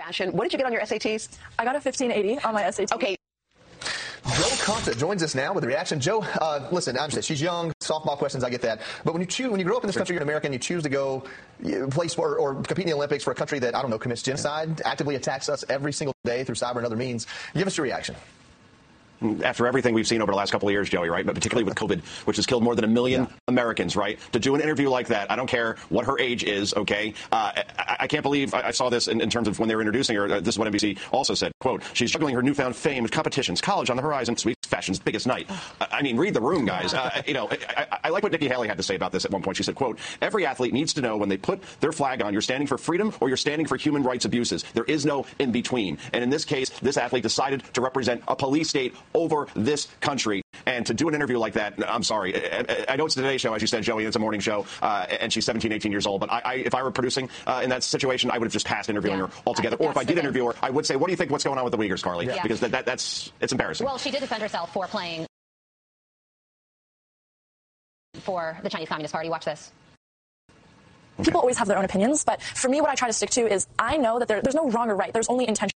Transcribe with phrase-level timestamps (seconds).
[0.00, 0.32] fashion.
[0.32, 1.28] What did you get on your SATs?
[1.58, 2.92] I got a 1580 on my SATs.
[2.92, 3.16] Okay.
[4.22, 5.98] Joe Conta joins us now with a reaction.
[5.98, 8.80] Joe, uh, listen, I'm understand she's young, softball questions, I get that.
[9.04, 10.58] But when you choose, when you grow up in this country, you're an American, you
[10.58, 11.24] choose to go
[11.90, 14.22] play sport or compete in the Olympics for a country that I don't know commits
[14.22, 17.26] genocide, actively attacks us every single day through cyber and other means.
[17.54, 18.14] Give us your reaction
[19.42, 21.24] after everything we've seen over the last couple of years, Joey, right?
[21.24, 23.36] But particularly with COVID, which has killed more than a million yeah.
[23.48, 24.18] Americans, right?
[24.32, 27.14] To do an interview like that, I don't care what her age is, okay?
[27.32, 29.74] Uh, I, I, can't believe I, I saw this in, in, terms of when they
[29.74, 30.24] were introducing her.
[30.24, 33.60] Uh, this is what NBC also said, quote, she's juggling her newfound fame with competitions,
[33.60, 35.50] college on the horizon, sweet fashion's biggest night.
[35.80, 36.94] I mean, read the room, guys.
[36.94, 39.30] Uh, you know, I, I, like what Nikki Haley had to say about this at
[39.30, 39.56] one point.
[39.56, 42.42] She said, quote, every athlete needs to know when they put their flag on, you're
[42.42, 44.64] standing for freedom or you're standing for human rights abuses.
[44.74, 45.98] There is no in between.
[46.12, 50.42] And in this case, this athlete decided to represent a police state over this country.
[50.66, 52.34] And to do an interview like that, I'm sorry.
[52.88, 54.04] I, know it's the Today Show, as you said, Joey.
[54.04, 56.20] It's a morning show, uh, and she's 17, 18 years old.
[56.20, 58.66] But I, I, if I were producing uh, in that situation, I would have just
[58.66, 59.26] passed interviewing yeah.
[59.26, 59.76] her altogether.
[59.76, 61.30] Or if I did interview her, I would say, "What do you think?
[61.30, 62.42] What's going on with the Uyghurs, Carly?" Yeah.
[62.42, 63.86] Because that, that, that's it's embarrassing.
[63.86, 65.26] Well, she did defend herself for playing
[68.20, 69.28] for the Chinese Communist Party.
[69.30, 69.72] Watch this.
[71.22, 73.52] People always have their own opinions, but for me, what I try to stick to
[73.52, 75.12] is I know that there, there's no wrong or right.
[75.12, 75.74] There's only intention.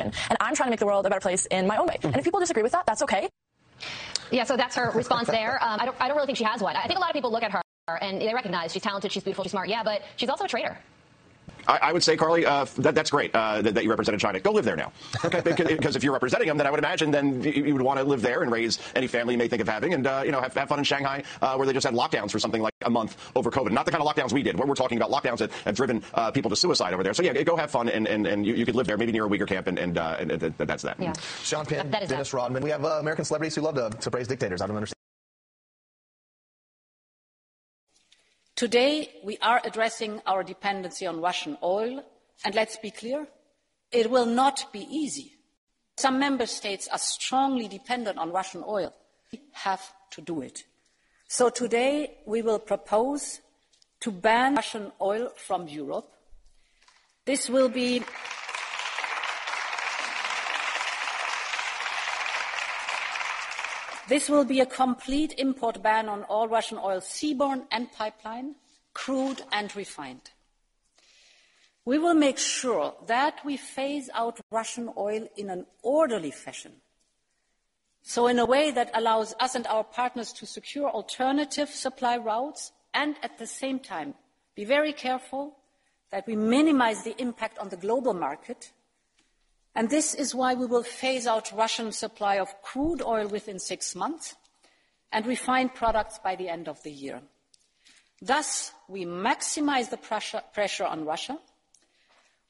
[0.00, 1.98] And I'm trying to make the world a better place in my own way.
[2.02, 3.28] And if people disagree with that, that's okay.
[4.30, 5.62] Yeah, so that's her response there.
[5.62, 6.76] Um, I, don't, I don't really think she has one.
[6.76, 7.62] I think a lot of people look at her
[8.00, 9.68] and they recognize she's talented, she's beautiful, she's smart.
[9.68, 10.78] Yeah, but she's also a traitor.
[11.66, 14.40] I, I, would say, Carly, uh, that, that's great uh, that, that, you represented China.
[14.40, 14.92] Go live there now.
[15.24, 17.98] Okay, because if you're representing them, then I would imagine then you, you would want
[17.98, 20.32] to live there and raise any family you may think of having, and uh, you
[20.32, 22.74] know have, have, fun in Shanghai, uh, where they just had lockdowns for something like
[22.82, 23.72] a month over COVID.
[23.72, 24.58] Not the kind of lockdowns we did.
[24.58, 27.14] We're, we're talking about lockdowns that have driven uh, people to suicide over there.
[27.14, 29.26] So yeah, go have fun, and, and, and you, you, could live there, maybe near
[29.26, 30.98] a Uyghur camp, and, and, uh, and that's that.
[30.98, 31.12] Yeah.
[31.42, 32.32] Sean Penn, Dennis that.
[32.32, 32.62] Rodman.
[32.62, 34.60] We have American celebrities who love to, to praise dictators.
[34.60, 34.99] I don't understand.
[38.60, 42.04] Today, we are addressing our dependency on Russian oil
[42.44, 43.26] and let's be clear,
[43.90, 45.32] it will not be easy.
[45.96, 48.92] Some member states are strongly dependent on Russian oil.
[49.32, 50.64] We have to do it.
[51.26, 53.40] So today we will propose
[54.00, 56.12] to ban Russian oil from Europe.
[57.24, 58.02] This will be
[64.10, 68.56] This will be a complete import ban on all Russian oil, seaborne and pipeline,
[68.92, 70.32] crude and refined.
[71.84, 76.72] We will make sure that we phase out Russian oil in an orderly fashion.
[78.02, 82.72] So, in a way that allows us and our partners to secure alternative supply routes
[82.92, 84.14] and at the same time
[84.56, 85.56] be very careful
[86.10, 88.72] that we minimize the impact on the global market.
[89.74, 93.94] And this is why we will phase out Russian supply of crude oil within six
[93.94, 94.34] months
[95.12, 97.20] and refined products by the end of the year.
[98.20, 101.38] Thus, we maximize the pressure, on Russia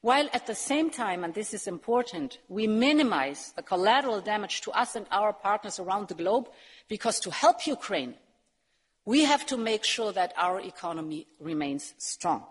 [0.01, 4.71] while at the same time, and this is important, we minimize the collateral damage to
[4.71, 6.49] us and our partners around the globe,
[6.87, 8.15] because to help Ukraine,
[9.05, 12.43] we have to make sure that our economy remains strong.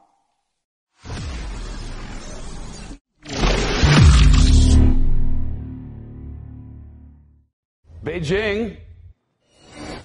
[8.04, 8.78] Beijing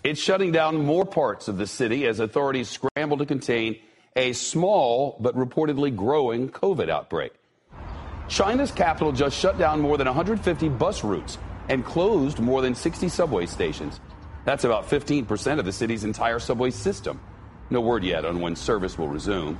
[0.03, 3.77] it's shutting down more parts of the city as authorities scramble to contain
[4.15, 7.33] a small but reportedly growing COVID outbreak.
[8.27, 11.39] China's capital just shut down more than 150 bus routes
[11.69, 13.99] and closed more than 60 subway stations.
[14.45, 17.19] That's about 15% of the city's entire subway system.
[17.71, 19.57] No word yet on when service will resume.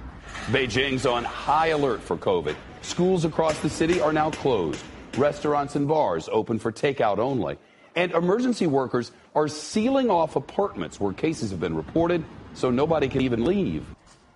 [0.48, 2.56] Beijing's on high alert for COVID.
[2.84, 4.84] Schools across the city are now closed.
[5.18, 7.58] Restaurants and bars open for takeout only.
[7.96, 13.22] And emergency workers are sealing off apartments where cases have been reported so nobody can
[13.22, 13.86] even leave.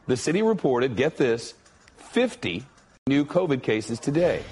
[0.08, 1.54] The city reported, get this,
[1.98, 2.64] 50
[3.08, 4.44] new COVID cases today.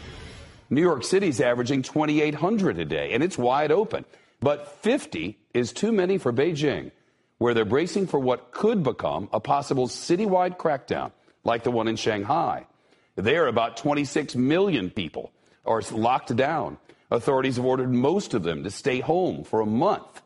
[0.69, 4.03] New York City's averaging 2,800 a day, and it's wide open.
[4.41, 6.91] But 50 is too many for Beijing,
[7.37, 11.11] where they're bracing for what could become a possible citywide crackdown,
[11.43, 12.67] like the one in Shanghai.
[13.15, 15.31] There, about 26 million people
[15.65, 16.77] are locked down.
[17.09, 20.21] Authorities have ordered most of them to stay home for a month.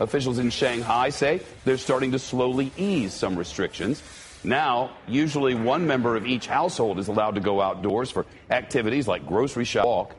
[0.00, 4.02] Officials in Shanghai say they're starting to slowly ease some restrictions
[4.44, 9.26] now, usually one member of each household is allowed to go outdoors for activities like
[9.26, 10.12] grocery shop.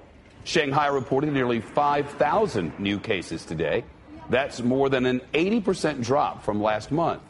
[0.43, 3.83] Shanghai reported nearly 5,000 new cases today.
[4.29, 7.21] That's more than an 80% drop from last month.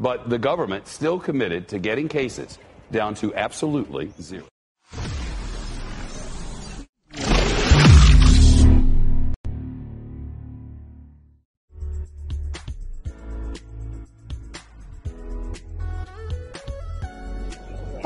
[0.00, 2.58] But the government still committed to getting cases
[2.90, 4.49] down to absolutely zero.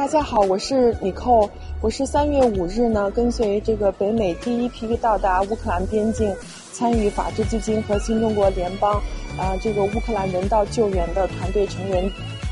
[0.05, 1.49] 大家好我是米寇。
[1.81, 6.31] 我是三月五日呢，跟随这个北美第一批到达乌克兰边境，
[6.75, 9.01] 参与法治基金和新中国联邦
[9.39, 12.05] 啊这个乌克兰人道救援的团队成员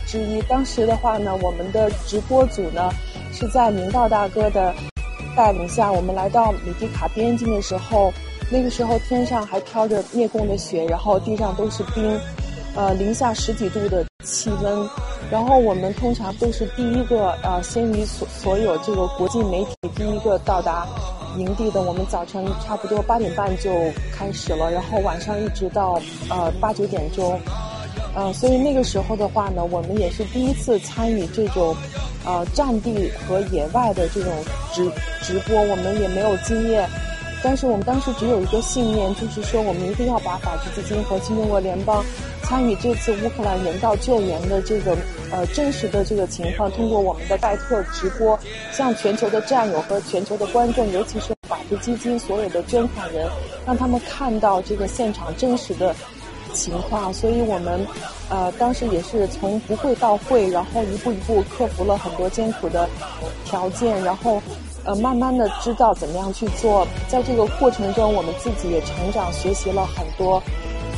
[0.07, 0.41] 之一。
[0.49, 2.91] 当时的话呢，我们的直播组呢
[3.35, 4.73] 是在明道大哥的
[5.37, 8.11] 带领下，我们来到米迪卡边境的时候，
[8.51, 12.19] 那个时候天上还飘着灭共的雪，然后地上都是冰。
[12.75, 14.89] 呃，零下十几度的气温，
[15.33, 20.87] 然后我们通常都是第一个呃，先于所所有这个国际媒体第一个到达
[21.39, 21.81] 营地的。
[21.81, 23.71] 我们早晨差不多八点半就
[24.15, 25.99] 开始了，然后晚上一直到
[26.29, 27.41] 呃八九点钟，
[28.15, 31.75] 呃，所以那个时候的话呢，我们也是第一次参与这种
[32.27, 34.31] 呃战地和野外的这种
[34.75, 34.85] 直
[35.23, 36.87] 直播，我们也没有经验。
[37.43, 42.05] 但是我们当时只有一个信念，就是说我们一定要把法治基金和新中国联邦
[42.43, 44.97] 参与这次乌克兰人道救援的这个
[45.31, 48.39] 呃真实的这个情况，通过我们的盖特直播，
[48.73, 53.29] 向全球的战友和全球的观众，尤其是法治基金所有的捐款人，
[53.67, 55.95] 让他们看到这个现场真实的
[56.53, 57.13] 情况。
[57.13, 57.87] 所以我们
[58.29, 62.89] 呃当时也是从不会到会，然后一步一步克服了很多艰苦的
[63.45, 64.43] 条件，然后。
[64.85, 70.43] 呃，慢慢的知道怎么样去做，在这个过程中，我们自己也成长，学习了很多。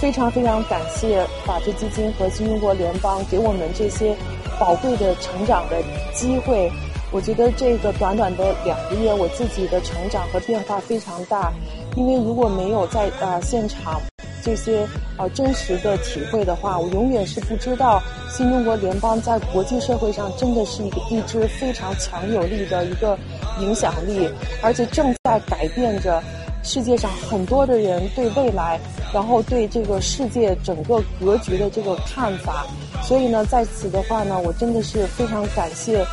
[0.00, 4.14] 非常非常感谢法治基金和新中国联邦给我们这些
[4.58, 5.82] 宝贵的成长的
[6.12, 6.70] 机会。
[7.10, 11.52] 我觉得这个短短的两个月，我自己的成长和变化非常大。
[11.96, 14.00] 因为如果没有在呃现场
[14.42, 14.86] 这些
[15.16, 23.16] 呃真实的体会的话，我永远是不知道新中国联邦在国际社会上真的是一个一支非常强有力的一个。
[23.60, 24.28] 影响力，
[24.60, 26.20] 而且正在改变着
[26.64, 28.80] 世界上很多的人对未来，
[29.12, 32.66] 然后对这个世界整个格局的这个看法。
[33.02, 36.04] 所以呢，在此的话呢，我真的是非常感谢，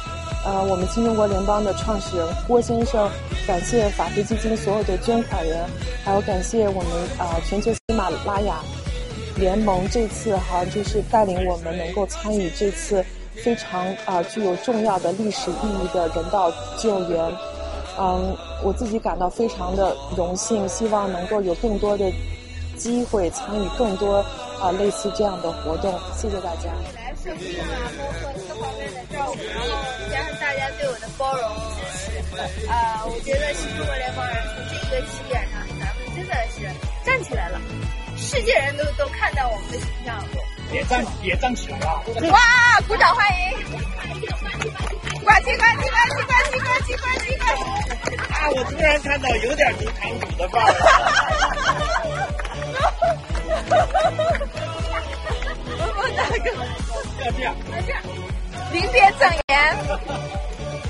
[0.46, 3.10] 呃，我们新中国联邦的创始人郭先生，
[3.48, 5.66] 感谢法治基金所有的捐款人，
[6.04, 8.56] 还有感谢我们啊全球喜马拉雅
[9.38, 13.04] 联盟这次哈就是带领我们能够参与这次。
[13.44, 17.18] 非常啊，具有重要的历史意义的人道救援，
[17.98, 22.12] 嗯，我自己感到非常的荣幸，希望能够有更多的
[22.78, 24.24] 机会参与更多
[24.62, 25.94] 啊类似这样的活动。
[26.16, 26.70] 谢谢大家。
[26.96, 29.68] 来社会的啊，包括各方面的照顾，然后
[30.12, 36.62] 加上大家对我的包容支持，啊，我觉得新中国联邦人从这一个起点上，咱们真的是
[37.06, 37.60] 站起来了，
[38.18, 40.51] 世界人都都看到我们的形象了。
[40.72, 42.02] 也站也站起来了！
[42.32, 42.40] 哇，
[42.88, 43.36] 鼓掌欢迎！
[45.24, 47.36] 关机关机关机关机关机关机！
[48.32, 50.68] 啊，我突然看到有点如堂主的范儿。
[55.78, 56.48] 我们大哥，
[57.26, 58.02] 要这样，要这样，
[58.72, 59.54] 临别赠言，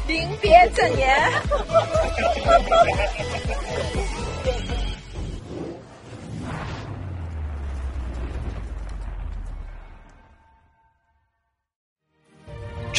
[0.07, 1.01] 临别赠言。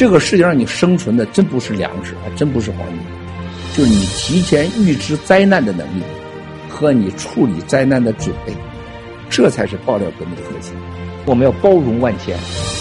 [0.03, 2.97] 这个世界上你生存的真不是粮食，还真不是黄金，
[3.73, 6.03] 就是你提前预知灾难的能力
[6.67, 8.51] 和你处理灾难的准备，
[9.29, 10.73] 这才是爆料革命的核心。
[11.25, 12.37] 我们要包容万千，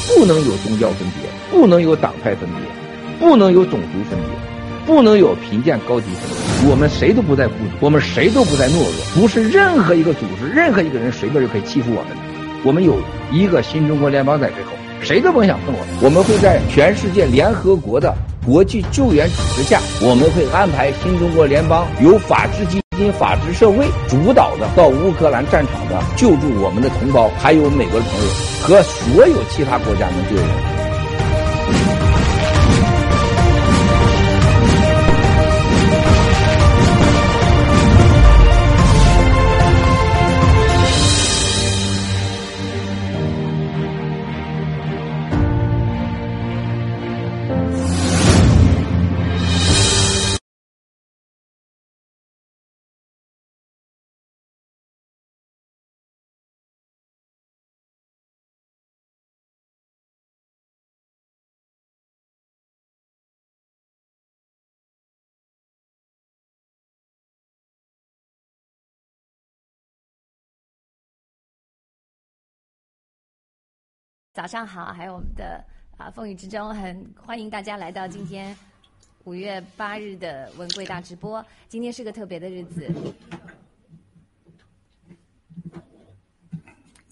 [0.08, 6.68] 不能有宗教分别，不能有党派分别，不能有种族分别，不能有贫贱高低分别。
[6.72, 12.16] 我们谁都不在孤独，我们谁都不在懦弱，不是任何一个组织、任何一个人随便就可以欺负我们的。
[12.64, 12.98] 我们有
[13.30, 14.72] 一个新中国联邦在背后。
[15.02, 15.85] 谁都甭想碰我！
[16.00, 18.14] 我们会在全世界联合国的
[18.47, 28.30] 国际救援组织下，我们会安排新中国联邦由法治基金、法治社会主导的到乌克兰战场的救助我们的同胞，还有美国的朋友
[28.62, 32.01] 和所有其他国家的救援。
[74.32, 75.62] 早上好，还有我们的
[75.98, 78.56] 啊风雨之中，很欢迎大家来到今天
[79.24, 81.44] 五月八日的文贵大直播。
[81.68, 82.90] 今天是个特别的日子。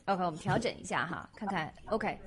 [0.07, 2.19] OK，我们调整一下哈，看看 OK。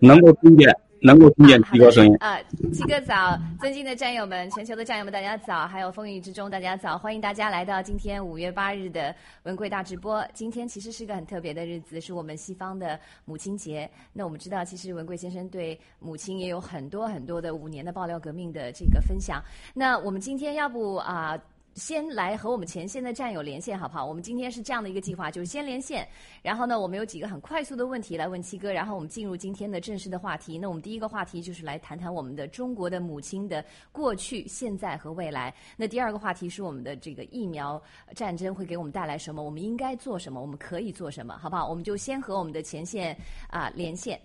[0.00, 0.68] 能够听见，
[1.02, 2.16] 能够听见七哥声音。
[2.20, 2.38] 啊，
[2.72, 10.24] 七哥早，尊敬的战友们，全球的战友们，大家早，还有风雨之中，大家早，欢迎大家来到今天五月八日的文贵大直播。
[10.32, 13.90] 今天其实是个很特别的日子，是我们西方的母亲节。
[14.12, 19.42] 那我们知道，其实文贵先生对母亲也有很多很多的五年的爆料革命的这个分享。
[19.74, 21.36] 那我们今天要不啊？
[21.74, 24.04] 先来和我们前线的战友连线，好不好？
[24.04, 26.06] 我们今天是这样的一个计划，就是先连线，
[26.42, 30.58] 然后呢，我们有几个很快速的问题来问七哥，然后我们进入今天的正式的话题。
[30.58, 35.54] 那我们第一个话题就是来谈谈我们的中国的母亲的过去、现在和未来。
[35.76, 37.82] 那第二个话题是我们的这个疫苗
[38.14, 39.42] 战争会给我们带来什么？
[39.42, 40.40] 我们应该做什么？
[40.40, 41.38] 我们可以做什么？
[41.38, 41.68] 好不好？
[41.68, 43.16] 我们就先和我们的前线
[43.48, 44.20] 啊连线。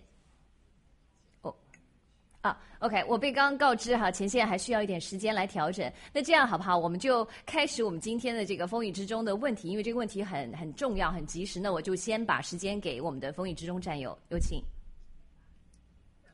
[2.42, 5.92] 啊，OK，我被刚刚告知哈，前线还需要一点时间来调整。
[6.14, 6.78] 那这样好不好？
[6.78, 11.60] 我们就开始我们今天的这个风雨之中的问题，因为这个问题很很重要、很及时。
[11.60, 14.62] 那我就先把时间给我们的风雨之中战友，有请。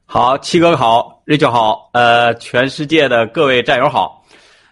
[0.06, 4.24] 好，七哥好，瑞秋好，呃，全世界的各位战友好，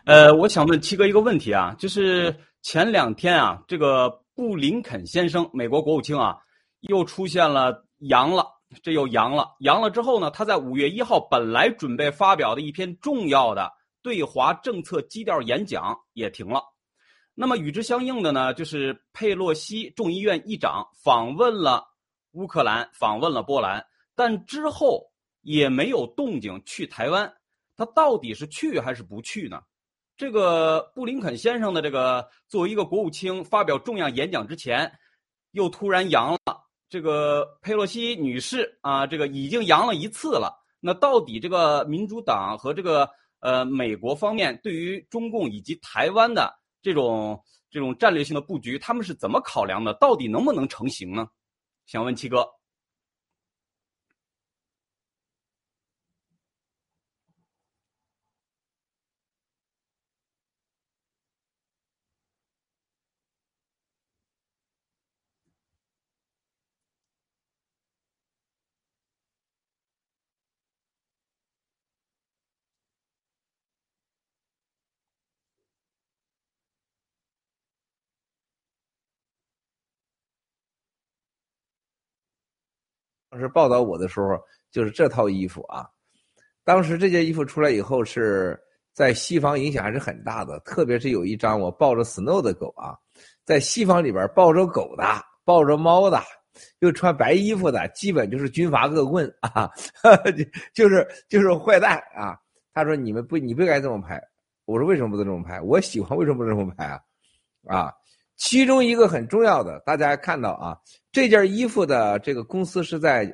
[0.05, 6.38] 呃，我想问七哥一个问题啊，就是前两天啊，这个布林肯先生，美国国务卿啊，
[6.81, 8.45] 又出现了阳了。
[8.81, 10.31] 这又阳了，阳了之后呢？
[10.31, 16.63] 他在五月一号本来准备发表的一篇重要的对华政策基调演讲也停了。
[17.33, 21.85] 那么与之相应的呢，就是佩洛西众议院议长访问了
[22.31, 23.85] 乌克兰，访问了波兰，
[24.15, 25.11] 但之后
[25.41, 27.33] 也没有动静去台湾。
[27.75, 29.61] 他到底是去还是不去呢？
[30.17, 34.91] 这个布林肯先生的这个作为一个国务卿发表重要演讲之前，
[35.51, 36.39] 又突然阳了。
[36.91, 40.53] 这个佩洛西女士啊，这个已经阳了一次了。
[40.81, 49.93] 那到底这个民主党和这个呃美国方面对于中共以及台湾的这种这种战略性的布局，他们是怎么考量的？
[49.93, 51.25] 到底能不能成型呢？
[51.86, 52.45] 想问七哥。
[83.31, 84.38] 当时报道我的时候，
[84.69, 85.88] 就是这套衣服啊。
[86.65, 88.59] 当时这件衣服出来以后，是
[88.93, 90.59] 在西方影响还是很大的。
[90.59, 92.93] 特别是有一张我抱着 Snow 的狗啊，
[93.45, 95.03] 在西方里边抱着狗的、
[95.45, 96.21] 抱着猫的，
[96.79, 99.71] 又穿白衣服的，基本就是军阀恶棍啊，
[100.75, 102.38] 就是就是坏蛋啊。
[102.73, 104.21] 他说：“你们不，你不该这么拍。”
[104.65, 105.59] 我说：“为什么不能这么拍？
[105.61, 107.00] 我喜欢，为什么不能这么拍啊？”
[107.67, 107.93] 啊。
[108.41, 110.75] 其中一个很重要的，大家看到啊，
[111.12, 113.31] 这件衣服的这个公司是在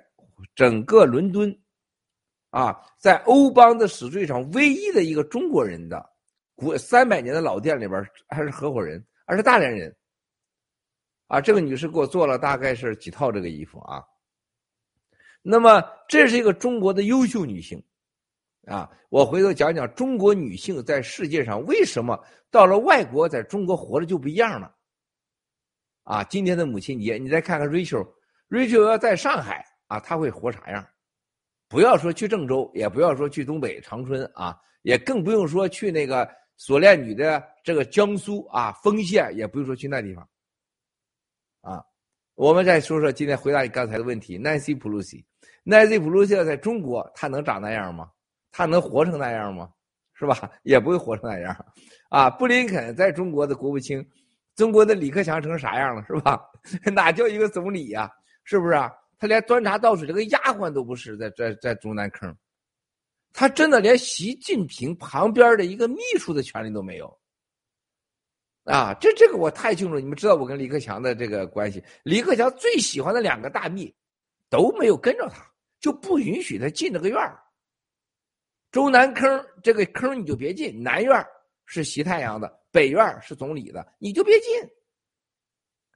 [0.53, 1.57] 整个伦敦，
[2.49, 6.05] 啊，在欧邦的史最上唯一的一个中国人的
[6.55, 9.95] 古三百年的老店里边还是合伙人，而是大连人，
[11.27, 14.03] 啊，这个女士给我做了大概是几套这个衣服啊。
[15.41, 17.81] 那么这是一个中国的优秀女性，
[18.65, 22.21] 啊，我回头讲讲中国女性在世界上为什么
[22.51, 24.73] 到了外国在中国活着就不一样了。
[26.07, 30.87] 啊，今天的母亲节，你再看看 Rachel，Rachel 要在上海啊，他会活啥样？
[31.67, 40.25] 不要说去郑州，也不要说去东北长春啊，也更不用说去那个锁链女的这个江苏啊丰县，也不用说去那地方。
[41.59, 41.83] 啊，
[42.35, 48.09] 我们再说说今天回答你刚才的问题，Nancy Pelosi，Nancy Pelosi 在中国，她能长那样吗？
[48.49, 49.69] 她能活成那样吗？
[50.13, 50.49] 是吧？
[50.63, 51.65] 也不会活成那样。
[52.07, 54.09] 啊，布林肯在中国的国务卿。
[54.57, 56.41] 中国的李克强成啥样了，是吧？
[56.91, 58.11] 哪叫一个总理呀？
[58.43, 58.91] 是不是啊？
[59.19, 62.35] 他连端茶倒水这个丫鬟都不是，在在在中南坑，
[63.33, 67.17] 他真的连习近平旁边的一个秘书的权利都没有。
[68.63, 71.81] 啊，这这个我太清楚，你们知道我跟李克强的这个关系。
[72.03, 73.95] 李克强最喜欢的两个大秘
[74.49, 75.45] 都没有跟着他，
[75.79, 77.17] 就不允许他进这个院。
[78.71, 81.25] 中南坑这个坑你就别进，南院
[81.65, 82.59] 是习太阳的。
[82.77, 84.51] 北院是总理的，你就别进。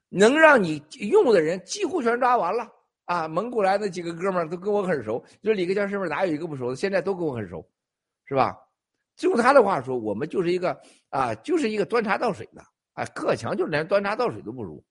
[0.08, 2.68] 能让你用的人几乎全抓完了
[3.04, 3.28] 啊！
[3.28, 6.74] 蒙古来那几个哥们儿都跟我很熟，就是李克强身边哪有一个不熟的？
[6.74, 7.64] 现在都跟我很熟，
[8.24, 8.58] 是吧？
[9.14, 10.76] 就用他的话说，我们就是一个
[11.10, 12.60] 啊，就是一个端茶倒水的
[12.94, 13.04] 啊。
[13.14, 14.84] 克强就连端茶倒水都不如。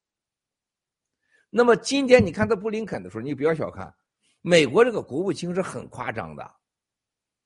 [1.49, 3.93] 那么今天你看他布林肯的时候，你不要小看
[4.39, 6.43] 美国这个国务卿是很夸张的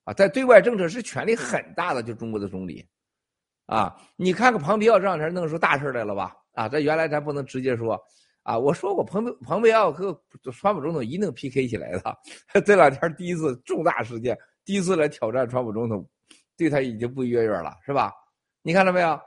[0.03, 2.87] 啊，在对外政策是权力很大的，就中国的总理。
[3.65, 6.35] 啊，你看看庞皮奥这两天弄出大事来了吧？
[6.53, 7.99] 啊，这原来咱不能直接说，
[8.43, 10.17] 啊，我说过，蓬佩蓬佩奥和
[10.53, 12.17] 川普总统一定 PK 起来的。
[12.65, 16.07] 这两天第一次重大事件，第一次来挑战川普总统，
[16.55, 18.13] 对他已经不约约了，是吧？
[18.61, 19.19] 你看到没有？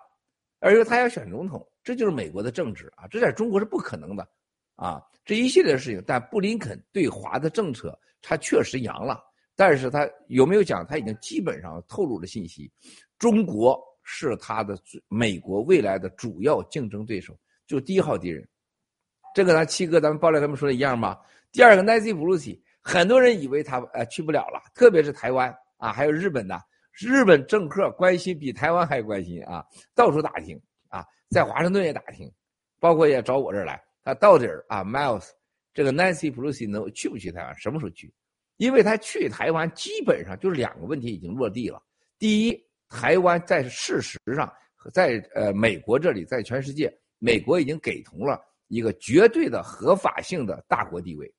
[0.61, 4.27] 而且他要选总统，这就是美国的政治啊，这在中国是不可能的
[4.75, 5.03] 啊。
[5.25, 9.21] 这一系列事情，但布林肯对华的政策，他确实扬了，
[9.55, 10.87] 但是他有没有讲？
[10.87, 12.73] 他已经基本上透露了信息，
[13.19, 13.79] 中国
[14.11, 14.75] 是他的
[15.07, 18.49] 美国未来的主要竞争对手，就第一号敌人。
[19.35, 21.19] 这个咱七哥，咱们爆料他们说的一样吗？
[21.53, 26.59] 第二个，Nancy Pelosi，很多人以为他呃去不了了，特别是台湾啊，还有日本的，
[26.93, 29.63] 日本政客关心比台湾还关心啊，
[29.95, 32.33] 到处打听啊，在华盛顿也打听，
[32.81, 35.29] 包括也找我这儿来，他到底儿啊，Miles，
[35.75, 37.55] 这个 Nancy Pelosi 能去不去台湾？
[37.59, 38.11] 什么时候去？
[38.57, 41.81] 因为他去台湾基本上就是两个问题已经落地了。
[42.19, 44.53] 第一，台湾在事实上
[44.93, 48.41] 在呃美国这里，在全世界，美国已经给同了。
[48.69, 51.35] 一个绝对的合法性的大国地位，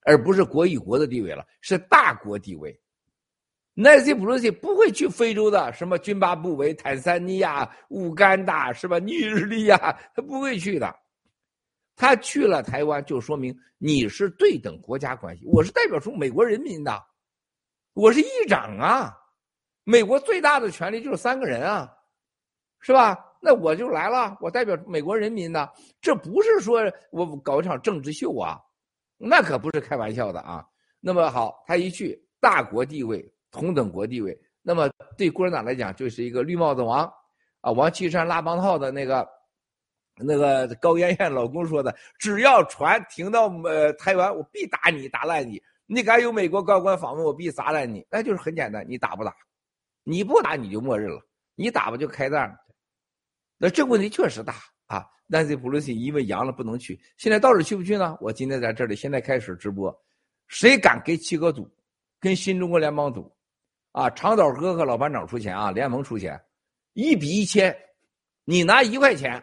[0.00, 2.76] 而不是国与国的地位了，是大国地位。
[3.74, 8.98] 奈西普鲁西不会去非洲的，什么津巴布韦、坦桑尼亚、乌干达，是吧？
[8.98, 9.76] 尼日利亚，
[10.16, 10.92] 他不会去的。
[11.94, 15.46] 他去了台湾，就说明你是对等国家关系。
[15.46, 17.00] 我是代表出美国人民的，
[17.92, 19.16] 我是议长啊。
[19.84, 21.94] 美国最大的权利就是三个人啊，
[22.80, 23.32] 是吧？
[23.40, 25.68] 那我就来了，我代表美国人民呢，
[26.00, 28.58] 这不是说我搞一场政治秀啊，
[29.18, 30.66] 那可不是开玩笑的啊。
[30.98, 37.04] 那么好，他一去，大国地位，同等国地位，那么对共产党来讲就是一个绿帽子王
[37.60, 37.70] 啊。
[37.70, 39.28] 王岐山拉帮套的那个，
[40.16, 45.62] 那个高艳艳老公说的，只要船停到呃台湾，我必打你，打烂你。
[45.84, 48.06] 你敢有美国高官访问，我必砸烂你。
[48.10, 49.36] 那就是很简单，你打不打？
[50.04, 51.20] 你不打你就默认了，
[51.56, 52.56] 你打吧就开战。
[53.58, 54.54] 那这问题确实大
[54.86, 58.16] 啊！Nancy Pelosi 因为阳了不能去，现在到底去不去呢？
[58.20, 59.92] 我今天在这里，现在开始直播，
[60.48, 61.68] 谁敢跟七哥赌，
[62.20, 63.34] 跟新中国联邦赌，
[63.92, 66.38] 啊，长岛哥和老班长出钱啊，联盟出钱，
[66.92, 67.74] 一比一千，
[68.44, 69.42] 你拿一块钱，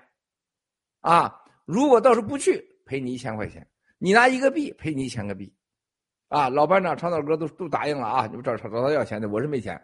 [0.99, 1.33] 啊，
[1.65, 3.65] 如果到时候不去，赔你一千块钱，
[3.97, 5.51] 你拿一个币赔你一千个币，
[6.27, 9.81] 啊，老班长、长岛哥都都答应了啊，你们找找他要钱的，我是没钱，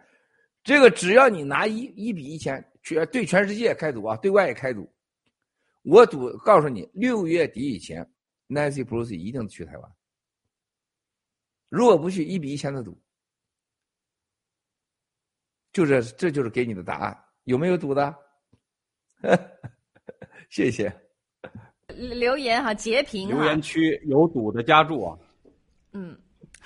[0.68, 2.62] 这个只要你拿一一比一千。
[2.82, 4.86] 全对全世界开赌啊，对外也开赌。
[5.80, 8.06] 我赌，告诉你，六月底以前
[8.48, 9.92] ，Nancy Pelosi 一定去台湾。
[11.70, 13.00] 如果不去，一比一千的赌，
[15.72, 17.18] 就这这就是给你的答案。
[17.44, 18.14] 有没有赌的？
[20.50, 20.94] 谢谢。
[21.94, 23.28] 留言哈，截屏。
[23.30, 25.18] 留言区有赌的加注啊。
[25.92, 26.14] 嗯。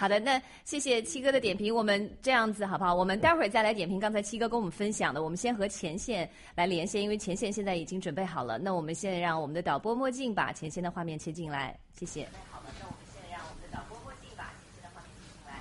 [0.02, 1.72] 好的，那谢谢七哥的点评。
[1.72, 2.92] 我们这样子好不好？
[2.92, 5.22] 我们待会儿再来点评刚才七哥跟我们分享的。
[5.22, 8.58] 我们先和前线来连线，因为前线现在已经准备好了。
[8.58, 12.26] 那我们现在让我们的导播墨镜把前线的画面切进来，谢谢。
[12.50, 15.54] 好了，那我们现在让我们的导播墨镜把前线的画面切进来。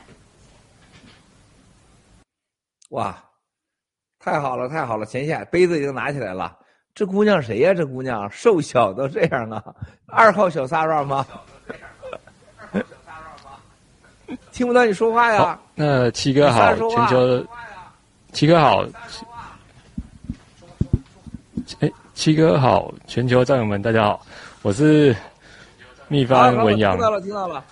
[2.90, 3.24] 哇，
[4.18, 5.06] 太好了，太好了！
[5.06, 6.58] 前线杯子已经拿起来了。
[6.96, 7.76] 这姑娘谁呀？
[7.76, 9.64] 这姑娘瘦小都这样啊？
[10.08, 11.24] 二号小撒拉吗？
[14.52, 15.60] 听不到你说话呀！
[15.76, 17.46] 那七哥好，全球
[18.32, 18.86] 七哥好，
[21.80, 24.26] 哎，七哥好，全球战友们大家好，
[24.62, 25.16] 我是
[26.08, 26.94] 秘方文阳。
[26.94, 27.64] 听到了，听到了。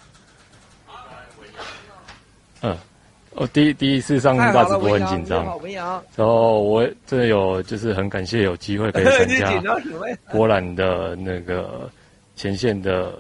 [2.61, 2.77] 嗯，
[3.35, 5.45] 我第第一次上大直播很紧张，
[6.15, 9.75] 然后我真的有就是很感谢有机会可以参加
[10.31, 11.89] 波兰的那个
[12.35, 13.13] 前线的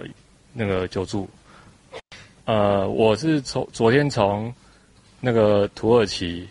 [0.53, 1.29] 那个救助。
[2.49, 4.51] 呃，我是从昨天从
[5.19, 6.49] 那个土耳其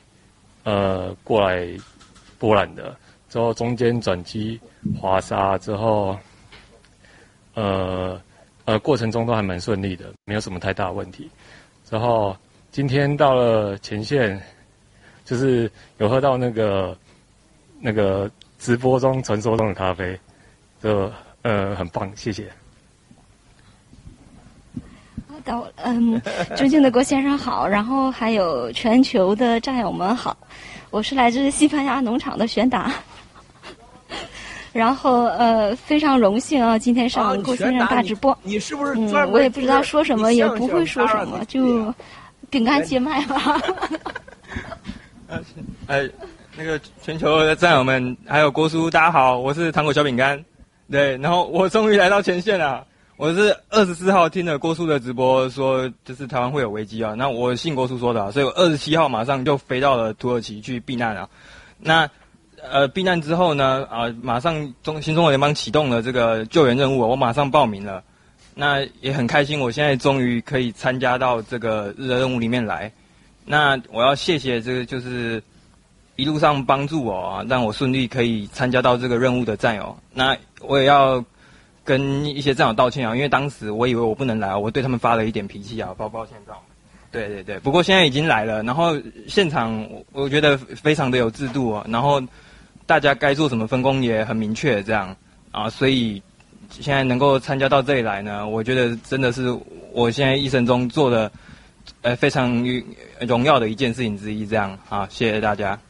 [0.62, 1.68] 呃过来
[2.38, 2.96] 波兰的，
[3.28, 4.60] 之后中间转机
[4.96, 6.16] 华沙之后，
[7.54, 8.22] 呃
[8.64, 11.28] 呃过程中都还蛮顺利的，没有什么太大问题。
[11.84, 12.36] 之后
[12.70, 14.40] 今天到了前线，
[15.24, 16.96] 就是有喝到那个
[17.80, 20.16] 那个直播中传说中的咖啡，
[20.80, 21.10] 就
[21.42, 22.48] 呃很棒，谢谢。
[25.82, 26.20] 嗯，
[26.56, 30.36] 尊敬的郭先生好，然后还有全球的战友们好，
[30.90, 32.92] 我是来自西班牙农场的玄达，
[34.72, 41.92] 然后呃非常荣幸啊，今天上郭先生大直播，你是不是嗯，我也不知道说什么，也不会说什么，就
[42.50, 43.60] 饼干接 麦吧。
[45.86, 46.08] 呃，
[46.56, 50.42] 那个全球的战友们还有郭叔，大家好，我是糖果小饼干，
[50.90, 52.84] 对，然后我终于来到前线了。
[53.18, 57.14] 我是二十四号听了郭叔的直播，说就是台湾会有危机啊。
[57.14, 61.28] 那我信郭叔说的，所以我二十七号马上就飞到了土耳其去避难啊。
[61.80, 62.08] 那
[62.62, 68.04] 呃避难之后呢，啊马上中新中国联邦启动了这个救援任务，我马上报名了。
[68.54, 72.92] 那也很开心，我现在终于可以参加到这个日的任务里面来。
[73.44, 75.42] 那我要谢谢这个就是
[76.14, 79.96] 一路上帮助我啊，让我顺利可以参加到这个任务的战友。
[80.14, 81.24] 那我也要
[81.88, 86.60] 跟一些战友道歉啊，因为当时我以为我不能来，我对他们发了一点脾气啊，抱抱歉，这样。
[87.10, 88.94] 对对对，不过现在已经来了，然后
[89.26, 92.22] 现场我觉得非常的有制度啊，然后
[92.84, 95.16] 大家该做什么分工也很明确，这样
[95.50, 96.22] 啊，所以
[96.68, 99.58] 现在能够参加到这里来呢，我觉得真的是
[99.94, 101.32] 我现在一生中做的
[102.02, 102.62] 呃非常
[103.26, 105.80] 荣耀的一件事情之一，这样啊，谢谢大家。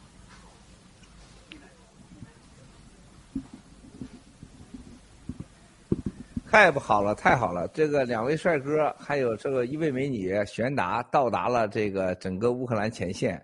[6.49, 7.67] 太不好了，太好了！
[7.67, 13.39] 这个两位帅哥，还有这个一位美女玄达到达了这个整个乌克兰前线，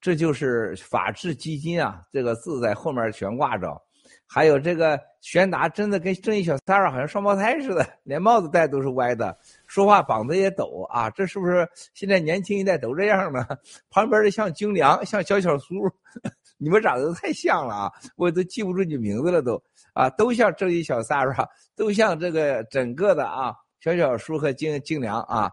[0.00, 2.02] 这就是法治基金啊！
[2.10, 3.80] 这个字在后面悬挂着。
[4.26, 11.08] 还有这个玄达真的跟正义小三儿好像双胞胎似的，连帽子戴都是歪的，说话膀子也抖啊！
[11.10, 13.46] 这是不是现在年轻一代都这样呢？
[13.88, 15.74] 旁边的像精良，像小小苏，
[16.58, 17.92] 你们长得太像了啊！
[18.16, 19.62] 我都记不住你名字了都。
[19.98, 21.34] 啊，都像正义小三儿，
[21.74, 25.50] 都像这个整个的啊，小小叔和精精良啊，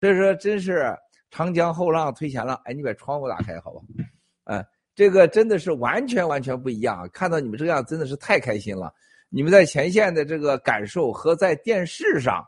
[0.00, 0.96] 所以说真是
[1.30, 2.58] 长江后浪推前浪。
[2.64, 3.82] 哎，你把窗户打开好吧？
[4.44, 7.06] 嗯，这个真的是完全完全不一样。
[7.12, 8.90] 看到你们这样真的是太开心了。
[9.28, 12.42] 你们在前线的这个感受和在电视上，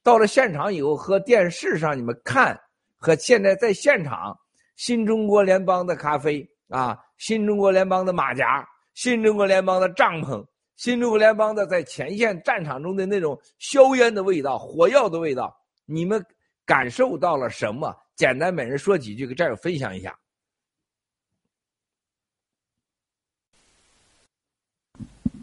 [0.00, 2.56] 到了现场以后和电视上你们看
[2.98, 4.38] 和现在在现场，
[4.76, 8.64] 新中国联邦的咖啡啊，新中国联邦的马甲。
[8.96, 10.42] 新中国联邦的帐篷，
[10.76, 15.54] 新中国联邦的在前线战场中的那种硝烟的味道、火药的味道，
[15.84, 16.24] 你们
[16.64, 17.94] 感受到了什么？
[18.16, 20.18] 简单，每人说几句，给战友分享一下。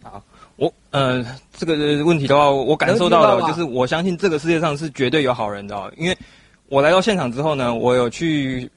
[0.01, 6.17] 好，我呃，这个问题的话，我感受到的就是，我相信这个世界上是绝对有好人的，因为
[6.69, 8.67] 我来到现场之后呢，我有去，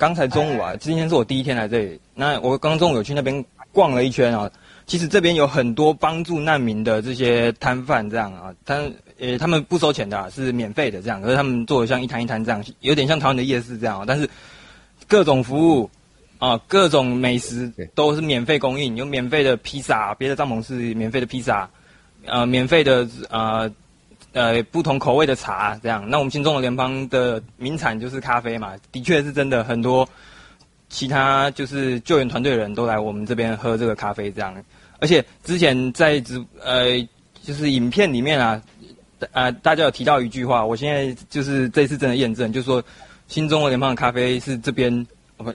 [0.00, 3.44] 刚才中午啊，今天是我第一天来这里，那我刚中午有去那边。
[3.74, 4.48] 逛了一圈啊，
[4.86, 8.80] 其实这边有很多帮助难民的这些摊贩，这样啊，他
[9.18, 14.30] 呃他们不收钱的，是免费的这样，可是他们做的像一摊一摊这样，有点像台湾的夜市这样，但是
[15.08, 15.90] 各种服务
[16.38, 21.68] 啊，各种美食都是免费供应，有免费的披萨，别的帐篷是免费的披萨，
[22.26, 23.68] 呃，免费的呃
[24.32, 26.08] 呃不同口味的茶这样。
[26.08, 30.08] 那我们新中国联邦的名产就是咖啡嘛，的确是真的很多。
[30.94, 34.54] 其他就是救援团队的人都来我们这边喝这个咖啡，这样。
[35.00, 36.96] 而且之前在直呃，
[37.42, 38.62] 就是影片里面啊，
[39.32, 42.80] 呃，大家有提到一句话，我现在就是这次真的验证，就是说
[43.26, 45.04] 新中国联邦的咖啡是这边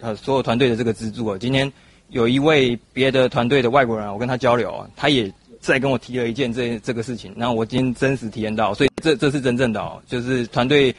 [0.02, 1.38] 呃所有团队的这个支柱。
[1.38, 1.71] 今天
[2.10, 10.93] 有一位别的团队的外国人，我跟他交流，他也在跟我提了一件这这个事情，然后我今天真实体验到，所以这这是真正的哦，就是团队。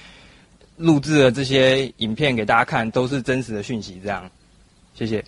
[0.80, 4.00] 录制的这些影片给大家看，都是真实的讯息。
[4.02, 4.28] 这样，
[4.94, 5.22] 谢谢。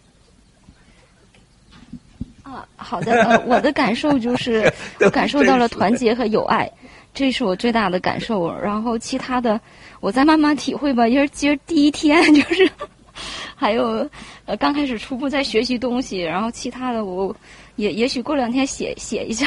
[2.42, 6.70] 啊，好的，呃 我的感受就是 我感受到了团结和友爱，
[7.14, 8.58] 这是我最大的感受。
[8.60, 9.60] 然后其他的，
[10.00, 11.06] 我再慢慢体会吧。
[11.06, 12.70] 因为今儿第一天，就是
[13.54, 14.08] 还有
[14.46, 17.34] 呃刚开始初步在学习东西，然后其他的我
[17.76, 19.46] 也也许过两天写写一下，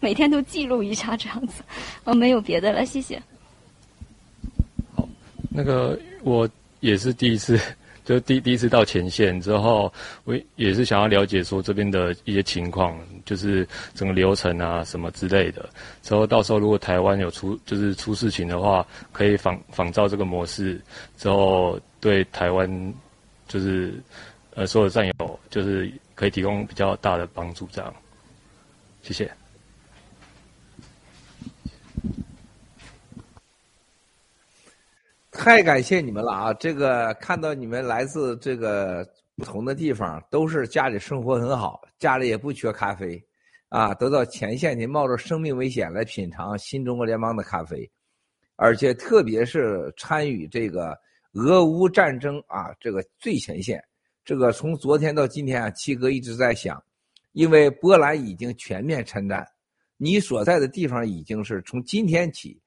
[0.00, 1.62] 每天都记录一下这样子。
[2.04, 3.20] 呃，没有别的了，谢谢。
[5.56, 6.48] 那个我
[6.80, 7.56] 也是第一次，
[8.04, 9.90] 就第第一次到前线之后，
[10.24, 15.70] 我也是想要了解说这边的一些情况，就是整个流程啊什么之类的。
[16.02, 20.80] 之后到时候如果台湾有出就是出事情的话，可以仿仿照这个模式，
[21.16, 22.94] 之后对台湾
[23.46, 23.94] 就是
[24.54, 27.94] 呃所有战友就是可以提供比较大的帮助，这样。
[29.02, 29.30] 谢谢。
[35.34, 36.54] 太感谢你们了啊！
[36.54, 43.20] 这个看到你们来自这个不同的地方，都是家里生活很好，家里也不缺咖啡，
[43.68, 47.90] 啊，都到前线去冒着生命危险来品尝新中国联邦的咖啡，
[48.54, 50.96] 而且特别是参与这个
[51.32, 53.82] 俄乌战争啊，这个最前线，
[54.24, 56.80] 这个从昨天到今天啊，七哥一直在想，
[57.32, 59.44] 因为波兰已经全面参战，
[59.96, 62.58] 你所在的地方已经是从今天起。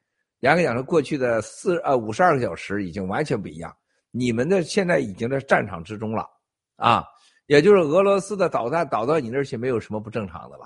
[0.42, 3.76] 严格讲说，过去的四呃五十二个小时已经完全不一样。
[4.12, 6.28] 你们的现在已经在战场之中了，
[6.76, 7.04] 啊，
[7.48, 10.64] 也就是俄罗斯的导弹导到你那儿去，没有什么不正常的了。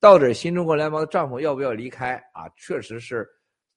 [0.00, 2.48] 到底新中国联邦的帐篷要不要离开啊？
[2.56, 3.26] 确实是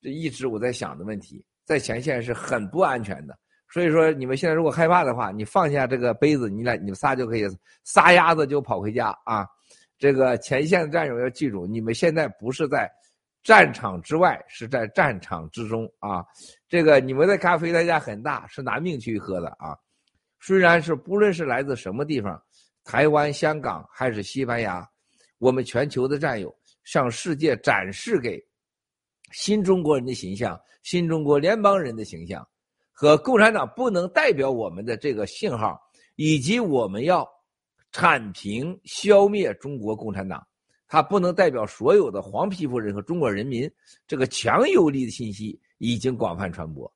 [0.00, 3.36] 一直我在想的问题，在前线是很不安全的。
[3.72, 7.46] 所以说，你们现在如果害怕的话，你放下这个杯子，你俩你们仨就可以
[7.84, 9.46] 撒丫子就跑回家啊。
[9.96, 12.90] 这个前线的战友要记住，你们现在不是在。
[13.42, 16.24] 战场之外是在战场之中啊。
[16.68, 19.76] 这个你们的咖啡代价很大，是拿命去喝的啊。
[20.40, 22.42] 虽然是不论是来自什么地方，
[22.84, 24.88] 台湾、香港还是西班牙，
[25.38, 28.42] 我们全球的战友向世界展示给
[29.32, 32.46] 新中国人的形象、新中国联邦人的形象
[32.90, 35.78] 和共产党不能代表我们的这个信号，
[36.16, 37.28] 以及我们要
[37.92, 40.46] 铲平、消灭中国共产党，
[40.90, 43.70] 它不能代表所有的黄皮肤人和中国人民。
[44.06, 46.92] 这个强有力的信息已经广泛传播，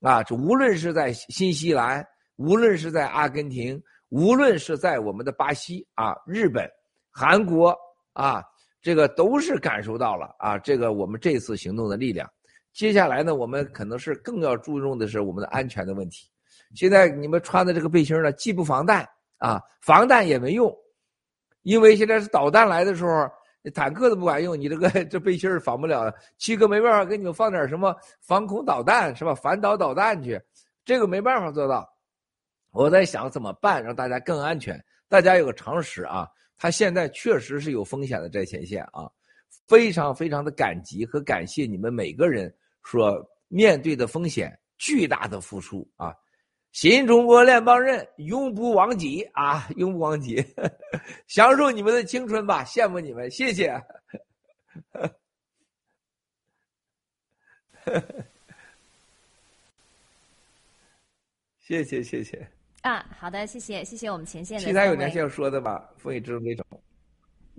[0.00, 2.04] 啊，这无论是在新西兰。
[2.38, 6.70] 无论是在阿根廷，无论是在我们的巴西啊、日本、
[7.10, 7.74] 韩国
[8.12, 8.44] 啊，
[8.82, 12.30] 这个都是感受到了啊，这个我们这次行动的力量。
[12.74, 16.28] 接下来呢，我们可能是更要注重的是我们的安全的问题。
[16.74, 20.70] 现在你们穿的这个背心呢，既不防弹啊，防弹也没用，
[21.66, 23.28] 因为现在是导弹来的时候，
[23.74, 26.14] 坦克都不管用，你这个这背心儿防不了。
[26.38, 29.34] 七哥没办法给你们放点什么防空导弹是吧？
[29.34, 30.40] 反导导弹去，
[30.84, 31.84] 这个没办法做到。
[32.70, 34.80] 我在想怎么办让大家更安全？
[35.08, 39.10] 大家有个常识啊，他现在确实是有风险的在前线啊，
[39.66, 43.12] 非常非常的感激和感谢你们每个人所
[43.48, 46.14] 面对的风险，巨大的付出啊！
[46.76, 50.44] 新中国联邦人永不忘记啊，永不忘记，
[51.26, 53.82] 享受你们的青春吧，羡慕你们，谢谢，
[61.60, 62.46] 谢谢谢谢。
[62.82, 64.64] 啊，好的，谢谢，谢谢我们前线的。
[64.66, 65.88] 其他有年轻要说的吧？
[65.96, 66.42] 风雨之中。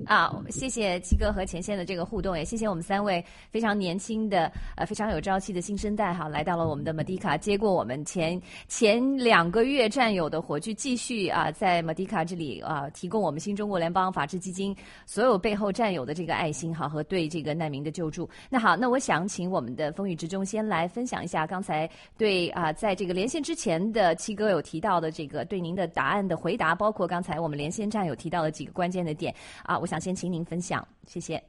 [0.06, 14.76] 啊，谢谢七哥和前线的这个互动，也谢谢我们三位非常年轻的、呃非常有朝气的新生代哈，来到了我们的马迪卡，接过我们前前两个月战友的火炬，继续啊在马迪卡这里啊提供我们新中国联邦法治基金
[15.08, 18.30] 所有背后战友的这个爱心哈和对这个难民的救助。
[18.50, 29.34] 那好，那我想请我们的风雨之中先来分享一下刚才对啊在这个连线之前的七哥有提到的这个对您的答案的回答，包括刚才我们连线战友提到的几个关键的点
[29.64, 29.80] 啊。
[29.88, 31.42] 想先请您分享，谢谢。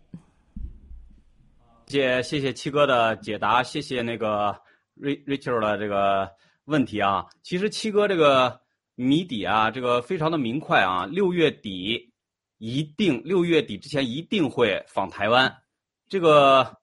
[1.89, 4.55] 谢谢谢七哥的解答，谢谢那个
[4.97, 6.31] Rachel 的这个
[6.67, 7.27] 问题啊。
[7.43, 8.61] 其实七哥这个
[8.95, 11.05] 谜底啊，这个非常的明快啊。
[11.07, 12.13] 六月底
[12.59, 15.53] 一定，六月底之前一定会访台湾。
[16.09, 16.77] 这个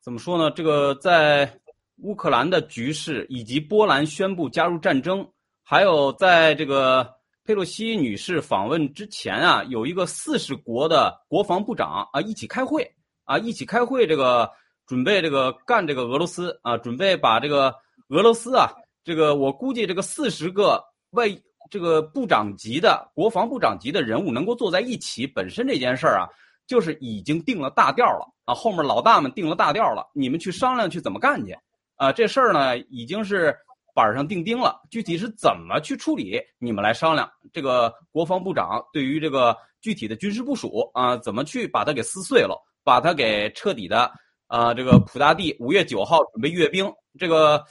[0.00, 0.50] 怎么说呢？
[0.52, 1.60] 这个在
[1.96, 5.28] 乌克兰的局势，以及波兰宣布加入战争，
[5.64, 7.19] 还有在这个。
[7.50, 12.88] 佩洛西女士访问之前啊，有一个四十国的国防部长啊一起开会
[13.24, 14.48] 啊一起开会，这个
[14.86, 17.74] 准备这个干这个俄罗斯啊，准备把这个
[18.10, 18.70] 俄罗斯啊，
[19.02, 21.26] 这个我估计这个四十个外
[21.72, 26.28] 这个部长级的国防部长级的人物能够坐在一起，本身这件事儿啊，
[26.68, 31.58] 就是已经定了大调了啊，后面老大们定了大调了，你们去商量去怎么干去
[31.96, 33.52] 啊，这事儿呢已经是。
[33.94, 37.30] 板上钉钉了，具体是怎么去处理，你们来商量。
[37.52, 44.10] 这个国防部长对于这个具体的军事部署啊，怎么去把它给撕碎了，把它给彻底的
[44.46, 47.64] 啊，这个普大帝五月九号准备阅兵，这个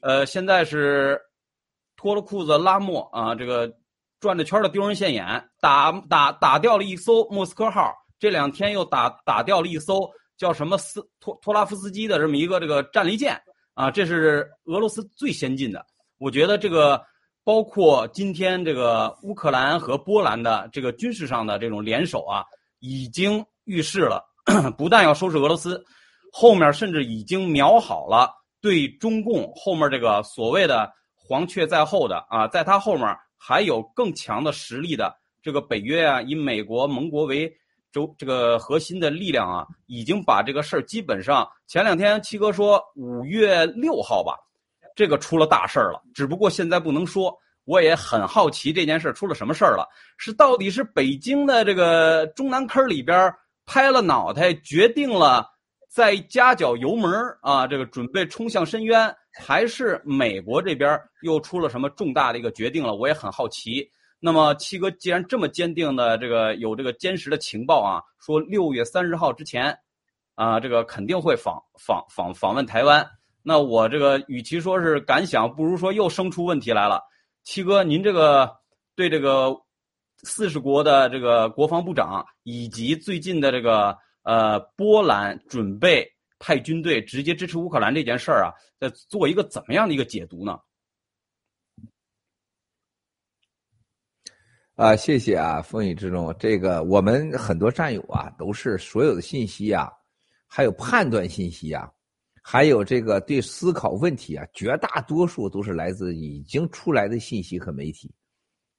[0.00, 1.20] 呃现在是
[1.96, 3.72] 脱了裤子拉磨啊，这个
[4.20, 13.40] 转着圈的丢人现眼，打打打掉了一艘莫斯科号，这两天又打打掉了一艘叫什么斯托托拉夫斯基的这么一个这个战列舰。
[13.78, 15.86] 啊，这是俄罗斯最先进的。
[16.18, 17.00] 我觉得这个
[17.44, 22.44] 包括今天这个乌克兰和波兰的这个军事上的这种联手啊，
[22.80, 24.20] 已经预示了，
[24.76, 25.80] 不但要收拾俄罗斯，
[26.32, 28.28] 后面甚至已经瞄好了
[28.60, 37.48] 对中共后面这个所谓的黄雀在后的啊，在他后面还有更强的实力的这个北约啊，以美国盟国为。
[37.92, 44.36] 周这个核心的力量啊，已经把这个事儿基本上前两天七哥说五月六号吧，
[44.94, 46.02] 这个出了大事儿了。
[46.14, 49.88] 只不过现在不能说，我也很好奇这件事出了什么事儿了。
[50.16, 53.32] 是到底是北京的这个中南坑里边
[53.64, 55.46] 拍了脑袋，决定了
[55.88, 62.94] 再加脚油门啊，这个准备冲向深渊，还是美国这边又出了什么重大的一个决定了？
[62.94, 63.90] 我也很好奇。
[64.20, 69.78] 那么七哥既然这么坚定的这个有这个坚实的情报啊，说六月三十号之前，
[70.34, 73.08] 啊这个肯定会访访访访问台湾。
[73.42, 77.00] 那我这个与其说是感想，不如说又生出问题来了。
[77.44, 78.52] 七哥，您这个
[78.96, 79.56] 对这个
[80.24, 86.06] 四十国的这个国防部长以及最近的这个呃波兰准备
[86.40, 90.58] 派军队直接支持乌克兰这件事儿啊，在做一个怎么样的一个解读呢？
[94.78, 95.60] 啊，谢谢啊！
[95.60, 99.90] 风雨之中，这个我们很多战友啊，都是所有的信息啊，
[100.46, 101.90] 还有判断信息啊，
[102.44, 108.08] 还有这个对思考问题啊，绝大多数都是来自已经出来的信息和媒体，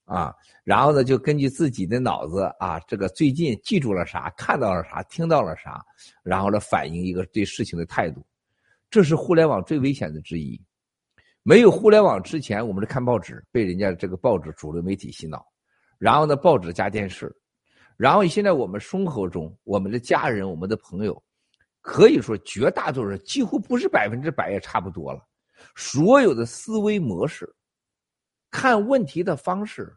[0.05, 0.33] 啊，
[0.63, 5.83] 然后呢，就根据自己的脑子啊，这个最近记住了啥，看到了啥，听到了啥，
[6.23, 8.25] 然后呢，反映一个对事情的态度，
[8.89, 10.57] 这是互联网最危险的之一。
[11.43, 15.45] 没有互联网之前，我们是看报纸，被人家这个报纸主流媒体洗脑，
[15.99, 17.31] 然后呢，报纸加电视，
[17.95, 21.23] 然后现在我们生活中，我们的家人、我们的朋友。
[21.81, 25.25] 可以说，绝大多数几乎不是百分之百，也差不多了。
[25.75, 27.49] 所有的思维模式、
[28.51, 29.91] 看问题的方式，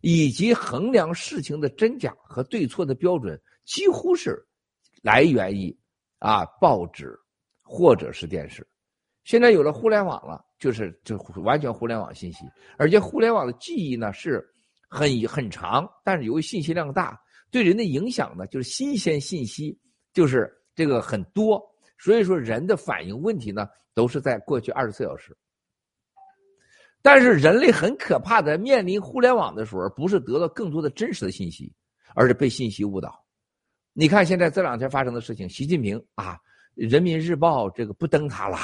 [0.00, 4.36] 以及衡量事情的真假和对错的标准，几乎是
[5.00, 5.74] 来源于
[6.18, 7.16] 啊报纸
[7.62, 8.66] 或者是电视。
[9.22, 12.44] 现在有了互联网了，就是就完全互联网信息，
[12.76, 14.44] 而且互联网的记忆呢是
[14.88, 17.18] 很很长，但是由于信息量大，
[17.50, 19.78] 对人的影响呢就是新鲜信息
[20.12, 20.52] 就是。
[20.76, 21.58] 这个很多，
[21.96, 25.34] 所以说人的反应问题呢，都是在过去二十四小时。
[27.00, 31.74] 但是人类很可怕的，面临互联网的时候，不是得到更多的真实的信息，
[32.14, 33.18] 而是被信息误导。
[33.94, 36.36] 你看现在这两天发生的事情，习近平啊，
[36.74, 38.58] 人民日报这个不登他了，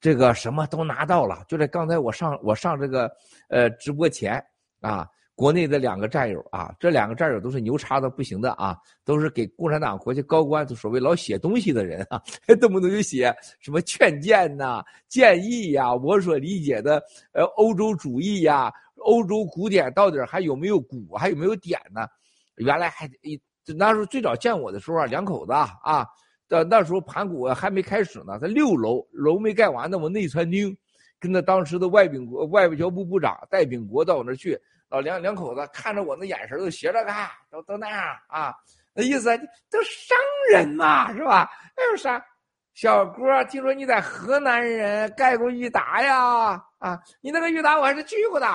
[0.00, 1.44] 这个什么都拿到了。
[1.46, 3.12] 就在刚才我上我上这个
[3.50, 4.42] 呃直播前
[4.80, 5.06] 啊。
[5.38, 12.20] 国内的两个战友啊，这两个战友都是牛叉的不行的啊，都是给共产党国家高官，就所谓老写东西的人啊，
[12.60, 22.04] 动不动就写什么劝谏呐、建议呀，我所理解的呃欧洲主义呀、欧洲古典到底还有没有古，还有没有典呢？
[22.56, 23.08] 原来还
[23.76, 26.04] 那时候最早见我的时候啊，两口子啊，
[26.48, 30.76] 到那时候盘古还没开始呢，在六楼楼没盖完呢，我内参厅
[31.20, 34.60] 跟着当时的外禀国外交部部长戴秉国到我那儿去。
[34.90, 38.54] 老两两口子看着我那眼神都斜着看，都都那样啊，
[38.94, 39.36] 那意思
[39.70, 40.16] 都商
[40.50, 41.50] 人嘛，是吧？
[41.76, 42.24] 还有啥？
[42.72, 46.62] 小郭，听说你在河南人盖过裕达呀？
[46.78, 48.46] 啊，你那个裕达我还是去过的，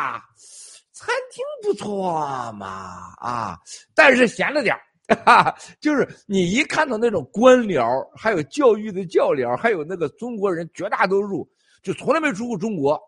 [0.91, 3.59] 餐厅不错嘛，啊，
[3.93, 4.75] 但是闲了点
[5.23, 7.85] 哈， 就是你一看到那种官僚，
[8.17, 11.47] 还有教育的教僚，还有那个中国人绝大多数
[11.83, 12.99] 就从来没出过中国，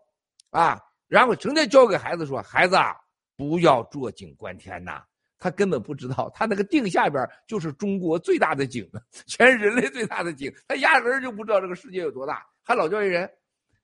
[0.52, 2.76] 啊，然后成天教给孩子说，孩子。
[2.76, 2.96] 啊
[3.36, 5.04] 不要坐井观天呐！
[5.38, 8.90] 他根本不知道，他那个腚下边就是中国最大的井，
[9.28, 10.52] 全人类最大的井。
[10.68, 13.30] 他压根儿就不知道这个世界有多大，还老教育人，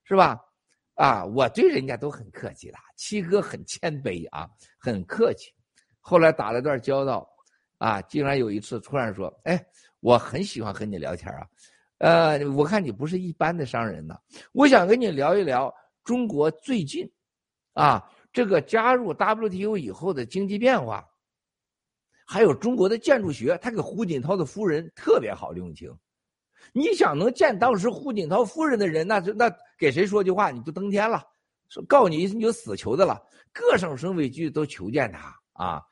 [0.04, 0.40] 是吧？
[0.94, 5.52] 啊，我对人家都很客气的，七哥很谦卑啊，很客气。
[6.00, 7.28] 后来打了段交道，
[7.78, 9.62] 啊，竟然有一次突然说：“哎，
[10.00, 11.46] 我很喜欢和你聊天啊，
[11.98, 14.16] 呃，我看你不是一般的商人呢，
[14.52, 17.08] 我想跟你聊一聊中国最近，
[17.74, 21.06] 啊。”这个加入 WTO 以后的经济变化，
[22.26, 25.94] 还有中国的建筑学，他给胡锦涛的夫人特别好，刘永清。
[26.72, 31.22] 你想能见当时胡锦涛夫人的人，那就那给谁说句话，你就登天了，
[31.68, 33.20] 说告你你就死求的了。
[33.52, 35.82] 各省省委局都求见他啊，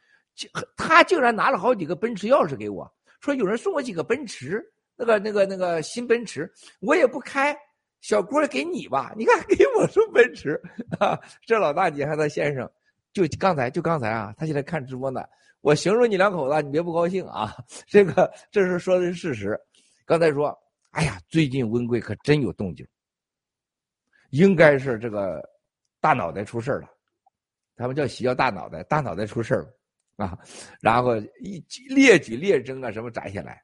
[0.76, 4.64] 他竟然拿了好几个奔驰钥匙给我，说有人送我几个奔驰，
[4.96, 6.50] 那个那个那个新奔驰，
[6.80, 7.54] 我也不开。
[8.00, 10.60] 小郭给你吧，你看 给我送奔驰
[10.98, 11.18] 啊！
[11.46, 12.70] 这老大姐还他先生，
[13.12, 15.22] 就刚才就刚才啊，他现在看直播呢。
[15.60, 17.54] 我形容你两口子，你别不高兴啊！
[17.86, 19.60] 这个这是说的是事实。
[20.06, 20.58] 刚才说，
[20.92, 22.86] 哎呀，最近温贵可真有动静，
[24.30, 25.46] 应该是这个
[26.00, 26.88] 大脑袋出事了。
[27.76, 29.68] 他们叫喜叫大脑袋，大脑袋出事了
[30.24, 30.38] 啊！
[30.80, 33.62] 然后一列举列征啊什么摘下来。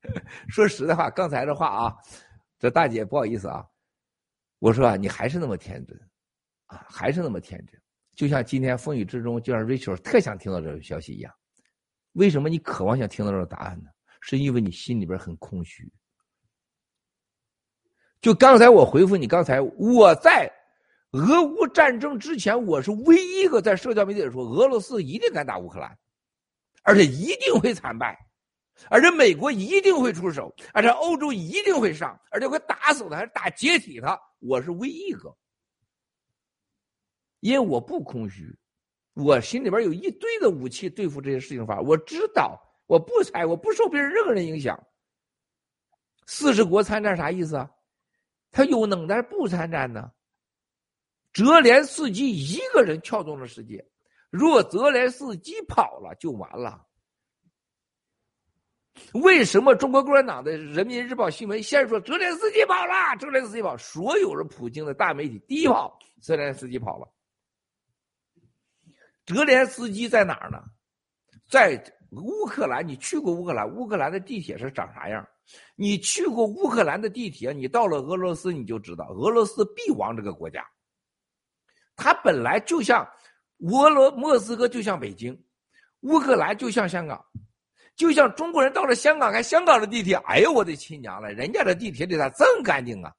[0.48, 1.94] 说实在话，刚才这话啊，
[2.58, 3.62] 这大姐不好意思啊。
[4.64, 5.94] 我说啊，你还是那么天真，
[6.68, 7.78] 啊，还是那么天真，
[8.16, 11.30] 就像今天风雨之中，就像 Rachel 特想听到这个消息一样。
[12.12, 13.90] 为什么你渴望想听到这个答案呢？
[14.22, 15.86] 是因为你心里边很空虚。
[18.22, 20.50] 就刚才我回复你，刚才我在
[21.10, 25.94] 俄乌战争之前，我是唯一一个在社交媒体上说俄罗斯一定敢打乌克兰，
[26.84, 28.18] 而且一定会惨败。
[28.90, 34.20] 而且美国一定会出手，而且欧洲一定会上，而且会打死他，还是打解体他。
[34.40, 35.34] 我是唯一一个，
[37.40, 38.54] 因为我不空虚，
[39.14, 41.80] 我心里边有一堆的武器对付这些事情法。
[41.80, 44.78] 我知道，我不猜，我不受别人任何人影响。
[46.26, 47.70] 四十国参战啥意思啊？
[48.50, 50.10] 他有能耐不参战呢？
[51.32, 53.84] 泽连斯基一个人撬动了世界，
[54.30, 56.86] 若泽连斯基跑了，就完了。
[59.12, 62.94] 为什么中国共产党的人民日报新闻先说泽连斯基跑了？
[63.18, 67.08] 泽连斯基跑，所有人普京的大媒体第一跑，泽连斯基跑了。
[69.26, 70.62] 泽连斯基在哪儿呢？
[71.48, 73.68] 在乌克兰，你去过乌克兰？
[73.74, 75.26] 乌克兰的地铁是长啥样？
[75.74, 80.64] 你去过乌克兰的地铁，你到了俄罗斯你就知道，俄罗斯必亡这个国家。
[81.96, 83.08] 它本来就像
[83.58, 85.44] 俄罗莫斯科，就像北京，
[86.00, 87.24] 乌克兰就像香港，
[87.96, 93.12] 就像中国人到了香港看香港的地铁，哎呦我的亲娘了，人家的地铁里咋这么干净啊？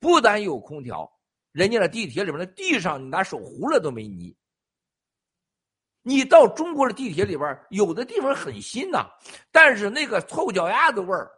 [0.00, 1.10] 不但有空调，
[1.52, 4.34] 人家的地铁里面的地上你拿手糊了都没泥。
[6.02, 9.06] 你到中国的地铁里边，有的地方很新呐，
[9.50, 11.30] 但是那个臭脚丫子味儿、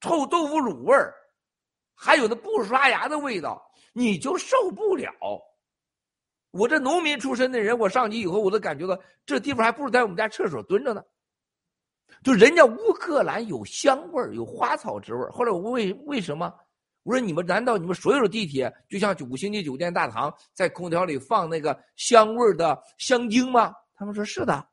[0.00, 1.14] 臭豆腐乳味儿，
[1.94, 3.60] 还有那不刷牙的味道，
[3.92, 5.12] 你就受不了。
[6.52, 11.02] 我这农民出身的人，我上去以后，我都感觉到这地方还不如在我们家厕所蹲着呢。
[12.22, 15.30] 就人家乌克兰有香味儿，有花草之味儿。
[15.30, 16.52] 后来我问为为什么？
[17.02, 23.74] 我说你们难道你们所有的地铁就像五星级酒店大堂在空调里放那个香味儿的香精吗？
[23.94, 24.66] 他们说是的，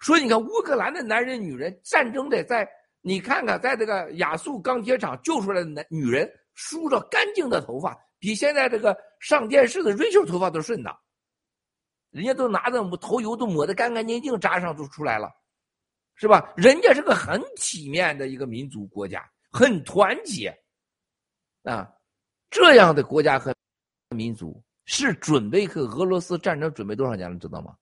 [0.00, 2.66] 说你看乌克兰的男人、女人战争的，在
[3.02, 10.98] 你看看，在这个亚速钢铁厂救出来的男女人，梳着干净的头发，比现在这个上电视的瑞秋头发都顺当，
[12.10, 15.30] 人家都拿着头油都抹得干干净净，扎上就出来了，
[16.16, 16.52] 是吧？
[16.56, 20.48] 人家是个很体面的一个民族国家，很团结
[21.62, 21.92] 啊，
[22.50, 23.54] 这样的国家和
[24.16, 27.76] 民族是准备和俄罗斯战争准备多少年了，知道吗？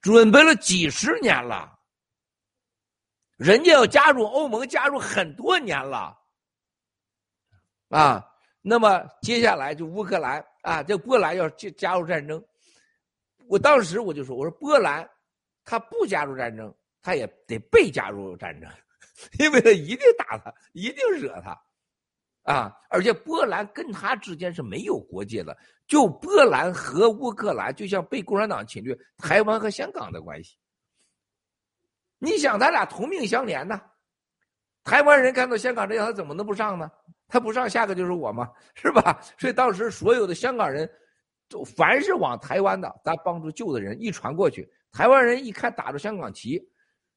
[0.00, 1.76] 准备了几十年了，
[3.36, 6.16] 人家要加入欧盟，加入很多年了，
[7.88, 8.24] 啊，
[8.62, 12.40] 那么接下来就乌克兰啊，这波兰要加加入战争，
[13.48, 15.10] 我当时我就说，我说波兰
[15.64, 16.72] 他不加入战争，
[17.04, 18.68] 他也得被加入战争，
[19.38, 21.56] 因为他一定打他，一定惹他。
[22.44, 22.70] 啊！
[22.90, 30.58] 而且波兰跟他之间是没有国界的，就波兰和乌克兰就像被共产党侵略台湾和香港的关系。
[32.18, 33.80] 你想，咱俩同命相连呢？
[34.82, 36.90] 台湾人看到香港这样，他怎么能不上呢？
[37.28, 39.18] 他不上，下个就是我嘛，是吧？
[39.38, 40.86] 所以当时所有的香港人，
[41.48, 46.60] 就凡是往台湾的，咱帮助救的人一传过去，台湾人一看打着香港旗，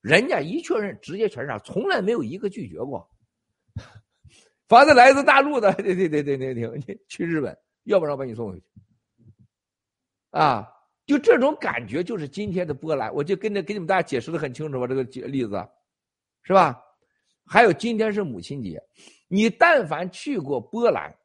[0.02, 3.10] 人家一确认，直接全上，从来没有一个拒绝过。
[4.68, 8.66] 凡是来自大陆的，对对对对对对，你去日本，要不然我把你送回去。
[10.32, 10.68] 啊，
[11.06, 15.68] 就这种感觉，就是今天的波兰，我就跟着给你们大家解释的很清楚吧，这个例子，
[16.44, 16.78] 是吧？
[17.46, 18.78] 还有今天是母亲节，
[19.30, 21.16] 你但凡去过波兰，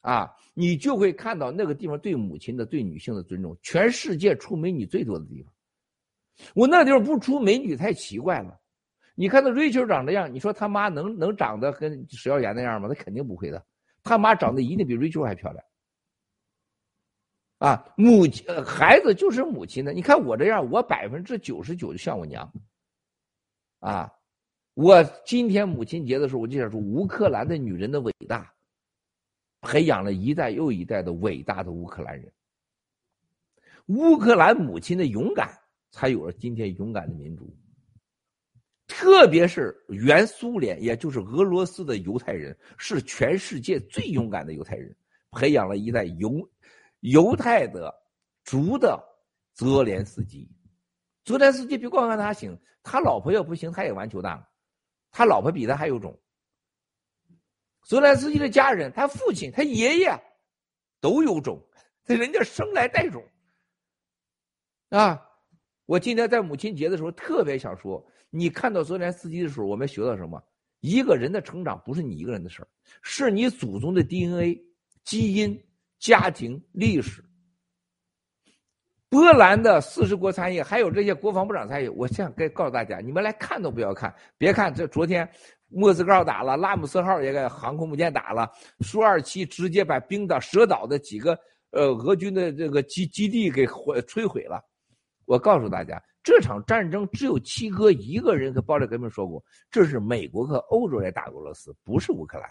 [0.00, 5.51] 啊，你就会看到那个地方对母亲的、对女性的尊重，全世界出美女最多的地方。
[6.54, 8.58] 我那地方不出美女太奇怪了。
[9.14, 12.88] 你看那瑞秋长这样，你说他妈能能长得跟石耀岩那样吗？
[12.88, 13.64] 那肯定不会的。
[14.02, 15.64] 他妈长得一定比瑞秋还漂亮。
[17.58, 19.92] 啊，母亲孩子就是母亲的。
[19.92, 22.50] 你看我这样，我百分之九十九就像我娘。
[23.78, 24.12] 啊，
[24.74, 28.52] 我今天母亲节的时候，我就想说乌克兰的女人的伟大，
[29.60, 32.32] 培养了一代又一代的伟大的乌克兰人。
[33.86, 35.56] 乌克兰母亲的勇敢，
[35.92, 37.56] 才有了今天勇敢的民族。
[38.88, 44.94] 特别是原苏联，也就是俄罗斯的犹太人，是全世界最勇敢的犹太人，
[45.30, 46.50] 培养了一代犹
[47.00, 47.94] 犹太的
[48.44, 49.02] 族的
[49.54, 50.50] 泽连斯基。
[51.24, 54.48] 泽连斯基别光看他行，他老婆要不行，他也完球蛋了。
[55.10, 56.20] 他老婆比他还有种。
[57.82, 60.22] 泽连斯基的家人，他父亲、他爷爷
[61.00, 61.64] 都有种，
[62.04, 63.24] 这人家生来带种
[64.90, 65.28] 啊！
[65.92, 68.02] 我今天在母亲节的时候特别想说。
[68.30, 70.42] 你看到泽连斯基的时候，我们学到什么？
[70.80, 72.68] 一个人的成长不是你一个人的事儿，
[73.02, 74.58] 是你祖宗的 DNA、
[75.04, 75.62] 基因、
[75.98, 77.22] 家庭、历史。
[79.10, 85.28] 波兰的四十国参议，还有这些国防部长参议，我想该告诉大家，你们来看都不要看，别看这昨天
[85.68, 91.38] 莫斯科打了，拉姆斯号也给航空母舰打了，苏二七直接把冰岛、蛇岛的几个
[91.72, 94.58] 呃俄军的这个基基地给毁摧毁了。
[95.32, 96.02] 我告诉大家。
[96.22, 102.48] 这场战争只有七哥一个人和暴力革命说过，这是美国和欧洲来打俄罗斯，不是乌克兰，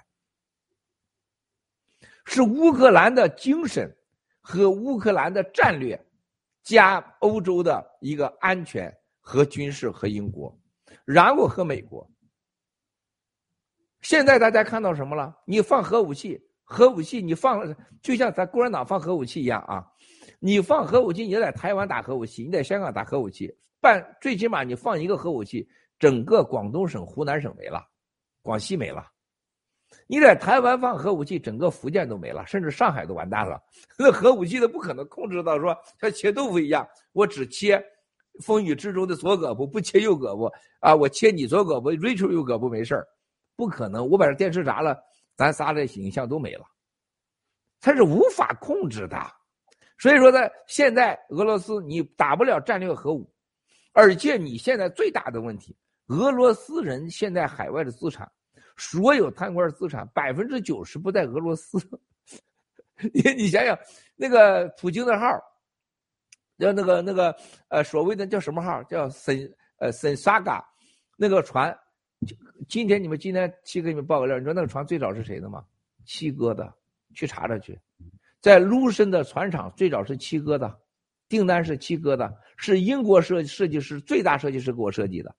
[2.26, 3.96] 是乌克兰的精神
[4.42, 5.98] 和乌克兰的战略，
[6.64, 10.60] 加欧洲的一个安全和军事和英国，
[11.06, 12.10] 然后和美国。
[14.02, 15.38] 现在大家看到什么了？
[15.46, 19.88] 你放核武器，核武器你放了，就像咱共产党放核武器一样啊。
[20.44, 25.70] 你放核武器，你在台湾打核武器，你在香港打核武器，办最起码你放一个核武器，
[26.00, 27.88] 整个广东省、湖南省没了，
[28.42, 29.06] 广西没了。
[30.08, 33.62] 你在台湾放核武器，整个福建都没了，甚至上海都完蛋了。
[34.00, 37.80] 那核武器都不可能控制到说像切豆腐一样，我只切
[38.44, 40.96] 风雨之中的左胳膊，不切右胳膊啊！
[40.96, 43.06] 我切你左胳膊，Rachel 右胳膊没事
[43.56, 44.98] 不可能，我把这电视砸了，
[45.36, 46.66] 咱仨的影像都没了。
[47.80, 49.18] 它是无法控制的，
[50.02, 53.32] 所以说呢，现在俄罗斯你打不了战略核武，
[53.94, 55.78] 而且你现在最大的问题，
[56.08, 58.28] 俄罗斯人现在海外的资产，
[58.76, 61.78] 所有贪官资产百分之九十不在俄罗斯。
[63.14, 63.78] 你你想想，
[64.16, 65.28] 那个普京的号，
[66.58, 67.36] 叫那个那个
[67.68, 68.82] 呃所谓的叫什么号？
[68.86, 69.38] 叫森
[69.78, 70.68] 呃森沙嘎，
[71.16, 71.78] 那个船，
[72.68, 75.64] 今天你们今天七哥给你们报个料，你说那个船最早是谁的吗？
[76.06, 76.74] 七哥的。
[77.14, 77.78] 去查查去，
[78.42, 80.80] 在卢森的船厂最早是七哥的，
[81.30, 85.34] 订单是七哥的，是英国设设计师最大设计师给我设计的。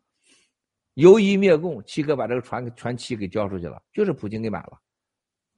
[0.94, 4.78] 由于灭共，七哥把这个船全漆给交出去了，就是普京给买了，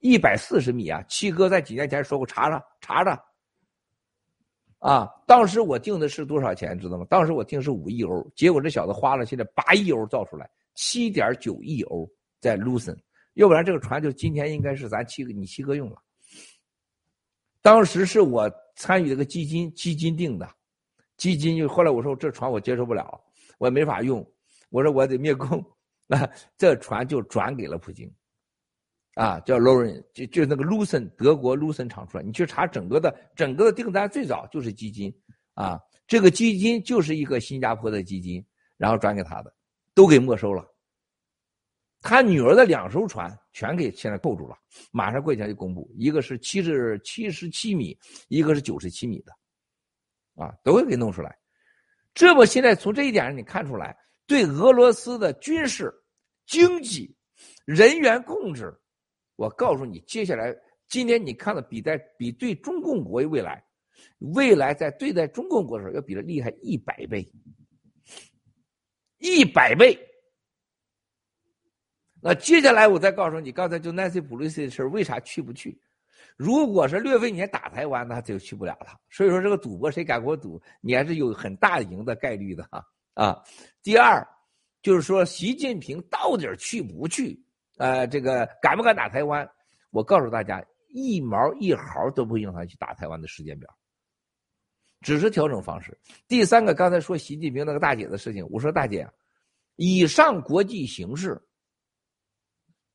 [0.01, 1.03] 一百四十米啊！
[1.09, 3.23] 七哥在几年前说过，查查查查。
[4.79, 7.07] 啊，当时我定的是多少钱，知道吗？
[7.11, 12.09] 当时我定是五亿欧，结果这小子花了现在八亿欧造出来，七点九亿欧
[12.41, 12.97] 在卢森，
[13.33, 15.97] 要不然这个船就今天应该是咱七哥你七哥用了。
[17.65, 20.47] 当时是我参与这个基金，基金定的，
[21.17, 23.19] 基金就后来我说这船我接受不了，
[23.57, 24.23] 我也没法用，
[24.69, 25.65] 我说我得灭共，
[26.07, 28.13] 那这船就转给了普京，
[29.15, 35.11] 啊，叫 l o r e n 就就那个 Lucen 德国 Lucen 厂出来，你去查整个的整个的订单最早就是基金，
[35.55, 38.45] 啊，这个基金就是一个新加坡的基金，
[38.77, 39.51] 然后转给他的，
[39.95, 40.74] 都给没收了。
[42.07, 44.55] 他女儿的两艘船全给现在扣住了，
[44.93, 47.99] 马上过几天就公布，一个是七十七十七米，
[48.29, 49.33] 一个是九十七米的，
[50.35, 51.35] 啊，都会给弄出来。
[52.13, 53.97] 这么现在从这一点上你看出来，
[54.27, 55.91] 对俄罗斯的军事、
[56.45, 57.17] 经济、
[57.65, 58.71] 人员控制，
[59.37, 60.55] 我告诉你，接下来
[60.87, 63.65] 今天你看到比在比对中共国未来，
[64.19, 67.27] 未来在对待中共国的时候要比他厉害一百倍，
[69.17, 69.99] 一百倍。
[72.27, 75.79] 那接下来我再告诉你，刚才就 Nancy Pelosi 的事为啥去不去？
[76.39, 78.99] 如果是略微年打台湾，那就去不了了。
[79.11, 83.43] 所以说这个赌博，谁敢给我赌，你还是有很大赢的概率的哈啊。
[83.83, 84.27] 第二，
[84.81, 87.39] 就是说习近平到底去不去？
[87.77, 89.47] 呃，这个敢不敢打台湾？
[89.91, 93.69] 我告诉大家，一毛一毫都不影响去打台湾的时间表，
[95.03, 95.95] 只是调整方式。
[96.27, 99.07] 第三个，刚才说习近平那个大姐的事情，我说大姐，
[99.77, 101.39] 以上国际形势。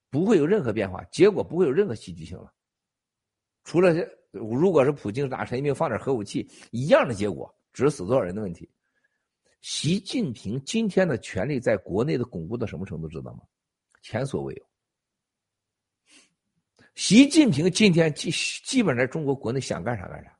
[0.10, 2.53] 不会有任何变化，结果不会有任何戏剧性了。
[3.64, 3.93] 除了
[4.32, 8.70] 如果是普京打陈一鸣放点核武器，一样的结果，只是死多少人的问题。
[9.62, 13.39] 习近平今天的权力在国内的巩固到什么程度，知道吗？
[14.01, 14.66] 前所未有。
[16.95, 18.32] 习近平今天基
[18.66, 20.38] 基本在中国国内想干啥干啥。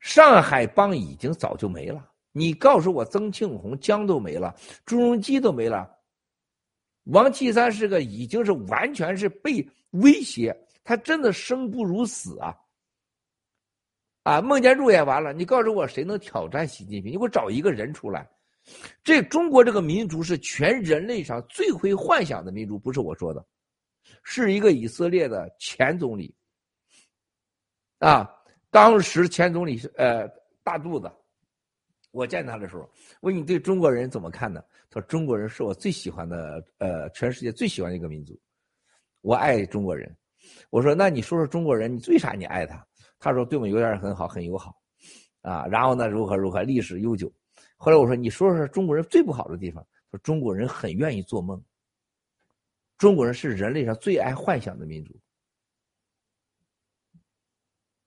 [0.00, 5.97] 上海帮已经早就没了，你告诉我，曾庆红、江都没了，朱镕基都没了。
[7.08, 10.54] 王岐山是个已经是完全是被威胁，
[10.84, 12.54] 他真的生不如死啊！
[14.24, 17.12] 啊，孟建柱也完了，你告诉我谁能挑战习近平？
[17.12, 18.28] 你给我找一个人出来。
[19.02, 23.42] 这中国这个民族是全人类上最会幻想的民族，不是我说的，
[24.22, 26.34] 是一个以色列的前总理。
[28.00, 28.28] 啊，
[28.70, 30.28] 当时前总理是呃
[30.62, 31.10] 大肚子，
[32.10, 32.86] 我见他的时候，
[33.22, 34.62] 问你对中国人怎么看呢？
[34.90, 38.38] 说：“中国人是我最喜欢的，呃，全世界最喜欢的一个民族，
[39.20, 40.14] 我爱中国人。”
[40.70, 42.84] 我说：“那你说说中国人，你为啥你爱他？”
[43.18, 44.74] 他说：“对我们有点很好，很友好，
[45.42, 47.30] 啊，然后呢，如何如何，历史悠久。”
[47.76, 51.62] 后来我说：“你说说中国人最不好的地方。”说：“中国人很愿意做梦，
[52.96, 55.14] 中国人是人类上最爱幻想的民族。”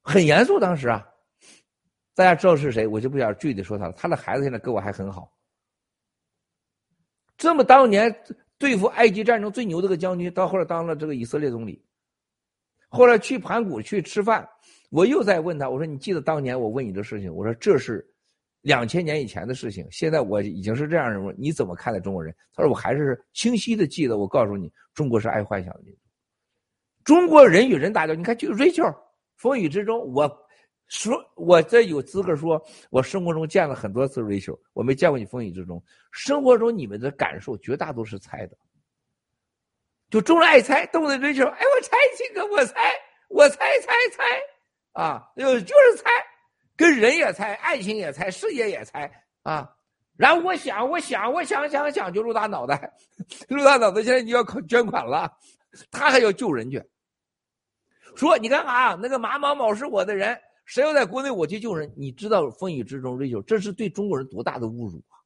[0.02, 1.08] 很严肃，当时啊，
[2.16, 3.94] 大家知道是谁，我就不想具体说他了。
[3.94, 5.32] 他的孩子现在跟我还很好。
[7.42, 8.16] 这么当年
[8.60, 11.84] 对付埃及战争最牛的个将军，到后来当了这个以色列总理。
[12.88, 14.48] 后来去盘古去吃饭，
[14.92, 17.34] 我又在问他，我说：“你记得当年我问你的事情？
[17.34, 18.08] 我说这是
[18.62, 26.00] 两千年以前的事情，现在我已经是这样人物，你怎么看待中国人？”他说：“我还是清晰的记得，我告诉你，中国是爱幻想的民族，
[27.04, 28.96] 中国人与人打交道，你看就 Rachel，
[29.38, 30.32] 风雨之中我。”
[30.92, 35.82] 说，我这有资格说，我生活中见了很多次 Rachel，我没见过你风雨之中。
[36.12, 38.58] 生活中你们的感受绝大多数是猜的，
[40.10, 42.94] 就众人爱猜，动不动 Rachel，哎，我猜这个，我猜，
[43.30, 44.24] 我猜猜猜，
[44.92, 46.10] 啊，就就是猜，
[46.76, 49.10] 跟人也猜，爱情也猜，事业也猜，
[49.44, 49.74] 啊，
[50.18, 52.94] 然后我想，我想，我想想想，就露大脑袋，
[53.48, 55.32] 露大脑袋，现在你要捐款了，
[55.90, 56.84] 他还要救人去，
[58.18, 59.00] 说你干啥？
[59.02, 60.38] 那个马某某是我的人。
[60.72, 61.94] 谁要在国内，我去救人。
[61.98, 65.20] 你知道风雨之中，瑞秋，这是对中国人多大的侮辱啊！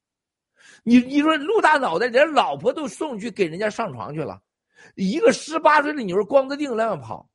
[0.84, 4.42] 你你说陆大脑袋连老婆都送去给人家上床去了，
[4.96, 7.30] 一个十八岁的女儿光着腚那样跑，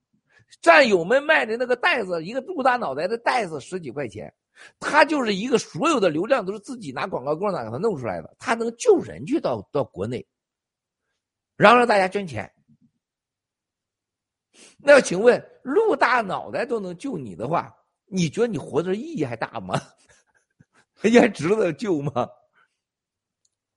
[0.60, 4.34] 战友们卖的那个袋子，一个陆大脑袋的袋子十几块钱，
[4.80, 10.26] 他就是一个所有的流量都是自己拿广告工厂给他弄出来的，他能救人去到到国内，
[11.54, 12.52] 然后让大家捐钱。
[14.78, 17.72] 那要请问陆大脑袋都能救你的话，
[18.10, 19.80] 你觉得你活着意义还大吗？
[21.02, 22.28] 你还值得救吗？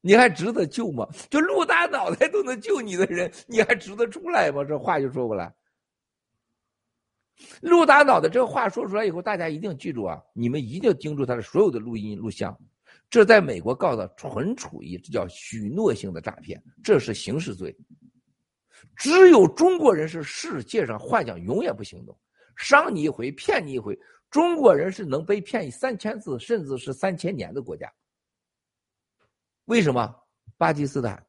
[0.02, 1.08] 你还值得救吗？
[1.30, 4.64] 就陆大脑袋都能救你的人，你还值得出来吗？
[4.66, 5.54] 这话就说过来。
[7.62, 10.22] 陆大脑袋这话说出来以后，大家一定记住啊！
[10.34, 12.58] 你们一定要盯住他的所有的录音录像。
[13.10, 17.76] 这在美国告的纯属于这叫许诺性的诈骗，这是刑事罪。
[18.96, 22.18] 只有中国人是世界上幻想永远不行动，
[22.56, 23.98] 伤你一回，骗你一回。
[24.34, 27.88] 中国人是能被骗三千次，甚至是三千年的国家。
[29.66, 30.12] 为什么？
[30.58, 31.24] 巴基斯坦，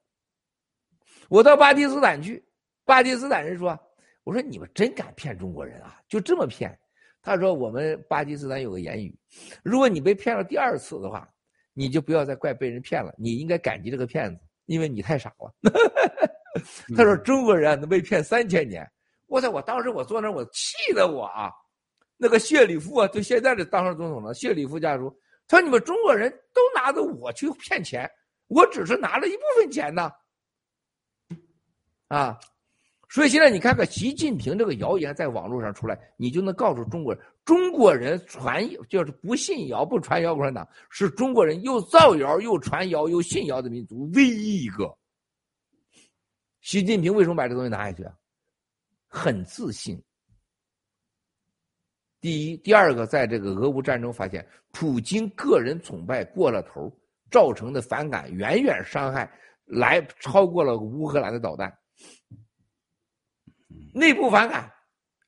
[1.29, 2.43] 我到巴基斯坦去，
[2.83, 3.79] 巴基斯坦人说
[4.25, 6.77] ：“我说你们真敢骗中国人啊，就这么骗。”
[7.21, 9.15] 他说：“我们巴基斯坦有个言语，
[9.63, 11.29] 如果你被骗了第二次的话，
[11.75, 15.55] 你就不要再怪被人骗了，你应该感激这个骗子，因为你太傻了。
[16.97, 18.91] ”他说：“中国人能被骗三千年。”
[19.29, 19.51] 我操！
[19.51, 21.51] 我当时我坐那，我气得我啊。
[22.17, 24.33] 那个谢里夫啊，就现在的当上总统了。
[24.35, 25.15] 谢里夫家族，
[25.49, 28.09] 他说：“你们中国人都拿着我去骗钱，
[28.47, 30.11] 我只是拿了一部分钱呢。”
[32.09, 32.39] 啊，
[33.09, 44.97] 所以现在你看看习近平这个谣言在网络上出来，你就能告诉中国人：中国人传就是不信谣不传谣，共产党是中国人又造谣又传谣又信谣的民族唯一一个。
[46.61, 48.15] 习近平为什么把这东西拿下去啊？
[49.09, 50.01] 很自信。
[52.25, 56.91] 第一，第二个，在这个俄乌战争发现，普京个人崇拜过了头，
[57.31, 59.31] 造成的反感远远伤害
[59.67, 61.71] 来超过了乌克兰的导弹。
[63.93, 64.73] 内部反感，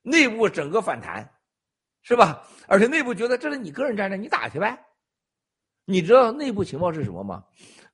[0.01, 1.31] 内部整个反弹，
[2.01, 2.43] 是吧？
[2.67, 4.83] 而且内部觉得这是你个人战争，你打去呗。
[5.85, 7.45] 你知道内部情报是什么吗？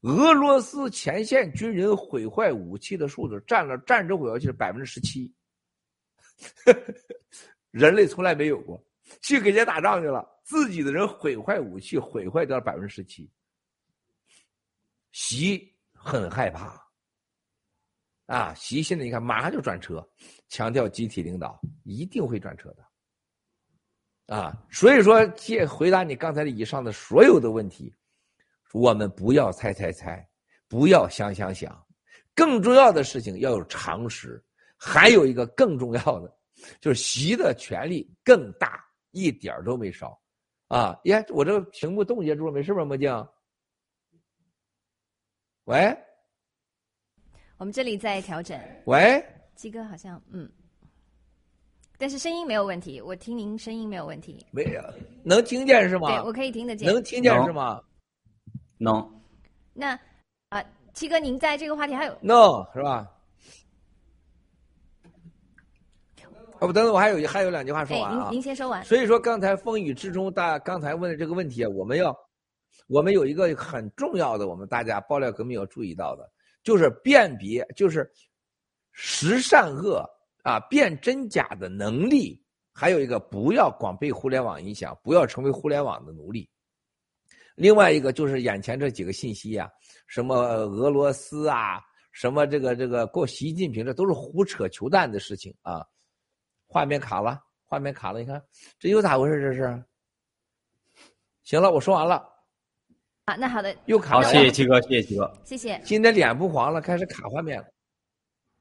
[0.02, 5.34] 俄罗斯前线军人毁坏武器的数字占了战争毁坏器是百分之十七，
[7.72, 8.80] 人类从来没有过。
[9.20, 13.30] 去给人家打仗去了，自己的人毁坏武器，毁坏掉百分之十七。
[15.12, 16.82] 习很害怕，
[18.24, 20.02] 啊，习现在你看马上就转车，
[20.48, 27.94] 强调集体领导，一定会转车的，啊，所以说，借回答你刚才的以上的所有的问题，
[28.72, 30.26] 我们不要猜猜猜，
[30.66, 31.86] 不要想想想，
[32.34, 34.42] 更重要的事情要有常识，
[34.78, 36.34] 还有一个更重要的，
[36.80, 38.82] 就是习的权力更大。
[39.12, 40.20] 一点都没少，
[40.68, 40.98] 啊！
[41.04, 43.28] 耶，我这个屏幕冻结住了，没事吧，墨镜？
[45.64, 45.96] 喂，
[47.56, 48.58] 我们这里在调整。
[48.86, 50.50] 喂，鸡哥好像嗯，
[51.98, 54.44] 但是声音没有问题，我听您声音没有问题。
[54.50, 54.82] 没有，
[55.22, 56.08] 能听见是吗？
[56.08, 56.92] 对，我可以听得见。
[56.92, 57.80] 能听见是吗？
[58.78, 59.22] 能。
[59.72, 59.98] 那
[60.48, 63.11] 啊，七哥，您在这个话题还有？No，是吧？
[66.62, 68.28] 哦不，等等，我还有还有两句话说完啊。
[68.30, 68.84] 您您先说完。
[68.84, 72.16] 所以说，刚才风雨之中，大刚才问的这个问题啊，我们要，
[72.86, 76.22] 我们有一个很重要的，我们大家爆料革命要注意到的，
[76.62, 78.08] 就是辨别，就是
[78.92, 80.08] 识善恶
[80.44, 82.40] 啊，辨真假的能力。
[82.72, 86.48] 还有一个，不要光被互联网影响，不要成为互联网的奴隶。
[87.56, 89.68] 另外一个就是眼前这几个信息啊，
[90.06, 91.80] 什么俄罗斯啊，
[92.12, 95.84] 什么这个这个过习近平，这都是胡扯球蛋的事情啊。
[96.72, 98.42] 画面卡了，画面卡了，你看
[98.78, 99.38] 这又咋回事？
[99.42, 99.84] 这是？
[101.42, 102.26] 行了，我说完了。
[103.26, 104.22] 啊，那好的，又卡了。
[104.22, 105.78] 好，谢谢七哥，谢谢七哥，谢谢。
[105.84, 107.66] 今天脸不黄了，开始卡画面了。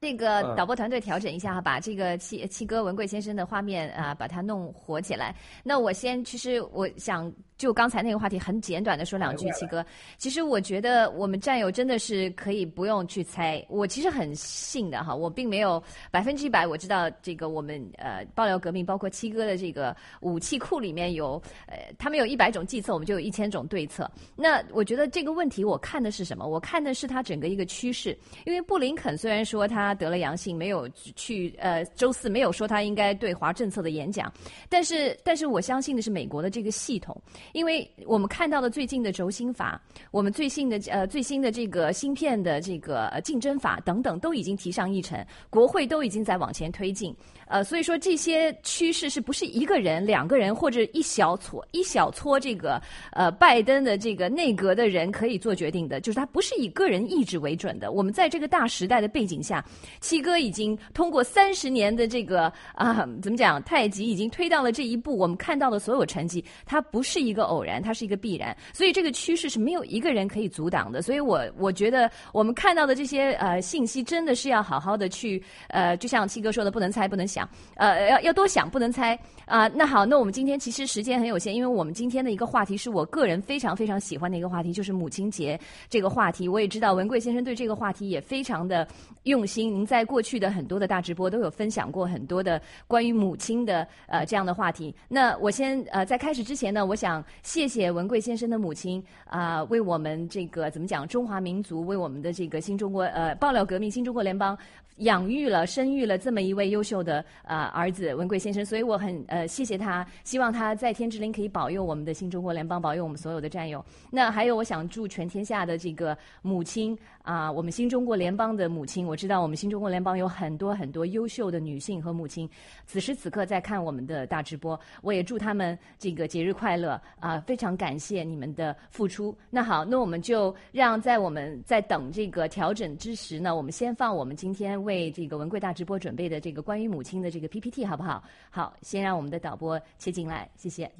[0.02, 5.34] 这个导播团队调整一下哈，把这个七七哥文贵先生的画面啊，把它弄活起来。
[5.64, 7.32] 那我先，其实我想。
[7.62, 9.86] 就刚才那个话题，很简短的说两句，七哥。
[10.18, 24.10] 其实我觉得我们战友真的是可以不用去猜，我其实很信的哈，我并没有百分之一百我知道这个我们呃爆料革命，包括七哥的这个武器库里面有呃他们有一百种计策，我们就有一千种对策。
[24.34, 26.44] 那我觉得这个问题我看的是什么？
[26.44, 28.18] 我看的是他整个一个趋势。
[28.44, 34.32] 因为布林肯虽然说他他得了阳性，没有去呃周四没有说他应该对华政策的演讲。
[34.68, 37.20] 但是，但是我相信的是美国的这个系统，
[37.52, 39.80] 因为我们看到的最近的轴心法，
[40.10, 47.14] 我们最新的呃最新的这个芯片的这个竞争法等等，都已经提上议程，国会都已经在往前推进。
[47.46, 52.80] 呃，所以说这些趋势是不是一个人、两个人或者一小撮一小撮这个
[53.12, 56.00] 呃拜登的这个内阁的人可以做决定的？
[56.00, 57.92] 就是他不是以个人意志为准的。
[57.92, 59.62] 我们在这个大时代的背景下，
[60.00, 63.62] 七哥已经通过三十年的这个啊，怎么讲？
[63.64, 65.18] 太极已经推到了这一步。
[65.18, 68.56] 我们看到的所有成绩，它不是一个偶然，它是一个必然。
[68.72, 71.02] 所以这个趋势是没有一个人可以阻挡的。
[71.02, 79.68] 所以我我觉得我们看到的这些呃信息，真的是要好好的去呃，就像七哥说的，不能猜，不能想，呃，要要多想，不能猜啊。
[79.68, 86.48] 那好，那我们今天其实时间很有限，因为我们今天的一个话题是我个人非常非常喜欢的一个话题，就是母亲节这个话题。
[86.48, 88.86] 我也知道文贵先生对这个话题也非常的
[89.24, 89.72] 用心。
[89.72, 94.94] 您在过去的很多的大直播都有分享过很多的关于母亲的呃这样的话题。
[95.08, 104.56] 那我先呃在开始之前呢，我想谢谢文贵先生的母亲啊，为我们这个怎么讲中华民族，为我们的这个新中国呃爆料革命新中国联邦
[104.96, 113.84] 养育了生育了这么一位优秀的啊儿子文贵先生，所以我很呃谢谢他，希望他在天之灵可以保佑我们的新中国联邦，保佑我们所有的战友。
[114.10, 122.48] 那还有我想祝全天下的这个母亲啊，我们新中国联邦的母亲，我知道我们新中国联邦有很多很多优秀的女性和母亲，
[122.86, 127.40] 此时此刻在看我们的大直播，我也祝他们这个节日快乐啊！
[127.46, 129.36] 非常感谢你们的付出。
[129.50, 138.22] 那好，那我们就让在我们在等这个调整之时呢，我们先放我们今天为为这个文贵大直播准备的这个关于母亲的这个 PPT 好不好？
[138.50, 140.90] 好，先让我们的导播切进来，谢谢。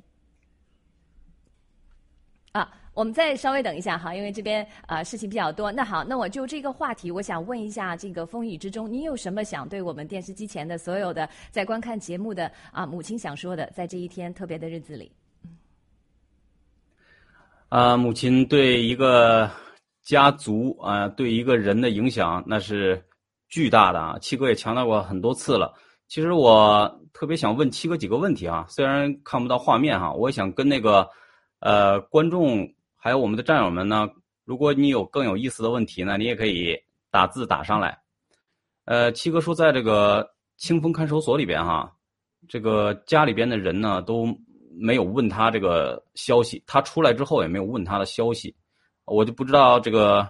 [2.53, 5.71] 啊，我们再稍微等一下哈，因为这边啊事情比较多。
[5.71, 15.11] 那好，那我就这个话题，我想问一下，这个风雨之中，你有什么想对我们电视机前的所有的在观看节目的啊母亲想说的，在这一天特别的日子里？
[17.69, 19.51] 啊，母亲对一个
[20.03, 23.03] 家族啊，对一个人的影响那是
[23.53, 24.19] 巨大的啊。
[24.19, 25.73] 七哥也强调过很多次了。
[26.09, 31.09] 其实我特别想问七哥几个问题啊，虽然看不到画面哈，我也想跟那个。
[31.65, 34.11] 呃，观众还有我们的战友们呢，
[34.45, 36.77] 如果你有更有意思的问题呢，你也可以
[37.09, 37.97] 打字打上来。
[38.85, 41.93] 呃，七哥说，在这个清风看守所里边哈，
[42.49, 44.27] 这个家里边的人呢都
[44.77, 48.53] 没有问他这个消息，他出来之后也没有问他的消息，
[49.05, 50.29] 我就不知道这个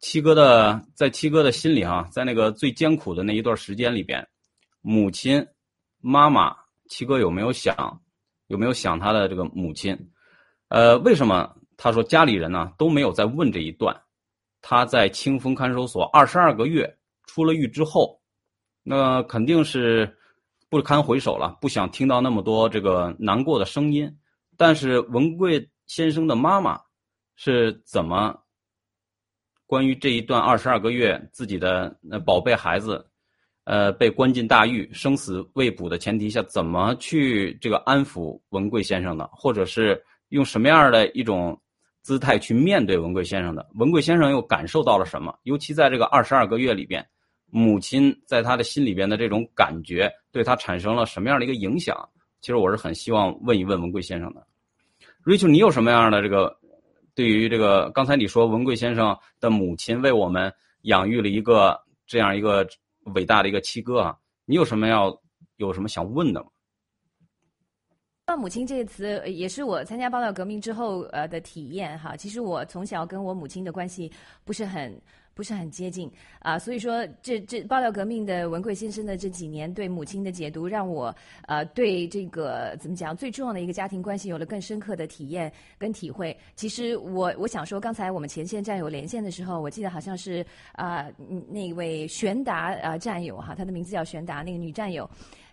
[0.00, 4.26] 七哥的在七哥的心里哈，在那个最艰苦的那一段时间里边，
[4.80, 5.46] 母亲、
[6.00, 6.56] 妈妈，
[6.88, 8.00] 七哥有没有想？
[8.46, 9.96] 有没有想他的这个母亲？
[10.68, 13.94] 呃，为什么他说家里人呢都没有在问这一段？
[14.62, 18.20] 他在清风看守所二十二个月出了狱之后，
[18.82, 20.16] 那肯定是
[20.68, 24.10] 不堪回首了，不想听到那么多这个难过的声音。
[24.56, 26.80] 但是文贵先生的妈妈
[27.36, 28.39] 是怎么
[29.70, 33.06] 关于这一段二十二个月自己的那宝贝孩子？
[33.62, 41.56] 呃，被关进大狱、生死未卜的前提下，怎么去这个安抚文贵先生呢，或者是用什么样的一种
[42.02, 43.64] 姿态去面对文贵先生的？
[43.74, 45.32] 文贵先生又感受到了什么？
[45.44, 47.06] 尤其在这个二十二个月里边，
[47.46, 51.96] 母亲在他的心里边的这种感觉，对他产生了什么样的一个影响？
[52.40, 54.44] 其实我是很希望问一问文贵先生的。
[55.24, 56.58] Rachel，你有什么样的这个
[57.20, 60.50] 对于这个刚才你说文贵先生的母亲为我们
[60.82, 62.66] 养育了一个这样一个？
[63.14, 65.18] 伟大的一个七哥啊，你有什么要
[65.56, 66.40] 有什么想问的
[68.26, 68.36] 吗？
[68.36, 72.14] 母亲这个词也是我参加报道革命之后呃的体验哈。
[72.14, 74.12] 其实我从小跟我母亲的关系
[74.44, 75.00] 不是很。
[75.40, 81.16] 不是很接近啊，所以说这这爆料革命的文贵先生的这几年对母亲的解读，让我
[81.46, 86.36] 呃对这个怎么讲最重要的一个家庭关系有了更深刻的体验跟体会。
[86.56, 91.08] 其实我我想说，刚才我们前线战友连线的时候，我记得好像是啊
[91.48, 95.08] 那位玄达啊战友哈，他的名字叫玄达，那个女战友，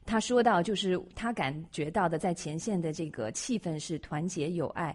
[0.05, 4.93] 她说到就是她感觉到的在前线的这个气氛是团结友爱。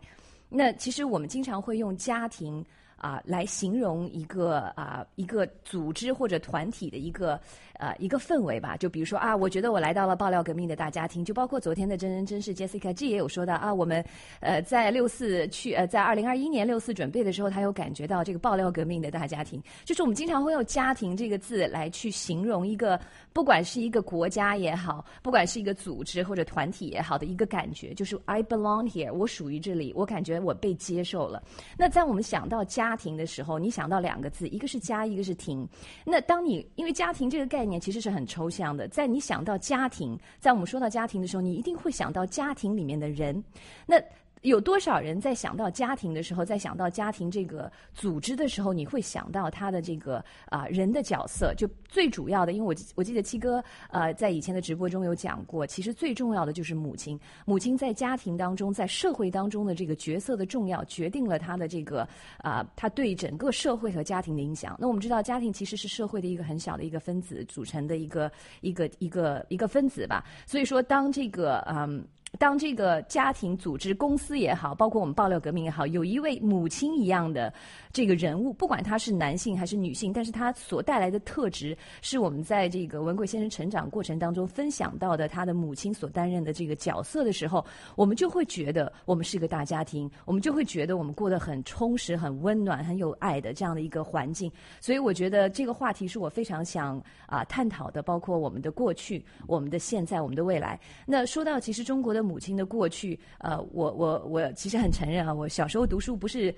[0.51, 2.63] 那其实我们经常会用家庭。
[3.03, 7.39] 啊，来形容一个啊一个组织或者团体的一个
[7.83, 8.77] 呃一个氛围吧。
[8.77, 11.23] 就比如说啊，我觉得我来到了爆料革命的大家庭。
[11.23, 14.03] 就包括昨天的真人真事 Jessica G 也有说到啊，我们
[14.41, 19.63] 呃在六四去呃在二零二一年六四准备的时候，他有感觉到这个爆料革命的大家庭。
[19.85, 22.99] 就是我们经常会用家庭这个字来去形容一个，
[23.33, 31.43] 不管是一个国家也好，不管是一个组织或者团体也好的一个感觉，就是 I belong here，我属于这里，我感觉我被接受了。
[31.77, 32.63] 那在我们想到。
[32.73, 35.69] 家庭的时候，你想到两个字，一个是家，一个是庭。
[36.07, 43.43] 那当你因为家庭这个概念其实是很抽象的，在你想到家庭，在我们说到家庭的时候，你一定会想到家庭里面的人。
[43.87, 43.97] 那
[44.43, 51.55] 有多少人在想到家庭的时候，在想到家庭这个组织的时候，你会想到他的这个啊人的角色？
[51.57, 57.19] 就最主要的，因为我我记得七哥呃在以前的直播中有讲过，其实最重要的就是母亲。
[57.45, 62.07] 母亲在家庭当中，在社会当中的这个角色的重要，决定了他的这个
[62.39, 64.77] 啊他对整个社会和家庭的影响。
[64.79, 68.31] 那我们知道，家庭其实是社会的一个很小的一个分子组成的一个
[68.61, 70.25] 一个一个一个分子吧。
[70.47, 72.05] 所以说，当这个嗯。
[72.39, 77.53] 当这个家庭组织、公司也好，包括我们爆料革命也好，有一位母亲一样的
[77.93, 87.63] 这个人物，不管他是男性还是女性，但是他所带来的特质，是我们在这个文贵先生成长过程当中分享到的他的母亲所担任的这个角色的时候，
[87.97, 94.51] 我们就会觉得我们是一个大家庭，我们就会觉得我们过得很充实、很温暖、很有爱的这样的一个环境。
[94.81, 100.81] 所以，我觉得这个话题是我非常想啊探讨的，包括我们的过去、我们的现在、我们的未来。
[101.05, 102.22] 那说到其实中国的。
[102.23, 106.55] 母亲的过去，呃，我我我其实很承认啊，我小时候读书不是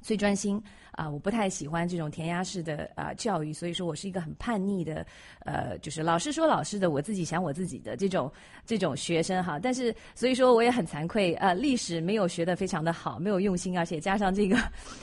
[0.00, 0.62] 最专心
[0.92, 5.04] 啊，我不太喜欢这种填鸭式的啊教育，所以说我是一个很叛逆的，
[5.40, 8.30] 呃，就是老师说老师的，我自己想我自己的这种
[8.64, 9.58] 这种学生哈。
[9.60, 14.56] 但是所以说我也很惭愧啊，历史没有学得非常的好，没有用心，而且加上这个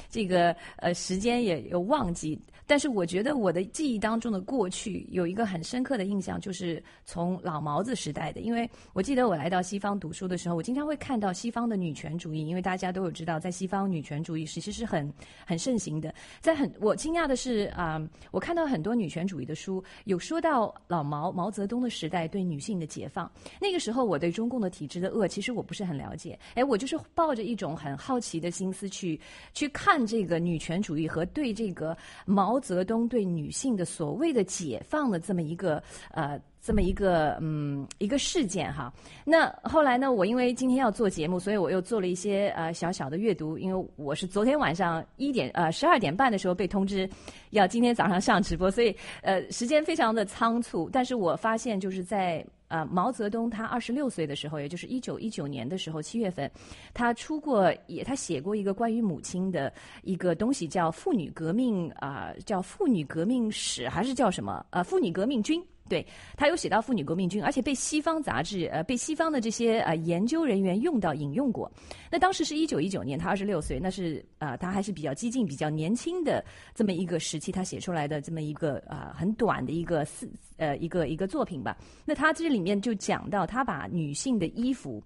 [0.09, 2.39] 这个呃时间也有忘记。
[2.67, 8.41] 但是我觉得我的记忆当中的过去有一个很深刻的印象，就是从老毛子时代的。
[8.41, 15.13] 因为我记得我来到西方读书的时候，我经常会看到西方的女权主义，因为大家都有知道，在西方女权主义其实是很
[15.45, 16.11] 很盛行的。
[16.41, 18.01] 在很我惊讶的是啊，
[18.31, 23.31] 我看到很多女权主义的书有说到老毛毛泽东的时代对女性的解放。
[23.61, 29.19] 那个时候我对中共的体制的恶其实我不是很了解，哎，我就是抱着一种很好奇的心思去
[29.53, 31.95] 去看这个女权主义和对这个
[32.25, 32.54] 毛。
[32.55, 38.93] 毛泽东对女性的所谓的解放的这么一个呃这么一个嗯一个事件哈，
[39.25, 47.09] 那后来呢，我因为今天要做节目，所以我又做了一些呃小小的阅读，因为我是昨天晚上一点呃十二点半的时候被通知
[47.49, 52.45] 要今天早上上直播，所以呃时间非常的仓促，但是我发现就是在。
[52.75, 56.51] 啊，毛泽东他二十六岁的时候，也就是一九一九年的时候七月份，
[56.93, 59.71] 他出过也他写过一个关于母亲的
[60.03, 64.65] 一个东西，叫《妇女革命》啊，叫《妇女革命史》还是叫什么？
[64.71, 65.61] 呃，《妇女革命军》。
[65.87, 66.05] 对
[66.35, 71.71] 他有写到妇女革命军，而且被西方杂志呃被西方的这些呃研究人员用到引用过。
[72.11, 80.27] 那当时是一九一九年，他二十六岁，那是啊他还是比较激进、比较年轻的这么一个时期，他写出来的这么一个啊很短的一个四
[80.57, 81.77] 呃一个一个作品吧。
[82.03, 85.01] 那他这里面就讲到，他把女性的衣服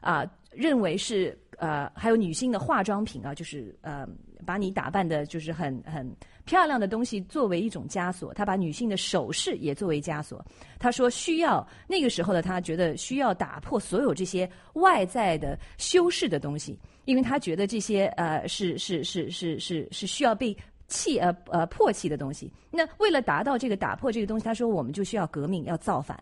[0.00, 4.06] 啊认为是呃还有女性的化妆品啊，就是呃
[4.44, 6.10] 把你打扮的就是很很。
[6.46, 10.44] 漂亮的东西作为一种枷锁，他把女性的首饰也作为枷锁。
[10.80, 20.56] 他说需要那个时候的他觉得需要打破所有这些外在的修饰的东西，因为他觉得这些呃是是是是是是需要被
[20.88, 22.50] 弃呃呃破弃的东西。
[22.68, 26.20] 那为了达到这个打破这个东西，他说我们就需要革命，要造反。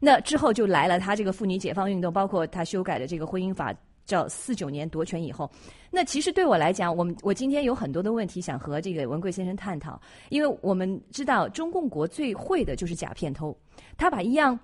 [0.00, 3.72] 那之后就来了他这个妇女解放运动，包括他修改的这个婚姻法。
[4.10, 5.48] 叫四九年夺权以后，
[5.88, 10.00] 那其实对我来讲，我们我今天有很多的问题想和这个文贵先生探讨，
[10.30, 13.56] 因为我们知道中共国最会的就是假骗偷，
[13.96, 14.58] 他把一样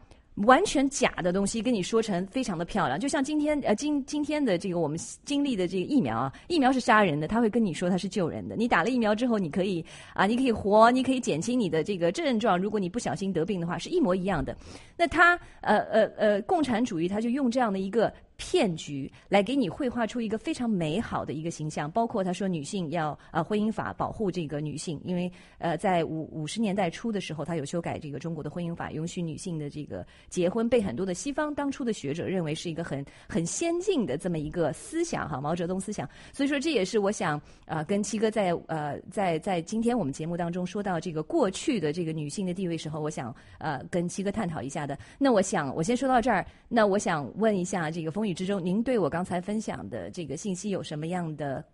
[0.45, 9.83] 完全假的东西跟你说成非常的漂亮，就像今天呃今今天的这个我们经历的这个疫苗啊，疫苗是杀人的，他会跟你说它是救人的，你打了疫苗之后你可以
[10.13, 14.55] 啊你可以活，你可以减轻你的这个症状，如果你不小心得病的话是一模一样的，
[14.97, 18.13] 那他呃呃呃共产主义他就用这样的一个。
[18.37, 36.07] 骗局来给你绘画出一个非常美好的一个形象，包括他说女性要呃婚姻法保护这个女性，因为呃在五五十年代初的时候，他有修改这个中国的婚姻法，允许女性的这个结婚，被很多的西方当初的学者认为是一个很很先进的这么一个思想哈，毛泽东思想。
[36.31, 44.99] 所以说这也是我想啊跟七哥在呃在在今天我们节目当中说到这个过去的这个女性的地位时候，我想呃跟七哥探讨一下的。
[45.17, 48.26] 那我想我先说到这儿，那我想问一下这个风。
[48.33, 51.65] 之中，您对我刚才分享的这个信息有什么样的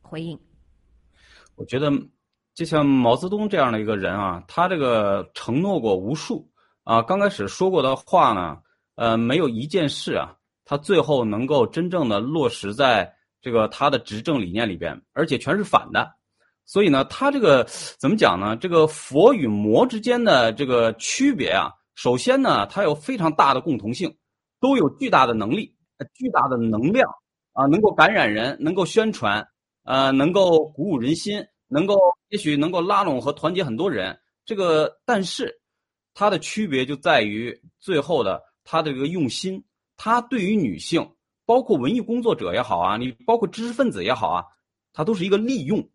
[0.00, 0.38] 回应？
[1.54, 1.90] 我觉得，
[2.54, 6.50] 就像毛泽东这样的一个人啊，他这个承诺过无数
[6.84, 8.58] 啊，刚开始说过的话呢，
[8.94, 16.14] 呃，没有一件事啊，他最后能够真正的落实在这个他的执政理念里边，而且全是反的。
[16.64, 17.64] 所以呢，他这个
[17.98, 18.56] 怎么讲呢？
[18.56, 24.16] 这个佛与魔之间的这个区别啊，首先呢，它有非常大的共同性，
[24.60, 25.75] 都有巨大的能力。
[26.14, 27.08] 巨大的能量
[27.52, 29.46] 啊，能够感染人，能够宣传，
[29.84, 34.18] 呃，能够鼓舞人心，能够也许能够拉拢和团结很多人。
[34.44, 35.60] 这个，但是
[36.14, 39.64] 它的区别就在于最后的它的这个用心，
[39.96, 44.44] 它对于女性，包括文艺工作者也好啊，你包括知识分子也好啊，
[44.92, 45.88] 它都是一个利用，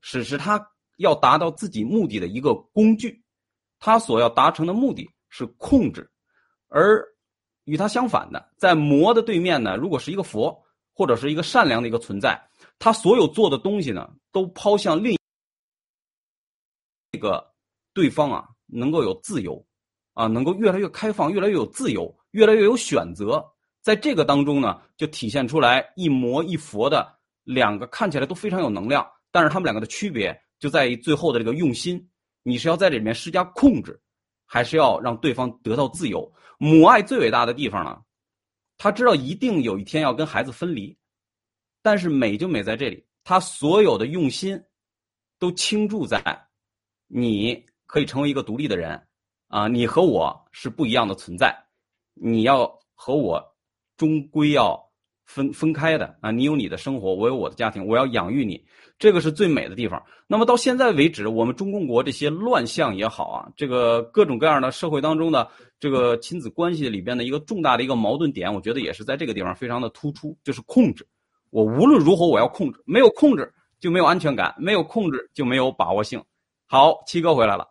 [0.00, 0.64] 使是它
[0.96, 3.22] 要达到自己目的的一个工具。
[3.80, 6.10] 它所要达成的目的是控制，
[6.68, 7.04] 而
[7.68, 10.58] 与它相反的，在魔的对面呢，如果是一个佛
[10.94, 12.42] 或者是一个善良的一个存在。
[12.78, 15.16] 他所有做的东西呢，都抛向另
[17.12, 17.44] 一个
[17.92, 19.62] 对方啊，能够有自由，
[20.14, 23.44] 啊，能够越来越开放，越来越有自由，越来越有选择。
[23.82, 27.06] 在这个当中呢，就体现出来一魔一佛的
[27.44, 32.08] 两个看起来都非常有能量，但是他们两个的区别就在于最后的这个用心，
[32.44, 34.00] 你是要在里面施加控制，
[34.50, 36.32] 还是要让对方得到自由？
[36.56, 38.02] 母爱最伟大的地方呢，
[38.78, 40.96] 他知道一定有一天要跟孩子分离。
[41.82, 44.60] 但是美就美在这里，他所有的用心，
[45.38, 46.20] 都倾注在，
[47.06, 49.06] 你可以成为一个独立的人，
[49.48, 51.54] 啊，你和我是不一样的存在，
[52.14, 53.56] 你要和我
[53.96, 54.87] 终归要
[55.28, 58.58] 分分开的啊，你有你的生活，我有我的家庭，我要养育你，
[58.98, 60.02] 这个是最美的地方。
[60.26, 65.46] 那么到现在为止，我们中共国这些乱象也好啊，这个各种各样的社会当中的
[65.78, 71.06] 这个亲子关系里边的一个重大的一个矛盾点，我觉得也是在这个地方非常的突出，就是控制。
[71.50, 76.22] 我无论如何，我要控制，没有控制就没有安全感，没有控制就没有把握性。
[76.66, 77.68] 好，七哥回来了，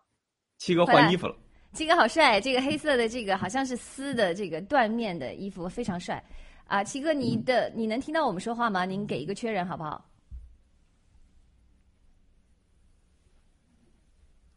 [0.60, 1.36] 七哥换衣服了。
[1.74, 6.24] 七哥好帅，这个黑色的这个好像是丝的这个缎面的衣服，非常帅。
[6.68, 8.86] 啊，七哥，你的你能听到我们说话吗？
[8.86, 10.06] 您给一个确认好不好？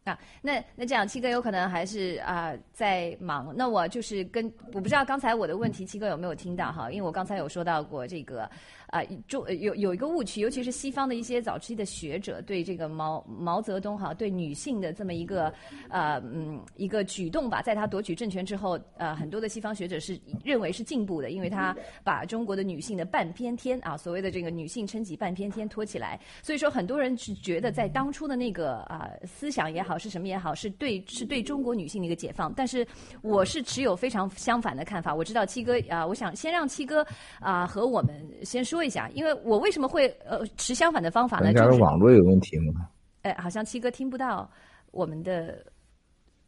[0.05, 3.55] 啊，那那这样，七哥有可能还是啊在忙。
[3.55, 6.91] 那我就是跟我不知道刚才我的问题，七哥有没有听到哈？
[6.91, 8.51] 因为我刚才有说到过这个。
[8.91, 15.53] 啊，中有有一个误区，尤其是西方的一些早期的学者对这个毛毛泽东哈，对女性的这么一个
[15.89, 21.73] 呃嗯一个举动吧，在他夺取政权之后，呃很多的西方学者是认为是进步的，因为他
[22.03, 32.85] 把中国的女性的半边天啊，所谓的这个女性撑起半边天托起来，所以说很多人是觉得在当初的那个啊思想也好是什么也好，是对是对中国女性的一个解放，但是
[33.23, 35.15] 我是持有非常相反的看法。
[35.15, 37.07] 我知道七哥啊，我想先让七哥
[37.39, 38.80] 啊和我们先说。
[38.81, 41.53] 说一下，因为我为什么会呃持相反的方法呢？
[41.53, 42.89] 就是网络有问题吗？
[43.21, 44.51] 哎，好像七哥听不到
[44.91, 45.63] 我们的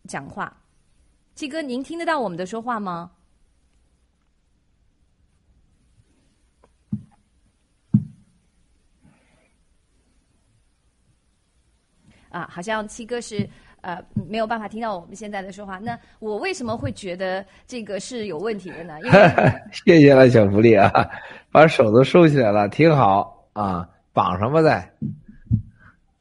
[0.04, 0.56] 讲话。
[1.34, 3.10] 七哥，您听得到我们的说话吗？
[12.30, 13.46] 啊，好像七哥是。
[13.82, 15.78] 呃，没有办法听到我们现在的说话。
[15.78, 18.98] 那我为什么会觉得这个是有问题的呢？
[19.02, 19.52] 因为
[19.84, 20.90] 谢谢了，小福利啊，
[21.52, 23.88] 把手都收起来了，挺好啊。
[24.14, 24.92] 绑上吧，再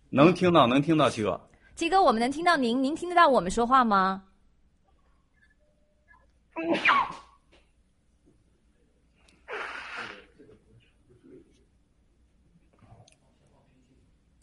[0.09, 1.49] 能听到，能听到，七哥。
[1.76, 4.24] 七哥，我们能听到您，您听得到我们说话吗？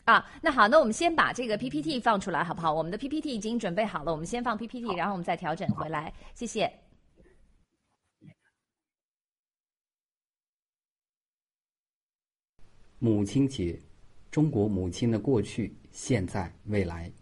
[0.09, 2.73] 啊，那好，那我们先把这个 PPT 放出来，好不好？
[2.73, 6.73] 我们的 PPT 已经准备好了，我们先放 PPT，然后我们再调整回来，谢谢。
[12.99, 13.79] 母亲节，
[14.31, 17.13] 中国母亲的过去、现在、未来。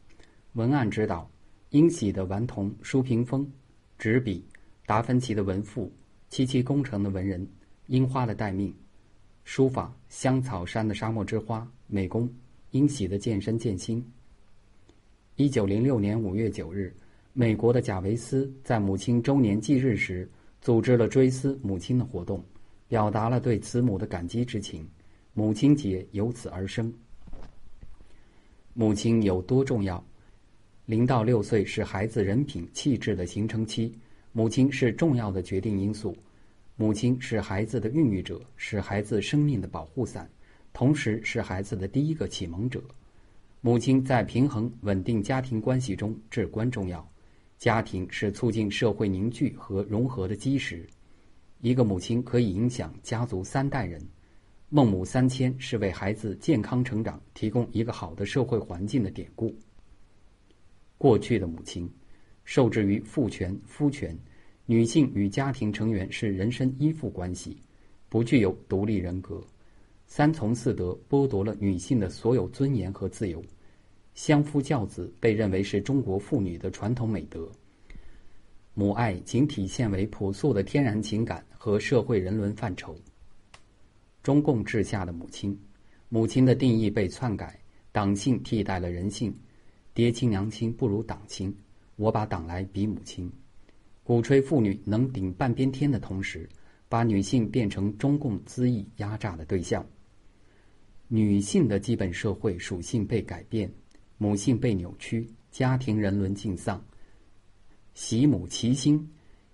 [0.53, 1.29] 文案指导：
[1.71, 3.51] 英喜的顽童舒屏风，
[3.99, 4.49] 执笔：
[4.87, 5.93] 达芬奇的文赋，
[6.29, 7.45] 七七工程的文人，
[7.89, 8.73] 樱花的待命。
[9.43, 12.33] 书法：香草山的沙漠之花，美工。
[12.77, 14.05] 英喜的健身健心。
[15.37, 16.95] 一九零六年五月九日，
[17.33, 20.29] 美国的贾维斯在母亲周年忌日时
[20.61, 22.45] 组织了追思母亲的活动，
[22.87, 24.87] 表达了对慈母的感激之情。
[25.33, 26.93] 母亲节由此而生。
[28.75, 30.05] 母亲有多重要？
[30.85, 33.91] 零到六岁是孩子人品气质的形成期，
[34.33, 36.15] 母亲是重要的决定因素。
[36.77, 40.31] 母亲是孩子的孕育者，是孩子生命的保护伞。
[40.77, 42.85] 同时是孩子的第一个启蒙者，
[43.63, 47.11] 母亲在平衡稳定家庭关系中至关重要。
[47.57, 50.87] 家庭是促进社会凝聚和融合的基石。
[51.63, 53.99] 一个母亲可以影响家族三代人。
[54.69, 59.57] 孟母三迁是为孩子健康成长提供一个好的社会环境的典故。
[60.99, 61.91] 过去的母亲，
[62.45, 64.15] 受制于父权、夫权，
[64.67, 67.57] 女性与家庭成员是人身依附关系，
[68.11, 69.43] 不具有独立人格。
[70.07, 73.43] 三从四德剥夺了女性的所有尊严和自由，
[74.15, 77.51] 相夫教子被认为是中国妇女的传统美德。
[78.73, 82.97] 母爱仅体现为朴素的天然情感和社会人伦范畴。
[84.23, 85.59] 中共治下的母亲，
[86.09, 87.59] 母亲的定义被篡改，
[87.91, 89.35] 党性替代了人性，
[89.93, 91.55] 爹亲娘亲不如党亲，
[91.97, 93.31] 我把党来比母亲，
[94.03, 96.49] 鼓吹妇女能顶半边天的同时，
[96.89, 99.85] 把女性变成中共恣意压榨的对象。
[101.09, 103.73] 女性的基本社会属性被改变，
[104.19, 106.85] 母性被扭曲，家庭人伦尽丧。
[107.95, 109.09] 习母齐心，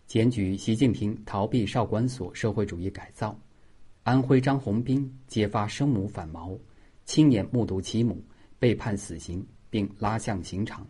[0.06, 3.38] 检举习近平逃避少管所社会主义改造。
[4.02, 6.58] 安徽张宏斌揭发生母反毛，
[7.04, 8.24] 亲眼目睹其母
[8.58, 10.86] 被判死刑并拉向刑场。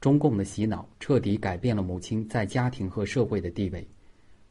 [0.00, 3.86] 中共的洗脑彻底改变了母亲在家庭和社会的地位，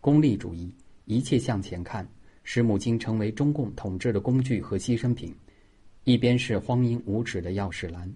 [0.02, 0.70] 功利主义，
[1.06, 2.06] 一切向前看。
[2.48, 5.36] 使母亲成为中共统治的工具和牺牲品，
[6.04, 8.10] 一边是荒淫无耻的钥匙兰，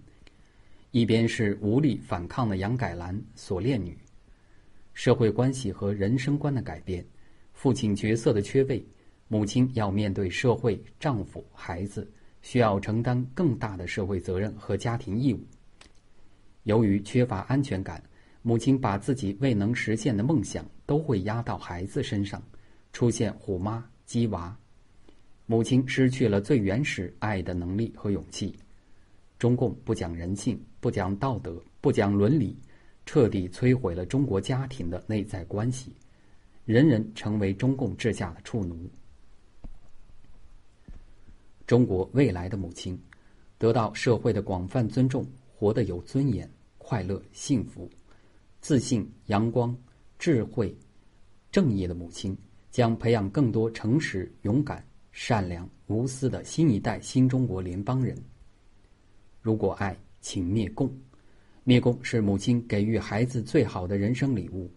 [0.91, 3.97] 一边是无力反抗的杨改兰锁链女。
[4.93, 7.03] 社会关系和人生观的改变，
[7.53, 8.85] 父亲角色的缺位，
[9.27, 12.07] 母亲要面对社会、丈夫、孩子，
[12.43, 15.39] 需要承担更大的社会责任和家庭义务。
[16.63, 18.03] 由于缺乏安全感，
[18.43, 22.39] 母亲把自己未能实现的梦想都会压到孩子身上，
[22.93, 23.88] 出现虎妈。
[24.09, 24.57] 鸡娃，
[25.45, 28.57] 母亲失去了最原始爱的能力和勇气。
[29.37, 32.57] 中共不讲人性，不讲道德，不讲伦理，
[33.05, 35.95] 彻底摧毁了中国家庭的内在关系，
[36.65, 38.89] 人人成为中共治下的畜奴。
[41.67, 42.99] 中国未来的母亲，
[43.59, 47.87] 得到社会的广泛尊重，活得有尊严、快乐、幸福、
[48.59, 49.77] 自信、阳光、
[50.17, 50.75] 智慧、
[51.51, 52.35] 正义的母亲。
[52.71, 58.17] 将培养更多诚实、勇敢、善良、无私的新一代新中国联邦人。
[59.41, 60.91] 如果爱，请灭共。
[61.63, 64.69] 灭共是母亲给予孩子最好的人生礼物。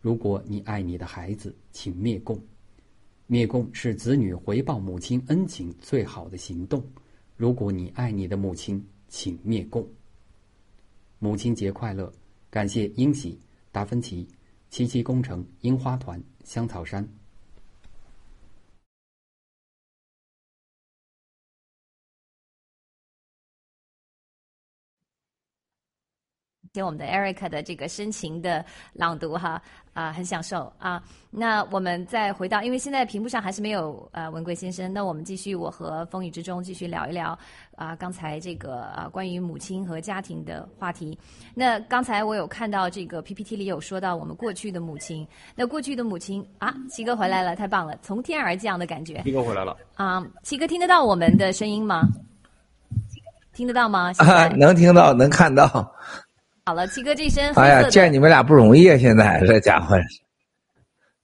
[0.00, 2.40] 如果你爱你的孩子，请灭共。
[3.26, 6.82] 灭共是子女回报母亲恩情最好的行动。
[7.36, 9.86] 如果你爱你的母亲，请灭共。
[11.18, 12.12] 母亲节快乐！
[12.50, 13.38] 感谢英喜、
[13.70, 14.26] 达芬奇、
[14.70, 17.06] 七七工程、樱花团、香草山。
[26.78, 29.60] 听我们的 Eric 的这个深情的朗读哈
[29.94, 31.02] 啊，很享受啊。
[31.28, 37.36] 那我们再回到，因为现在屏幕上还是没有呃文贵先生，那我们继续我和风雨之中继续聊一聊
[37.74, 41.18] 啊，刚才这个啊关于母亲和家庭的话题。
[41.52, 45.26] 那刚才我有看到这个 PPT 里有说到我们过去的母亲，
[45.56, 49.20] 那过去的母亲啊，七哥回来了，太棒了，从天而降的感觉。
[49.24, 52.02] 七哥回来了啊，七哥听得到我们的声音吗？
[53.52, 54.12] 听得到吗？
[54.18, 55.92] 啊， 能听到，能看到。
[56.68, 58.98] 好了，七哥这身哎呀，见你们俩不容易啊！
[58.98, 59.96] 现在这家伙。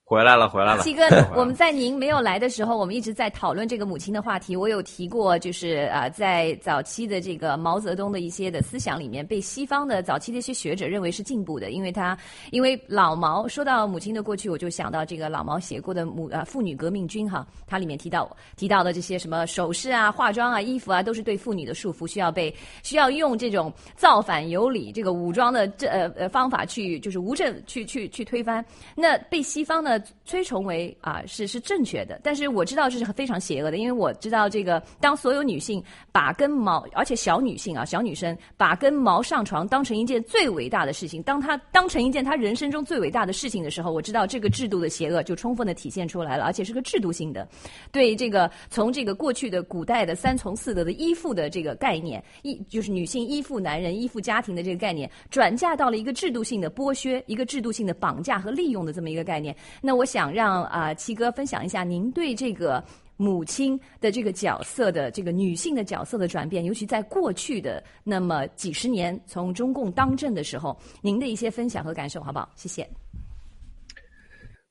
[0.07, 0.83] 回来了，回来了。
[0.83, 1.03] 七哥，
[1.35, 4.55] 我们在您没有来的时候，我们一直在讨论这个母亲的话题。
[4.55, 12.17] 我有提过，就是啊，在早期的这个毛泽东的一些的思想里面，被西方的早期的一些学者认为是进步的，因为他
[12.51, 28.63] 因为老毛说到母亲的过去，我就想到这个老毛写过的母啊妇女革命军哈，它里面提到提到的这些什么首饰啊、化妆啊、衣服啊，都是对妇女的束缚，需要被需要用这种造反有理、这个武装的这呃呃方法去就是无证去去去推翻。
[28.95, 30.05] 那被西方呢？
[30.27, 47.47] 推崇为啊是是正确的，但是我知道这是非常邪恶的，因为我知道这个当所有女性把跟毛，而且小女性啊小女生把跟毛上床当成一件最伟大的事情，当她当成一件她人生中最伟大的事情的时候，我知道这个制度的邪恶就充分的体现出来了，而且是个制度性的，
[47.93, 59.55] 对这个从这个过去的古代的三从四德的依附的这个概念，依就是女性依附男人依附家庭的这个概念，转嫁到了一个制度性的剥削，一个制度性的绑架和利用的这么一个概念，
[59.85, 60.25] 那我想。
[60.35, 62.83] 让啊七哥分享一下您对这个
[63.17, 72.51] 母亲的这个角色的这个女性的角色的转变，尤其在过去的那么几十年从中共当政的时候，您的一些分享和感受，好不好？
[72.57, 72.89] 谢谢。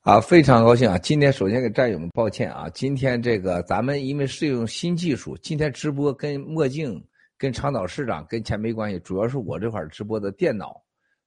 [0.02, 0.98] 啊，非常高兴啊！
[0.98, 7.02] 今天首先给战友们抱歉啊，今天这个咱们因为是用新技术，今天直播跟墨镜、
[7.38, 10.76] 跟长岛市长跟钱没关系，主要是我这块直播的电脑，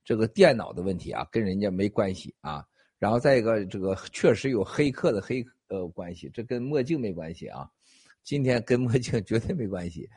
[0.04, 2.62] 这个电脑的问题啊，跟人家没关系啊。
[2.98, 7.68] 然后再一个，这个确实有黑客的黑呃关系，这跟墨镜没关系啊。
[8.24, 10.09] 今天跟墨镜绝对没关系，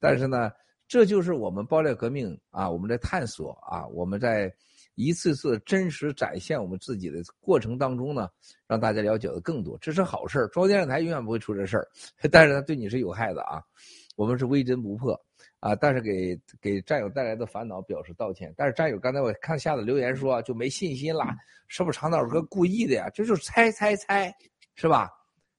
[0.00, 0.50] 但是呢，
[0.86, 4.50] 这就是我们爆料革命啊，我们在探索啊，我们在
[4.94, 8.28] 一次次真实展现我们自己的过程当中呢，
[8.66, 11.86] 让大家了解的更多，这是好事儿中央电视台永远不会出这事儿，
[12.32, 13.62] 但是呢，对你是有害的啊。
[14.16, 15.20] 我们是微针不破。
[15.60, 15.74] 啊！
[15.74, 18.52] 但是给给战友带来的烦恼表示道歉。
[18.56, 21.24] 但是战友刚才我看下的留言说就没信心了，
[21.66, 23.10] 是不是长岛哥故意的呀？
[23.12, 24.34] 这就是猜猜猜，
[24.74, 25.10] 是吧？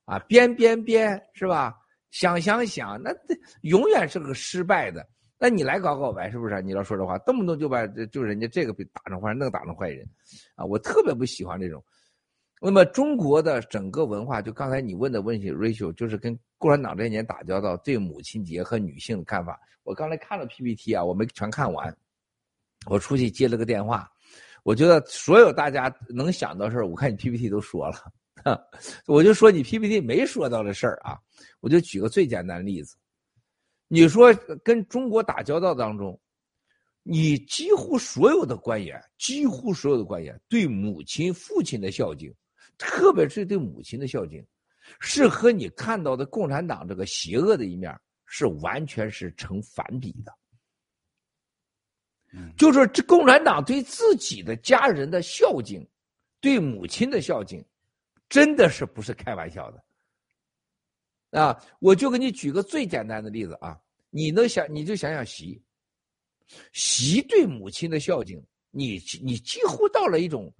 [0.05, 1.75] 啊，编编编，是吧？
[2.11, 5.05] 想想想，那这永远是个失败的。
[5.37, 6.61] 那你来搞搞呗，是不是？
[6.61, 10.05] 你要说这话，动不动就把就人家这个被打成坏人，那个打成坏人，
[10.55, 11.83] 啊，我特别不喜欢这种。
[12.61, 19.57] 那么中国的整个文化，就刚才你问的问题，Rachel 就是跟共产党这些年打交道，对母亲节和女性的看法。
[19.83, 21.95] 我刚才看了 PPT 啊，我没全看完，
[22.85, 24.11] 我出去接了个电话，
[24.63, 28.11] 我觉得所有大家能想到事儿，我看你 PPT 都说了，
[29.07, 31.17] 我就说你 PPT 没说到的事儿啊，
[31.61, 32.97] 我就举个最简单的例子。
[33.87, 34.33] 你说
[34.63, 36.19] 跟中国打交道当中，
[37.03, 42.31] 你几乎所有的官员，几乎所有的官员对母亲、父亲的孝敬，
[42.79, 44.43] 特别是对母亲的孝敬，
[44.99, 47.95] 是和你看到的共产党这个邪恶的一面
[48.25, 50.33] 是完全是成反比的。
[52.57, 55.85] 就说这共产党对自己的家人的孝敬，
[56.39, 57.63] 对母亲的孝敬，
[58.29, 59.83] 真的是不是开玩笑的。
[61.39, 63.79] 啊，我就给你举个最简单的例子啊，
[64.09, 65.61] 你能想，你就想想习，
[66.71, 68.41] 习对母亲的孝敬，
[68.71, 70.51] 你你几乎到了一种，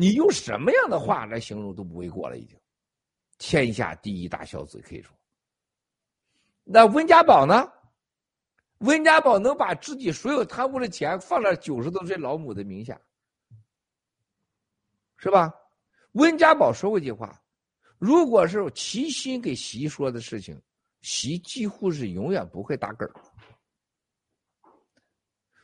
[0.00, 2.56] 你用什么样的话来形容都不为过了，已经，
[3.36, 5.12] 天下第一大孝子可以说。
[6.62, 7.68] 那温家宝呢？
[8.78, 12.96] 温家宝能把自己所有贪污的钱放在九十多岁老母的名下，
[15.16, 15.52] 是吧？
[16.12, 17.36] 温家宝说过一句话。
[17.98, 20.62] 如果是齐心给习说的事情，
[21.00, 23.10] 习几乎是永远不会打嗝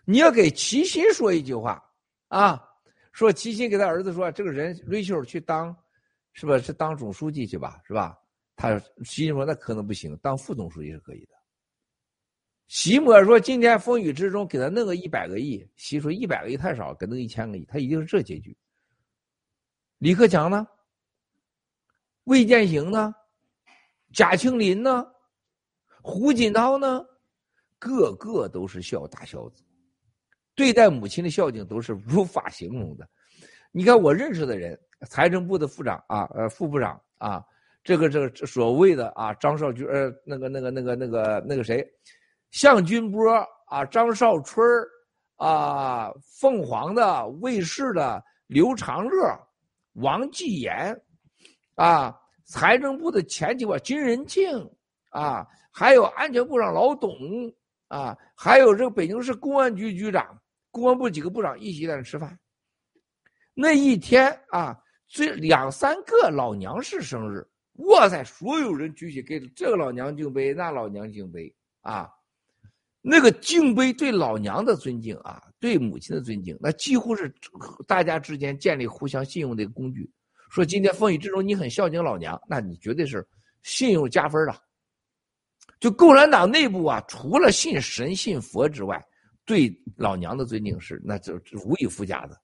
[0.04, 1.80] 你要给齐心说一句话
[2.26, 2.60] 啊，
[3.14, 5.74] 说齐心给他儿子说，这个人瑞秀去当，
[6.32, 6.58] 是吧？
[6.58, 7.80] 是当总书记去吧？
[7.86, 8.18] 是吧？
[8.56, 11.34] 他习说那可能不行，当副总书记是可以的。
[12.66, 18.56] 习莫说今天风雨之中给他弄个一百个亿，习说一百个亿太少，给弄一千个亿，他一定是这结局。
[19.98, 20.66] 李克强呢？
[22.24, 23.14] 魏建行呢？
[24.12, 25.06] 贾庆林呢？
[26.02, 27.04] 胡锦涛呢？
[27.78, 29.63] 个个都是孝大孝子，
[30.54, 33.08] 对待母亲的孝敬都是无法形容的。
[33.72, 34.78] 你看我认识的人，
[35.08, 37.44] 财政部的副长啊，呃，副部长啊，
[37.82, 41.84] 这个这个所谓的啊，张少军，呃，那个那个那个那个那个谁，
[42.50, 43.30] 向军波
[43.66, 44.64] 啊，张少春
[45.36, 49.38] 啊，凤凰的卫视的刘长乐，
[49.94, 50.96] 王继言。
[51.76, 54.48] 啊，财政部的前几位金仁庆
[55.10, 57.10] 啊，还有安全部长老董
[57.88, 60.40] 啊，还有这个北京市公安局局长、
[60.74, 62.36] 公安部几个部长一起在那吃饭。
[63.54, 64.76] 那一天啊，
[65.06, 72.10] 这两三个老娘是生日，哇塞，所有人举起给这个老娘敬杯，那老娘敬杯啊，
[73.00, 77.32] 那个敬杯对老娘的尊敬啊，对母亲的尊敬，那几乎是
[77.86, 80.10] 大家之间建立互相信用的一个工具。
[80.50, 83.24] 说今天风雨之中你很孝敬老娘，那你绝对是
[83.62, 84.60] 信用加分了。
[85.78, 89.00] 就共产党内部啊，除了信神信佛之外，
[89.44, 91.34] 对老娘的尊敬是那就
[91.64, 92.40] 无以复加的。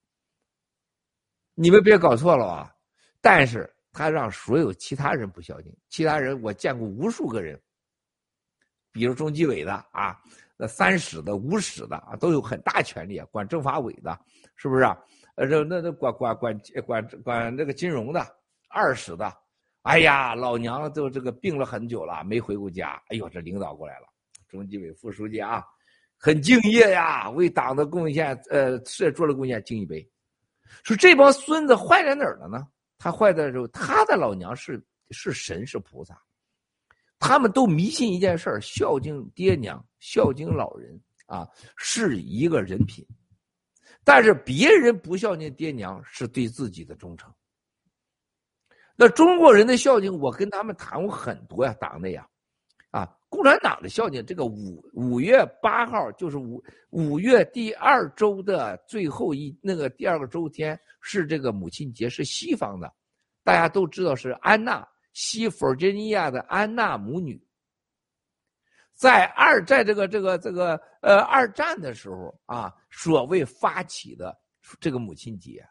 [1.54, 2.74] 你们别搞错了啊！
[3.20, 7.60] 但是他让所有其他人不孝敬，其他人我见过无数个人，
[8.92, 10.18] 比如中纪委的啊，
[10.56, 14.18] 那三室的、五室的啊，都有很大权力，管政法委的，
[14.56, 14.84] 是不是？
[15.34, 18.24] 呃，这那那管管管管管那个金融的
[18.68, 19.30] 二室的，
[19.82, 23.02] 哎呀，老娘都这个病了很久了，没回过家。
[23.08, 24.06] 哎呦，这领导过来了，
[24.48, 25.62] 中纪委副书记啊，
[26.22, 30.06] 很敬业呀，为党的贡献，呃，是做了贡献，敬一杯。
[30.84, 32.68] 说这帮孙子坏在哪儿了呢？
[32.98, 36.22] 他坏在时候，他的老娘是是神是菩萨，
[37.18, 41.48] 他们都迷信一件事儿：孝敬爹娘，孝敬老人啊，
[41.78, 43.02] 是一个人品。
[44.04, 47.32] 但是别人不孝敬爹娘是对自己的忠诚。
[48.94, 52.28] 那中国人的孝敬，我跟他们谈过很多呀，党内呀，啊，
[53.30, 62.92] 共产党的孝敬，这个五五月八号就是五五月第二周的最后一那个第二个周天是这个母亲节，是西方的，
[63.44, 67.40] 大家都知道是安娜西弗吉尼亚的安娜母女。
[68.92, 74.36] 在二在这个这个这个呃二战的时候啊，所谓发起的
[74.80, 75.64] 这个母亲节，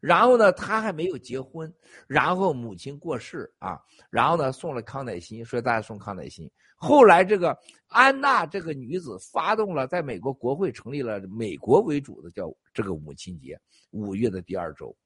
[0.00, 1.72] 然后呢，他还没有结婚，
[2.06, 3.78] 然后母亲过世啊，
[4.10, 6.50] 然后呢送了康乃馨，说大家送康乃馨。
[6.76, 7.56] 后来这个
[7.88, 13.58] 安娜这个女子发动了，在美国国会成立了美国为主的叫这个母亲节，
[13.90, 14.96] 五月的第二周。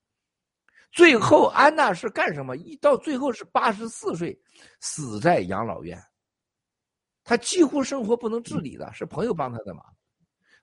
[0.91, 2.55] 最后安娜是干什么？
[2.59, 4.39] 一到最后是八十四岁，
[4.81, 5.99] 死在养老院。
[7.25, 9.83] 他几乎生活不能自理的，是朋友帮他的忙。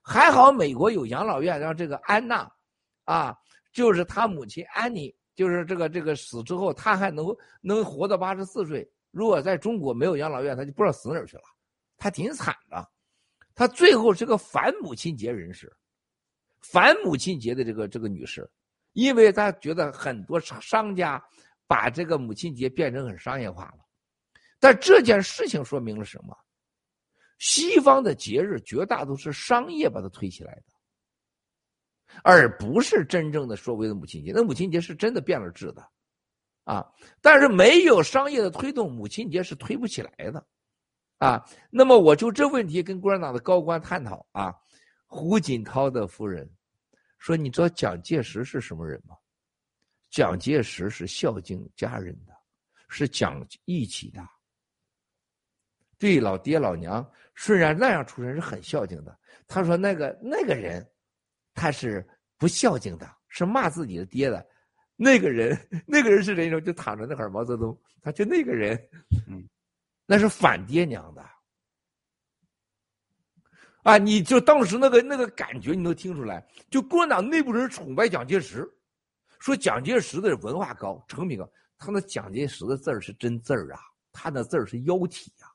[0.02, 2.48] 还好美国有养老院，让这个安娜，
[3.04, 3.36] 啊，
[3.72, 7.26] 就是他母亲安妮，就是这个这个死之后，他还能
[7.60, 11.42] 能活到八十四岁，如果在中国没有养老院，他就不知道死哪儿去了，
[11.96, 12.88] 他挺惨的。
[13.54, 15.70] 他最后是个反母亲节人士，
[16.60, 18.50] 反母亲节的这个这个女士，
[18.92, 21.22] 因为他觉得很多商家
[21.66, 23.84] 把这个母亲节变成很商业化了。
[24.58, 26.36] 但这件事情说明了什么？
[27.38, 30.69] 西方的节日绝大多数是商业把它推起来的，
[32.22, 34.32] 而不是真正的所谓的母亲节。
[34.34, 35.86] 那母亲节是真的变了质的，
[36.64, 36.86] 啊！
[37.20, 40.46] 但是没有商业的推动，母亲节是推不起来的，
[41.18, 41.44] 啊！
[41.70, 44.54] 那么我就这问题跟共产党的高官探讨啊。
[45.06, 46.48] 胡锦涛的夫人
[47.18, 49.16] 说：“你知道蒋介石是什么人吗？
[50.08, 52.32] 蒋介石是孝敬家人的，
[52.88, 54.22] 是讲义气的。”
[55.98, 57.04] 对老爹老娘，
[57.34, 59.18] 虽然那样出身是很孝敬的。
[59.48, 60.88] 他说那个那个人，
[61.54, 62.06] 他是
[62.38, 64.46] 不孝敬的，是骂自己的爹的。
[64.96, 66.60] 那个人，那个人是谁呢？
[66.60, 68.76] 就躺着那会儿，毛泽东，他就那个人，
[69.28, 69.42] 嗯，
[70.04, 71.24] 那是反爹娘的。
[73.82, 76.46] 啊，你就当时那个那个感觉，你能听出来？
[76.70, 78.70] 就共产党内部人崇拜蒋介石，
[79.38, 81.50] 说蒋介石的文化高，成品高。
[81.78, 83.80] 他那蒋介石的字儿是真字儿啊，
[84.12, 85.49] 他那字儿是妖体呀。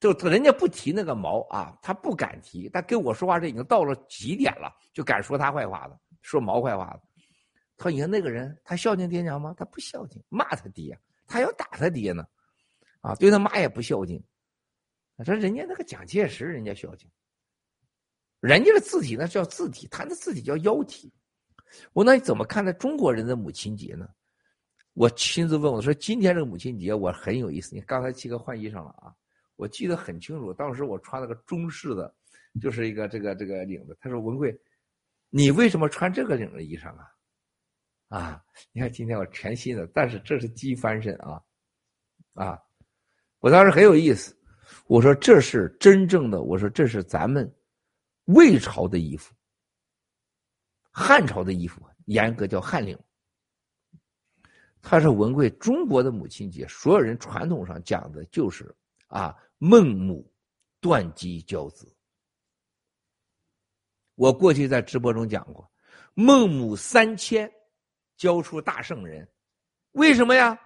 [0.00, 2.68] 就人家不提那个毛啊，他不敢提。
[2.68, 7.00] 他跟我说话，这已经到了极点了，就敢说他坏话了，说毛坏话了。
[7.76, 9.54] 他说：“你看那个人，他孝敬爹娘吗？
[9.56, 12.26] 他不孝敬，骂他爹，他要打他爹呢，
[13.00, 14.20] 啊，对他妈也不孝敬。
[15.16, 17.08] 他说人家那个蒋介石，人家孝敬，
[18.40, 21.12] 人家的字体那叫字体，他的字体叫妖体。
[21.92, 24.08] 我那你怎么看待中国人的母亲节呢？
[24.94, 27.76] 我亲自问我说，今天这个母亲节我很有意思。
[27.76, 29.14] 你刚才七哥换衣裳了啊？”
[29.58, 32.14] 我记得很清楚，当时我穿了个中式的，
[32.62, 33.98] 就是一个这个这个领子。
[34.00, 34.56] 他说：“文贵，
[35.30, 37.10] 你为什么穿这个领的衣裳啊？”
[38.06, 41.42] 啊，你看今天我全新的，但是这是机翻身啊，
[42.34, 42.62] 啊，
[43.40, 44.32] 我当时很有意思。
[44.86, 47.52] 我说这是真正的，我说这是咱们
[48.26, 49.34] 魏朝的衣服，
[50.92, 52.96] 汉朝的衣服，严格叫汉领。
[54.80, 58.72] 他说：“文贵，中国的母亲节，所有人传统上讲的就是
[59.08, 60.32] 啊。”孟母
[60.80, 61.92] 断机教子，
[64.14, 65.68] 我过去在直播中讲过，
[66.14, 67.50] 孟母三迁
[68.16, 69.28] 教出大圣人，
[69.92, 70.58] 为什么呀？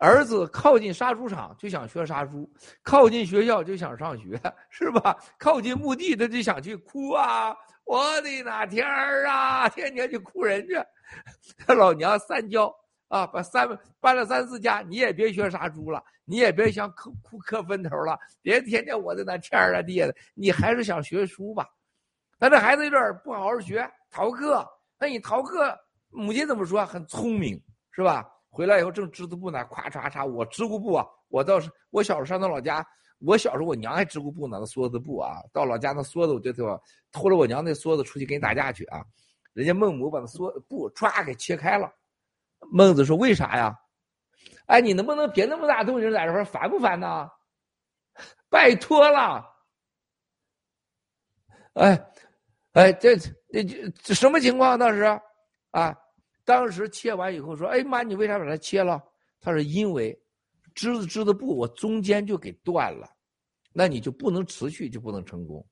[0.00, 2.48] 儿子靠近杀猪场就想学杀猪，
[2.84, 4.40] 靠近学校就想上学，
[4.70, 5.18] 是吧？
[5.38, 7.56] 靠近墓地他就想去哭啊！
[7.84, 10.86] 我的那天儿啊，天天去哭人家，
[11.66, 12.72] 他 老娘三教
[13.08, 13.68] 啊，把三
[14.00, 16.02] 搬了三四家，你也别学杀猪了。
[16.30, 21.66] 你也别想磕哭磕坟头了，别天天我在那天儿啊地的，你还是想学书吧。
[22.38, 24.62] 他这孩子有点不好好学，逃课。
[24.98, 25.74] 那你逃课，
[26.10, 26.84] 母亲怎么说？
[26.84, 27.58] 很聪明，
[27.92, 28.28] 是吧？
[28.50, 31.06] 回来以后正织的布呢，咵嚓嚓，我织过布啊。
[31.28, 32.86] 我倒是我小时候上他老家，
[33.20, 35.38] 我小时候我娘还织过布呢，那梭子布啊。
[35.50, 36.78] 到老家那梭子，我就对吧？
[37.10, 39.02] 偷着我娘那梭子出去跟人打架去啊。
[39.54, 41.90] 人家孟母把那梭布唰给切开了。
[42.70, 43.74] 孟子说：“为啥呀？”
[44.66, 47.28] 哎，你能不能别那么大动静在这块烦不烦呢？
[48.50, 49.44] 拜托了。
[51.74, 52.12] 哎，
[52.72, 53.64] 哎，这这
[54.02, 54.78] 这什么情况？
[54.78, 55.02] 当时
[55.70, 55.96] 啊，
[56.44, 59.02] 当时切完以后说：“哎妈，你为啥把它切了？”
[59.40, 60.18] 他说：“因为
[60.74, 63.08] 织的织的布，我中间就给断了，
[63.72, 65.66] 那你就不能持续，就不能成功。”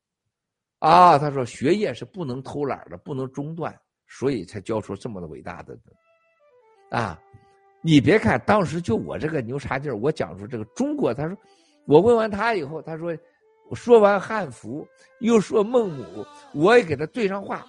[0.79, 5.77] 啊，他说：“学业是不能偷懒的，不能中断，所以才教出这么的伟大的
[6.91, 7.21] 啊。”
[7.83, 11.37] 你别看当时就我这个牛叉劲儿，我讲出这个中国，他说，
[11.85, 13.17] 我问完他以后，他说，
[13.69, 14.85] 我说完汉服，
[15.21, 17.65] 又说孟母，我也给他对上话。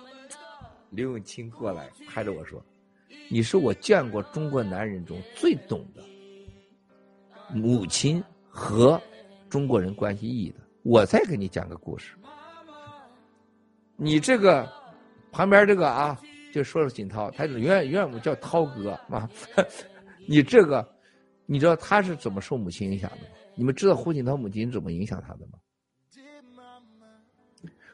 [0.89, 2.60] 刘永清过来拍着我说
[3.30, 6.02] ：“你是我见过中国男人中最懂的
[7.53, 8.99] 母亲和
[9.49, 12.15] 中国人关系意义的。”我再给你讲个故事。
[13.98, 14.68] 你这个
[15.31, 16.19] 旁边这个啊，
[16.57, 19.29] 就说说锦涛，他永远永远叫涛哥啊。
[20.27, 20.84] 你这个，
[21.45, 23.27] 你知道他是怎么受母亲影响的吗？
[23.53, 25.59] 你们知道胡锦涛母亲怎么影响他的吗？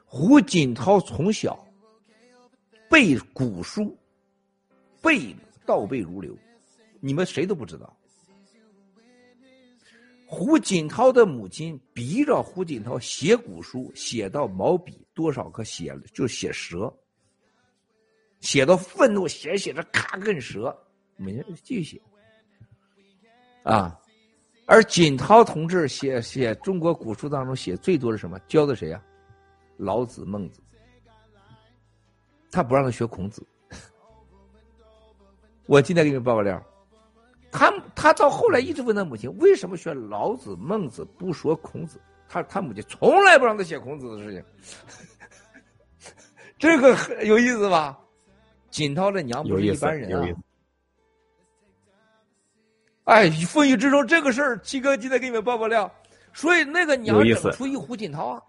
[0.05, 1.61] 胡锦涛从小
[2.89, 3.97] 背古书，
[5.01, 5.35] 背
[5.65, 6.33] 倒背如流，
[7.01, 7.93] 你们谁都不知道。
[10.25, 16.91] 胡锦涛的母亲逼着胡锦涛写古书，写到毛笔多少个写了就写折，
[18.43, 20.77] 写到愤怒，写写着咔跟折，
[21.15, 22.01] 每天继续写。
[23.63, 23.97] 啊，
[24.65, 28.37] 而锦涛同志写写中国古书当中写最多是什么？
[28.41, 29.01] 教的谁呀？
[29.77, 30.61] 老子、孟子。
[32.51, 33.47] 他不让他学孔子。
[35.65, 36.61] 我今天给你们爆个料，
[37.49, 41.97] 他他到后来一直问他母亲，为什么学老子、孟子不说孔子？
[42.27, 44.43] 他他母亲从来不让他写孔子的事情，
[46.59, 47.97] 这个很有意思吧？
[48.73, 50.27] 锦涛的娘不是一般人啊！
[53.03, 55.89] 哎，风雨之中这个事儿，七哥今天给你们爆爆料。
[56.33, 58.41] 所以那个娘整出一胡锦涛啊，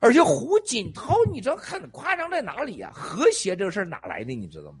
[0.00, 2.90] 而且胡锦涛你知道很夸张在哪里啊？
[2.92, 4.34] 和谐这个事儿哪来的？
[4.34, 4.80] 你知道吗？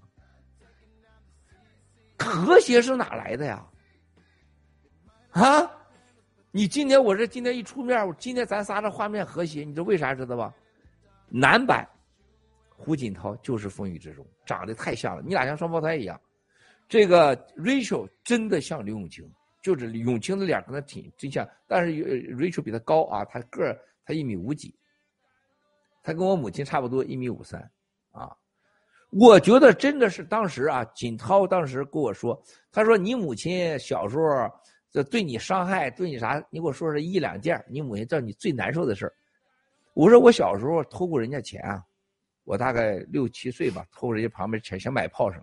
[2.18, 3.64] 和谐是哪来的呀？
[5.30, 5.70] 啊！
[6.50, 10.52] 你今天我这今天一出面，今天咱仨这画面和谐，你知道为啥知道吧？
[11.28, 11.88] 男版
[12.78, 16.18] 胡锦涛就是风雨之中，长得太像了，你俩像双胞胎一样。
[16.88, 19.28] 这个 Rachel 真的像刘永清，
[19.62, 21.92] 就是永清的脸跟他挺真像，但是
[22.36, 24.74] Rachel 比他高啊，他个儿他一米五几，
[26.02, 27.60] 他跟我母亲差不多一米五三
[28.12, 28.34] 啊。
[29.10, 32.40] 我觉得真的是当时啊，锦涛当时跟我说，
[32.70, 34.24] 他说你母亲小时候
[34.90, 39.12] 这对你伤害，对你啥，你给我说说一两件你母亲叫你最难受的事
[39.94, 41.82] 我说我小时候偷过人家钱啊，
[42.48, 45.38] 我大概六七岁吧，偷人家旁边钱想买炮仗。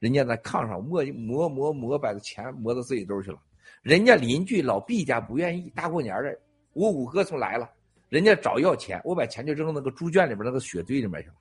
[0.00, 3.38] 人家在炕上磨磨磨磨，把这钱磨到自己兜去了。
[3.82, 6.36] 人家邻居老毕家不愿意，大过年的，
[6.72, 7.70] 我五哥从来了，
[8.08, 11.34] 人家找要钱，我把钱就扔到那个猪圈里边那个雪堆里面去了。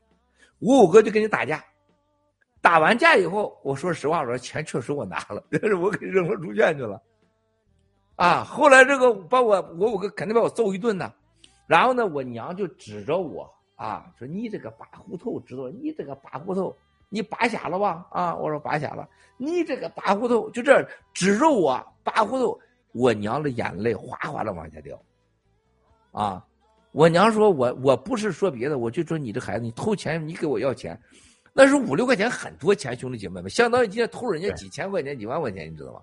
[0.59, 1.65] 我五哥就跟你打架，
[2.61, 7.01] 打完架以后，我说实话，我说钱确实我拿了， 但是我给扔到猪圈去了。
[8.15, 11.11] 啊，后来这个把我我五哥肯定把我揍一顿呢。
[11.65, 16.75] 然后呢，我娘就指着我啊，说你这个八糊头，知道你这个八糊头。
[17.11, 18.05] 你拔瞎了吧？
[18.11, 19.07] 啊，我说拔瞎了。
[19.37, 22.59] 你这个拔胡头，就这指着我拔胡头，
[22.91, 25.01] 我娘的眼泪哗哗的往下掉。
[26.11, 26.45] 啊，
[26.91, 30.95] 我娘说我我不是说别的，我就说你这孩子，你偷钱，你给我要钱，
[31.51, 36.01] 那是五六块钱，很多钱，兄弟姐妹们，相当于今天偷人家几千块钱、几万块钱，你知道吗？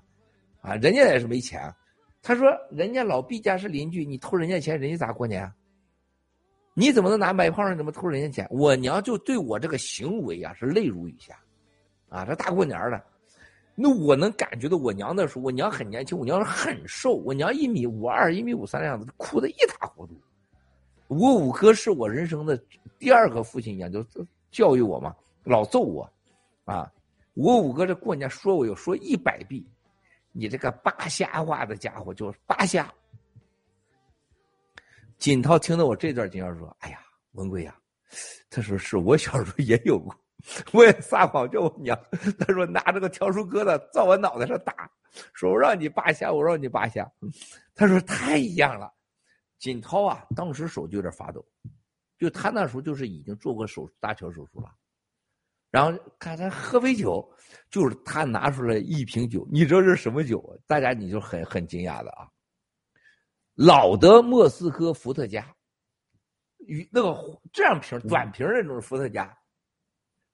[0.63, 1.73] 啊，人家也是没钱。
[2.21, 5.49] 他说人家老毕家是邻居，你偷人家钱，人家咋过年？
[6.79, 7.75] 你怎么能拿买炮仗？
[7.75, 8.47] 怎么偷人家钱？
[8.51, 11.35] 我娘就对我这个行为啊是泪如雨下，
[12.11, 13.03] 啊，这大过年的，
[13.75, 20.15] 那我能感觉到我娘那时候，我娘很年轻，我娘很瘦，我娘一米五二、一米五三的样子，哭的一塌糊涂。
[21.09, 22.63] 我五哥是我人生的
[22.99, 24.05] 第二个父亲一样，就
[24.51, 26.07] 教育我嘛，老揍我，
[26.67, 26.93] 啊，
[27.33, 29.65] 我五哥这过年说我有说一百遍，
[30.31, 32.93] 你这个扒瞎话的家伙，就扒瞎。
[35.19, 36.99] 锦涛听到我这段经验说：“哎呀，
[37.33, 37.75] 文贵呀，
[38.51, 40.15] 他说是我小时候也有过，
[40.73, 41.99] 我也撒谎叫我娘。
[42.39, 44.91] 他说拿这个笤帚疙瘩照我脑袋上打，
[45.33, 47.11] 说我让你扒瞎，我让你扒瞎。
[47.75, 48.93] 他说太一样了。
[49.59, 51.45] 锦涛啊，当时手就有点发抖，
[52.19, 54.71] 就他那时候就是已经做过手搭桥手术了。
[55.71, 57.27] 然后看他喝杯酒，
[57.71, 60.59] 就是他拿出来一瓶酒，你知道这是什么酒？
[60.67, 62.29] 大家你就很很惊讶的啊。”
[63.57, 65.45] 老的莫斯科伏特加，
[66.59, 69.37] 与那个这样瓶短瓶那种伏特加，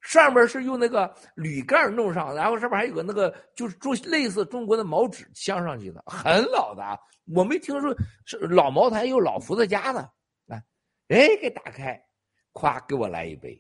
[0.01, 6.99] 上面是用那个铝盖弄上，然后上面还有个那个就是中类似中国的毛纸镶上去的，很老的啊，
[7.33, 7.95] 我没听说
[8.25, 10.01] 是老茅台有老伏特加的
[10.49, 10.61] 啊，
[11.07, 12.05] 哎，给打开，
[12.53, 13.57] 咵给我来一杯。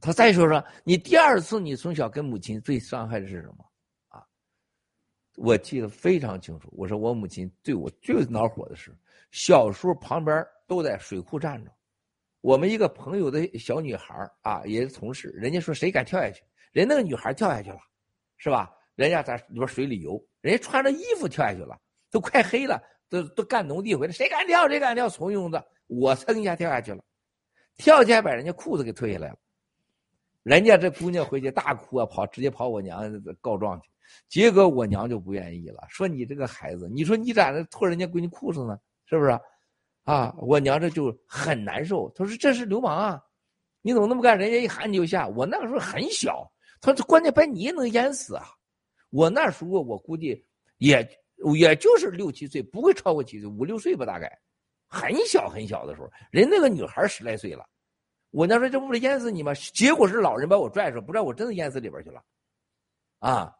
[0.00, 3.69] 他再说说你第二次你从小跟母亲最伤害的是什么？
[5.42, 6.68] 我记得非常清楚。
[6.76, 8.94] 我说我母亲对我最恼火的是，
[9.30, 11.72] 小时候旁边都在水库站着，
[12.42, 16.42] 我们一个朋友的小女孩啊，也是同事，人家说谁敢跳下去，
[16.72, 17.78] 人那个女孩跳下去了，
[18.36, 18.70] 是吧？
[18.94, 21.80] 人家在里边水里游，人家穿着衣服跳下去了，
[22.10, 24.68] 都快黑了，都都干农地回来，谁敢跳？
[24.68, 25.08] 谁敢跳？
[25.08, 27.02] 怂恿子，我蹭一下跳下去了，
[27.78, 29.38] 跳起来把人家裤子给脱下来了，
[30.42, 33.00] 人家这姑娘回去大哭啊，跑直接跑我娘
[33.40, 33.88] 告状去。
[34.28, 38.78] 结果我娘就不愿意了，说你这个孩子，你说你咋的脱人家闺女裤子呢？
[39.06, 39.38] 是不是？
[40.04, 42.10] 啊，我娘这就很难受。
[42.14, 43.22] 她说这是流氓啊，
[43.82, 44.38] 你怎么那么干？
[44.38, 45.28] 人家一喊你就下。
[45.28, 46.50] 我那个时候很小，
[46.80, 48.46] 她说关键把你也能淹死啊。
[49.10, 50.44] 我那时候我估计
[50.78, 51.06] 也
[51.54, 54.30] 也就是六七岁，不会超过七岁，五六岁吧，大概
[54.88, 57.64] 很小很小的时候，人那个女孩十来岁了。
[58.30, 59.52] 我娘说这不是淹死你吗？
[59.74, 62.22] 结果是老人把我拽出，不然我真的淹死里边去了，
[63.18, 63.54] 啊。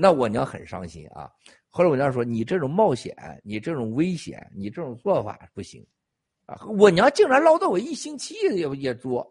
[0.00, 1.28] 那我娘很伤心啊！
[1.70, 5.84] 后来我娘说：“你这种冒险，你这种危险，你这种做法不行，
[6.46, 9.28] 啊！”我娘竟然唠叨我一星期也也做。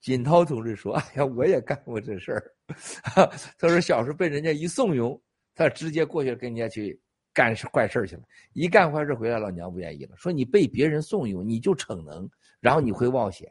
[0.00, 2.54] 锦涛同志说：“哎呀，我也干过这事儿。
[3.56, 5.20] 他说小时候被人家一怂恿，
[5.54, 7.00] 他直接过去跟人家去
[7.32, 8.22] 干坏事去了。
[8.54, 12.28] 一干坏事回来，老娘不愿意了，说你被别人怂恿，你就逞能，
[12.58, 13.48] 然后你会冒险。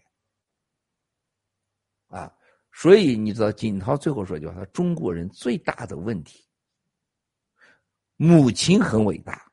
[2.10, 2.34] 啊，
[2.80, 6.46] 所以你知道，锦涛最后说一句话：，他中国人最大的问题，
[8.18, 9.52] 母亲很伟大，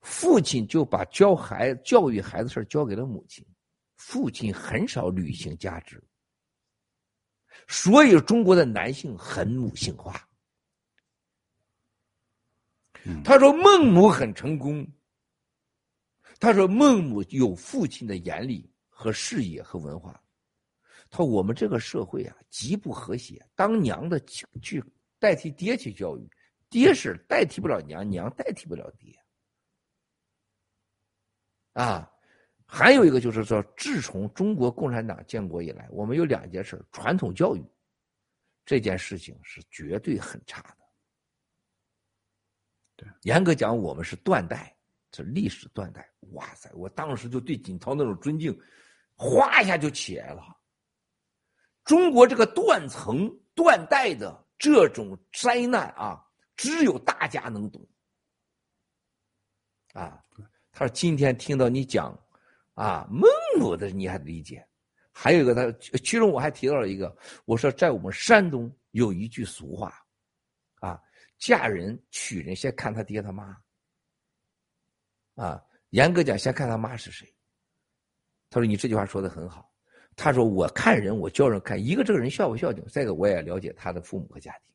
[0.00, 3.46] 父亲就把教孩教育孩子事交给了母亲，
[3.94, 6.02] 父亲很少履行价值，
[7.68, 10.28] 所以中国的男性很母性化。
[13.24, 14.84] 他说孟母很成功，
[16.40, 20.20] 他说孟母有父亲的严厉和视野和文化。
[21.08, 23.44] 他说：“我们这个社会啊，极不和谐。
[23.54, 24.84] 当娘的去去
[25.18, 26.28] 代替爹去教育，
[26.68, 29.16] 爹是代替不了娘，娘代替不了爹。
[31.74, 32.10] 啊，
[32.66, 37.64] 还有一个就是说，自从中国共产党建国以来，我们有两件事：传统教育
[38.64, 40.78] 这件事情是绝对很差的。
[42.96, 44.76] 对，严格讲，我们是断代，
[45.10, 46.10] 这历史断代。
[46.32, 46.68] 哇塞！
[46.74, 48.58] 我当时就对锦涛那种尊敬，
[49.14, 50.42] 哗一下就起来了。”
[51.86, 56.22] 中国这个断层断代的这种灾难啊，
[56.56, 57.88] 只有大家能懂。
[59.94, 60.22] 啊，
[60.72, 62.12] 他说今天听到你讲，
[62.74, 64.66] 啊孟母的你还理解，
[65.12, 69.94] 还有一个他其中我还提到了一个，我说在我们山东有一句俗话，
[70.80, 71.00] 啊
[71.38, 73.56] 嫁人娶人先看他爹他妈，
[75.36, 77.32] 啊严格讲先看他妈是谁。
[78.50, 79.65] 他说你这句话说的很好。
[80.16, 82.82] 他说：“我看人，我教人看一个这个人孝不孝敬。
[82.88, 84.74] 再一个，我也了解他的父母和家庭。”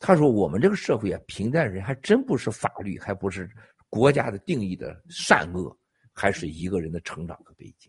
[0.00, 3.48] 他说：“我们这个社会啊，平淡人还真不是法律，还不是
[3.88, 5.74] 国家的定义的善恶，
[6.12, 7.88] 还是一个人的成长和背景。”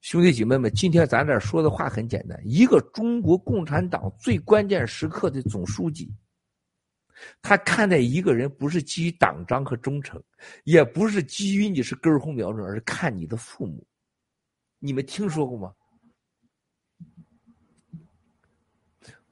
[0.00, 6.10] 兄弟姐妹们，今天咱这说的话很简单：一个中国共产党最关键时刻的总书记，
[7.42, 10.22] 他看待一个人不是基于党章和忠诚，
[10.64, 13.86] 也不是基于你是根红苗正，而是看你的父母。
[14.78, 15.74] 你们听说过吗？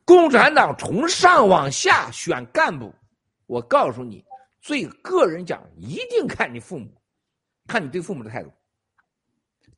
[0.04, 2.94] 共产党从上往下选干部，
[3.46, 4.22] 我告诉你，
[4.60, 6.94] 最个人讲，一定看你父母，
[7.66, 8.52] 看你对父母的态度。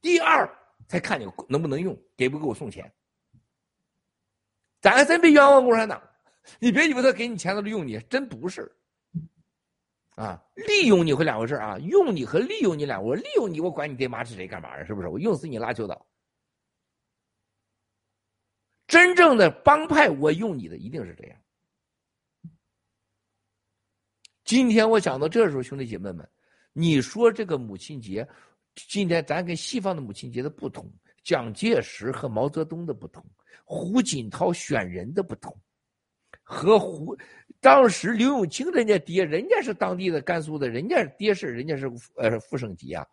[0.01, 0.49] 第二，
[0.89, 2.93] 才看你能不能用，给不给我送钱。
[4.81, 6.03] 咱还真别冤枉共产党，
[6.59, 8.77] 你别以为他给你钱他就用你，真不是。
[10.17, 14.85] 啊，利用你会两回事啊，用你和利用你两，我利用你，我管你爹妈是谁干嘛呀？
[14.85, 15.09] 是不是？
[15.09, 16.07] 我用死你拉秋岛。
[18.87, 21.39] 真正的帮派，我用你的一定是这样。
[24.45, 26.27] 今天我讲到这时候，兄弟姐妹们，
[26.73, 28.27] 你说这个母亲节，
[28.75, 30.91] 今天咱跟西方的母亲节的不同，
[31.25, 33.23] 蒋介石和毛泽东的不同，
[33.65, 35.55] 胡锦涛选人的不同。
[36.49, 37.17] 和胡，
[37.67, 43.05] 当时刘永清人家爹，人家是当地的甘肃的，人家爹是人家是呃副省级啊，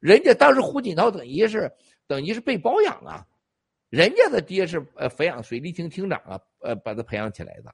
[0.00, 1.70] 人家当时胡锦涛等于是
[2.08, 3.24] 等于是被包养啊，
[3.88, 7.72] 人家的爹是呃抚养水利厅厅长啊，呃把他培养起来的，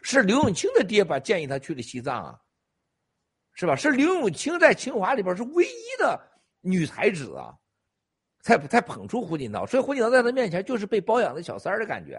[0.00, 2.40] 是刘永清的爹把建议他去了西藏啊，
[3.52, 3.76] 是吧？
[3.76, 6.18] 是刘永清在清华里边是唯一的
[6.62, 7.54] 女才子啊，
[8.40, 12.18] 才才捧出胡锦涛，所以胡锦涛在他面前就是被包养的小三儿的感觉。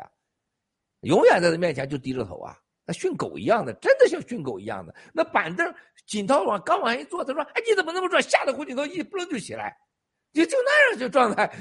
[1.02, 4.94] 永远在他面前就低着头啊，那训狗一样的，真的像训狗一样的。
[5.14, 5.74] 那板凳，
[6.06, 9.76] 锦涛往刚往上一坐，他说：“哎，你怎么那么转？”吓得胡锦涛一蹦就起来，
[10.34, 11.52] 就就那样就状态。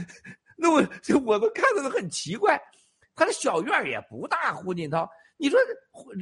[0.57, 2.61] 那我就我都看着都很奇怪。
[3.17, 5.59] 他的小院也不大，胡锦涛，你说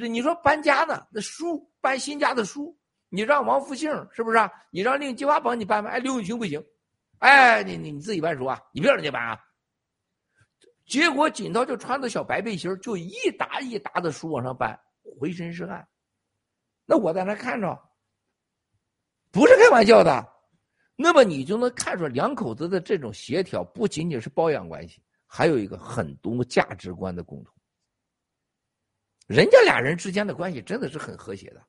[0.09, 1.07] 你说搬家呢？
[1.11, 2.77] 那书搬新家的书，
[3.09, 4.37] 你让王复兴是不是？
[4.37, 5.95] 啊你让令计划帮你搬搬？
[5.95, 6.63] 哎，刘永清不行，
[7.19, 9.39] 哎，你你你自己搬书啊，你别让人家搬啊。
[10.87, 14.79] 结果锦涛就穿着小白背心就一沓一沓的书往上搬，
[15.19, 15.87] 浑身是汗。
[16.85, 17.79] 那我在那看着，
[19.31, 20.27] 不是开玩笑的。
[20.97, 27.55] 那么你就能看出两口子的这种协调，不仅仅是包养关系，还有一个很多价值观的共同。
[29.27, 31.67] 人家俩人之间的关系真的是很和谐的，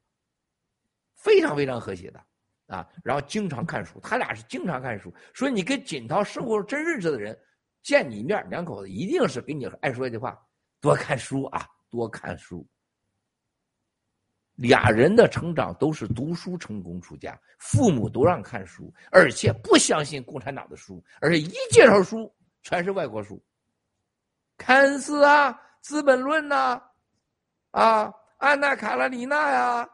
[1.15, 2.23] 非常非常和谐的
[2.67, 2.87] 啊。
[3.03, 5.13] 然后经常看书，他俩是经常看书。
[5.33, 7.37] 所以你跟锦涛生活真认识的人。
[7.81, 10.41] 见你一面，两口子一定是给你爱说一句话：
[10.79, 12.65] 多看书啊，多看书。
[14.55, 23.43] 俩人的成长都是读书成功出家，父母都让看书，而且不相信共产党的书，而且一介绍书全是外国书，
[24.57, 25.51] 看似啊，
[25.81, 26.81] 《资本论》呐，
[27.71, 28.05] 啊，
[28.37, 29.89] 《安娜·卡列尼娜》呀，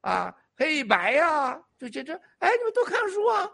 [0.00, 3.50] 啊，黑白呀，就这这，哎，你们都看书啊，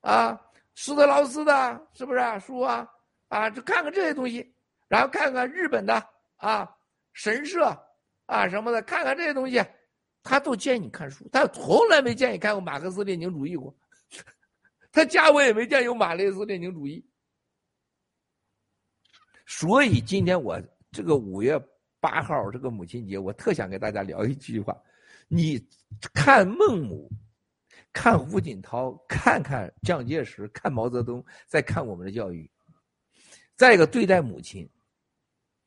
[0.00, 0.40] 啊。
[0.78, 2.86] 斯特劳斯的，是不是啊书啊？
[3.28, 4.54] 啊，就看看这些东西，
[4.88, 6.06] 然后看看日本的
[6.36, 6.70] 啊，
[7.14, 7.74] 神社
[8.26, 9.64] 啊什么的，看看这些东西，
[10.22, 13.74] 他都建议你看书，他从来没建议看过马克思列宁主义过，
[14.92, 17.04] 他家我也没见有马列思列宁主义。
[19.46, 21.56] 所以今天我这个五月
[22.00, 24.76] 八号这个母亲节，我特想给大家聊一句话：
[25.28, 25.64] 你
[26.12, 27.08] 看孟母，
[27.92, 32.50] 看胡锦涛，看看蒋介石，看毛泽东，再看我们的教育。
[33.54, 34.68] 再一个对待母亲，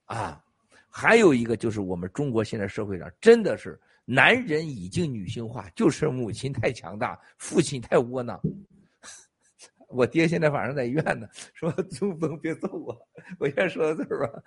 [0.05, 0.43] 啊，
[0.89, 8.39] 还有一个就是我们中国现在社会上真的是男人已经女性化，就是母亲太强大，父亲太窝囊。
[9.89, 12.95] 我爹现在晚上在医院呢，说中风别揍我，
[13.39, 14.43] 我先说到这儿吧。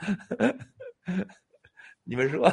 [2.04, 2.52] 你们说？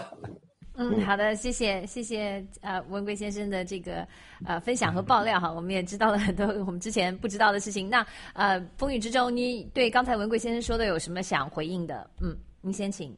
[0.74, 4.07] 嗯，好的，谢谢谢谢呃文贵先生的这个
[4.45, 7.90] 呃分享和爆料哈，我们也知道了很多我们之前不知道的事情。
[7.90, 12.10] 那呃风雨之中，你对刚才文贵先生说的有什么想回应的？
[12.22, 13.14] 嗯，您先请。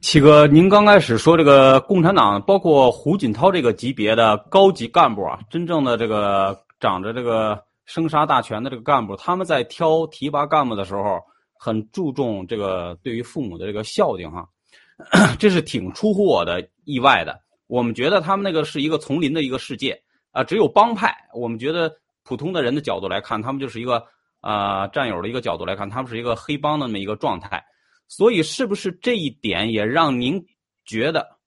[0.00, 11.18] 七哥，您刚开始说这个共产党，包括胡锦涛这个级别的高级干部啊，真正的这个掌着这个生杀大权的这个干部，他们在挑提拔干部的时候，
[11.58, 14.48] 很注重这个对于父母的这个孝敬哈。
[15.36, 17.40] 这是挺出乎我的意外的。
[17.66, 20.00] 我们觉得他们那个是一个丛林的一个世界
[20.30, 21.12] 啊，只有帮派。
[21.34, 21.92] 我们觉得
[22.22, 24.04] 普通的人的角度来看，他们就是一个
[24.40, 27.64] 啊战友的一个角度来看，他们是一个黑帮的那么一个状态。
[28.08, 30.44] 所以，是不是这一点也让您
[30.84, 31.38] 觉得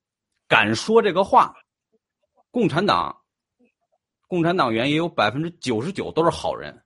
[0.48, 1.54] 敢说这个话？
[2.52, 3.18] 共产党、
[4.28, 6.82] 共产党员也有百分之九十九都是好人，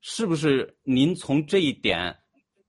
[0.00, 0.76] 是不是？
[0.82, 2.16] 您从这一点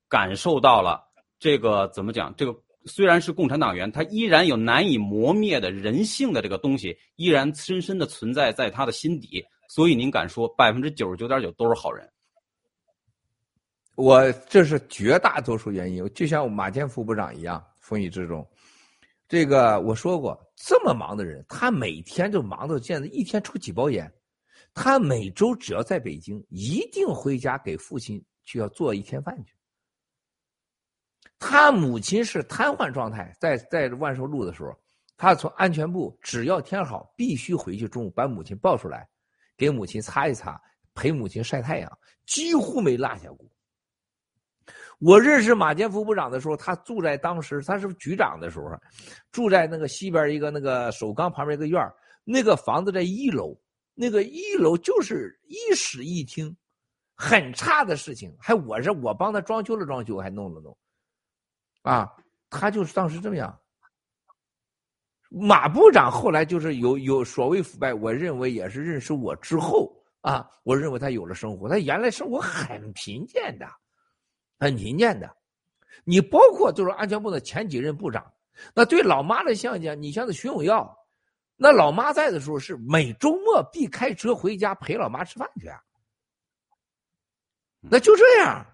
[0.08, 1.02] 感受到了
[1.40, 2.36] 这个怎么讲？
[2.36, 2.56] 这个。
[2.88, 9.44] 虽然是共产党员，他依然有难以磨灭的人性的这个东西，依然深深的存在在他的心底。
[9.70, 12.08] 所以您敢说百分之九十九点九都是好人？
[13.96, 18.46] 我这是绝大多数原因，就像马建副部长一样，风雨之中。
[19.28, 24.12] 这个我说过，这么忙的人，他每天就忙到现在，一天抽几包烟。
[24.74, 29.56] 他每周只要在北京，一定回家给父亲去要做一天饭去。
[31.40, 34.78] 他母亲是瘫痪状态，在在万寿路的时候，
[35.16, 39.08] 他从安全部，只要天好，必须回去中午把母亲抱出来，
[39.56, 40.62] 给母亲擦一擦，
[40.94, 43.50] 陪母亲晒太阳，几乎没落下过。
[45.00, 48.70] 我认识马建副部长的时候，他住在当时他是局长的时候，
[49.32, 51.82] 住在那个西边一个那个首钢旁边一个院
[52.24, 53.56] 那个房子在一楼，
[53.94, 56.56] 那个一楼就是一室一厅，
[57.16, 60.76] 很差的事情，还我是我帮他装修了装修，还弄了弄。
[61.84, 62.10] 啊，
[62.50, 63.56] 他就是当时这么样。
[65.30, 69.92] 马部长后来就是有有所谓腐败，我认为也是认识我之后
[70.22, 73.68] 啊，我认为他有了生活，他原来生活很贫贱的，
[74.60, 75.30] 很贫贱的。
[76.04, 78.32] 你包括就是安全部的前几任部长，
[78.74, 80.96] 那对老妈的象征，你像那徐永耀，
[81.56, 85.80] 那老妈在的时候是每周末必开车回家陪老妈吃饭去，啊
[87.80, 88.66] 那就这样。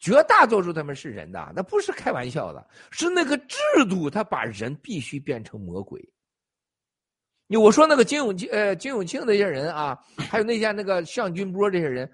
[0.00, 3.56] 绝大多数他们是人的，那不是开玩笑的，是那个制
[3.90, 6.00] 度，他把人必须变成魔鬼。
[7.48, 12.08] 你我说那个金永庆，呃，金永庆那些人啊，还有那些那个向军波这些人，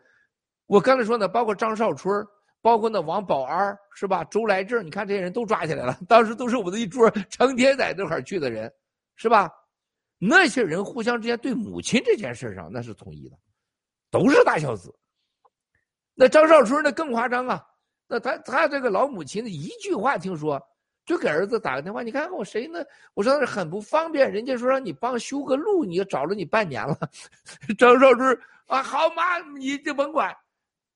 [0.64, 2.26] 我刚才说呢，包括张少春，
[2.64, 4.24] 包括那王保安，是吧？
[4.24, 8.72] 周来正，你看这些人都抓起来了，当时都是我们的一桌成天在那块去的人，
[9.16, 9.52] 是吧？
[10.18, 13.36] 那些人互相之间对母亲这件事上那是统一的，
[14.10, 14.90] 都是大孝子。
[16.14, 17.62] 那张少春那更夸张啊！
[18.08, 20.58] 那他他这个老母亲的一句话，听说
[21.04, 22.82] 就给儿子打个电话，你看看我谁呢？
[23.12, 26.98] 我说是很不方便，人家说让你帮修个路，你找了你半年了。
[27.76, 30.34] 张少春啊，好妈，你就甭管，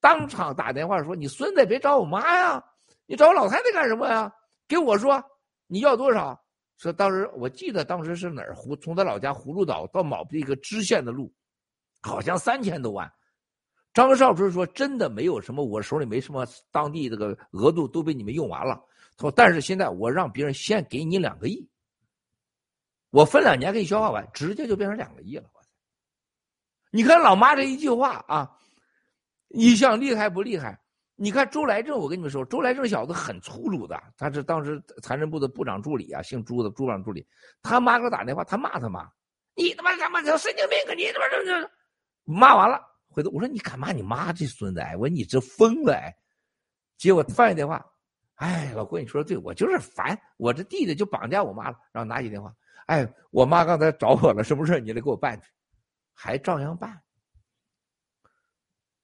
[0.01, 2.65] 当场打电话说你孙子别找我妈呀，
[3.07, 4.33] 你找我老太太干什么呀？
[4.67, 5.23] 给我说
[5.67, 6.41] 你要多少？
[6.77, 11.33] 说当时我记得当时是哪儿葫从他老家葫芦岛到某一个支线的路，
[12.01, 13.13] 好像三千多万。
[13.95, 18.77] 张少春说：“真的没有什么，我手里没什么，当地这个额度都被你们用完了。
[19.17, 21.69] 他说，但是现在我让别人先给你两个亿，
[23.11, 25.51] 我分两年给你消化完，直接就变成两个亿了。
[26.93, 28.57] 你看老妈这一句话啊，
[29.49, 30.79] 你想厉害不厉害？
[31.21, 37.27] 你看周来正，我跟你们说，周来正小子很粗鲁的，他是当时财政部的部长助理啊，姓朱的朱长助理。
[37.61, 39.11] 他妈给我打电话，他骂他妈，
[39.57, 40.95] 你他妈他妈神经病啊！
[40.95, 41.71] 你他妈这这
[42.25, 42.81] 骂完了。”
[43.11, 44.95] 回头我说你敢骂你妈这孙子哎！
[44.97, 46.15] 我说你这疯了哎！
[46.99, 47.85] 结果放下电话，
[48.37, 51.77] 哎，老郭你说的对，我就是烦，我这弟弟就绑架我妈了。
[51.91, 52.55] 然后拿起电话，
[52.87, 55.49] 哎，我妈刚才找我了，什么事你来给我办去，
[56.15, 56.97] 还照样办。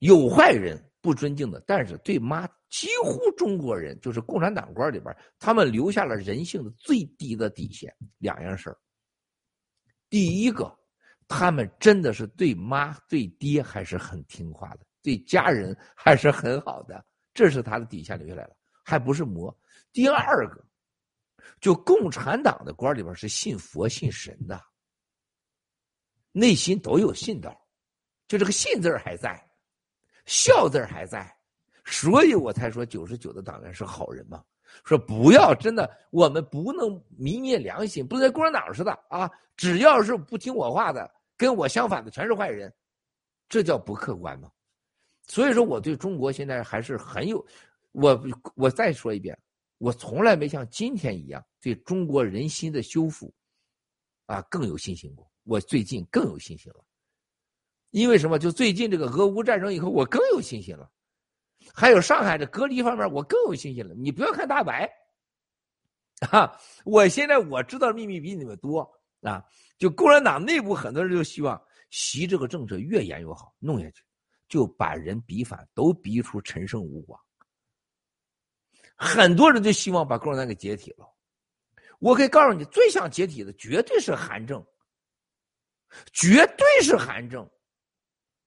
[0.05, 8.78] 有坏人不尊敬的，但是对妈，几乎中国人就是共产党官里边，他们留下了人性的最低的底线，两样事儿。
[10.09, 10.78] 第一个。
[11.26, 17.02] 他们真的是对妈对爹还是很听话的，对家人还是很好的。
[17.32, 18.55] 这是他的底线留下来了，
[18.85, 19.51] 还不是魔。
[19.90, 20.62] 第二个，
[21.62, 24.60] 就共产党的官里边是信佛信神的，
[26.31, 27.59] 内心都有信道，
[28.28, 29.43] 就这个信字还在，
[30.27, 31.31] 孝字还在，
[31.85, 34.43] 所以我才说九十九的党员是好人嘛。
[34.85, 39.31] 说不要真的，我们不能泯灭良心，不能跟共产党似的啊！
[39.57, 42.75] 只要是不听我话的，跟我相反的全是坏人，
[43.49, 44.51] 这叫不客观吗？
[45.29, 47.47] 所以说，我对中国现在还是很有，
[47.93, 48.21] 我
[48.57, 49.39] 我再说一遍，
[49.79, 53.33] 我从来没像今天一样对中国人心的修复，
[54.27, 55.31] 啊更有信心过。
[55.45, 56.85] 我最近更有信心了，
[57.95, 58.41] 因为什么？
[58.41, 60.91] 就最近这个俄乌战争以后，我更有信心了。
[61.73, 63.95] 还有上海的隔离方面，我更有信心了。
[63.95, 64.91] 你不要看大白，
[66.33, 68.81] 啊，我现在我知道秘密比你们多
[69.21, 69.45] 啊。
[69.79, 74.03] 就共产党内部很多人就希望习这个政策越严越好，弄下去
[74.49, 77.21] 就把人逼反，都逼出陈胜吴广。
[78.97, 81.09] 很多人就希望把共产党给解体了。
[82.01, 84.66] 我可以告诉你，最想解体的绝对是韩正，
[86.12, 87.49] 绝对是韩正，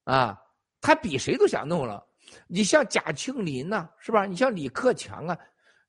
[0.07, 0.41] 啊，
[0.79, 2.01] 他比谁都想弄了。
[2.47, 4.25] 你像贾庆林呐，是吧？
[4.25, 5.38] 你像李克强啊，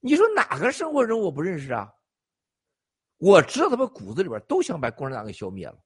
[0.01, 1.89] 你说哪个生活人我不认识啊？
[3.19, 5.79] 我知道他们骨子里边都想把共产党给消灭了。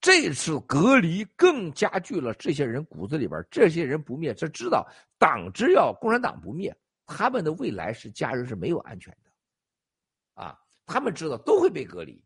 [0.00, 4.86] 这次隔离更加剧了这些人骨子里边，这些人不灭，他知道
[5.18, 12.22] 党只要共产党不灭，他们的未来是家人是没有安全的，啊，他们知道都会被隔离，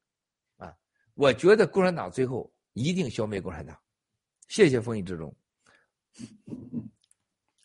[0.58, 0.72] 啊，
[1.14, 3.76] 我觉得共产党最后一定消灭共产党。
[4.48, 5.34] 谢谢风雨之中。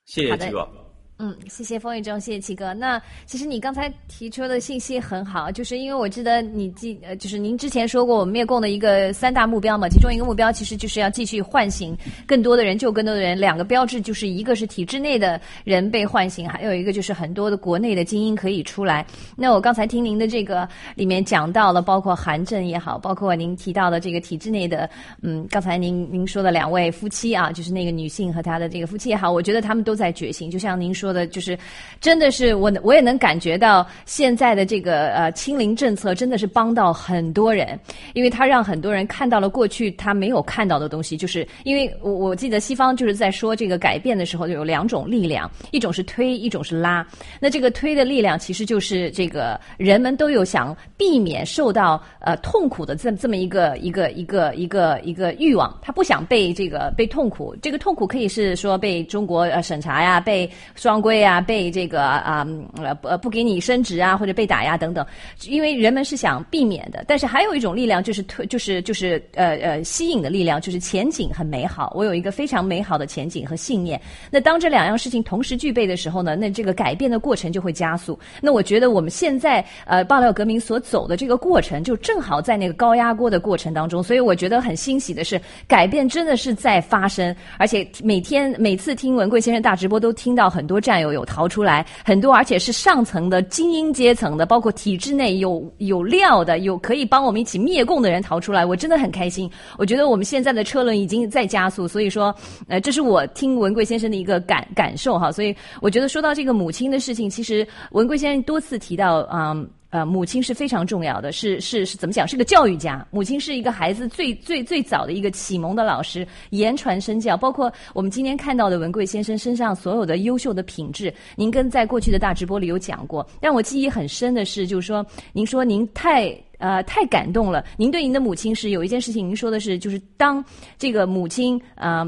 [0.05, 0.93] 谢谢七哥。
[1.19, 2.73] 嗯，谢谢风雨中，谢谢七哥。
[2.73, 11.95] 那其实你刚才提出的信息很好，就是因为我记得你记，呃，就是您之前说过我们灭共的一个三大目标嘛，其中一个目标其实就是要继续唤醒
[12.26, 13.40] 更多的人，救更多的人。
[13.40, 19.06] 两个标志就是一个是体制内的人被唤醒，还有一个就是很多的国内的精英可以出来。
[19.38, 24.90] 那我刚才听您的这个里面讲到了，包括韩正也好，包括您提到的这个体制内的，
[25.22, 31.02] 嗯，刚才您您说的两位夫妻啊，就是那个女性和她的这个夫妻也好，我觉得他们都在觉醒，就像您说。
[31.03, 31.59] 说的就是，
[31.99, 37.77] 真的是我我也能感觉到现在的这个呃清零政策真的是帮到很多人，
[38.13, 41.17] 因为他让很多人看到了过去他没有看到的东西。
[41.17, 47.05] 就是因为我我记得西方就是在说这个改变的时候，就有两种力量，一种是推，一种是拉。
[47.38, 57.53] 那这个推的力量其实就是这个人们都有想避免受到呃痛苦的这这么一个一个一个一个一个欲望，他不想被这个被痛苦。
[57.61, 60.93] 这个痛苦可以是说被中国呃审查呀，被双。
[60.94, 62.45] 双规啊，被这个啊
[62.78, 65.03] 呃不不给你升职啊，或者被打压等等，
[65.48, 67.03] 因为人们是想避免的。
[67.07, 71.91] 但是还有一种力量，就是推，就是就是呃呃吸引的力量，就是前景很美好。
[71.95, 73.99] 我有一个非常美好的前景和信念。
[74.30, 78.20] 那当这两样事情同时具备的时候呢，那这个改变的过程就会加速。
[78.40, 84.03] 那我觉得我们现在呃爆料革命所走的这个过程，就正好在那个高压锅的过程当中。
[84.03, 90.82] 所以我觉得很欣喜的是，改变真的是在发生，而且每天每次听文贵先生大直播，都听到很多。
[90.84, 99.49] 战友有逃出来很多，而且是上层的精英阶层的，包括体制内有有料的，有可以帮我们一起灭共的人逃出来，我真的很开心。
[99.77, 102.35] 我觉得我们现在的车轮已经在加速，所以说，
[102.68, 105.31] 呃，这是我听文贵先生的一个感感受哈。
[105.31, 109.55] 所以我觉得说到这个母亲的事情，其实文贵先生多次提到啊。
[109.94, 112.28] 呃，母亲是非常重要的，是是是怎么讲？
[112.28, 117.38] 是个教育家，母亲是一个孩子最最最早的一个启蒙的老师，言传身教。
[117.38, 123.24] 包括我们今天看到的文贵先生身上所有的优秀的品质，您跟在过去的大直播里有讲过。
[123.40, 127.64] 让我记忆很深的是，就是说，您说您太呃太感动了。
[127.78, 130.44] 您对您的母亲是有一件事情，您说的是，就是当
[130.76, 132.03] 这个母亲啊，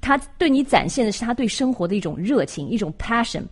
[0.00, 3.42] 她对你展现的是她对生活的一种热情，一种 passion。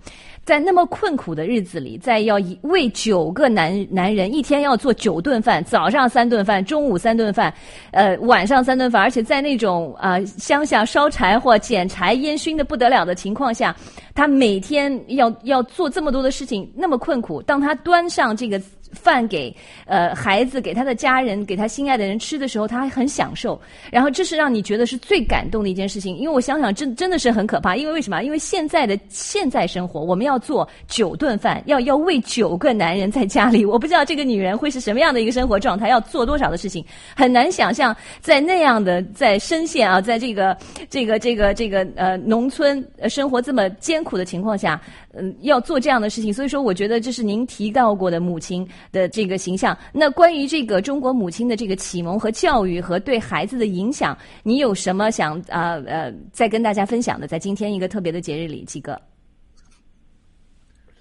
[0.44, 7.52] 在那么困苦的日子里，在要为九个男男人一天要做九顿饭，早上三顿饭，中午三顿饭，
[7.92, 13.74] 呃，晚上三顿饭，而且在那种啊乡下烧柴火、捡柴、烟熏的不得了的情况下，
[14.14, 17.40] 他每天要要做这么多的事情，那么困苦。
[17.42, 18.60] 当他端上这个。
[18.94, 19.54] 饭给
[19.86, 23.60] 呃孩子，给他的家人，给他心爱的人吃的时候，他还很享受。
[23.90, 27.76] 然后这是让你觉得是最感动的一件事情，因为我想想，真真的是很可怕。
[27.76, 28.22] 因为为什么？
[28.22, 33.64] 因为现在的现在生活，我们要做九顿饭，要要喂九个男人在家里。
[33.64, 36.84] 我不知道这个女人会是什么样的一个生活状态，要做多少的事情，
[37.16, 40.56] 很难想象在那样的在深陷啊，在这个
[40.88, 44.80] 这个这个这个呃农村生活这么艰苦的情况下。
[45.16, 49.77] 嗯，要做这样的事情，所以说我觉得这是您提到过的母亲的这个形象。
[49.93, 57.27] 那关于这个中国母亲的这个启蒙和教育和对孩子的影响，你有什么想啊呃再跟大家分享的？
[57.27, 59.01] 在今天一个特别的节日里，几个？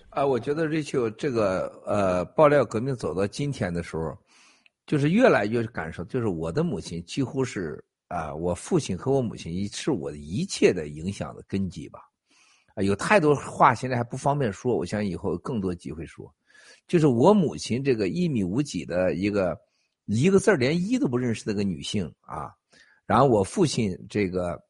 [0.09, 4.15] 啊，我觉得瑞秋这个呃爆料革命走到今天的时候，
[4.85, 11.99] 就是越来越感受，就是我的母亲几乎是啊，我父亲和我母亲是我的一切的影响的根基吧。
[12.75, 16.31] 啊，有太多话现在还不方便说，我相信以后有更多机会说。
[16.87, 19.57] 就是我母亲这个一米五几的一个
[20.05, 22.51] 一个字连一都不认识的个女性啊，
[23.05, 24.61] 然后我父亲这个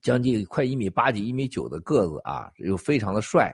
[0.00, 3.52] 将近快一米八几、一米九的个子啊，又非常的帅。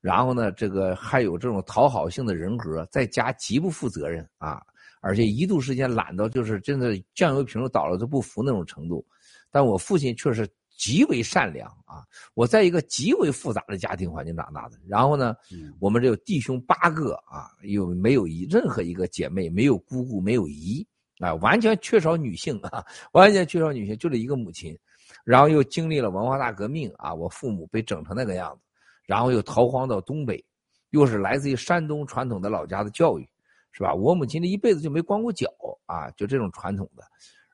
[0.00, 4.60] 然后呢，这个还有这种讨好性的人格，在家极不负责任啊，
[5.00, 9.02] 而且一度时间懒到就是真的酱油瓶都倒了都不服那种程度。
[9.50, 14.78] 但我父亲却是极为善良啊，我在一个极为复杂的家庭环境长大的。
[14.86, 15.34] 然后呢，
[15.78, 20.86] 我们这有弟兄八个啊，又没有一任何一个姐妹，没有姑姑，没有姨
[21.20, 24.76] 啊，完全缺少女性啊，完全缺少女性，就这一个母亲。
[25.24, 28.60] 然后又经历了文化大革命啊，我父母被整成那个样子。
[29.06, 30.42] 然后又逃荒到东北，
[30.90, 33.28] 又是来自于山东传统的老家的教育，
[33.70, 33.94] 是吧？
[33.94, 35.46] 我母亲这一辈子就没光过脚
[35.86, 37.04] 啊，就这种传统的。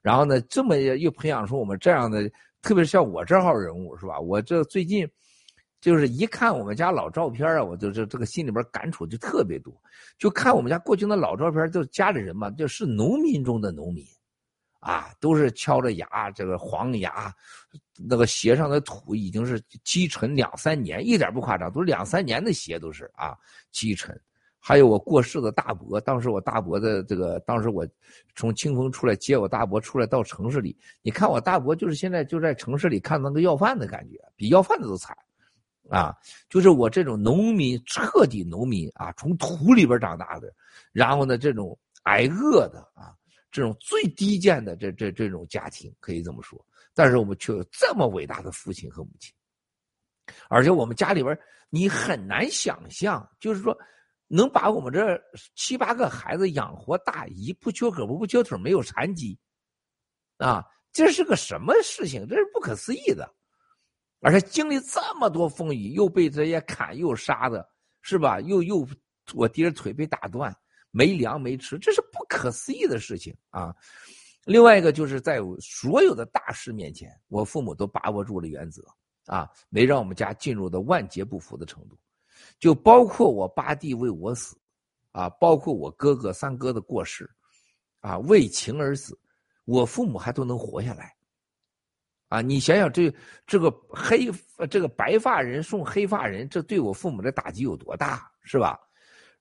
[0.00, 2.22] 然后呢，这么又培养出我们这样的，
[2.62, 4.18] 特别是像我这号人物，是吧？
[4.20, 5.08] 我这最近
[5.80, 9.74] 就是一看我们家老照片啊，我就这这个心里边感触就特别多。
[10.18, 14.04] 就看我们家过去的老照片，就家里人嘛，就是农民中的农民。
[14.80, 17.30] 啊，都是敲着牙，这个黄牙，
[18.08, 23.36] 那个鞋上的土已经是积尘两三年，一点不夸张，都是两三年的鞋都是啊
[23.72, 24.18] 积尘。
[24.60, 27.86] 还有我过世的大伯，当时我大伯的这个，当时我
[28.36, 35.16] 从清风出来接我大伯出来到城市里，你看我大伯就是现在就在城市里看那个要饭的感觉，比要饭的都惨，
[35.88, 36.14] 啊，
[36.48, 40.52] 就是我这种农民，彻底农民啊，从土里边长大的，
[40.92, 43.16] 然后呢这种挨饿的啊。
[43.52, 46.64] 这种最低贱的这这这种家庭可以这么说，
[46.94, 49.34] 但是我们却有这么伟大的父亲和母亲，
[50.48, 51.36] 而且我们家里边
[51.68, 53.76] 你很难想象，就是说
[54.32, 55.20] 能把我们这
[55.56, 59.36] 七八个孩子养活大，一不缺胳膊不缺腿，没有残疾，
[60.38, 62.24] 啊，这是个什么事情？
[62.28, 63.28] 这是不可思议的，
[64.20, 67.68] 而且经历这么多风雨，又被这些砍又杀的，
[68.02, 68.40] 是吧？
[68.40, 68.86] 又又
[69.34, 70.54] 我爹腿被打断。
[70.92, 73.72] 没粮没吃，这是不可思议的事情啊！
[74.44, 78.82] 另外一个就是在所有的大事面前，我父母都把握住了原则
[79.26, 81.96] 啊，没让我们家进入到万劫不复的程度。
[82.60, 84.56] 就包括我八弟为我死，
[85.12, 87.28] 啊，包括我哥哥三哥的过世，
[88.00, 89.18] 啊，为情而死，
[89.64, 91.12] 我父母还都能活下来。
[92.28, 93.12] 啊，你想想这
[93.44, 94.30] 这个黑
[94.70, 98.78] 这个白发人送黑发人，这对我父母的打击有多大，是吧？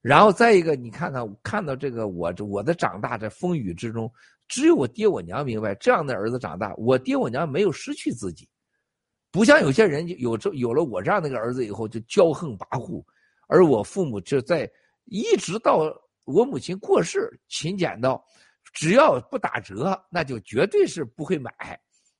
[0.01, 4.11] 然后再一个，你看看看到这个我我的长大在风雨之中，
[4.47, 8.49] 只有我爹我娘明白这样的儿子长大，我爹我娘没有失去自己，
[9.31, 13.03] 不像有些人有这有了我这样的一个儿子以后就骄横跋扈，
[13.47, 14.69] 而我父母就在
[15.05, 15.77] 一直到
[16.25, 18.23] 我母亲过世，勤俭到
[18.73, 21.51] 只要不打折，那就绝对是不会买，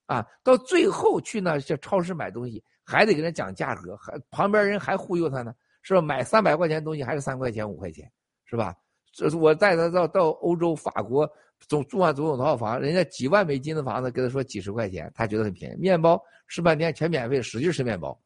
[0.05, 5.53] 啊，到最后去那些超市买东西还得跟他讲价格，还旁边人还忽悠他呢。
[5.81, 6.01] 是吧？
[6.01, 8.11] 买三百块钱东西还是三块钱五块钱，
[8.43, 8.75] 是吧？
[9.11, 11.29] 这是我带他到到欧洲法国
[11.67, 15.75] 总住完总统套房，人家几万美金的房子，跟他说几十块钱，他觉得很便宜。
[15.79, 18.17] 面包吃半天全免费，使劲吃面包，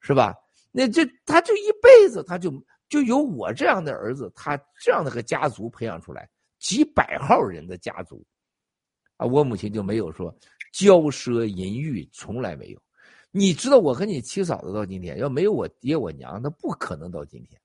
[0.00, 0.34] 是吧？
[0.70, 2.52] 那这他就一辈子他就
[2.88, 6.28] 就有我这样的儿子，他这样的个家族培养出来
[6.58, 8.24] 几百号人的家族，
[9.16, 10.34] 啊，我母亲就没有说
[10.74, 12.80] 骄奢淫欲，从来没有。
[13.30, 17.58] 你知道我和你七嫂子到今天，要没有我爹我娘，那不可能到今天。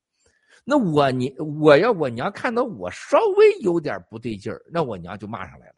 [0.64, 5.74] 那我你我要我娘看到我稍微有点不对劲儿，那我娘就骂上来了。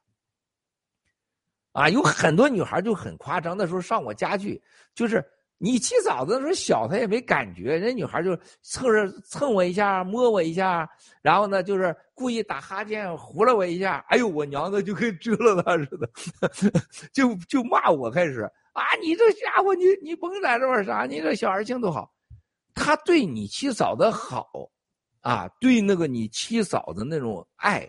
[1.73, 4.61] 啊，有很多女孩就很夸张，那时候上我家去，
[4.93, 5.25] 就是
[5.57, 10.89] 你七嫂子那时候小，她也没感觉，人女孩就蹭着蹭我一下，摸我一下，
[11.23, 16.11] 然后呢就是故意打哈欠，呼了我一下，哎呦，我娘子就跟蛰了她似的，
[17.13, 18.51] 就就骂我开始。
[18.73, 22.13] 啊，你这家伙，你你甭在这玩啥，你这小孩情都好。
[22.75, 24.49] 他对你七嫂的好，
[25.21, 27.89] 啊，对那个你七嫂的那种爱，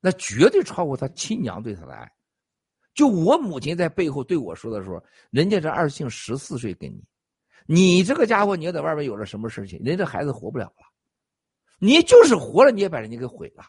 [0.00, 2.10] 那绝对超过他亲娘对他的爱。
[2.94, 7.02] 就我母亲在背后对我说的时候，人家这二姓十四岁跟你，
[7.66, 10.86] 你这个家伙，你要在外面有了什么事情，人家孩子活不了了。
[11.78, 13.64] 你就是活了，你也把人家给毁了，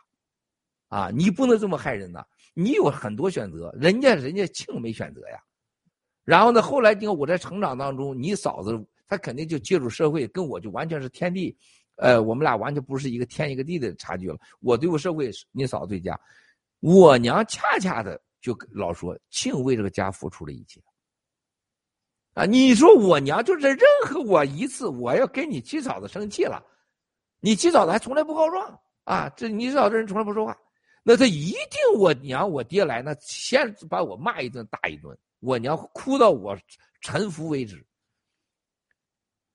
[0.87, 2.25] 啊，你不能这么害人呐！
[2.53, 5.43] 你有很多选择，人家人家庆没选择呀。
[6.23, 6.61] 然后呢？
[6.61, 8.71] 后来你看我在成长当中，你嫂子
[9.07, 11.55] 他肯定就接触社会，跟我就完全是天地，
[11.95, 14.37] 呃，我们俩完全不是一个天一个地的差距了。
[14.59, 16.19] 我对付社会，你嫂子对家，
[16.79, 20.81] 我娘恰恰的就老说庆为这个家付出了一切。
[22.33, 26.63] 啊，你说我娘就是任何我一次我要跟你七嫂子生气了，
[27.39, 29.27] 你七嫂子还从来不告状啊！
[29.35, 30.55] 这你嫂子人从来不说话，
[31.01, 36.55] 那他一定我娘我爹来，那先把我骂一顿打一顿，我娘哭到我
[36.99, 37.83] 臣服为止。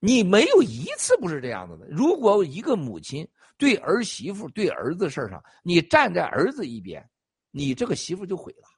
[0.05, 1.87] 你没有一次不是这样子的。
[1.89, 3.27] 如果一个母亲
[3.57, 7.09] 对儿媳妇、对儿子事儿上，你站在儿子一边，
[7.53, 8.69] 你这个媳妇就毁了。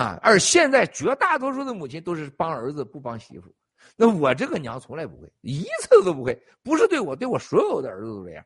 [0.00, 0.20] 啊！
[0.22, 3.52] 而现在绝大多数的母亲都是帮儿子不帮媳妇，
[3.96, 8.44] 那我这个娘从来不会，一次都不会，不是对我，对我所有的儿子都这样。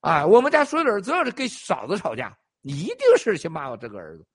[0.00, 4.26] 啊，我们家所有的儿子要是跟嫂子吵架，一定是先骂我这个儿子。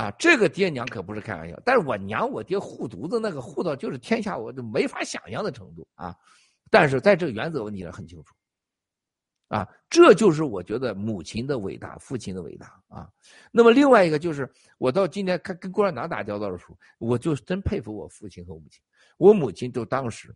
[0.00, 6.16] 啊，这个爹娘可不是开玩笑，但是我娘我爹护犊子那个护到就是天下我就没法想象的程度啊，
[6.70, 8.34] 但是在这个原则问题上很清楚。
[9.48, 13.10] 啊，这就是我觉得母亲的伟大，父亲的伟大啊。
[13.50, 14.48] 那么另外一个就是，
[14.78, 18.80] 我到今天看跟共产党打交道的时候，我就真佩服我父亲和母亲。
[19.18, 20.32] 我母亲就当时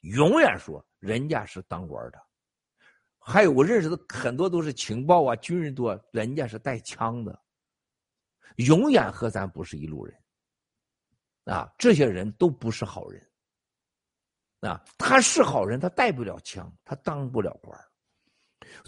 [0.00, 2.18] 永远说人家是当官的，
[3.20, 7.40] 还有我认识的很多都是情报啊、军人多，人家是带枪的，
[8.56, 10.16] 永远和咱不是一路人。
[11.44, 13.22] 啊，这些人都不是好人。
[14.60, 17.78] 啊，他是好人，他带不了枪，他当不了官。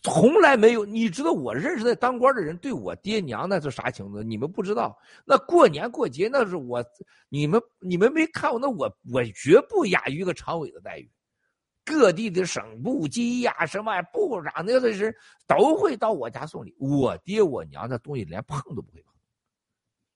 [0.02, 4.28] 从来没有，你知道我认识的当官的人对我爹娘那是啥情况？
[4.28, 4.98] 你们不知道。
[5.24, 6.84] 那过年过节那是我，
[7.28, 8.58] 你们你们没看过？
[8.58, 11.08] 那我我绝不亚于一个常委的待遇。
[11.84, 15.14] 各地的省部级呀，什么部长那些人
[15.46, 16.74] 都会到我家送礼。
[16.80, 19.07] 我爹我娘的东西连碰都不会碰。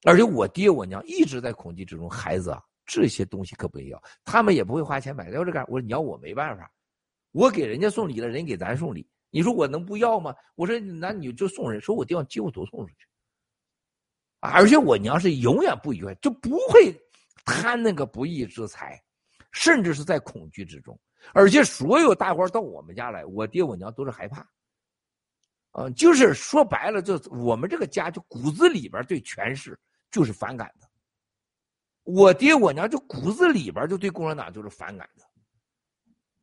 [0.04, 5.30] 而且我爹我娘一直在恐惧之中，孩子啊，这些东西可不要，他们也不会花钱买。
[5.30, 6.70] 要这干，我说娘，我没办法，
[7.30, 9.08] 我给人家送礼了，人给咱送礼。
[9.30, 10.34] 你说我能不要吗？
[10.56, 13.06] 我说那你就送人，说我地方几乎都送出去，
[14.40, 16.92] 而且我娘是永远不愉快，就不会
[17.44, 19.00] 贪那个不义之财，
[19.52, 20.98] 甚至是在恐惧之中。
[21.32, 24.44] 而且所有大官到我们家来，我爹我娘都是害怕，
[25.70, 29.78] 啊，就是说白了，就我们这个家就骨子里边对权势
[30.12, 30.88] 就是反感的。
[32.04, 35.24] 我爹我娘就骨子里边就对共产党就是反感的。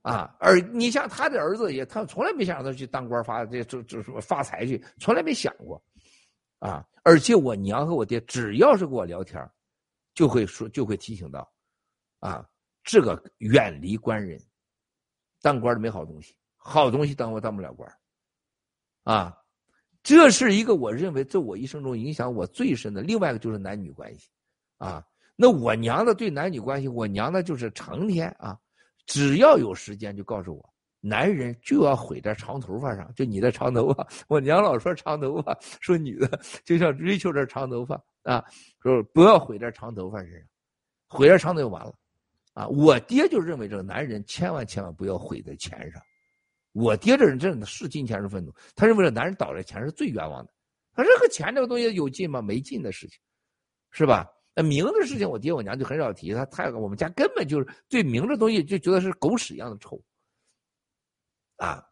[0.02, 5.82] 啊，而你像他的儿子也，他从来没想让他去当官发这这这什么发财去，从来没想过，
[6.60, 6.88] 啊！
[7.04, 9.46] 而且我娘和我爹只要是跟我聊天，
[10.14, 11.52] 就会说就会提醒到，
[12.20, 12.48] 啊，
[12.82, 14.42] 这个远离官人，
[15.42, 17.98] 当官的没好东西，好东西当我当不了官，
[19.04, 19.38] 啊，
[20.10, 23.00] 这是一个我认为在我一生中影响我最深的。
[23.04, 24.28] 另外一个就是男女关系，
[24.80, 25.06] 啊，
[25.36, 28.58] 那我娘的对男女关系，我娘呢就是成天啊。
[29.06, 33.14] 只要有时间，就告诉我，男人就要毁在长头发上。
[33.14, 38.44] 就你的长头发， 我娘老说长头发，说女的就像追求这长头发啊，
[38.82, 40.42] 说不要毁在长头发身上，
[41.08, 41.94] 毁在长头就完了，
[42.54, 42.68] 啊！
[42.68, 46.02] 我爹就认为这个男人千万千万不要毁在钱上。
[46.72, 50.54] 我爹这人真的是金钱是愤怒，他认为这男人倒了钱是最冤枉的。
[50.94, 52.42] 他这个钱这个东西有劲吗？
[52.42, 53.20] 没劲的事情，
[53.92, 54.30] 是吧？
[54.56, 56.34] 那名的事情，我爹我娘就很少提。
[56.34, 60.02] 他太我们家根本就是对名的东西就觉得是狗屎一样的臭，
[61.58, 61.86] 啊！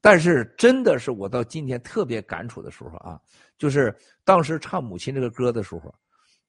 [0.00, 3.18] 但是真的是我到今天特别感触的时候啊，
[3.56, 5.94] 就是当时唱《母亲》这个歌的时候，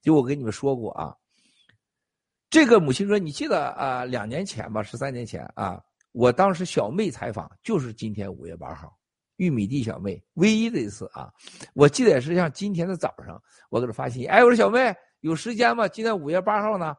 [0.02, 1.16] 就我跟你们说过啊，
[2.50, 4.04] 这个《母亲》歌，你记得啊？
[4.04, 5.82] 两年前吧，十三年前啊，
[6.16, 8.98] 我当时小妹采访就是今天五月八号。
[9.36, 11.30] 玉米地小妹唯一的一次啊，
[11.74, 13.38] 我记得也是像今天的早上，
[13.70, 15.90] 我给她发信息，哎，我说小妹有时间吗？
[15.90, 16.96] 今天五月八号呢，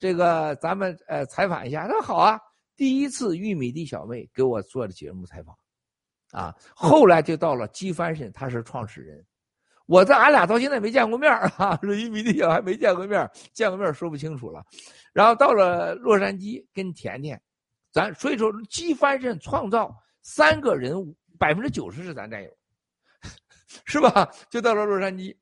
[0.00, 1.86] 这个咱们呃采访一下。
[1.86, 2.40] 她说好啊，
[2.74, 5.54] 第一次玉米地小妹给我做的节目采访，
[6.32, 9.22] 啊，后来就到了基翻身，他是创始人，
[9.84, 14.64] 我在俺俩到现在没见过面啊，说 玉米地小还没见过面，见过面说不清楚了。
[15.12, 17.38] 然后到了洛杉矶跟甜甜，
[17.94, 21.16] 咱所以说基翻身创造三个人物。
[21.36, 22.56] 百分之九十是咱战友，
[23.86, 24.30] 是吧？
[24.48, 25.36] 就到了洛杉矶，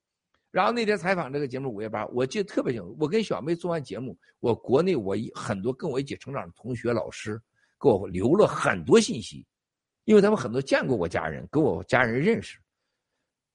[0.50, 2.96] 然后那天采访这个节目五月八，我记得特别清楚。
[2.98, 7.40] 我跟小妹做完节目，我国内我一很多跟我一起成长的同学老师
[7.78, 9.46] 给我留了很多信息，
[10.04, 12.58] 因为他们很多见过我家人，跟我家人认识。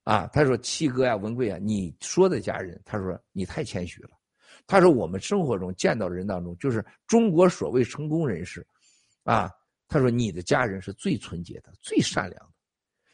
[0.03, 4.11] 啊，他说七哥呀，文贵啊，你说的家人，他说你太谦虚了。
[4.67, 8.65] 他说我们生活中见到的人当中，就是中国所谓成功人士，
[9.33, 9.51] 啊。
[9.89, 12.51] 他说：“你的家人是最纯洁的、最善良的，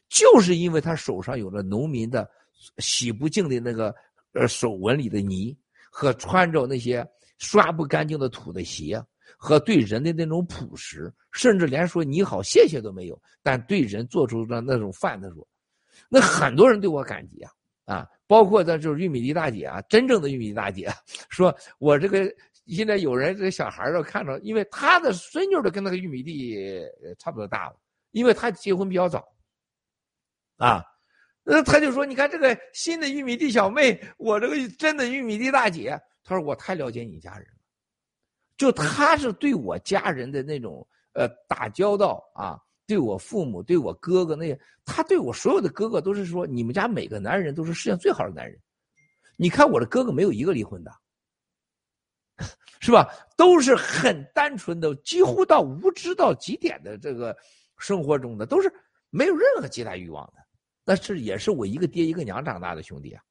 [0.10, 2.27] 就是因为他手上有了农民的
[2.80, 3.94] 洗不净的那个
[4.31, 5.56] 呃手纹里的泥，
[5.91, 7.07] 和穿着那些
[7.38, 8.99] 刷不干净的土的鞋，
[9.38, 15.48] 和对人的那种朴实，甚至连说你好、谢谢都没有，但对人做出的那种饭，他说，
[16.10, 17.52] 那很多人对我感激啊
[17.85, 20.91] 啊，包括的就是玉米地大姐啊，真正的玉米地大姐，
[21.30, 22.34] 说我这个
[22.68, 26.81] 现在有人这小孩都看着，因为他的孙女都跟那个玉米地
[27.19, 27.76] 差不多大了，
[28.11, 29.27] 因为他结婚比较早，
[30.57, 30.81] 啊，
[31.44, 37.60] 那他就说：“你看这个新的玉米地小妹，我这个真的玉米地大姐。”他说：“我太了解你家人了，
[38.56, 42.57] 就他是对我家人的那种呃打交道啊，
[42.88, 48.57] 对我父母、对我哥哥那些，他对我所有的哥哥都是说，你们家每个男人都是世界上最好的男人。
[49.35, 50.90] 你看我的哥哥没有一个离婚的。”
[52.80, 53.10] 是吧？
[53.38, 57.36] 都是很单纯的，几乎到无知到极点的这个
[57.78, 58.72] 生活中的，都是
[59.10, 60.34] 没有任何其他欲望的。
[60.84, 63.24] 那是也是我一个爹一个娘长大的兄弟啊。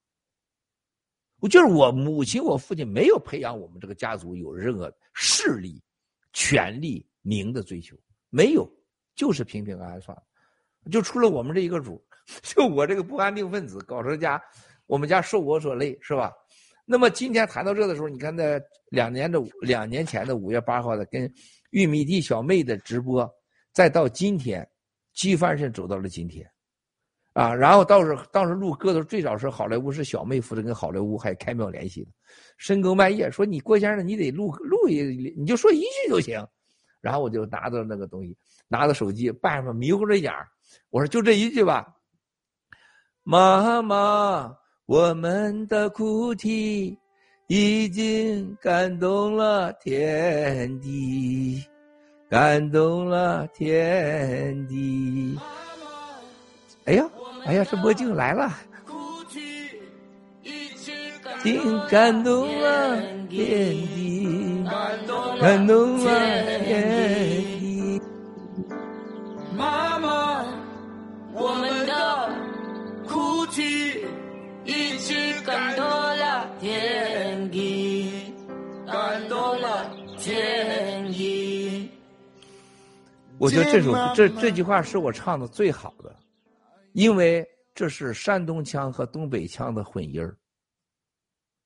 [1.39, 5.83] 我就是我母亲我父亲没有培养我们这个家族有任何势力、
[6.33, 7.97] 权力、名的追求，
[8.31, 8.67] 没有，
[9.15, 10.23] 就是平平安安算了。
[10.91, 12.03] 就出了我们这一个主，
[12.43, 14.43] 就我这个不安定分子搞成家，
[14.87, 16.33] 我们家受我所累，是吧？
[16.85, 18.61] 那么今天谈到这的时候，你看那
[18.91, 21.33] 两年的两年前的五月八号的跟
[21.71, 23.29] 玉米地小妹的直播，
[23.73, 24.69] 再到今天，
[25.15, 26.45] 鸡翻身走到了今天，
[27.35, 32.11] 啊，然后到时当时录歌的时候，最早是好莱坞是小妹负责跟好莱坞还开庙联系的，
[32.59, 36.45] 深更半夜说你郭先生你得录录一，你就说一句就行，
[37.01, 38.37] 然后我就拿着那个东西，
[38.67, 40.33] 拿着手机，半上迷糊着眼
[40.91, 41.87] 我说就这一句吧，
[43.23, 44.62] 妈妈。
[44.93, 46.99] 我们的哭啼
[47.47, 51.65] 已经感动了天地，
[52.29, 55.35] 感动了天地。
[56.85, 57.09] 哎呀，
[57.47, 58.53] 哎呀，这魔镜来了，
[60.45, 63.01] 已经感动了
[63.31, 66.05] 天地，感动了
[66.67, 68.03] 天地。
[69.57, 70.45] 妈妈，
[71.33, 72.31] 我们的
[73.09, 74.05] 哭泣。
[74.65, 75.15] 一起
[75.45, 78.33] 感动了天地，
[78.87, 81.91] 感动了天地。
[83.39, 86.15] 我觉得这首这这句话是我唱的最好的，
[86.93, 87.45] 因为
[87.75, 90.37] 这是山东腔和东北腔的混音儿。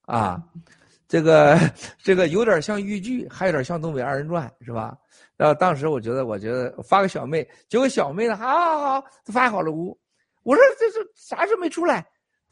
[0.06, 0.42] 啊，
[1.06, 1.58] 这个
[2.02, 4.96] 这个有点像豫剧，还有点像东北二人转，是吧？
[5.36, 9.98] 然后当时我觉得，我觉得发个小妹，结果小妹呢，好好好，发好了屋。
[10.44, 12.06] 我说这是啥事没出来？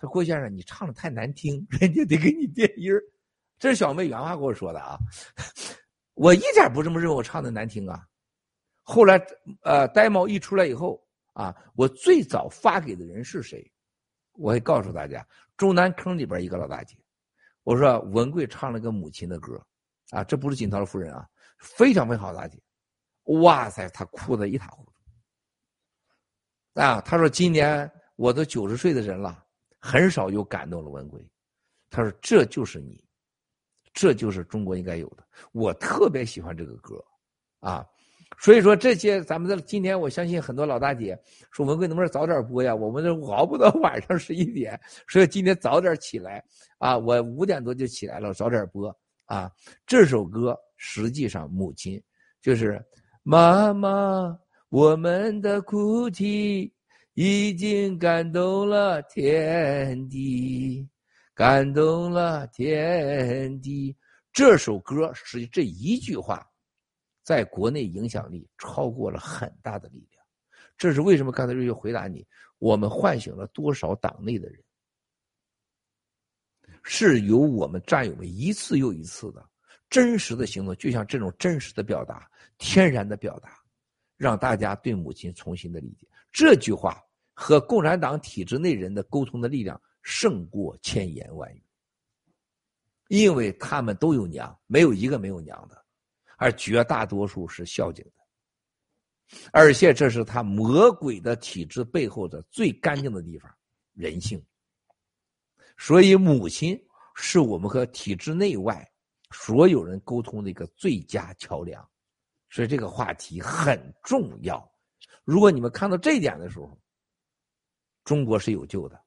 [0.06, 3.02] 郭先生，你唱的太难听，人家得给你电音儿。
[3.58, 4.98] 这是小妹原话跟我说的啊，
[6.14, 8.04] 我一点不这么认为我唱的难听啊。
[8.82, 9.18] 后来，
[9.62, 11.02] 呃，呆毛一出来以后
[11.32, 13.70] 啊，我最早发给的人是谁？
[14.32, 15.26] 我会告诉大家，
[15.56, 16.96] 中南坑里边一个老大姐，
[17.62, 19.64] 我说文贵唱了个母亲的歌，
[20.10, 21.26] 啊，这不是锦涛夫人啊，
[21.58, 22.60] 非常非常好大姐，
[23.40, 26.80] 哇塞，她哭得一塌糊涂。
[26.80, 29.43] 啊，她说今年我都九十岁的人了。
[29.86, 31.20] 很少有感动了文贵，
[31.90, 33.04] 他说：“这就是你，
[33.92, 37.04] 这就是中国应该有的。”我特别喜欢这个歌，
[37.60, 37.86] 啊，
[38.38, 41.14] 所以说这些咱们的今天，我相信很多老大姐
[41.50, 42.74] 说文贵能不能早点播呀？
[42.74, 46.42] 我们这熬不到晚上十一点，所以今天早点起来
[46.78, 48.88] 啊，我五点多就起来了，早点播
[49.26, 49.52] 啊。
[49.86, 52.02] 这首歌实际上母亲
[52.40, 52.82] 就是
[53.22, 54.34] 妈妈，
[54.70, 56.72] 我们的哭泣。
[57.14, 60.88] 已经感动了天地，
[61.32, 63.96] 感动了天地。
[64.32, 66.44] 这首歌实际这一句话，
[67.22, 70.20] 在国内影响力超过了很大的力量。
[70.76, 71.30] 这是为什么？
[71.30, 72.26] 刚才瑞月回答你，
[72.58, 74.60] 我们唤醒了多少党内的人，
[76.82, 79.48] 是由我们战友们一次又一次的
[79.88, 82.28] 真实的行动，就像这种真实的表达、
[82.58, 83.56] 天然的表达，
[84.16, 86.08] 让大家对母亲重新的理解。
[86.34, 87.00] 这句话
[87.32, 91.64] 和共产党体制内人的沟通的力量胜过千言万语，
[93.06, 95.84] 因为他们都有娘，没有一个没有娘的，
[96.36, 103.48] 而绝大多数是孝敬的，而且这是他魔鬼的体制背后的最干净的地方——
[103.94, 104.44] 人性。
[105.78, 106.76] 所以，母亲
[107.14, 108.84] 是我们和体制内外
[109.30, 111.88] 所有人沟通的一个最佳桥梁，
[112.50, 114.73] 所以这个话题很重要。
[115.24, 116.78] 如果你们看到这一点的时候，
[118.04, 119.02] 中国是有救的，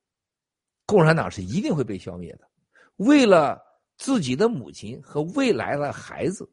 [0.85, 2.49] 共产党是一定会被消灭的。
[2.95, 3.63] 为了
[3.95, 6.51] 自己的母亲和未来的孩子，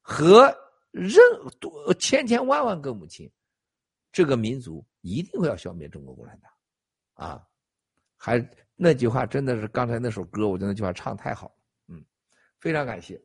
[0.00, 0.56] 和
[0.92, 1.20] 任
[1.58, 3.28] 多千千万万个母亲，
[4.12, 6.52] 这个民族一定会要消灭中国共产党。
[7.14, 7.46] 啊，
[8.16, 8.38] 还
[8.76, 11.54] 那句话真的是刚才那首歌，我觉得那句话唱太好了。
[11.88, 12.04] 嗯，
[12.60, 13.20] 非常感谢。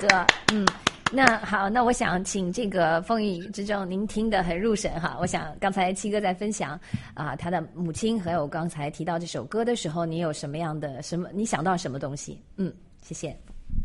[0.00, 0.66] 哥，嗯。
[1.12, 5.16] 那好，那我想请这个风雨之中，您听得很入神哈。
[5.20, 6.78] 我想刚才七哥在分享
[7.14, 11.28] 啊，他的母亲，还有刚才提到这首歌的时候，你有什么样的什么？
[11.32, 12.40] 你想到什么东西？
[12.56, 12.72] 嗯，
[13.02, 13.36] 谢谢。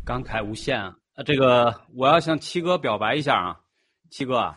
[0.04, 0.94] 感慨无限啊！
[1.24, 3.60] 这个我要向七哥表白一下啊，
[4.10, 4.54] 七哥，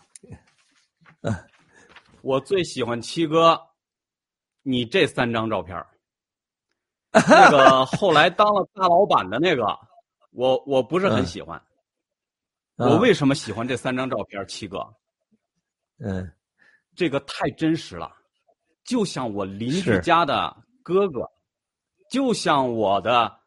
[2.21, 3.59] 我最喜欢七哥
[4.61, 5.75] 你这三张照片
[7.11, 9.65] 那个后来当了大老板的那个，
[10.31, 11.59] 我我不是很喜欢。
[12.79, 14.79] 我为什么喜欢这三张照片七哥？
[15.97, 16.31] 嗯，
[16.95, 18.09] 这个太真实了，
[18.85, 21.29] 就像我邻居家的哥哥，
[22.09, 23.37] 就像我的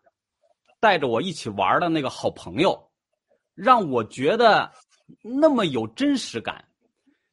[0.81, 2.91] 带着我一起玩的那个好朋友，
[3.55, 4.71] 让我觉得
[5.23, 6.63] 那么有真实感。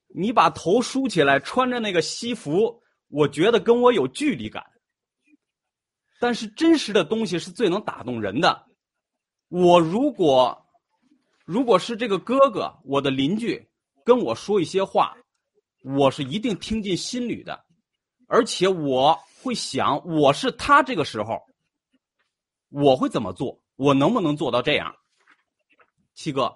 [0.07, 4.65] 你把头梳起来，穿着那个西服，我觉得跟我有距离感。
[6.17, 8.65] 但是真实的东西是最能打动人的。
[9.49, 10.65] 我如果
[11.49, 13.67] 如果是这个哥哥，我的邻居
[14.05, 15.17] 跟我说一些话，
[15.83, 17.65] 我是一定听进心里的，
[18.27, 21.41] 而且我会想，我是他这个时候，
[22.69, 23.59] 我会怎么做？
[23.77, 24.95] 我能不能做到这样？
[26.13, 26.55] 七哥，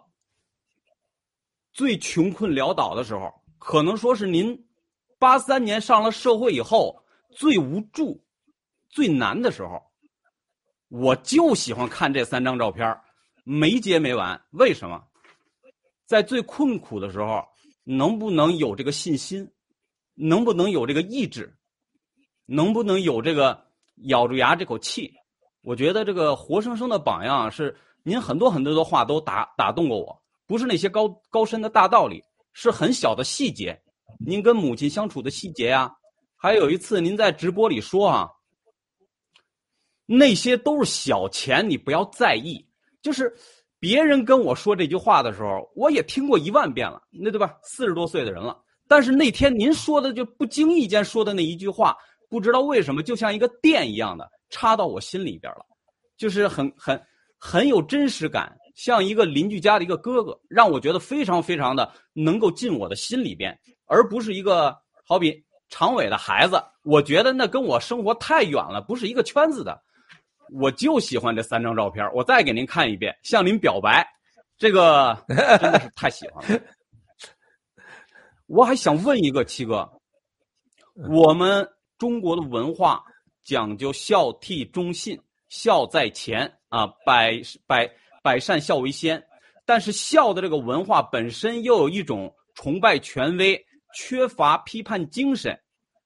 [1.73, 4.67] 最穷困潦倒的时候，可能说是您
[5.17, 8.23] 八三年上了社会以后最无助。
[8.89, 9.81] 最难的时候，
[10.87, 12.95] 我就喜欢看这三张照片
[13.43, 14.41] 没结没完。
[14.51, 15.03] 为什么？
[16.05, 17.43] 在最困苦的时候，
[17.83, 19.49] 能不能有这个信心？
[20.15, 21.55] 能不能有这个意志？
[22.45, 23.65] 能不能有这个
[24.05, 25.13] 咬住牙这口气？
[25.63, 32.21] 我觉得这个活生生的榜样是您很多很多的话都打打动过我，不是那些高高深的大道理，
[32.51, 33.81] 是很小的细节。
[34.19, 35.95] 您跟母亲相处的细节呀，
[36.35, 38.29] 还有一次您在直播里说啊。
[40.05, 42.67] 那些都是小钱，你不要在意。
[43.03, 43.31] 就是
[43.79, 47.55] 别人跟我说这句话的时候，我也听过一万遍了，那对吧？
[47.61, 48.57] 四十多岁的人了。
[48.87, 51.95] 但是那天您说的就不经意间说的那一句话，
[52.29, 55.65] 不知道为什么就像一个电一样的插到我心里边了，
[56.17, 56.99] 就是很很
[57.37, 64.73] 很有真实感，像一个邻居家的一个哥哥，让我觉得非常非常的能够进我的心里边，而不是一个
[65.05, 66.61] 好比常委的孩子。
[66.83, 69.81] 我觉得那跟我生活太远了，不是一个圈子的。
[70.51, 74.07] 我就喜欢这三张照片，我再给您看一遍，向您表白，
[74.57, 76.61] 这个真的是太喜欢了。
[78.47, 79.89] 我还想问一个七哥，
[81.09, 81.67] 我们
[81.97, 83.03] 中国的文化
[83.43, 87.89] 讲究孝悌忠信，孝在前啊，百百
[88.21, 89.23] 百善孝为先。
[89.65, 93.65] 但是孝的这个文化本身又有一种崇拜权威、
[93.95, 95.57] 缺乏批判精神，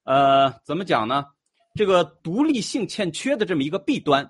[0.03, 1.25] 呃，怎么讲呢？
[1.77, 4.29] 这个独立性欠缺的这么一个弊端，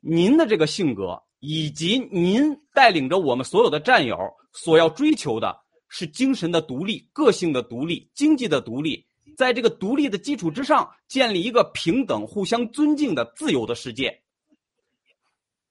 [0.00, 4.16] 您的这个性格以及您带领着我们所有的战友
[4.52, 9.04] 所要追求的是精神的独立、个性的独立、经济的独立，
[9.36, 14.22] 在这个独立的基础之上建立一个平等、互相尊敬的自由的世界。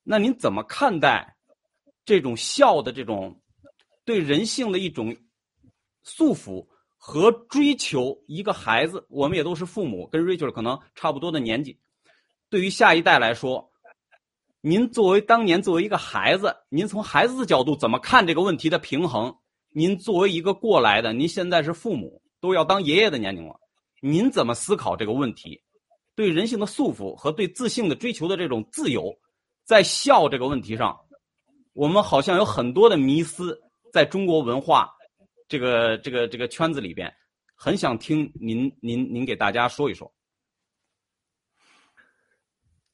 [0.04, 1.38] 那您怎么看待
[2.06, 3.42] 这种孝的这种
[4.04, 5.16] 对人性的一种
[6.04, 6.68] 束缚？
[7.08, 11.80] 和追求一个孩子，我们也都是父母，跟 Rachel 可能差不多的年纪。
[12.50, 13.72] 对于下一代来说，
[14.60, 19.34] 您作为当年作为一个孩子，您从孩子的角度怎么看这个问题的平衡？
[19.70, 23.58] 您作为一个过来的，您现在是父母，都要当爷爷的年龄了，
[24.02, 25.62] 您怎么思考这个问题？
[26.14, 29.18] 对人性的束缚和对自信的追求的这种自由，
[29.64, 31.00] 在孝这个问题上，
[31.72, 33.58] 我们好像有很多的迷思，
[33.94, 34.94] 在中国文化。
[35.48, 37.14] 这个这个这个圈子里边，
[37.56, 40.12] 很想听您您您给大家说一说。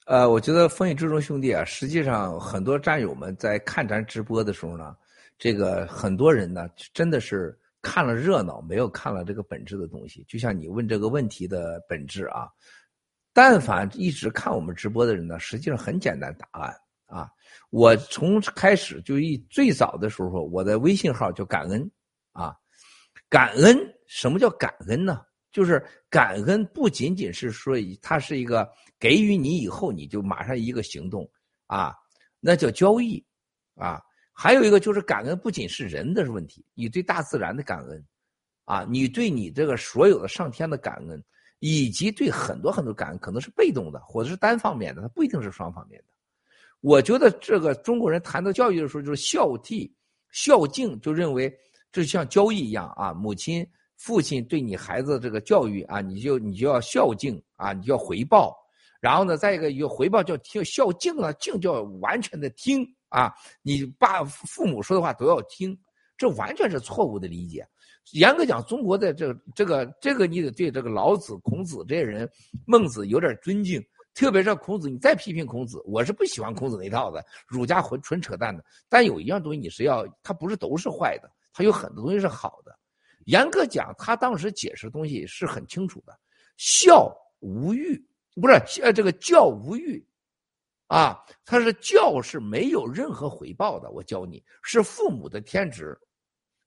[0.05, 4.95] 呃，我觉得风雨之中兄弟啊，实际上很多战友们在看咱直播的时候呢，
[5.37, 10.23] 这个很多人呢真的是看了热闹，没有看了这个本质的东西。
[10.27, 12.49] 就像你问这个问题的本质啊，
[13.31, 16.75] 但凡一直看我们直播的人呢，实际上很简单答案
[17.05, 17.29] 啊。
[17.69, 21.89] 我从开始就一最早的时候，我的微信号叫感恩。
[22.33, 22.53] 啊，
[23.29, 25.21] 感恩什么叫感恩呢？
[25.51, 28.67] 就是感恩不仅仅是说它是一个
[28.99, 31.29] 给予你以后你就马上一个行动
[31.67, 31.93] 啊，
[32.39, 33.23] 那叫交易
[33.75, 34.01] 啊。
[34.33, 38.03] 还有一个就是感恩不仅是人的问题，你对大自然的感恩
[38.65, 41.23] 啊，你对你这个所有的上天的感恩，
[41.59, 46.07] 以及对很多很多感恩，可能是被动的或者是单方面的，它不一定是双方面的。
[46.79, 49.87] 我觉得这个中国人谈到教育的时候，就是孝悌
[50.31, 51.55] 孝敬，就认为。
[51.93, 53.65] 这像交易一样啊，母亲、
[53.95, 58.53] 父亲对你孩子这个教育啊，你就你就要孝敬啊，你就要回报。
[58.99, 65.77] 然后呢，再一个有回报叫听孝敬啊，敬就要完全的听啊，你爸父母说的话都要听，
[66.17, 67.63] 这完全是错误的理解。
[68.13, 72.29] 严格讲，中国的这这个这个你得对这个老子、孔子这些人、
[72.65, 73.81] 孟子有点尊敬，
[74.13, 78.63] 特别是孔子，你再批评孔子，我是不喜欢孔子那套的，儒家纯纯扯淡的。
[78.89, 82.77] 但有一样东西你是要，它不是都是坏的，他有很多东西是好的。
[83.25, 86.19] 严格讲，他当时解释东西是很清楚的，
[86.57, 87.97] 孝无欲，
[88.35, 90.05] 不是呃这个教无欲，
[90.87, 95.97] 啊，他是教是没有任何回报的，我教你是父母的天职，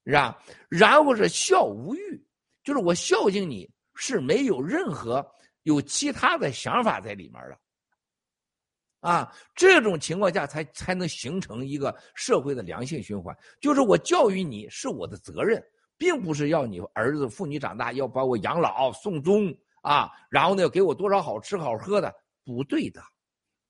[0.07, 0.43] 是吧？
[0.71, 2.27] 然后是孝无欲，
[2.65, 5.27] 就是我孝敬你是没有任何。
[5.65, 7.59] 有其他的想法在里面的，
[9.07, 13.33] 啊，这种情况下才才能形成一个社会的良性循环。
[13.61, 15.62] 就是我教育你是我的责任，
[15.97, 22.12] 并不是要你儿子妇女长大要把我养老送终啊，然后呢给我多少好吃好喝的，
[22.45, 23.01] 不对的，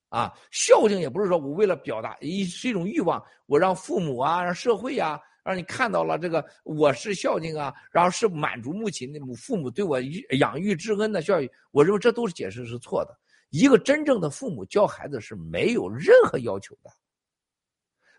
[0.09, 5.21] 啊，孝敬也不是说我为了表达一是一种欲望，我让父母啊，让社会呀。
[5.43, 9.97] 让你看到了这个，我是孝敬啊，然后是满足母亲的母父母对我
[10.39, 11.49] 养育之恩的教育。
[11.71, 13.17] 我认为这都是解释是错的。
[13.49, 16.91] 一个真正的父母教孩子是没有任何要求的，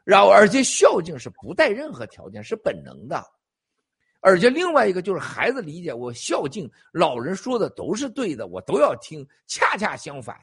[0.05, 3.25] 然后而且孝敬是不带任何条件，是本能的。
[4.21, 9.25] 而且另外一个就是孩子理解我孝敬老人说的都是对的，我都要听。
[9.47, 10.37] 恰恰相反，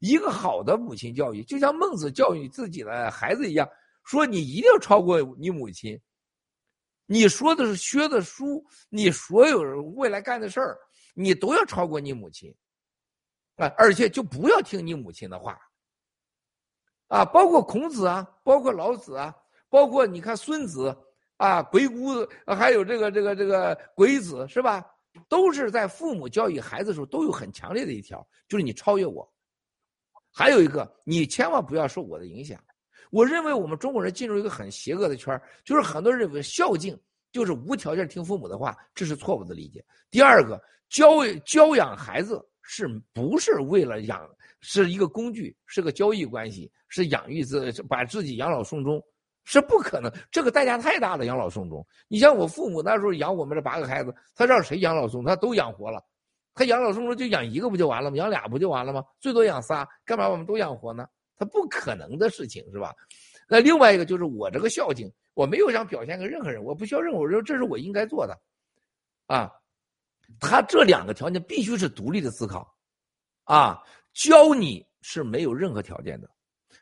[0.00, 3.66] 一个好的母亲教育，就像孟子教育自己的孩子一样，
[4.04, 5.98] 说你一定要超过你母亲。
[7.06, 9.60] 你说的是学的书，你所有
[9.94, 10.76] 未来干的事儿，
[11.14, 12.54] 你都要超过你母亲，
[13.56, 15.58] 啊，而且就不要听你母亲的话，
[17.08, 19.34] 啊，包括孔子啊，包括老子啊，
[19.68, 20.96] 包括你看孙子
[21.36, 24.84] 啊，鬼谷子，还有这个这个这个鬼子是吧？
[25.28, 29.32] 都是在父母教育孩子的时候都有很强烈的一条，就是你超越我。
[30.32, 32.58] 还有一个，你千万不要受我的影响。
[33.10, 36.98] 我认为我们中国人进入一个很邪恶的圈就是很多人认为孝敬
[37.30, 39.84] 就是无条件听父母的话，这是错误的理解。
[40.10, 44.28] 第二个，教教养孩子是不是为了养，
[44.60, 49.00] 是一个工具，是个交易关系，是养育自把自己养老送终，
[49.44, 51.26] 是不可能，这个代价太大了。
[51.26, 56.02] 养老送终，你像我父母那时候养我们这八个孩子，他让谁养老送，他都养活了，
[56.54, 58.16] 他养老送终就养一个不就完了吗？
[58.16, 59.04] 养俩不就完了吗？
[59.20, 61.06] 最多养仨，干嘛我们都养活呢？
[61.36, 62.94] 他不可能的事情是吧？
[63.46, 68.40] 那另外一个就是我这个孝敬，我没有想表现给任何人，我不需要任何人，这是我应该做的，
[69.26, 69.52] 啊，
[70.40, 72.66] 他这两个条件必须是独立的思考，
[73.44, 73.78] 啊，
[74.12, 76.28] 教你是没有任何条件的，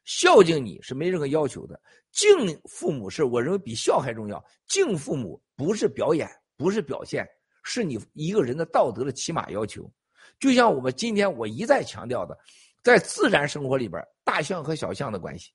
[0.05, 2.29] 孝敬你是没任何要求的，敬
[2.69, 7.27] 父母是我认为比孝还重要，敬父母不是表演，不是表现，
[7.63, 9.91] 是你一个人的道德的起码要求，
[10.39, 12.39] 就像我们今天我一再强调的。
[12.83, 15.53] 在自然生活里边，大象和小象的关系，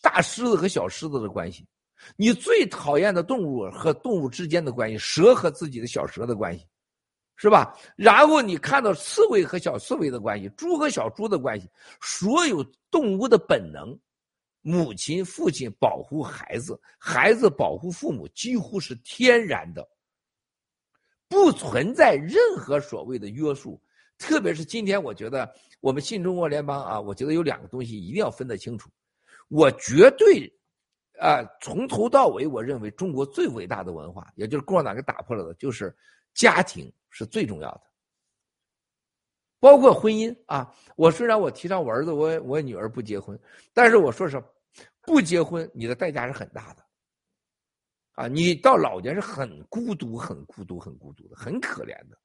[0.00, 1.66] 大狮子和小狮子的关系，
[2.16, 6.64] 你最讨厌的动物和动物之间的关系，蛇和自己的小蛇的关系，
[7.36, 7.76] 是吧？
[7.96, 11.68] 然后你看到刺猬和小刺猬的关系，猪和小猪的关系，
[12.00, 13.98] 所有动物的本能，
[14.62, 19.86] 母亲、父亲保护孩子，孩子保护父母，几乎是天然的，
[21.28, 23.80] 不存在任何所谓的约束。
[24.16, 28.88] 特别是今天，我觉得我们新中国联邦啊，我觉得有两个东西一定要分得清楚。
[29.48, 30.50] 我绝对，
[31.18, 35.94] 啊，从头到尾，我认为中国最伟大的文化，也就是共产党给打破了的，就是
[36.34, 37.82] 家庭是最重要的，
[39.60, 40.74] 包括婚姻啊。
[40.96, 43.38] 我虽然我提倡我儿子我我女儿不结婚，
[43.72, 44.46] 但是我说实话，
[45.00, 46.84] 不结婚你的代价是很大的，
[48.12, 52.18] 啊，你到老年是很孤独、很孤独、很孤独的，很可怜的，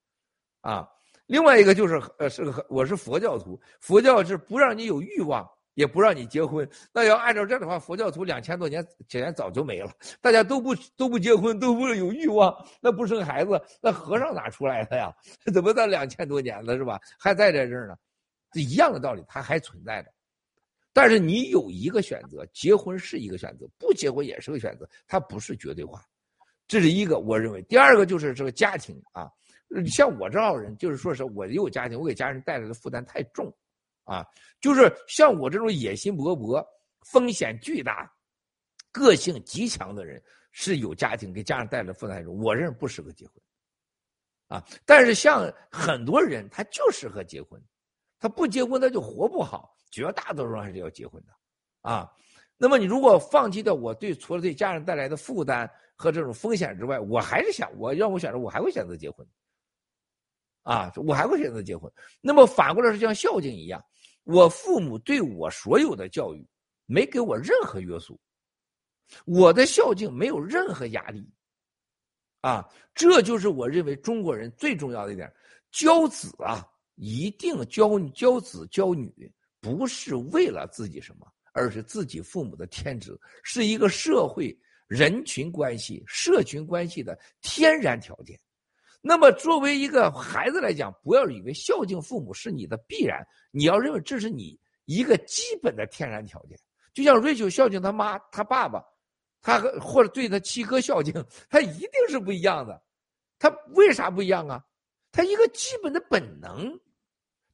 [0.62, 0.90] 啊。
[1.28, 5.48] 另外一个就是，呃，是个我是佛教徒，佛教是不让你有欲望，
[5.80, 6.70] 也不让你结婚。
[6.92, 9.90] 那要按照这样的话，佛教徒两千多年前早就没了，
[10.20, 15.10] 大家都不都不结婚，都不有欲望，那不生孩子，那和尚哪出来的呀？
[15.54, 17.00] 怎么到两千多年了是吧？
[17.18, 17.96] 还在在这儿呢？
[18.56, 20.12] 一样的道理，它还存在着。
[20.92, 26.04] 但是你有一个选择，结婚是一个选择，不结婚也是个选择，它不是绝对化。
[26.68, 27.62] 这是一个我认为。
[27.64, 29.32] 第二个就是这个家庭啊。
[29.88, 33.50] 像我这号人，就是说是我有家庭，我给家人带来的负担太重，
[34.10, 34.26] 啊，
[34.60, 36.66] 就是像我这种野心勃勃、
[37.02, 38.12] 风险巨大、
[38.92, 40.20] 个性极强的人，
[40.52, 43.36] 是有家庭给家人带来负担太重，我认为不适合结婚，
[44.48, 47.62] 啊，但是像很多人他就适合结婚，
[48.20, 51.34] 他不结婚他就活不好，绝大多数人还是要结婚的，
[51.82, 52.12] 啊，
[52.58, 59.24] 那么你如果放弃掉我对除了对家人带来的负担和这种风险之外，我还是想我让我选择，我还会选择结婚。
[60.64, 61.92] 啊，我还会选择结婚。
[62.22, 63.84] 那么反过来是像孝敬一样，
[64.32, 66.48] 我父母对我所有的教育
[66.86, 68.20] 没给我任何约束，
[69.26, 71.28] 我的孝敬没有任何压力。
[72.42, 75.34] 啊，这就是我认为中国人最重要的一点，
[75.72, 79.12] 教子啊，一定教教子教女，
[79.60, 84.56] 不是为了自己什么，而是自己父母的天职，是一个社会
[84.88, 88.40] 人群关系、社群关系的天然条件。
[89.02, 96.60] 那么，作为一个孩子来讲，不要以为孝敬父母是你的必然，你要认为这是你一个基本的天然条件。
[96.94, 98.84] 就像瑞秋孝敬他妈、他爸爸，
[99.42, 101.14] 他或者对他七哥孝敬，
[101.50, 102.82] 他一定是不一样的。
[103.38, 104.62] 他为啥不一样啊？
[105.12, 106.78] 他一个基本的本能。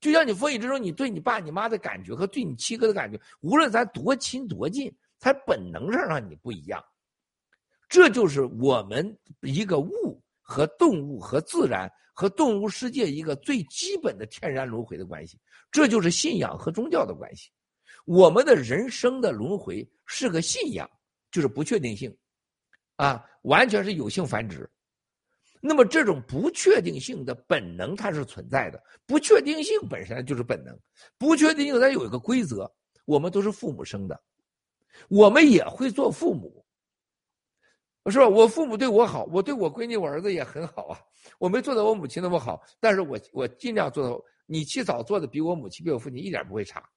[0.01, 6.83] 就像你风雨之中，你对你爸你妈的感觉和对你七哥的感觉，无论咱多亲多近，他本能上让你不一样。
[7.87, 15.39] 这就是我们一个物和动物和自然和动物世界一个最基本的天然轮回的关系。
[15.71, 17.49] 这就是信仰和宗教的关系。
[18.05, 20.87] 我们的人生的轮回是个信仰，
[21.31, 22.15] 就是不确定性，
[22.97, 24.69] 啊，完全是有性繁殖。
[25.59, 30.77] 那么这种不确定性的本能它是存在的，不确定性本身就是本能，
[31.17, 32.71] 不确定性它有一个规则，
[33.05, 34.21] 我们都是父母生的，
[35.09, 36.64] 我们也会做父母，
[38.11, 38.27] 是吧？
[38.27, 41.01] 我父母对我好，我对我闺女、我儿子也很好啊，
[41.39, 46.87] 我没做到我母亲那么好，但是我我尽量做到，你起早做的比我母亲、比我父亲一点不会差，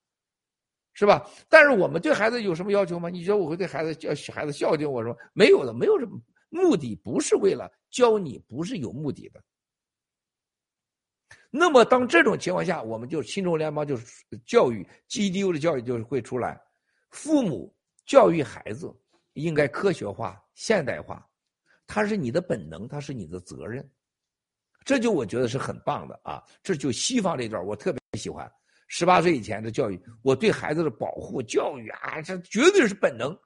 [0.92, 1.26] 是吧？
[1.48, 3.08] 但是我们对孩子有什么要求吗？
[3.08, 6.20] 你觉得我会对孩子教孩子孝敬我说没有的，没有什么。
[6.50, 9.42] 目的不是为了教你，不是有目的的。
[11.50, 16.60] 那么，当这种情况下，我们就新中联邦就是教育 GDU 的教育就是会出来，
[17.10, 17.74] 父母
[18.06, 18.94] 教育孩子
[19.34, 21.24] 应该科学化、现代化，
[21.86, 23.88] 它是你的本能，它是你的责任。
[24.84, 26.42] 这就我觉得是很棒的啊！
[26.64, 28.50] 这就西方这段我特别喜欢，
[28.88, 33.38] 十八岁以前的教育，我对孩子的保护教育啊，这绝对是本能。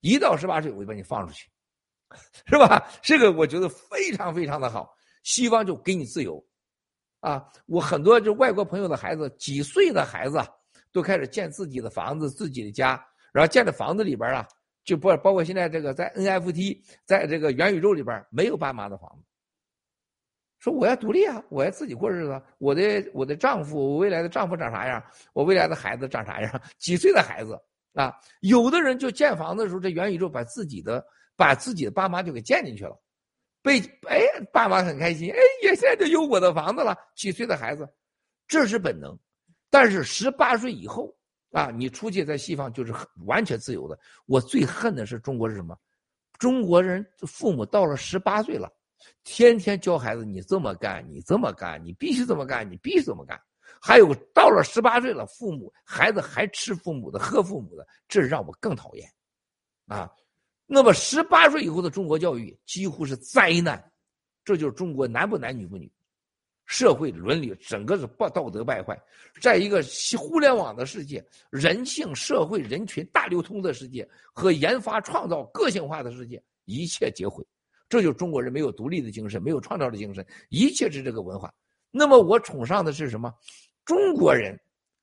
[0.00, 1.46] 一到十八岁，我就把你放出去。
[2.46, 2.90] 是吧？
[3.02, 4.90] 这个我觉得非常非常的好。
[5.22, 6.42] 西方就给你自由，
[7.20, 10.38] 啊，我很多就外国朋友的孩子，几岁的孩子
[10.92, 12.98] 都开始建自己的房子、自己的家，
[13.34, 14.48] 然后建的房子里边啊，
[14.84, 19.24] 就不包括现在这个在 NFT，在这个元宇宙里边没有爸妈的房子。
[20.58, 22.42] 说我要独立啊，我要自己过日子。
[22.58, 22.82] 我的
[23.12, 25.02] 我的丈夫，我未来的丈夫长啥样？
[25.32, 26.62] 我未来的孩子长啥样？
[26.78, 27.58] 几岁的孩子
[27.94, 28.14] 啊？
[28.40, 31.04] 有的人就建房子的时候，这元宇宙把自己的。
[31.36, 32.96] 把自己的爸妈就给建进去了，
[33.60, 34.20] 被哎，
[34.52, 36.96] 爸妈很开心，哎，也现在就有我的房子了。
[37.16, 37.84] 几岁的孩子，
[38.46, 39.18] 这是本能，
[39.68, 41.12] 但是十八岁以后
[41.54, 42.92] 啊，你出去在西方就是
[43.26, 43.96] 完全自由的。
[44.26, 45.78] 我最恨的是中国是什么？
[46.36, 48.68] 中国人父母到了十八岁了，
[49.22, 53.40] 天天教孩子你这么干，你这么干，你必须这么干，你必须这么干。
[53.80, 59.08] 还有到了十八岁了，父母孩子还吃父母的，喝父母的，这让我更讨厌，
[59.86, 60.10] 啊。
[60.66, 63.92] 那么十八岁以后的中国教育几乎是灾难，
[64.44, 65.88] 这就是中国男不男女不女，
[66.66, 68.98] 社会伦理整个是不道德败坏，
[69.40, 69.82] 在一个
[70.18, 77.44] 互联网的世界、人性、社会、人群大流通的世界和研发创造个性化的世界，一切皆毁。
[77.88, 81.52] 这就是中国人没有独立的精神，没有创造的精神，一切是这个文化。
[81.90, 83.32] 那么我崇尚的是什么？
[83.84, 84.58] 中国人，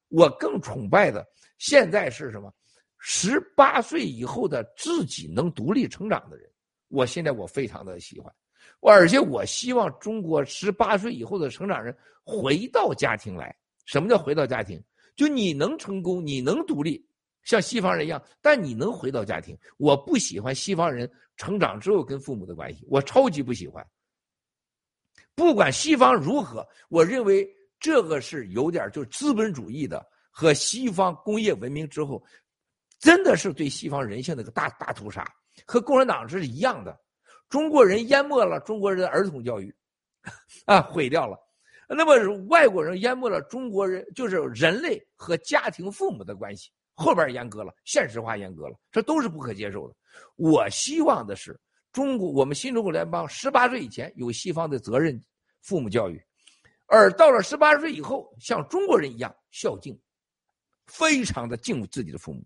[0.09, 1.25] 我更崇拜的
[1.57, 2.51] 现在是什么？
[2.97, 6.49] 十八岁以后的自己能独立成长的人，
[6.89, 8.33] 我现在我非常的喜欢，
[8.81, 13.55] 而且我希望中国十八岁以后的成长人回到家庭来。
[13.85, 14.81] 什么叫回到家庭？
[15.15, 17.05] 就你能成功，你能独立，
[17.43, 19.57] 像西方人一样，但你能回到家庭。
[19.77, 23.85] 我不喜欢西方人成长之后跟父母的关系，我超级不喜欢。
[25.35, 27.47] 不管西方如何，我认为
[27.79, 32.23] 这个是有点就资本主义的和西方工业文明之后。
[32.99, 35.25] 真的是对西方人性的个大大屠杀，
[35.65, 36.95] 和共产党是一样的。
[37.51, 39.75] 中国人淹没了中国人的儿童教育，
[40.65, 41.37] 啊，毁掉了。
[41.89, 42.15] 那么
[42.47, 49.95] 外国人淹没了中国人，就是人类和家庭父母的关系，后边严格了，现实化严格了，这都是不可接受的。
[50.37, 51.59] 我希望的是，
[51.91, 55.21] 中国我们新中国联邦十八岁以前有西方的责任
[55.61, 56.23] 父母教育，
[56.85, 59.99] 而到了十八岁以后，像中国人一样孝敬，
[60.85, 62.41] 非常的敬自己的父母。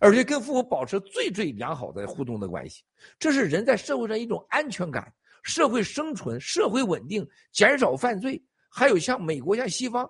[0.00, 2.82] 而且跟父母保持最最良好的互动的关系，
[3.18, 5.12] 这是人在社会上一种安全感、
[5.42, 8.42] 社会生存、社会稳定、减少犯罪。
[8.70, 10.08] 还有像美国、像西方，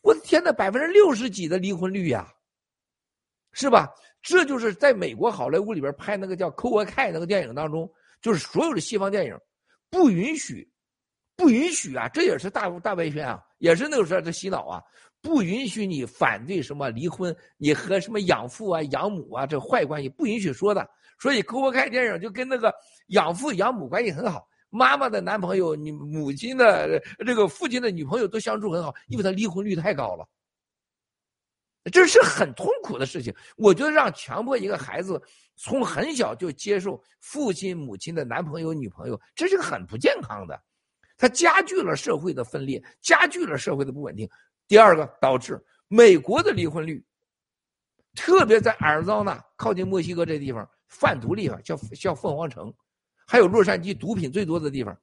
[0.00, 2.26] 我的天呐，百分之六十几的离婚率呀，
[3.52, 3.88] 是吧？
[4.20, 7.88] 这就是在美国好莱坞里边拍那个叫《科沃凯》那个电影当中，
[8.20, 9.38] 就是所有的西方电影
[9.90, 10.68] 不允许，
[11.36, 12.08] 不允许啊！
[12.08, 14.82] 这也是大大外宣啊，也是那个时候这洗脑啊。
[15.20, 20.88] 不允许你反对什么离婚，你和什么养父啊、养母啊这坏关系不允许说的。
[21.20, 22.72] 所以，给我看电影就跟那个
[23.08, 30.24] 养父养母关系很好，妈妈的男朋友、你母亲的这个父亲的女朋友都相处很好，因为他离婚率太高了。
[31.90, 33.34] 这是很痛苦的事情。
[33.56, 35.20] 我觉得让强迫一个孩子
[35.56, 40.60] 从很小就接受父亲、母亲的男朋友、女朋友，这是个很不健康的，
[41.16, 44.28] 它加剧了社会的分裂，加剧了社会的不稳定。
[44.68, 45.58] 第二个，导致
[45.88, 47.02] 美国的离婚率，
[48.14, 52.72] 特别在阿尔桑那靠近墨西哥这地方，贩毒地方，叫叫凤凰城，
[53.26, 54.96] 还有洛杉矶毒品最多的地方，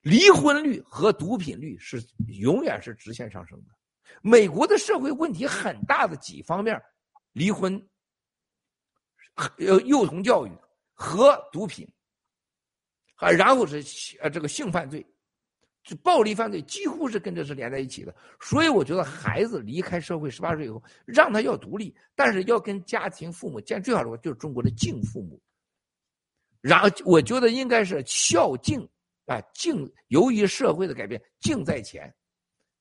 [0.00, 3.74] 离婚率和毒品率是永远是直线上升的。
[4.20, 6.80] 美国的社会问题很大的几方面，
[7.32, 7.74] 离婚、
[9.34, 10.52] 呃幼童教育
[10.92, 11.90] 和毒品，
[13.16, 13.82] 啊，然后是
[14.20, 15.04] 呃这个性犯罪，
[15.82, 18.14] 就暴力犯罪几乎是跟这是连在一起的。
[18.40, 25.40] 所以我觉得孩子离开社会十八岁以后，让他要独立，但是要跟家庭父母见最好的话就是中国的敬父母。
[26.60, 28.88] 然后我觉得应该是孝敬
[29.26, 32.14] 啊敬，由于社会的改变，敬在前，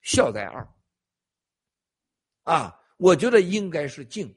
[0.02, 0.68] 孝在二。
[2.44, 4.36] 啊，我觉得应该是敬，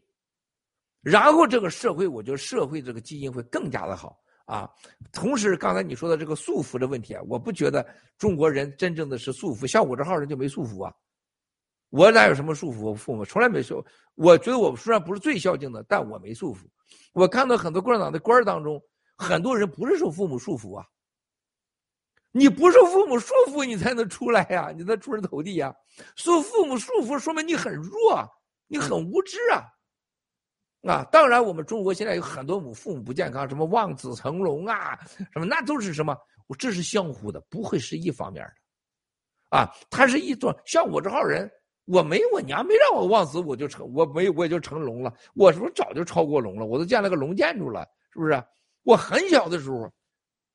[1.03, 4.71] 然后这个社会，我觉得社会这个基因会更加的好啊。
[5.13, 7.87] 同时，刚才你说的这个束缚的问题啊，我不觉得
[8.19, 10.93] 中国人真正的是束缚，像我这号人就没束缚啊。
[11.91, 12.81] 我哪有什么束缚？
[12.87, 13.85] 我父母从来没说。
[14.17, 16.61] 我觉得我虽然不是最孝敬的，但我没束缚。
[17.13, 18.83] 我看到很多共产党的官当中，
[19.17, 20.85] 很多人不是受父母束缚啊。
[22.33, 25.73] 你不受父母束缚，你才能出来呀，你才出人头地呀。
[26.17, 28.29] 受父母束缚，说明你很弱，
[28.67, 29.63] 你很无知啊。
[30.87, 34.99] 啊，当然，我们中国现在有很多母父母不健康，什么望子成龙啊，
[35.33, 36.17] 什么那都是什么，
[36.59, 39.57] 这是相互的，不会是一方面的。
[39.57, 41.51] 啊，他是一种像我这号人，
[41.87, 45.13] 我没我娘没让我望子，我就成，我没我也就成龙了。
[45.35, 46.67] 我是不是早就超过龙了？
[46.67, 48.45] 我都建了个龙建筑了，是不是？
[48.83, 49.91] 我很小的时候。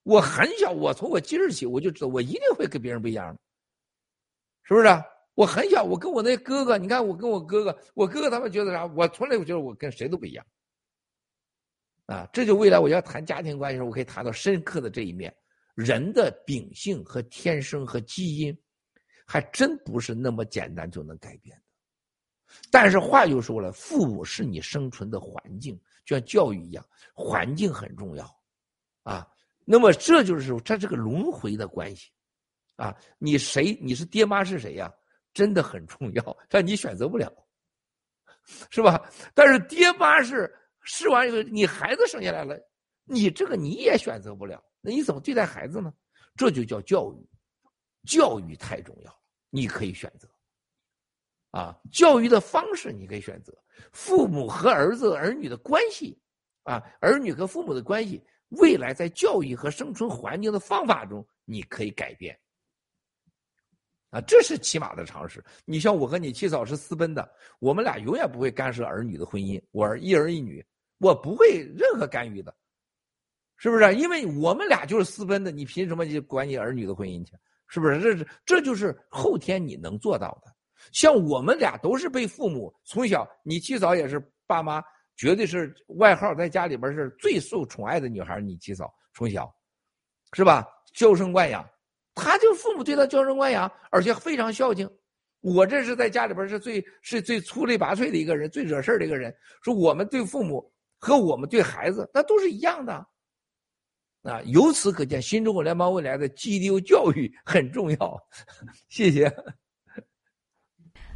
[0.03, 3.39] 我很小，我从我记事起，我就知道我一定会跟别人不一样的，
[4.63, 4.87] 是不是？
[5.39, 8.85] 我很小，我跟我那哥哥，你看我跟我哥哥，我哥哥他们觉得啥？
[8.87, 10.45] 我从来我觉得我跟谁都不一样，
[12.07, 15.33] 啊，这就未来我要谈家庭关系时候，我可以谈到深刻的这一面。
[15.75, 18.53] 人的秉性和天生和基因，
[19.25, 21.63] 还真不是那么简单就能改变的。
[22.69, 28.29] 但是话又说了，父母是你生存的环境，就像教育一样，环境很重要，
[29.03, 29.25] 啊。
[29.63, 32.11] 那么这就是这是个轮回的关系，
[32.75, 34.93] 啊，你谁你是爹妈是谁呀？
[35.33, 37.31] 真的很重要，但你选择不了，
[38.69, 39.09] 是吧？
[39.33, 42.59] 但是爹妈是试完以后，你孩子生下来了，
[43.05, 45.93] 你这个你也选择不了，那你怎么对待孩子呢？
[46.35, 47.29] 这就叫教育，
[48.07, 49.17] 教育太重要了，
[49.49, 50.27] 你可以选择，
[51.51, 53.57] 啊，教育的方式你可以选择，
[53.91, 56.17] 父母和儿子儿女的关系，
[56.63, 58.23] 啊，儿女和父母的关系。
[58.49, 62.35] 未来在教育和生存环境的方法中，你可以改变，
[64.09, 65.43] 啊，这是起码的常识。
[65.65, 67.29] 你像我和你七嫂是私奔的，
[67.59, 69.61] 我们俩永远不会干涉儿女的婚姻。
[69.71, 70.65] 我儿一儿一女，
[70.97, 72.53] 我不会任何干预的，
[73.57, 73.95] 是不是？
[73.95, 77.33] 因为我们俩就是私奔的，你凭什么就管你儿女的婚姻去？
[77.67, 77.99] 是不是？
[77.99, 80.53] 这是这就是后天你能做到的。
[80.91, 84.81] 像我们俩都是被父母从小，你七嫂也是爸妈。
[85.15, 88.39] 绝对是外号，在家里边是最受宠爱的女孩。
[88.39, 89.53] 你七嫂从小，
[90.31, 90.65] 是吧？
[90.93, 91.69] 娇生惯养，
[92.15, 94.89] 他就父母对他娇生惯养，而且非常孝敬。
[95.41, 99.33] 我这是在家里边是最是最出类拔萃的一个人，最惹事的一个人。
[99.63, 102.93] 说我们对父母和我们对孩子，那都是一样的。
[104.23, 108.19] 啊，由此可见，新中国联邦未来的 GDO 教育很重要。
[108.89, 109.33] 谢谢。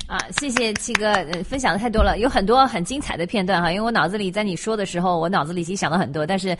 [0.07, 1.13] 啊，谢谢七哥，
[1.43, 3.73] 分享的太多了，有很多很精彩的片段哈。
[3.73, 6.57] 因为我脑子里在你说的时候，我脑子里已经想了很多，但是。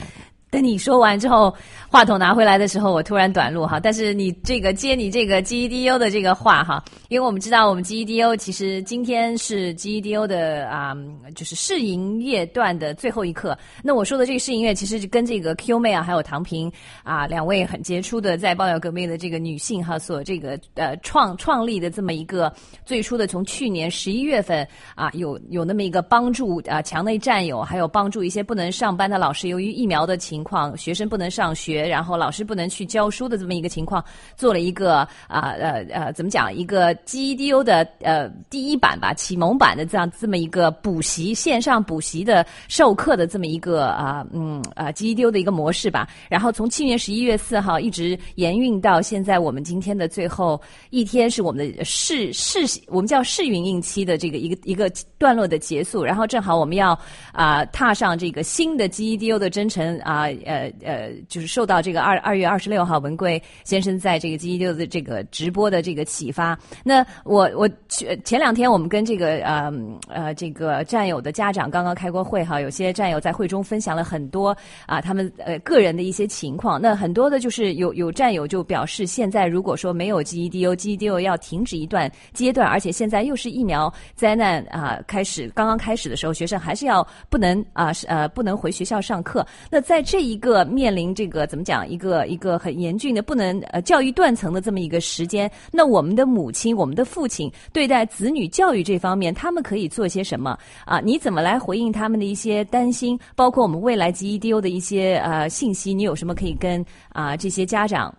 [0.54, 1.52] 等你说完之后，
[1.90, 3.80] 话筒拿回来的时候，我突然短路哈。
[3.80, 10.96] 但是你这个接你这个 GEDU 的这个话哈，因为我们知道我们 GEDU 其实今天是 GEDU 的啊，
[11.34, 13.58] 就是试营业段的最后一课。
[13.82, 16.72] 那我说的这个试营业，其实跟这个 Q 妹啊，还有唐平
[17.02, 22.54] 啊两位很杰出的在爆料革命的这个女性哈，所这个呃创创立的这么一个
[22.86, 30.43] 最初的从去年十一月份啊，有有那么一个帮助啊墙内战友，还有帮助一些不能上班的老师，由于疫苗的情。
[30.44, 34.04] 况学生不能上学，然后老师不能去教书的这么一个情况，
[34.36, 46.08] 做了一个啊呃呃怎么讲一个 GEDU 的呃第一版吧启蒙版的这样这么一个补习线上补习的授课的这么一个啊嗯啊 GEDU 的一个模式吧。
[46.30, 56.04] 然后从去年十一月四号一直延运到现在，我们今天的最后一天是我们的试试我们叫试运营期的这个一个一个段落的结束。
[56.04, 56.98] 然后正好我们要
[57.32, 60.28] 啊踏上这个新的 GEDU 的征程啊。
[60.46, 66.58] 呃呃，就是受到这个二二月二十六号文贵先生在这个 G E D U 的这个直播的这个启发。
[66.84, 69.72] 那我我前两天我们跟这个呃
[70.08, 74.56] 呃这个战友的家长刚刚开过会哈，有些战友在会中分享了很多
[74.86, 76.82] 啊他们呃个人的一些情况。
[76.82, 89.46] 那很多的就是有有战友就表示，现在如果说没有 GEDO，GEDO 要停止一段阶段，而且现在又是疫苗灾难啊开始刚刚开始的时候，学生还是要不能啊呃不能回学校上课。
[89.70, 101.00] 那在这一个面临这个怎么讲一个一个很严峻的不能呃教育断层的这么一个时间，那我们的母亲、我们的父亲对待子女教育这方面，他们可以做些什么啊？
[101.00, 103.20] 你怎么来回应他们的一些担心？
[103.36, 108.16] 包括我们未来 GEDO 的一些呃信息，你有什么可以跟啊这些家长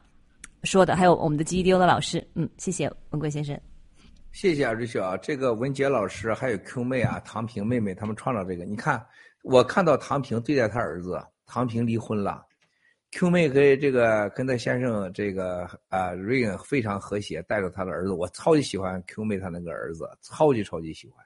[0.62, 0.94] 说的？
[0.94, 3.58] 还有我们的 GEDO 的老师，嗯，谢谢文贵先生。
[4.32, 9.04] 谢谢啊，瑞雪啊，这个文杰老师还有 Q 妹啊、唐平妹妹他们创造这个，你看。
[9.42, 11.22] 我看到唐平对待他儿子，
[11.54, 12.44] 唐平离婚了
[13.12, 21.24] ，Q 妹跟这个跟他先生这个啊瑞恩非常和谐，带着他的儿子，我超级喜欢 Q 妹他那个儿子，超级超级喜欢。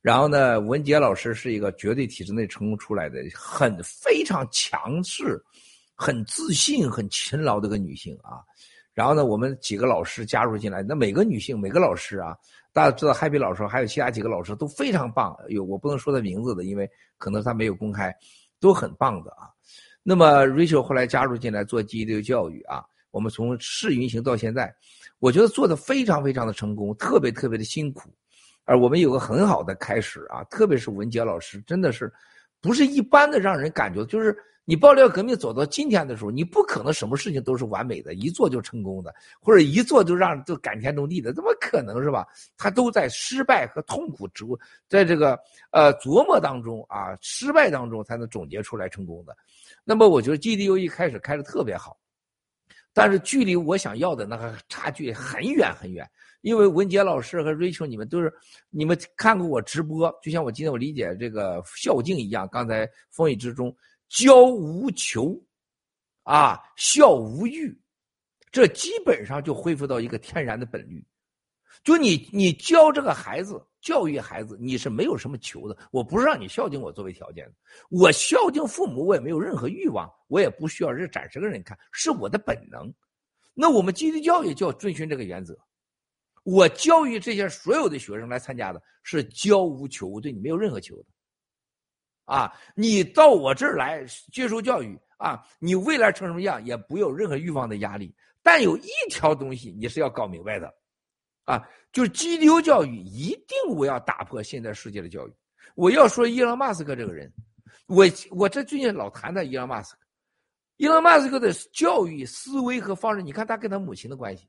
[0.00, 5.42] 然后呢，文杰老师是一个绝对体制内成功出来的，很非常强势、
[5.96, 8.38] 很自信、很勤劳的一个女性啊。
[8.94, 12.36] 然后呢，我们几个老师加入进来，那每个女性、每个老师啊。
[12.72, 15.36] 大家知道，Happy 老师还有其他几个老师都非常棒。
[15.48, 18.14] 有我不能说他名字的，因为可能他没有公开，
[18.60, 19.48] 都很棒的啊。
[20.02, 24.74] 那么 Rachel 后来加入进来做基地教育啊，我们从试运行到现在，
[25.18, 28.10] 我觉得做的非常非常的成功，特别特别的辛苦。
[28.64, 32.12] 而我们有个很好的开始啊，特别是文杰老师，真的是
[32.60, 34.36] 不是一般的让人感觉就是。
[34.68, 42.26] 你爆料革命走到今天的时候，你不可能什么事情都是完美的，一做就成功的，或者一做就让就感天动地的，怎么可能是吧？
[42.54, 44.44] 他都在失败和痛苦之，
[44.86, 45.40] 在这个
[45.70, 49.34] 呃琢磨当中啊，失败当中才能总结出来成功的。
[49.84, 51.96] 那么我觉得 GDU 一开始开的特别好，
[52.92, 56.06] 但是距离我想要的那个差距很远很远。
[56.42, 58.30] 因为文杰老师和 Rachel 你们都是
[58.68, 63.74] 你们看过我直播，就像我今天我理解这个孝敬一样，刚才风雨之中。
[64.08, 65.38] 教无求，
[66.22, 67.78] 啊，孝无欲，
[68.50, 71.04] 这基本上就恢复到一个天然的本律。
[71.84, 75.78] 就你，你教这个孩子，教育孩子，你是没有什么求的。
[75.92, 77.52] 我不是让你孝敬我作为条件的，
[77.90, 82.92] 我孝敬父母，我也没有任何欲望，我也不需要这展示给人看，是我的本能。
[83.54, 85.56] 那我们基督教也就要遵循这个原则。
[86.42, 91.04] 我教育这些所有的学生来参加的是教无求，对你没有任何求的。
[92.28, 98.14] 啊，你到我这儿来接受教育啊，你未来成什么样也不有任何欲望的压力。
[98.42, 100.72] 但有一条东西你是要搞明白的，
[101.44, 105.32] 啊，就是激流教育一定我要打破现在世界的教育。
[105.74, 107.32] 我要说伊朗马斯克这个人，
[107.86, 110.00] 我我这最近老谈谈伊朗马斯克，
[110.76, 114.46] 伊朗马斯克的教育思维和方式，你看他跟他母亲的关系。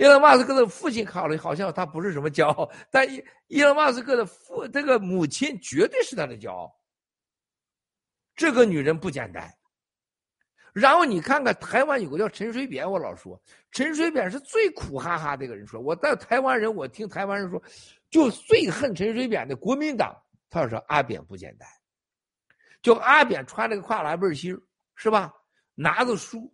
[0.00, 6.74] 伊隆马斯克的父亲考虑好像他不是什么骄傲， 但伊伊隆马斯克的父这个母亲绝对是他的骄傲。
[8.34, 9.46] 这个女人不简单。
[10.72, 13.38] 然后你看看台湾有个叫陈水扁，我老说
[13.72, 15.66] 陈水扁是最苦哈哈的一个人。
[15.66, 17.62] 说我在台湾人，我听台湾人说，
[18.08, 20.16] 就最恨陈水扁的国民党。
[20.48, 21.68] 他说阿扁不简单，
[22.80, 24.58] 就阿扁穿那个跨栏背心
[24.94, 25.30] 是吧？
[25.74, 26.50] 拿着书。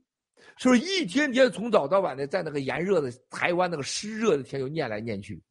[0.57, 5.43] 是不是一天天从早到晚的在那个炎热的台湾那个湿热的天就念来念去？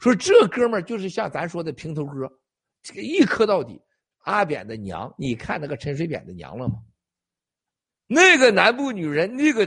[0.00, 2.30] 说这哥们儿就是像咱说的平头哥，
[2.82, 3.80] 这个一磕到底。
[4.18, 6.82] 阿扁的娘，你看那个陈水扁的娘了吗？
[8.08, 9.64] 那个南部女人，那个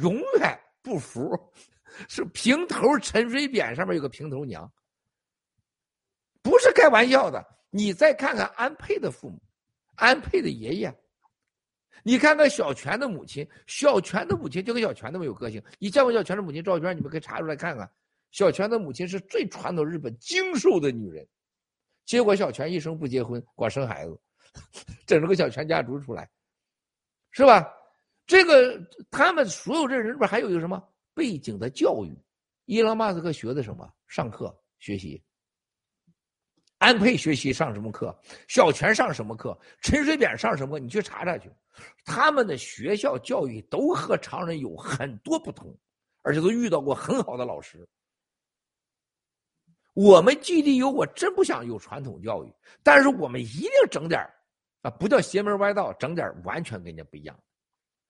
[0.00, 1.30] 永远不服，
[2.08, 4.72] 是平头陈水扁上面有个平头娘，
[6.40, 7.46] 不是开玩笑的。
[7.68, 9.38] 你再看看安沛的父母，
[9.96, 10.94] 安沛的爷爷。
[12.02, 15.62] 你看看小泉的母亲，小泉的母亲就跟小泉那么有个性。
[15.78, 16.96] 你见过小泉的母亲照片？
[16.96, 17.90] 你们可以查出来看看。
[18.30, 21.26] 小泉的母亲是最传统日本精瘦的女人，
[22.04, 24.20] 结果小泉一生不结婚，光生孩子，
[25.06, 26.28] 整了个小泉家族出来，
[27.30, 27.66] 是吧？
[28.26, 28.78] 这个
[29.10, 30.82] 他们所有这人里边还有一个什么
[31.14, 32.14] 背景的教育？
[32.66, 33.90] 伊朗马斯克学的什么？
[34.06, 35.22] 上课学习。
[36.78, 38.16] 安沛学习上什么课？
[38.46, 39.58] 小泉上什么课？
[39.80, 40.78] 陈水扁上什么？
[40.78, 41.50] 你去查查去。
[42.04, 45.76] 他们的学校教育都和常人有很多不同，
[46.22, 47.86] 而且都遇到过很好的老师。
[49.94, 52.52] 我们基地有，我真不想有传统教育，
[52.84, 54.20] 但是我们一定整点
[54.82, 57.36] 啊，不叫邪门歪道，整点完全跟人家不一样。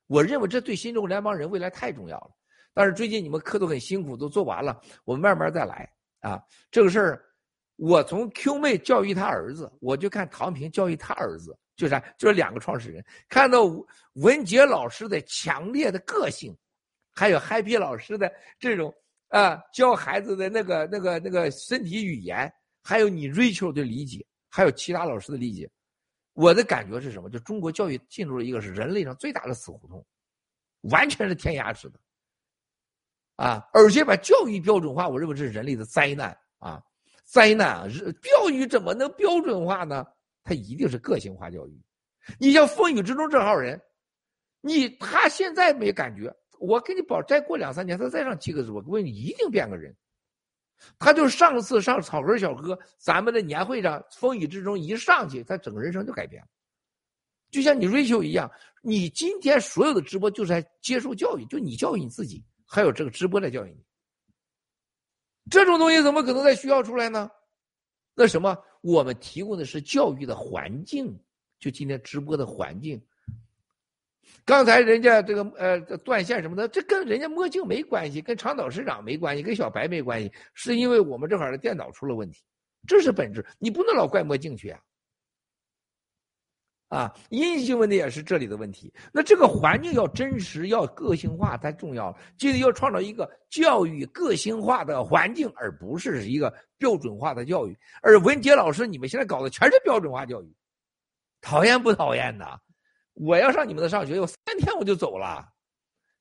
[0.07, 2.31] 我认为这对新中国联邦人未来太重要了。
[2.75, 5.91] 但是最近你们课都很辛苦，都做完了，我们慢慢再来
[6.21, 6.39] 啊。
[6.71, 7.25] 这个事儿。
[7.79, 12.03] 我从 Q 妹教育他儿子，我就看唐平教育他儿子，就是？
[12.19, 13.63] 就是两个创始人，看到
[14.15, 16.53] 文杰老师的强烈的个性，
[17.13, 18.93] 还有 Happy 老师的这种
[19.29, 25.71] 啊教孩子的那个那个那个身体语言，还有你 Rachel 的理解，还有其他老师的理解，
[26.33, 27.31] 我的感觉是什么？
[27.31, 30.05] 就中国教育进入了一个是人类上最大的死胡同，
[30.91, 32.01] 完全是填鸭式的，
[33.37, 36.83] 啊，而且把教育标准化，我认为这是人类的灾难啊。
[37.29, 37.87] 灾难啊！
[38.23, 40.07] 教育怎么能标准化呢？
[40.43, 41.79] 他一定是个性化教育。
[42.39, 43.79] 你像风雨之中这号人，
[44.63, 49.95] 你他现在没感觉，我给你保，再过两三年他再上七个直播，我问你一定变个人。
[50.99, 56.49] 他就上次上草根小哥咱们的年会上，风雨之中一上去，他整个人生就改变了。
[57.51, 58.51] 就像你瑞秋一样，
[58.81, 63.85] 你今天所有的直播就是在接受教育，就你教育你自己，还有这个直播在教育你。
[65.51, 67.31] 这种东西怎么可能在学校出来呢？
[68.15, 71.17] 那什么，我们提供的是教育的环境，
[71.59, 73.01] 就今天直播的环境。
[74.45, 82.43] 刚才人家这个呃断线什么的，这跟人家墨镜没关系，跟长岛市长没关系，跟小白没关系，是因为我们这块的电脑出了问题，
[82.87, 83.45] 这是本质。
[83.59, 84.81] 你不能老怪墨镜去啊。
[86.89, 88.93] 啊，阴性问题也是这里的问题。
[89.13, 92.19] 那这个环境要真实，要个性化才重要了。
[92.39, 97.79] 记得要创造一个教育个性化的环境，而不是一个标准化的教育。
[98.01, 100.51] 而文杰老师，你们现在搞的全是标准化教育，
[101.43, 102.59] 讨厌不讨厌呐？
[103.13, 105.47] 我要上你们的上学，我三天我就走了，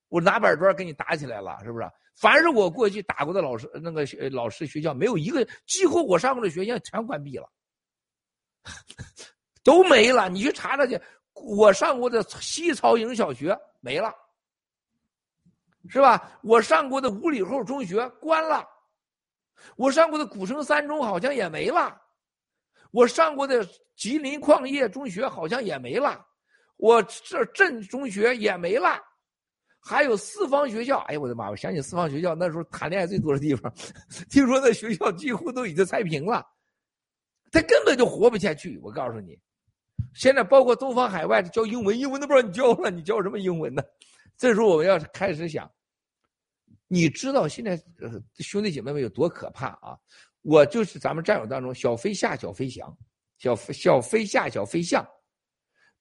[0.10, 1.90] 我拿板砖跟你打起来了，是不是？
[2.16, 7.48] 凡是我过去打过的老师，那个老师学校没有一个，几乎我上过的学校全关闭了。
[9.68, 10.98] 都没了，你去查查去。
[11.34, 14.14] 我上过的西曹营小学没了，
[15.90, 16.40] 是吧？
[16.42, 18.66] 我上过的五里后中学关了，
[19.76, 22.02] 我上过的古城三中好像也没了，
[22.92, 26.26] 我上过的吉林矿业中学好像也没了，
[26.78, 28.98] 我这镇中学也没了，
[29.82, 31.00] 还有四方学校。
[31.10, 31.50] 哎呀，我的妈！
[31.50, 33.70] 我想起四方学校那时候谈恋爱最多的地方，
[34.30, 36.48] 听说那学校几乎都已经拆平了，
[37.52, 38.80] 他根本就活不下去。
[38.82, 39.38] 我告诉你。
[40.18, 43.84] 现在包括东方海外教英文，英文都不知道你教了，你教什么英文呢？
[44.36, 45.72] 这时候我们要开始想，
[46.88, 47.80] 你知道现在
[48.40, 49.96] 兄弟姐妹们有多可怕啊？
[50.42, 52.98] 我就是咱们战友当中小飞侠、小飞翔、
[53.38, 55.08] 小小飞侠、小飞象，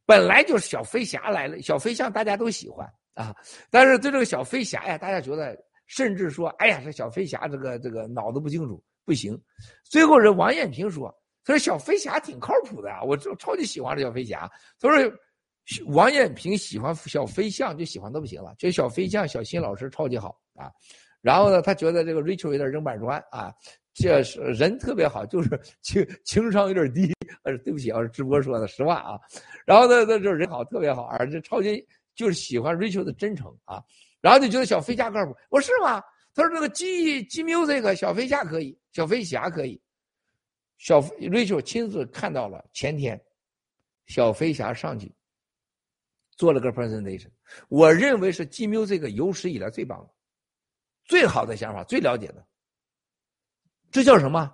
[0.06, 3.36] 本来就是小飞侠来了，小飞象大家都喜欢啊，
[3.70, 5.54] 但是对这个小飞侠呀，大家觉得
[5.86, 9.38] 甚至说，哎呀，这小飞侠这个这个脑子不清楚，不行。
[9.84, 11.14] 最后是王艳平说。
[11.46, 14.50] 他说：“小飞侠挺靠谱的啊，我就超级喜欢这小飞侠。”
[14.80, 15.12] 他说
[15.94, 18.52] ：“王艳平喜欢小飞象，就喜欢的不行了。
[18.58, 20.68] 觉得小飞象小新老师超级好啊。
[21.22, 23.54] 然后呢，他觉得这个 Rachel 有点扔板砖啊，
[23.94, 27.14] 这是人特别好，就是情情商有点低。
[27.44, 29.18] 呃，对不起啊，直播说的实话啊。
[29.64, 31.80] 然后呢，那这人好特别好，而且超级
[32.16, 33.80] 就是喜欢 Rachel 的真诚啊。
[34.20, 35.32] 然后就觉得小飞侠靠谱。
[35.48, 36.02] 我是吗？
[36.34, 39.80] 他说：“这个 G G Music 小飞侠可以，小飞侠可以。”
[40.78, 43.20] 小 Rachel 亲自看到了前天，
[44.06, 45.14] 小飞侠上去
[46.36, 47.30] 做了个 presentation，
[47.68, 50.10] 我认为是 G Music 有史以来最棒的、
[51.04, 52.46] 最好的想法、最了解的。
[53.90, 54.52] 这叫什么？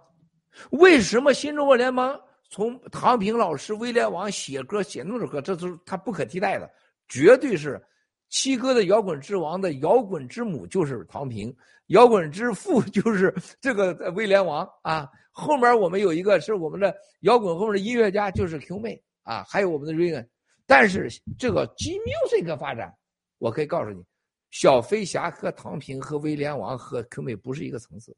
[0.70, 2.20] 为什么新中国联邦
[2.50, 6.70] 从唐平老师、威廉王写歌写那首歌，这都是他不可替代的，
[7.08, 7.82] 绝对是
[8.28, 11.54] 七哥的摇滚之王的摇滚之母就是唐平，
[11.86, 15.10] 摇滚之父 就是这个威廉王啊。
[15.32, 20.26] 后面我们有一个是我们的摇滚后面的音乐家，就是 Q 妹啊，还有我们的 Rain。
[20.66, 22.94] 但是这个 G Music 发展，
[23.38, 24.04] 我可以告诉你，
[24.50, 28.16] 小飞侠和唐平和威廉王和 Q 妹不是一个层次。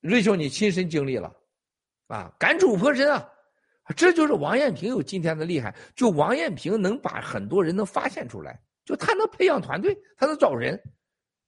[0.00, 1.34] 瑞秋，你亲身经历了，
[2.08, 3.28] 啊，感触颇深啊。
[3.96, 10.80] 这就是王艳平有今天的厉害，就王艳平能把很多人能发现出来，就他能培养团队，他能找人。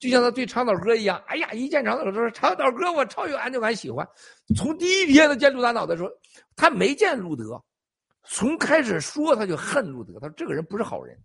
[0.05, 4.07] 就像他对长岛哥一样，哎呀，一见长岛哥长岛哥，我超有安全感，喜欢。
[4.55, 6.11] 从第一天他见陆大脑的时候，
[6.55, 7.59] 他没见路德，
[8.25, 11.19] 从开始说他就恨路德，他说这个人不是好人。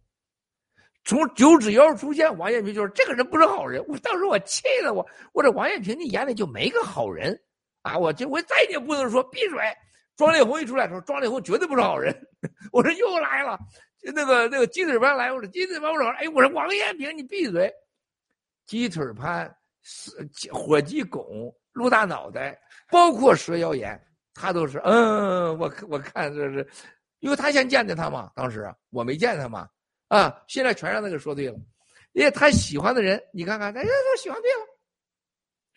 [1.04, 3.84] 从九指妖出现，王艳平就说这个人不是好人。
[3.88, 7.38] 我当时我气的我，我说王艳平你眼里就没个好人
[7.82, 7.98] 啊！
[7.98, 9.60] 我就我再也不能说闭嘴。
[10.16, 12.16] 庄丽红一出来说庄丽红绝对不是好人，
[12.72, 13.60] 我说又来了，
[14.14, 17.74] 那个那个鸡腿潘来，我说鸡腿潘我说哎，我说王艳平你闭嘴。
[18.70, 19.52] 鸡腿潘、
[20.52, 22.56] 火鸡拱、鹿大脑袋，
[22.92, 24.00] 包括蛇妖眼，
[24.36, 26.70] 他都是嗯，我我看这是，
[27.18, 29.68] 因为他先见的他嘛，当时我没见他嘛，
[30.10, 31.58] 啊，现在全让他给说对了，
[32.12, 34.60] 因为他喜欢的人，你看看，他哎，他喜欢对了，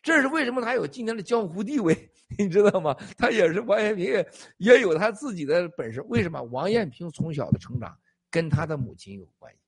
[0.02, 1.96] 这是为什么他有今天的江湖地位，
[2.36, 2.94] 你知道吗？
[3.16, 4.22] 他也是王艳平
[4.58, 6.02] 也有他自己的本事。
[6.08, 7.98] 为什么王艳平从小的成长
[8.30, 9.61] 跟他的母亲有关系？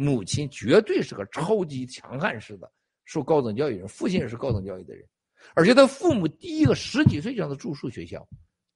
[0.00, 2.70] 母亲绝对是个超级强悍式的
[3.04, 5.04] 受高等教育人，父亲也是高等教育的人，
[5.56, 8.24] 而且他父母第一个十几岁就让他住宿学校，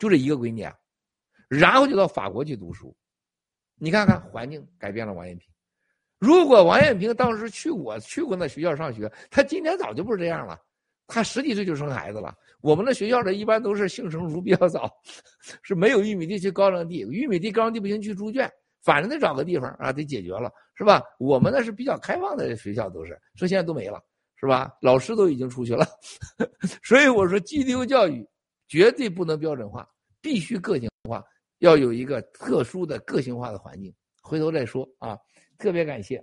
[0.01, 0.75] 就这一个闺女啊，
[1.49, 2.93] 然后就到法国去读书。
[3.77, 5.49] 你看看环境改变了王艳平。
[6.19, 10.59] 如果王艳平当时去我去过那学校上学，他今天早就不是这样了。
[11.07, 12.35] 他十几岁就生孩子了。
[12.61, 14.91] 我们的学校的一般都是性成熟比较早，
[15.63, 18.51] 是没有玉米地去高粱地，玉米地高粱地不行去猪圈，
[18.83, 21.03] 反正得找个地方啊，得解决了，是吧？
[21.19, 24.03] 我们那是比较开放的学校，都是说现在都没了，
[24.37, 24.73] 是吧？
[24.81, 25.87] 老师都已经出去了，
[26.83, 28.29] 所以我说基督教育
[28.69, 29.89] 绝对不能标准化，
[30.21, 31.25] 必须个性化，
[31.59, 33.95] 要有一个特殊的个性化的环境。
[34.23, 35.17] 回头再说啊。
[35.59, 36.21] 特别感谢。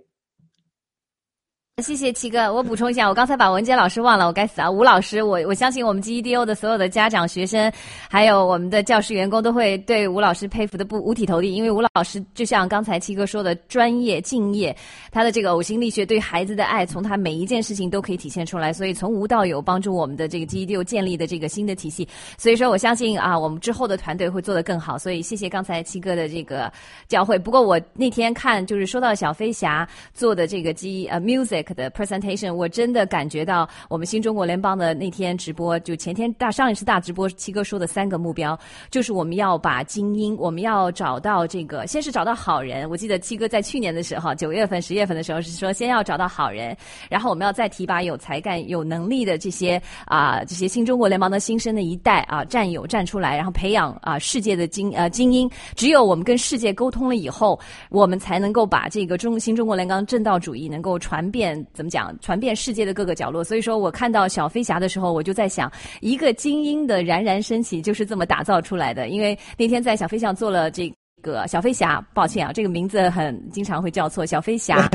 [1.80, 4.70] 谢谢七哥，我补充一下，我刚才把文杰老师忘了，我该死啊！
[4.70, 7.72] 吴老师，我我相信我们 GEDO 的所有的家长、学生，
[8.08, 14.76] 还有我们的教师员工，都会对吴老师佩服的不五体投地，因为吴老师就像刚才七哥说的，专业、敬业，
[15.10, 18.72] 他的这个呕心沥血对孩子的爱，从他每一件事情都可以体现出来。
[18.72, 22.06] 所以从无到有，帮助我们的这个 GEDO 建立的这个新的体系。
[22.36, 24.98] 所以说，我相信啊，我们之后的团队会做得更好。
[24.98, 26.70] 所以谢谢刚才七哥的这个
[27.08, 27.38] 教诲。
[27.38, 32.52] 不过我那天看，就是说到小飞侠做的这个 G 呃 music 的 presentation。
[32.52, 38.58] 我真的感觉到，我们新中国联邦的那天直播，就前天大上一次大直播，七哥说的三个目标，
[38.90, 42.88] 就是我们要把精英，我们要找到这个，先是找到好人。
[42.88, 46.76] 我记得七哥在去年的时候，九月份、十月份的时候是说，先要找到好人，
[47.08, 55.50] 然后我们要再提拔有才干、有能力的这些啊，这些新中国联邦的新生的一代啊，战友站出来，然后培养啊世界的精呃精英。
[55.74, 57.58] 只有我们跟世界沟通了以后，
[57.88, 62.14] 我们才能够把这个中新中国联邦正道主义能够传遍，怎么讲？
[62.20, 65.70] 传遍世界的各个角落，所以说我看到小飞侠的时候，我就在想，
[66.00, 69.08] 一个精英的冉冉升起就是这么打造出来的。
[69.08, 74.88] 因为那天在小飞象做了这个小飞侠，抱歉啊，这个名字很经常会叫错，小飞侠。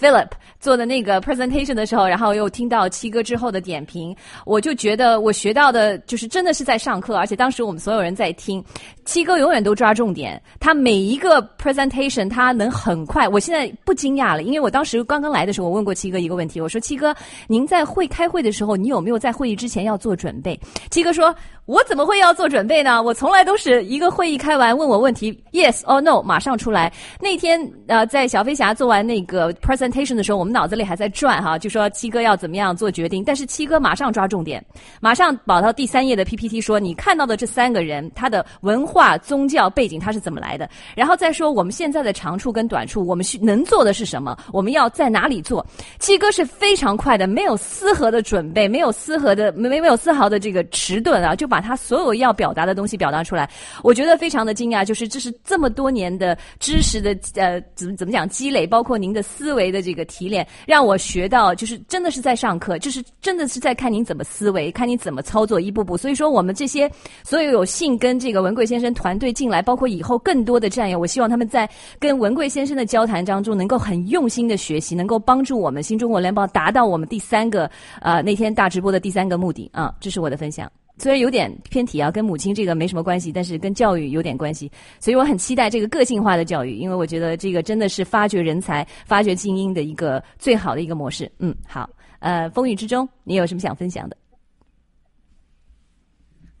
[0.00, 8.64] Philip 做的那个 presentation 的时候，然后又听到七哥之后的点评，我就觉得我学到的就是真的是在上课，而且当时我们所有人在听，
[9.04, 17.14] 七哥永远都抓重点，他每一个 presentation 他能很快，我现在不惊讶了，因为我当时刚刚来的时候，我问过七哥一个问题，我说七哥，
[17.46, 20.58] 您在会开会的时候，你有没有在会议之前要做准备？
[20.90, 21.34] 七哥说，
[21.66, 23.02] 我怎么会要做准备呢？
[23.02, 26.90] 我从来都是一个会议开完问我问题，yes or no，马上出来。
[27.20, 29.89] 那天呃，在小飞侠做完那个 present。
[29.90, 34.64] Presentation 的时候，我们脑子里还在转哈，就说七哥要怎么样做决定，但是七哥马上抓重点，
[35.00, 45.64] 马上跑到第三页的 PPT 说，你看到的这三个人，他的文化、宗教背景他是怎么来的，然后再说我们现在的长处跟短处，我们需能做的是什么，我们要在哪里做。
[45.98, 53.48] 七哥是非常快的，没有丝毫的准备，没有丝毫的没没有丝毫的这个迟钝啊，就把他所有要表达的东西表达出来。
[53.82, 59.79] 我觉得非常的惊讶，就是这是这么多年的知识的呃怎么怎么讲积累，包括您的思维的。
[59.80, 65.96] 这个提炼让我学到，就是真的是在上课，就是真的是在看您怎么思维，看你怎么操作，一步步。
[65.96, 66.90] 所以说，我们这些
[67.24, 71.68] 所有有幸跟这个文贵先生团队进来，包括以后更多的战友，我希望他们在
[71.98, 80.70] 跟文贵先生的交谈当中，能够很用心的学习，能够帮助我们新中国联邦达到我们第三个呃那天大直播的第三个目的啊，这是我的分享。
[81.00, 91.32] 虽然有点偏题啊，跟母亲这个没什么关系，但是跟教育有点关系，所以我很期待这个个性化的教育，因为我觉得这个真的是发掘人才、发掘精英的一个最好的一个模式。
[91.38, 91.88] 嗯，好，
[92.18, 94.16] 呃，风雨之中，你有什么想分享的？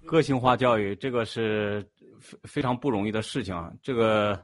[0.06, 1.86] 个性化教育这个是
[2.18, 3.70] 非非常不容易的事情啊。
[3.82, 4.40] 这个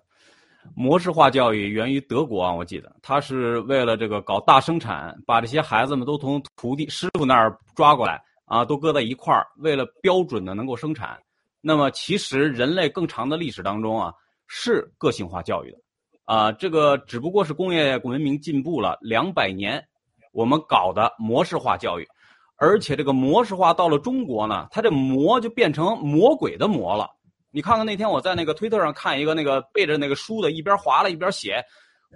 [0.75, 8.23] 模式化教育源于德国啊，我记得他是为了这个搞大生产，把这些孩子们都从徒弟师傅那儿抓过来。
[8.47, 11.19] 啊，都搁在一块儿，为了标准的能够生产。
[11.61, 14.15] 那么，其实人类更长的历史当中啊，
[14.47, 15.79] 是个性化教育的。
[16.25, 19.85] 啊，这个只不过是工业文明进步了两百年，
[20.33, 22.09] 我们搞的模式化教育。
[22.57, 27.11] 而且这个模式化到了中国呢，它这魔就变成魔鬼的魔了。
[27.51, 31.63] 你看看那天我在那个推特上看一个那个背着那个书的，一边划了一边写，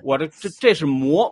[0.04, 1.30] 我这这这是魔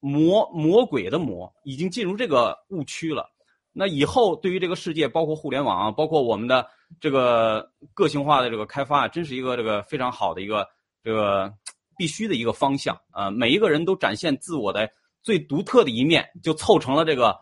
[0.00, 3.30] 魔魔鬼的魔，已经进入这个误区了。
[3.72, 6.66] 那以后对于这个世界，包括互联网，包括我们的
[7.00, 10.66] 这个个性化的这个开发，真是一个这个非常好的一个
[11.04, 11.52] 这个
[11.96, 13.30] 必须的一个方向啊！
[13.30, 14.90] 每一个人都展现自我的
[15.22, 17.38] 最独特的一面，就凑成了这个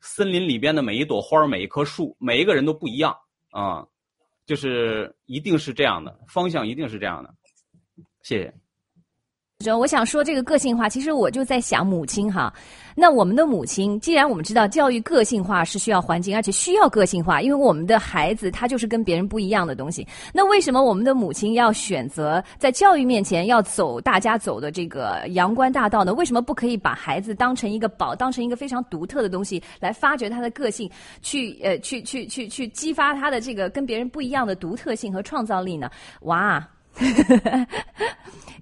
[0.00, 3.16] 森林里边的每一朵花、每一棵树，每一个人都不一样
[3.50, 3.86] 啊！
[4.44, 7.34] 就是一定是这样的方向，一定是这样的。
[8.22, 8.61] 谢谢。
[9.78, 12.52] 我想说这个个性化，其实我就在想母亲哈。
[12.94, 20.06] 那我们的母亲，既然我们知道教育个性化是需要环境，而且需要个性化，因为我们的孩子他就是跟别人不一样的东西。
[20.32, 26.12] 那为什么我们的母亲要选择在教育面前要走大家走的这个阳关大道呢？
[26.12, 30.90] 为什么不可以把孩子当成一个宝，当成一个非常独特的东西来发掘他的个性，
[31.22, 35.90] 去呃去去去去激发他的这个跟别人不一样的独特性和创造力呢？
[36.22, 36.62] 哇！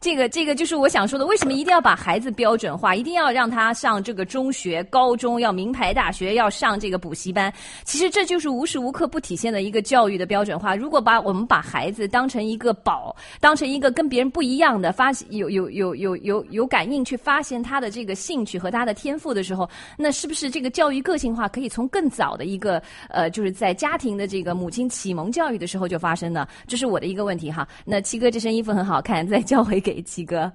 [0.00, 2.94] 这个这个就是我想说的，为什么一定要把孩子标准化？
[2.94, 7.52] 一定要让他上这个中学、高中，要名牌大学，要上这个补习班？
[7.84, 10.74] 其实这就是无时无刻不体现的一个教育的标准化。
[10.74, 19.68] 如果把我们把孩子当成一个宝，当成一个跟别人不一样的发有有有有有有感应去发现他的这个兴趣和他的天赋的时候，
[19.98, 26.48] 那是不是这个教育个性化可以从更早的一个呃，就是在家庭的这个母亲启蒙教育的时候就发生呢？
[26.66, 27.68] 这是我的一个问题哈。
[27.84, 30.00] 那七哥这身衣服很好看， 再交回给。
[30.02, 30.52] 七哥，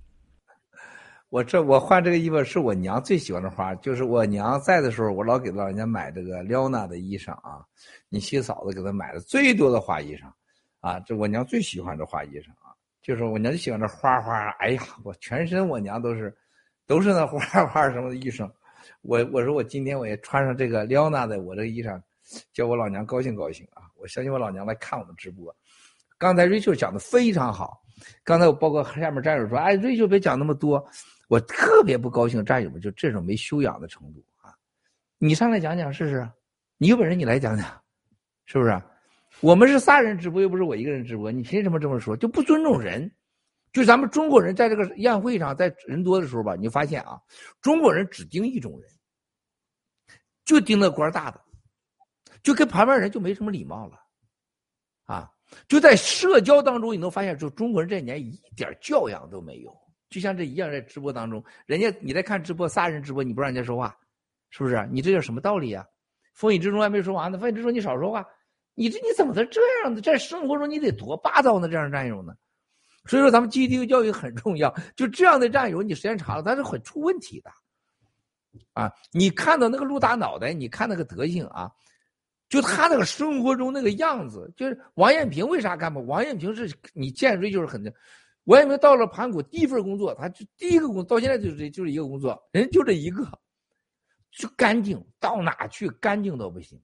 [1.30, 7.64] 我这我换这个衣服是我娘最喜欢的花，就是我娘在的时候，我老给老人家买这个撩娜的衣裳啊。
[8.08, 10.30] 你媳嫂子给她买的最多的花衣裳
[10.80, 12.70] 啊，这我娘最喜欢这花衣裳啊，
[13.02, 14.50] 就是我娘就喜欢这花花。
[14.58, 16.36] 哎呀，我全身我娘都是
[16.86, 18.50] 都是那花花什么的衣裳。
[19.02, 22.00] 我我说我今天我也穿上这个撩娜的我这个衣裳，
[22.52, 23.82] 叫我老娘高兴高兴啊！
[23.96, 25.54] 我相信我老娘来看我们直播。
[26.20, 27.82] 刚才瑞秋讲的非常好。
[28.22, 30.86] 刚才我包括下面战友说：“哎，瑞秋别讲那么多，
[31.28, 34.52] 我特别不高兴。”战友们就这种没修养的程度啊！
[35.16, 36.28] 你上来讲讲试试，
[36.76, 37.66] 你有本事你来讲讲，
[38.44, 38.82] 是不是？
[39.40, 42.14] 我们是仨人直播，又不是我一个人直播，你凭什么这么说？
[42.14, 43.10] 就不尊重人？
[43.72, 47.18] 就咱们中国人在这个宴会上，在人多的时候吧，你就发现啊，
[47.62, 48.90] 中国人只盯一种人，
[50.44, 51.40] 就盯那官大的，
[52.42, 53.98] 就跟旁边人就没什么礼貌了，
[55.68, 59.76] 就在社交当中，你能发现，就中国人这年一点教养都没有。
[60.08, 63.96] 就像这一样，在直播当中，人家你在看直播，仨人直播，你不让人家说话，
[64.50, 64.88] 是不是？
[64.90, 65.84] 你这叫什么道理啊？
[66.34, 68.26] 风雨之中还没说完呢，风雨之中你少说话，
[68.74, 70.00] 你这你怎么能这样呢？
[70.00, 71.68] 在生活中你得多霸道呢？
[71.68, 72.32] 这样战友呢？
[73.06, 74.74] 所以说，咱们基地教育很重要。
[74.94, 77.50] 就这样的战友，你时间长了，他是会出问题的。
[78.72, 81.70] 啊，你看到那个陆大脑袋，你看那个德行啊。
[82.50, 86.04] 就他那个生活中那个样子，就是王艳平为啥干不？
[86.04, 87.80] 王艳平是你见瑞就是很，
[88.44, 93.24] 王艳平到了盘古第一份工作，他就第一个工到现在就是就是一个工作，人就这一个，
[94.32, 96.76] 就干净，到哪去干净都不行。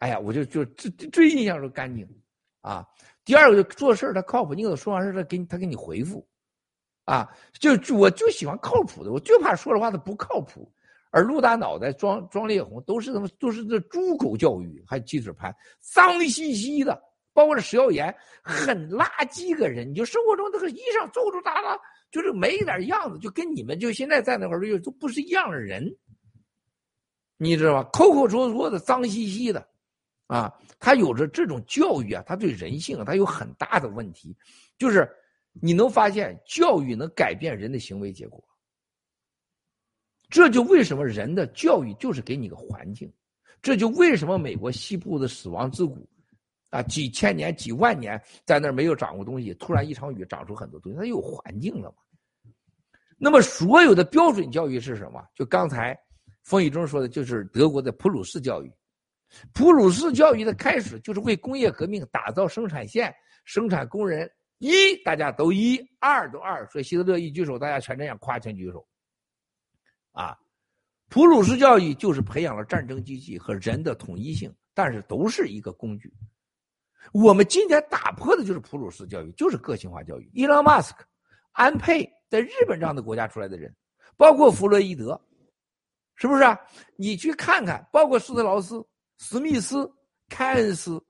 [0.00, 2.06] 哎呀，我就就最最印象是干净，
[2.60, 2.86] 啊，
[3.24, 6.28] 第二个就做事他靠谱，你给他说完事他给你他给你回复，
[7.06, 7.26] 啊，
[7.58, 10.70] 就我就喜欢靠谱的，我就怕说的话他不靠谱。
[11.10, 17.02] 而陆大脑袋、庄庄烈红都是他妈都是这猪狗教育，还鸡腿盘，脏兮兮的。
[17.34, 18.12] 包括这石耀岩，
[18.42, 19.88] 很垃圾个人。
[19.88, 21.78] 你就生活中这个衣裳皱皱搭搭，
[22.10, 25.88] 就是没一点样子，就跟你们就现在在那块儿就都不是一样的人，
[27.36, 27.88] 你知道吧？
[27.92, 29.64] 抠抠戳戳的，脏兮兮的，
[30.26, 34.36] 啊，他有着这种教育啊，他对人性啊他有很大的问题，
[34.76, 35.08] 就是
[35.52, 38.42] 你能发现教育能改变人的行为结果。
[40.28, 43.10] 这就为什么人的教育就是给你个环境，
[43.62, 46.08] 这就为什么美国西部的死亡之谷，
[46.70, 51.96] 啊，几千年、几万年在那儿没有长过东西，突然一场雨长出很多东西，它有环境了嘛？
[53.16, 55.20] 那么所有的标准教育是什么？
[55.34, 55.98] 就刚才
[56.44, 58.70] 风雨中说的，就是德国的普鲁士教育。
[59.52, 68.87] 普鲁士教育的开始就是为工业革命打造生产线，生产工人一大家都一，二都二，所以希特勒一举手，大家全这样夸全举手。
[70.18, 70.36] 啊，
[71.10, 76.12] 普鲁士教育就是培养了战争机器和人的统一性，但是都是一个工具。
[77.12, 80.28] 我们今天打破的就是普鲁士教育，就是个性化教育。
[80.34, 81.06] 伊朗马斯克、
[81.52, 83.72] 安倍在日本这样的国家出来的人，
[84.16, 85.18] 包括弗洛伊德，
[86.16, 86.42] 是不是？
[86.42, 86.58] 啊
[86.96, 88.84] 你去看看，包括施特劳斯、
[89.18, 89.88] 史密斯、
[90.28, 91.00] 凯恩斯，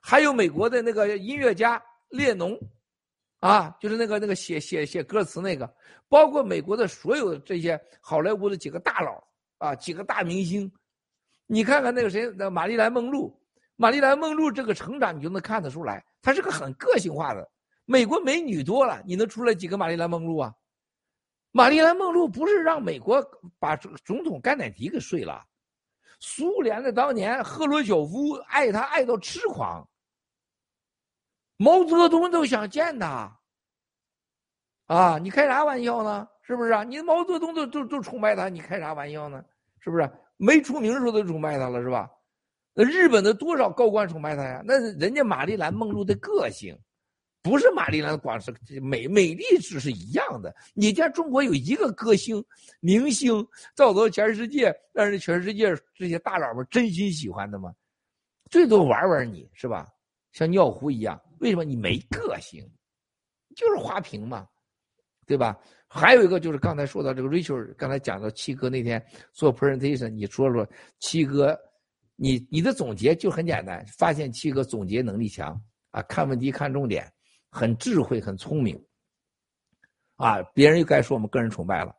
[0.00, 2.56] 还有美国的那个音乐家列侬。
[3.40, 5.72] 啊，就是那个那个写写写歌词那个，
[6.08, 9.22] 包括美国的所有这些好莱坞的几个大佬
[9.58, 10.70] 啊，几个大明星，
[11.46, 13.40] 你看看那个谁，那玛丽兰梦露，
[13.76, 17.48] 玛丽兰梦露这个成长你就能看得出来，她是个很个性化的。
[17.84, 20.52] 美国美女多了，你能出来几个玛丽兰梦露啊？
[21.52, 23.24] 玛丽兰梦露不是让美国
[23.58, 25.42] 把总统甘乃迪给睡了，
[26.18, 29.88] 苏联的当年赫鲁晓夫爱她爱到痴狂。
[31.58, 33.36] 毛泽东都想见他，
[34.86, 35.18] 啊！
[35.18, 36.26] 你开啥玩笑呢？
[36.40, 36.84] 是不是啊？
[36.84, 39.44] 你毛泽东都都都崇拜他，你开啥玩笑呢？
[39.80, 40.08] 是不是？
[40.36, 42.08] 没出名的时候都崇拜他了，是吧？
[42.72, 44.62] 那日本的多少高官崇拜他呀？
[44.64, 46.78] 那人家玛丽兰梦露的个性，
[47.42, 50.54] 不是玛丽兰光是美美丽只是一样的。
[50.74, 52.42] 你见中国有一个歌星
[52.78, 57.74] 明星造到全世界，让人全世界这些大佬们真心喜欢的吗？
[58.48, 59.88] 最多玩玩你是吧？
[60.30, 62.62] 像尿壶一样，为什么你没个性？
[63.56, 64.46] 就是花瓶嘛，
[65.26, 65.58] 对吧？
[65.88, 70.68] 还有一个就是刚才说到这个 Rachel，刚才讲到七哥那天做 presentation，你说说
[71.00, 71.58] 七哥，
[72.14, 75.60] 你你的总结就很简单，发现七哥总结能力强
[75.90, 77.10] 啊，看问题看重点，
[77.50, 78.78] 很智慧，很聪明，
[80.16, 81.94] 啊，别人又该说我们个人崇拜了。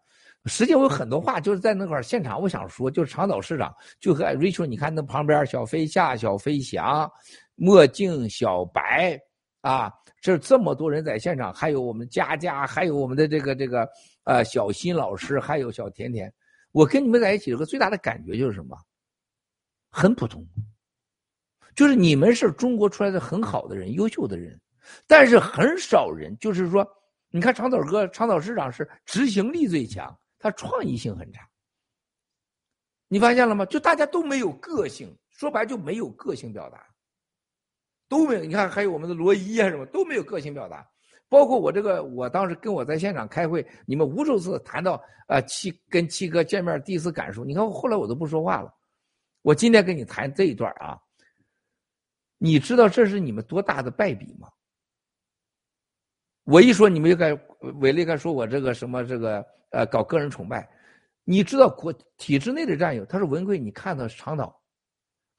[0.45, 7.11] 实际我有很多话就是在那块现场，我想说，就是长岛市长就和 Rachel，你看那旁边小飞夏、小飞翔、
[7.55, 9.19] 墨镜、小白
[9.61, 13.87] 啊，这这么多人在现场，还有我们佳佳，还有我们的这个这个
[14.23, 16.33] 呃小新老师，还有小甜甜，
[16.71, 18.77] 我跟你们在一起有个最大的感觉就是什么？
[19.91, 20.45] 很普通，
[21.75, 24.59] 就是你们是中国出来的很好的人、优秀的人，
[25.07, 26.87] 但是很少人，就是说，
[27.29, 30.15] 你看长岛哥、长岛市长是执行力最强。
[30.41, 31.45] 他创意性很差，
[33.09, 33.65] 你发现了吗？
[33.65, 36.88] 就大家都没有个性，说白就没有个性表达，
[38.09, 38.41] 都没有。
[38.41, 40.85] 你看，还有我们的罗伊啊，什么都没有个性表达。
[41.29, 47.45] 包括我这个，我当时跟我在现场开会，你们无数次谈到啊七跟七哥见面第一次感受。
[47.45, 48.73] 你看，后来我都不说话了。
[49.43, 50.99] 我今天跟你谈这一段啊，
[52.37, 54.49] 你知道这是你们多大的败笔吗？
[56.43, 57.31] 我一说，你们就该
[57.79, 59.45] 伟力该说我这个什么这个。
[59.71, 60.67] 呃，搞个人崇拜，
[61.23, 64.59] 你知道国体制内的战友，他说文贵，你看到长岛，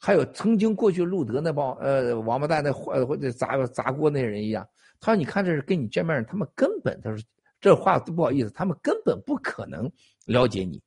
[0.00, 4.66] 还有曾经过去路德那帮呃王八蛋那或或者砸砸锅那些人一样，
[4.98, 7.22] 他说你看这是跟你见面，他们根本他说
[7.60, 9.90] 这话都不好意思，他们根本不可能
[10.24, 10.82] 了解你，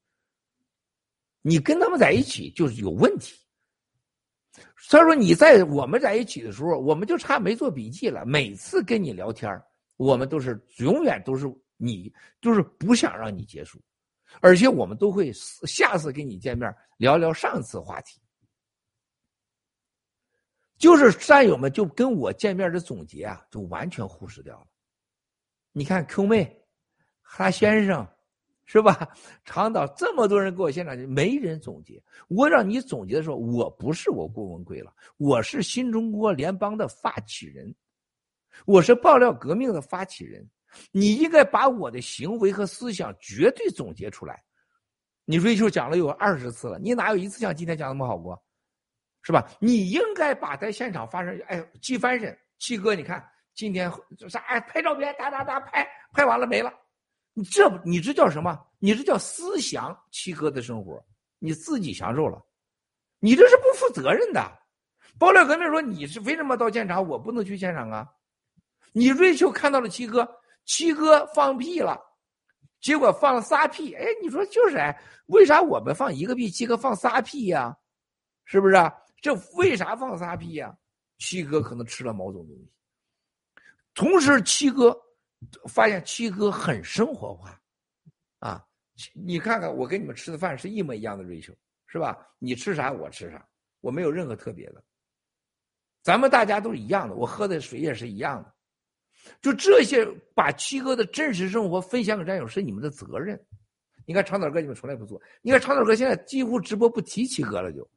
[1.42, 3.36] 你跟他们在一起就是有问题。
[4.78, 9.50] 所以说你在我们在一起的时候，我们就差没做笔记了，每次跟你聊天，
[9.98, 11.46] 我们都是永远都是。
[11.76, 13.78] 你就是不想让你结束，
[14.40, 18.22] 而且我们都会下次跟你见面聊聊上次话题。
[20.84, 24.68] 就是战友们就跟我见面的总结啊，就完全忽视掉了。
[25.72, 26.62] 你看 Q 妹、
[27.22, 28.06] 哈先生，
[28.66, 29.08] 是吧？
[29.46, 32.04] 长岛这么多人给我现场，没人总结。
[32.28, 37.74] 我让你总结的时候，我不是我郭文贵了，我是新中国联邦的发起人，
[38.66, 40.46] 我是爆料革命的发起人。
[40.92, 44.44] 你应该把我的行为和思想绝对总结出来。
[45.24, 48.43] 你瑞秋讲了有二十次了，你哪有一次像今天讲那么好过？
[49.24, 49.48] 是吧？
[49.60, 53.92] 你应该把在现场发生，哎，记翻身，七哥，你看今天
[54.30, 54.40] 啥？
[54.42, 56.72] 哎，拍照片，哒哒哒，拍拍完了没了。
[57.34, 58.60] 你这你这叫什么？
[58.80, 61.04] 你这叫思想七哥的生活，
[61.40, 62.40] 你自己享受了，
[63.20, 64.60] 你这是不负责任的。
[65.18, 68.08] 爆料革命说你是为什么到现场，我不能去现场啊？
[68.92, 70.30] 你瑞秋看到了七哥。
[70.66, 72.00] 七哥放屁了，
[72.80, 73.94] 结果放了仨屁。
[73.96, 77.76] 哎，你说就是哎，为啥我们放一个屁，七哥放仨屁呀？
[78.46, 78.94] 是不是啊？
[79.24, 80.78] 这为啥放仨屁呀？
[81.18, 82.70] 七哥可能吃了某种东西。
[83.94, 84.94] 同时，七哥
[85.70, 87.58] 发现七哥很生活化，
[88.40, 88.62] 啊，
[89.14, 91.56] 你看看我跟你们吃的饭是一模一样的 ratio，
[91.88, 92.18] 是吧？
[92.38, 93.48] 你吃啥我吃啥，
[93.80, 94.84] 我没有任何特别的。
[96.02, 98.54] 咱们大家都是一样的，我喝的水也是一样的。
[99.42, 103.42] 就这些，把七哥的真实生活分享给战友是你们的责任。
[104.06, 105.22] 你看长岛哥，你们从来不做。
[105.42, 107.90] 你看长岛哥现在几乎直播不提七哥了，就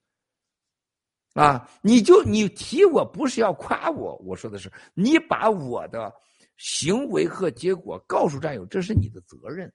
[1.36, 6.12] 啊，你就你提我不是要夸我，我说的是你把我的
[6.56, 9.72] 行为和结果告诉战友，这是你的责任。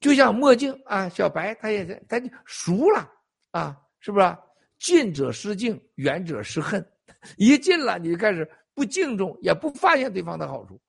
[0.00, 3.08] 就像墨镜啊，小白他也是，他就熟了
[3.50, 4.36] 啊，是不是？
[4.78, 6.84] 近者失敬，远者失恨，
[7.36, 8.50] 一近了你就开始。
[8.74, 10.80] 不敬重，也不发现对方的好处。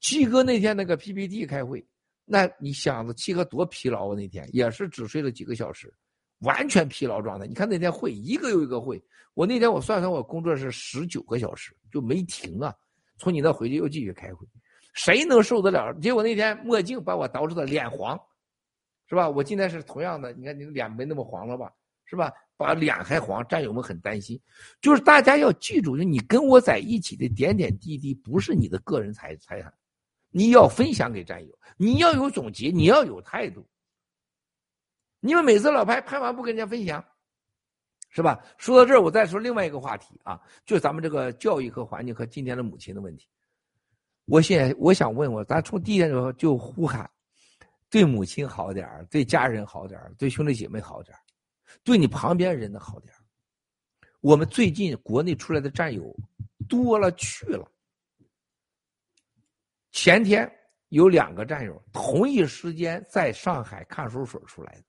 [0.00, 1.86] 七哥那天那个 PPT 开会，
[2.24, 4.16] 那你想着七哥多疲劳啊？
[4.16, 5.92] 那天也是只睡了几个小时，
[6.42, 7.46] 完全疲劳状态。
[7.46, 9.02] 你看那天会一个又一个会，
[9.34, 12.72] 我那天我算算，我工作是十九个小时就没停啊。
[13.18, 14.46] 从你那回去又继续开会，
[14.94, 15.92] 谁能受得了？
[16.00, 18.18] 结果那天墨镜把我捯饬的脸黄，
[19.08, 19.28] 是吧？
[19.28, 21.72] 我今天是同样的，你看你脸没那么黄了吧？
[22.04, 22.32] 是吧？
[22.56, 24.40] 把脸还黄，战友们很担心。
[24.80, 29.72] 就是大家要记住，就你跟我在一起的点点滴滴，不是你的个人财财产，
[30.30, 33.66] 你要分享给战友，你要有总结，你要有态度。
[35.24, 37.02] 你们每次老拍拍完不跟人家分享，
[38.10, 38.44] 是吧？
[38.58, 43.28] 说到这儿，我再说另外一个话题啊，就咱们这个教育和环境和今天的母亲的问题。
[44.24, 47.08] 我现在我想问我，咱从第一天就就呼喊，
[47.88, 51.16] 对母亲好点对家人好点对兄弟姐妹好点
[51.84, 53.14] 对你旁边人的好点
[54.20, 56.12] 我们最近国内出来的战友
[56.68, 57.70] 多了去了，
[59.92, 60.50] 前天
[60.88, 64.84] 有两个战友同一时间在上海看守所出来的，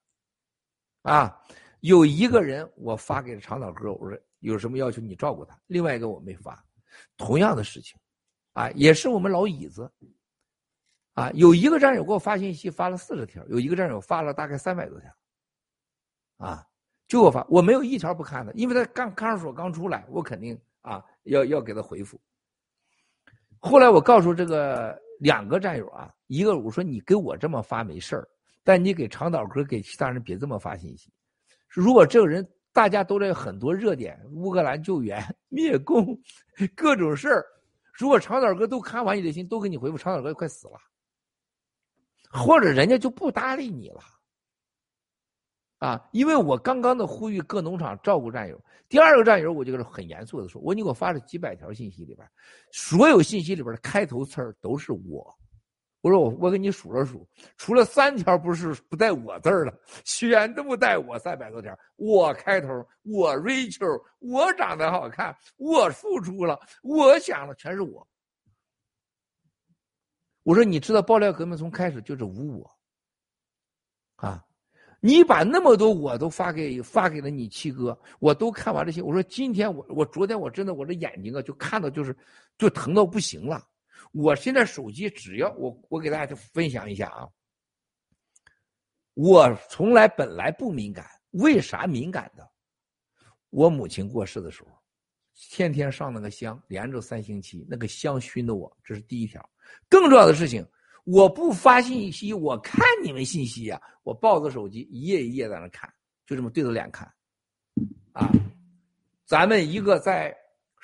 [1.04, 1.40] 啊，
[1.82, 6.62] 有一个人我发给了长岛哥，我说有什么要求你照顾他，另外一个我没发，
[7.16, 7.98] 同样的事情，
[8.54, 9.90] 啊，也是我们老椅子，
[11.14, 15.16] 啊，有一个战友给我发信息发了四十条，有一个战友发了大概三百多条，
[16.38, 16.66] 啊，
[17.08, 22.20] 就我发我没有一条不看的，因为他刚看守所刚出来，我肯定啊要要给他回复。
[23.60, 28.28] 后来我告诉这个两个战友啊，一个我说你给我这么发没事儿，
[28.64, 31.12] 但你给长岛哥给其他人别这么发信息。
[31.68, 36.18] 如果这个人大家都在很多热点，乌克兰救援、灭共，
[36.76, 37.46] 各种事儿，
[37.94, 40.80] 如果长岛哥都看完你的信，都给你回复，长岛哥快死了，
[42.32, 44.02] 或者人家就不搭理你了。
[45.80, 48.60] 啊，因为我刚刚的呼吁各农场照顾战友。
[48.88, 52.26] 第二个战友，我就很严肃的说：“我你给我发了几百条信息里边，
[52.72, 55.38] 所有信息里边的开头词儿都是我。
[56.04, 57.26] 我说我我给你数了数，
[57.56, 59.74] 除了三条不是不带我字儿的，
[60.04, 61.74] 全都不带我三百多条。
[61.96, 62.68] 我开头，
[63.04, 68.06] 我 Rachel，我长得好看，我付出了，我想了，全是我。
[70.44, 72.78] 我说你知道爆料革命从开始就是无我，
[74.18, 74.44] 啊。”
[75.06, 79.02] 你把那么多我都发给发给了你七哥，我都看完这些。
[79.02, 82.16] 我说今天我我昨天我真的我的眼睛啊就看到就是
[82.58, 83.66] 就疼到不行了。
[84.14, 87.28] 我现在手机只要我我给大家分享一下啊，
[89.16, 92.50] 我从来本来不敏感，为啥敏感的？
[93.50, 94.70] 我母亲过世的时候，
[95.34, 99.48] 天天上那个香，连着三星期，那个香熏的我，这是第一条。
[99.90, 100.66] 更重要的事情。
[101.06, 103.82] 我不发信息，我看你们信息呀！
[104.04, 105.94] 我抱着手机一页一页在那看，
[106.26, 107.06] 就这么对着脸看，
[108.14, 108.32] 啊！
[109.26, 110.34] 咱们一个在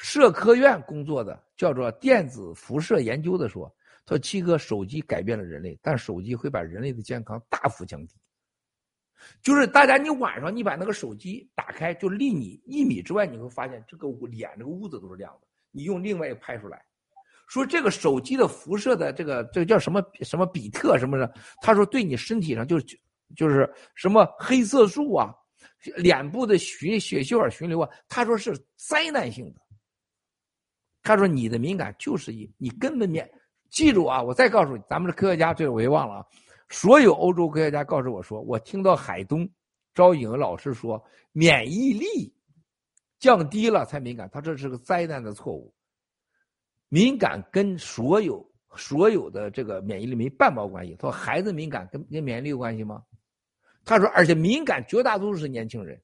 [0.01, 3.69] 社科院工作的，叫做电子辐射研究的说，
[4.07, 8.15] 说七哥，手机改变了人类，但手机会把人类的健康大幅降低。
[9.41, 15.47] 就是大家，你晚上你把那个手机打开，就离你一米之外，你会发现这个脸这个屋子都是亮的。
[15.71, 16.81] 你用另外一个拍出来。
[17.49, 21.29] 说这个手机的辐射的这个这个叫什么什么比特什么的，
[21.61, 22.79] 他说对你身体上就
[23.35, 25.35] 就是什么黑色素啊，
[25.97, 29.59] 脸部的血血小板循流啊，他说是灾难性的。
[31.01, 33.29] 他说你的敏感就是一你根本免
[33.69, 36.25] 记住啊，我再告诉你，咱们的科学家这个我也忘了啊，
[36.69, 39.49] 所有欧洲科学家告诉我说，我听到海东
[39.93, 42.33] 招颖老师说免疫力
[43.19, 45.73] 降低了才敏感，他这是个灾难的错误。
[46.89, 48.43] 敏感跟所有
[48.75, 50.95] 所有的这个免疫力没半毛关系。
[50.97, 53.03] 他说孩子敏感跟跟免疫力有关系吗？
[53.85, 56.01] 他说而且敏感绝大多数是年轻人，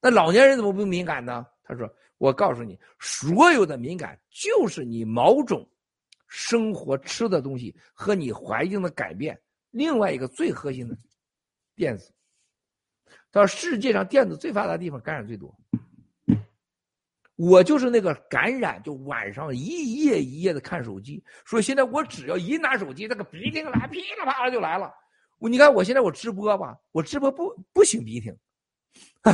[0.00, 1.46] 那老年人怎么不敏感呢？
[1.62, 1.88] 他说
[2.18, 5.68] 我告诉你，所有的敏感就是你某种
[6.28, 9.38] 生活吃的东西和你环境的改变。
[9.70, 10.96] 另外一个最核心的
[11.74, 12.10] 电子，
[13.30, 15.54] 他说世界上电子最发达的地方感染最多。
[17.34, 21.22] 我就是那个感染，就晚上一夜一夜的看手机。
[21.44, 24.90] 说现在我只要一拿手机，那个鼻涕来噼里啪啦就来了。
[25.38, 28.32] 我你看我现在我直播吧，我直播不不擤鼻涕，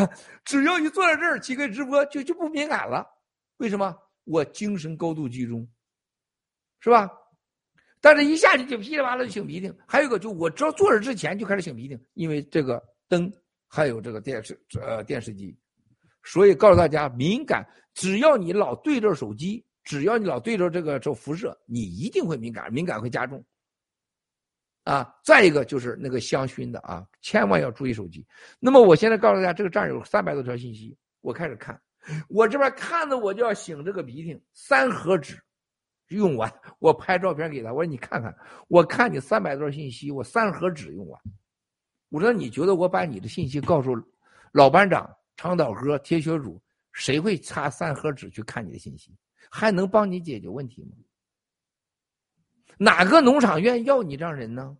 [0.44, 3.06] 只要一坐在这儿，几个直播就就不敏感了。
[3.58, 3.96] 为什么？
[4.24, 5.68] 我精神高度集中，
[6.80, 7.10] 是吧？
[8.00, 9.72] 但是一下去就噼里啪啦就擤鼻涕。
[9.86, 13.32] 还有一个，就我只要坐着之前就开始擤鼻涕，因为这个灯
[13.68, 15.56] 还有这个电视呃电视机。
[16.24, 23.44] 所以告诉大家，敏感，只要你老对着手机，只要你老对着这个这辐射，你一定会敏感，敏感会加重。
[24.84, 28.26] 啊，再一个就是那个香薰的啊，千万要注意手机。
[28.58, 31.80] 那么我现在告诉大家，这个站有三百多条信息，我开始看，
[32.28, 35.40] 我这边看着我就要擤这个鼻涕，三盒纸
[36.08, 38.34] 用完，我拍照片给他，我说你看看，
[38.68, 41.20] 我看你三百多条信息，我三盒纸用完，
[42.08, 43.96] 我说你觉得我把你的信息告诉
[44.52, 45.08] 老班长？
[45.34, 46.60] 长岛哥、铁血主，
[46.92, 49.16] 谁会擦三盒纸去看你的信息？
[49.50, 50.90] 还能帮你解决问题吗？
[52.82, 54.76] 哪个农场愿意要你这样人呢？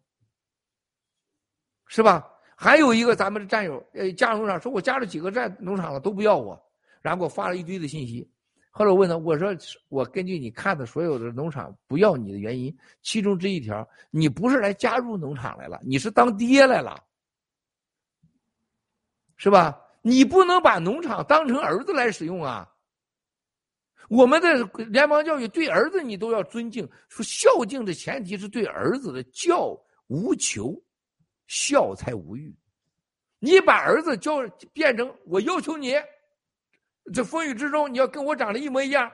[1.86, 2.28] 是吧？
[2.56, 6.60] 还有一个咱们的战友，呃，加入农场说，我加了几个战农场了都不要我，
[7.00, 8.28] 然后给我发了一堆的信息。
[8.70, 9.54] 后来我问他，我说
[9.88, 16.98] 我根据你看的所有的农场不要你的原因，其中这一条，你不是来加入农场来了，你是当爹来了，
[19.36, 19.78] 是吧？
[20.00, 22.71] 你不能把农场当成儿子来使用啊！
[24.08, 30.74] 我们的联邦教育对儿子你都要尊敬，说孝敬的前提是对儿子的教无求，
[31.46, 32.54] 孝才无欲。
[33.38, 34.36] 你把儿子教
[34.72, 35.94] 变成我要求你，
[37.12, 39.10] 这风雨之中你要跟我长得一模一样，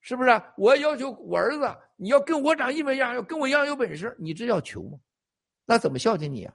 [0.00, 0.42] 是不是？
[0.56, 4.98] 我要求我儿子，你要跟我长一模一样，要跟我一样有本事，你这叫求吗？
[5.64, 6.54] 那怎么孝敬你啊？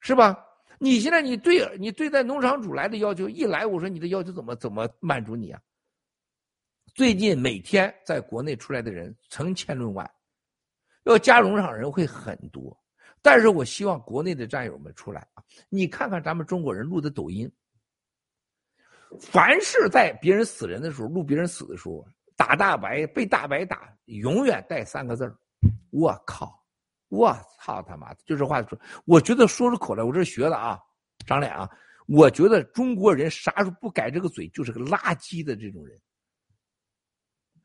[0.00, 0.45] 是吧？
[0.78, 5.60] 你现在你对你对待农场主来的要求一来，我说你的要求怎么怎么满足你啊？
[6.94, 10.10] 最近每天在国内出来的人成千论万，
[11.04, 12.74] 要加农场人会很多，
[13.20, 15.42] 但是我希望国内的战友们出来啊！
[15.68, 17.50] 你看看咱们中国人录的抖音。
[19.20, 25.32] 凡是在别人死人的时候录别人死的时候，打大白被大白打，永远带三个字
[25.90, 26.65] 我靠，
[27.08, 28.20] 我操他妈的！
[28.26, 30.78] 就这话说，我觉得说出口来，我这学的啊，
[31.26, 31.70] 长脸啊！
[32.06, 36.00] 我觉得中国人啥时候不改这个嘴，就是个垃圾的这种人。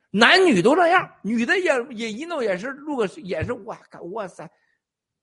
[0.10, 4.50] 男女都这样，女的也也一弄也是录个也是哇靠哇塞！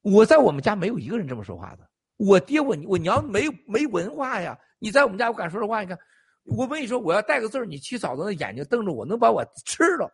[0.03, 1.89] 我在我们家没有一个人这么说话的。
[2.17, 4.59] 我爹我我娘没没文化呀！
[4.79, 5.99] 你在我们家我敢说这话，你看。
[6.57, 10.11] 我跟你说，我要带个字儿，你七嫂子那眼睛瞪着我，能把我吃了。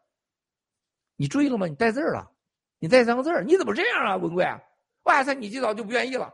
[1.15, 1.69] 你注意了吗？
[1.69, 2.29] 你带字儿了，
[2.85, 4.47] 你带三个字儿，你怎么这样啊，文贵？
[5.05, 6.31] 哇塞，你七嫂就不愿意了，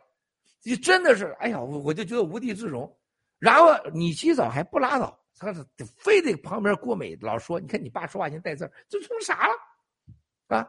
[0.65, 2.93] 你真的是，哎呀，我我就觉得无地自容。
[3.39, 5.65] 然后你七嫂还不拉倒，他是
[5.97, 10.57] 非得旁边郭美老说，你看你爸说话先带字儿，这成啥了？
[10.57, 10.69] 啊，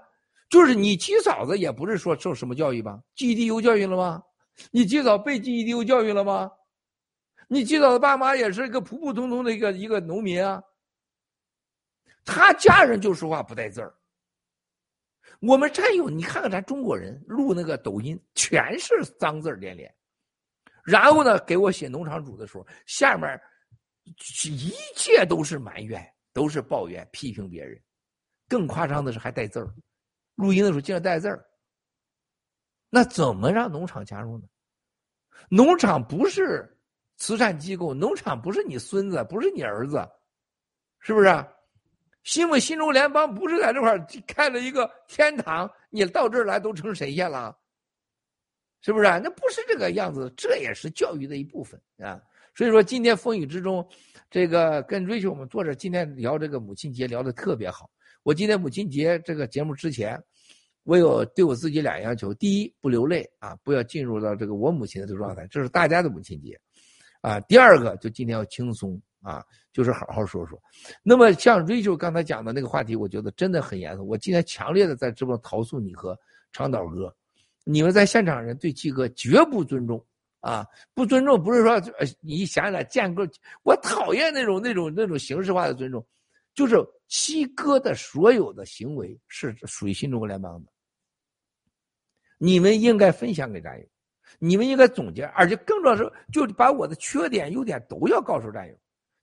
[0.51, 4.21] 就是你七嫂子也不是说受什么教育吧？GED 教育了吗？
[4.69, 6.51] 你七嫂被 GED 教育了吗？
[7.47, 10.61] 你记得的爸妈也是一个普普通通的一个一个农民啊，
[12.23, 13.91] 他家人就说话不带字儿。
[15.39, 19.93] 我们战友，你看看咱中国人录那个抖音，全是脏字连连。
[20.83, 23.39] 然后呢，给我写农场主的时候，下面
[24.03, 27.81] 一切都是埋怨，都是抱怨、批评别人。
[28.47, 29.73] 更夸张的是还带字儿，
[30.35, 31.45] 录音的时候竟然带字儿。
[32.89, 34.45] 那怎么让农场加入呢？
[35.49, 36.67] 农场不是。
[37.17, 40.03] 慈善机构，农场不是你孙子，不是你儿子，
[41.01, 41.27] 是不是？
[42.23, 47.55] 新为新中联邦不是在这块儿开了一个天堂，你到这儿来都成神仙了，
[48.81, 49.05] 是不是？
[49.23, 52.21] 那不是这个样子，这也是教育的一部分啊。
[52.53, 53.87] 所以说，今天风雨之中，
[54.29, 57.89] 这个跟瑞秋我们坐着，今天聊这个母亲节聊的特别好。
[58.23, 60.21] 我今天母亲节这个节目之前，
[60.83, 66.59] 我有对我自己俩要求：第一，不流泪啊，不要进入到这个我母亲的这个状态，这是大家的母亲节。
[67.21, 70.61] 啊，第二个就今天要轻松啊，就是好好说说。
[71.03, 74.07] 那么像 Rachel 刚才讲的那个话题，我觉得真的很严肃。
[74.07, 76.17] 我今天强烈的在直播投诉你和
[76.51, 77.15] 长岛哥，
[77.63, 80.03] 你们在现场人对七哥绝不尊重
[80.39, 80.65] 啊！
[80.93, 83.27] 不尊重不是说呃，你想起来见个，
[83.63, 86.05] 我讨厌那种那种那种形式化的尊重，
[86.53, 86.75] 就是
[87.07, 90.71] 七哥的所有的行为是属于新中国联邦的，
[92.39, 93.85] 你们应该分享给战友。
[94.39, 98.73] 你们应该总结，而且更重要是，就把我的缺点、优点都要告诉战友。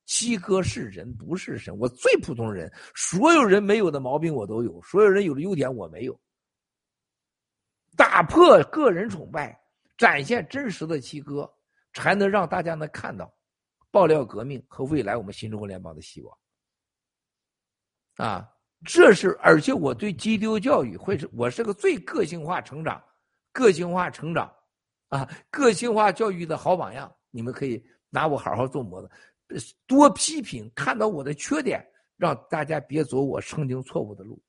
[0.09, 6.19] 七哥是人，不是神，我最普通人，所有人没有的毛病我都有，所有人有的优点我没有。
[7.95, 9.61] 打破个人崇拜，
[9.99, 11.49] 展现真实的七哥，
[11.93, 13.31] 才能让大家能看到
[13.91, 16.39] 爆料革命和未来我们新中国联邦的希望。
[18.17, 18.49] 啊，
[18.87, 23.05] 这是而且我对基督教育会是，我是个最个性化成长，
[23.53, 24.51] 个性化成长。
[25.09, 29.11] 啊，个性化教育的好榜样，你们可以拿我好好做模子，
[29.87, 31.85] 多批评，看到我的缺点，
[32.17, 34.41] 让大家别走我曾经错误的路。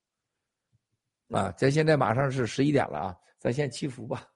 [1.30, 4.26] 啊，咱现在马上是十一点了啊，咱先祈福吧，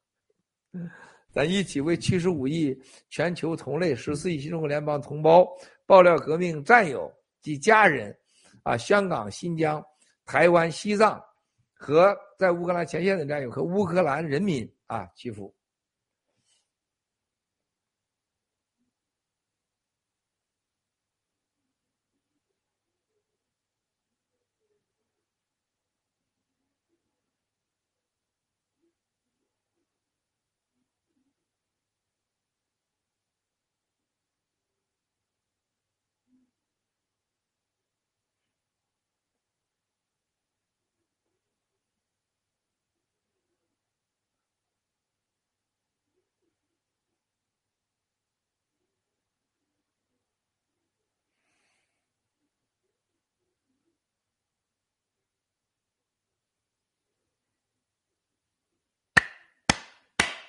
[1.33, 2.77] 咱一起为七十五亿
[3.09, 5.45] 全球同类、十四亿新中国联邦同胞、
[5.87, 8.17] 爆料革命战友及家人，
[8.63, 9.85] 啊，香港、新疆、
[10.25, 11.21] 台湾、西藏
[11.75, 15.53] 和在乌克兰前线的战友和乌克兰人民啊祈福。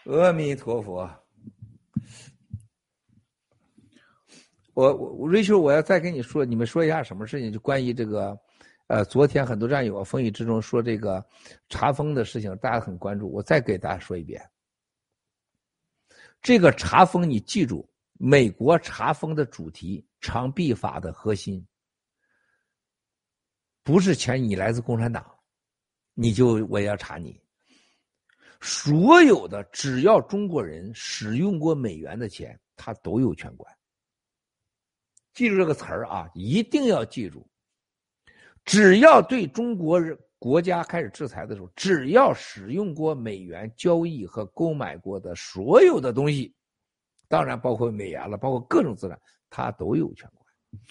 [0.06, 1.10] 阿弥陀佛，
[4.76, 7.52] 我我瑞秋，我要再跟你说，你们说一下什么事情？
[7.52, 8.40] 就关于这个，
[8.86, 11.26] 呃，昨天很多战友风雨之中说这个
[11.70, 13.32] 查封的事情，大家很关注。
[13.32, 14.48] 我再给大家说一遍，
[16.40, 21.66] 这个查封你记住，美国查封的主题，长臂法的核心，
[23.82, 25.26] 不是钱你来自共产党，
[26.14, 27.42] 你就我要查你。
[28.62, 33.72] 所有的只要中国人使用过美元的钱，他都有权管。
[35.34, 37.48] 记住这个词儿啊，一定要记住。
[38.64, 46.56] 只要对中国人国家开始制裁的时候，只要使用过美元交易和购买过的所有的东西，
[47.28, 49.20] 当然包括美元了，包括各种资产，
[49.50, 50.82] 他都有权管。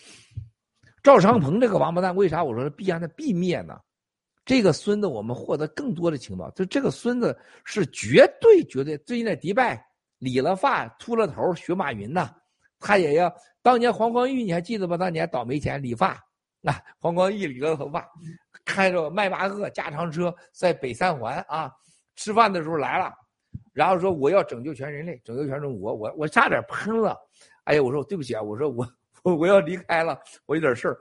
[1.03, 3.81] 赵长鹏这个王八蛋，为啥我说必然的必灭呢？
[4.45, 8.99] 这个孙子，我们获得更多的情报，就这个孙子是绝对绝对。
[8.99, 9.83] 最近在迪拜
[10.19, 12.31] 理了发、秃了头学马云呐，
[12.79, 13.35] 他也要。
[13.63, 14.97] 当年黄光裕你还记得吧？
[14.97, 16.23] 当年倒霉钱理发。
[16.65, 18.09] 啊，黄光裕理了头发，
[18.65, 21.71] 开着迈巴赫加长车在北三环啊，
[22.17, 23.13] 吃饭的时候来了，
[23.75, 27.15] 然后说我要拯救全人类，拯救全中国，我我差点喷了，
[27.65, 28.87] 哎呀，我说对不起啊，我说我
[29.37, 30.99] 我要离开了，我有点事儿，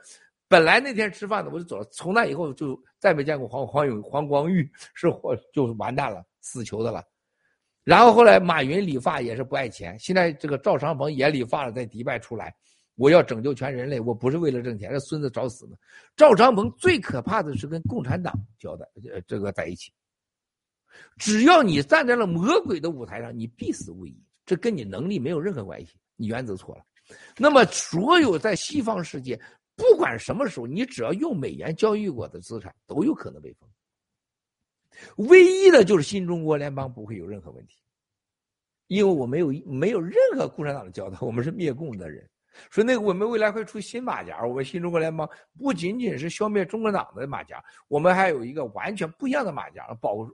[0.53, 7.03] 本来那天吃饭的我就走了，从那以后就再没见过黄黄永黄光裕， 是我就完蛋了，死球的了，
[7.83, 12.53] 然后后来马云理发也是不爱钱，现在这个赵长鹏也理发了，在迪拜出来。
[12.93, 15.75] 我要拯救全人类，我不是为了挣钱，这孙子找死呢。
[16.15, 19.91] 赵长鹏最可怕的是跟共产党交代，呃，这个在一起。
[21.17, 24.15] 只要你站在了魔鬼的舞台上，你必死无疑。
[24.45, 26.83] 这跟你能力没有任何关系，你原则错了。
[27.39, 29.39] 那么，所有在西方世界，
[29.75, 33.67] 不管什么时候，你只要用美元交易过的资产，都有可能被封。
[35.27, 37.77] 唯一的就是新中国联邦不会有任何问题，
[38.87, 42.29] 因为我没有没有任何共产党的交道，我们是灭共的人。
[42.69, 44.45] 说那个，我们未来会出新马甲。
[44.45, 45.27] 我们新中国联邦
[45.57, 50.31] 不仅仅是消灭中国党的马甲，我们还有一个完全不一样的马甲，保护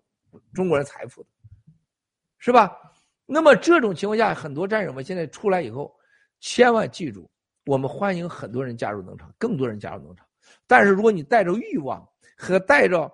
[0.53, 1.30] 中国人财富的，
[2.38, 2.77] 是吧？
[3.26, 5.98] 那么这种情况下，很多战友们现在出来以后，
[6.42, 7.32] 千万记住，
[7.69, 10.25] 我们欢迎很多人加入农场，更多人加入农场。
[10.65, 12.03] 但是如果你带着欲望
[12.35, 13.07] 和带着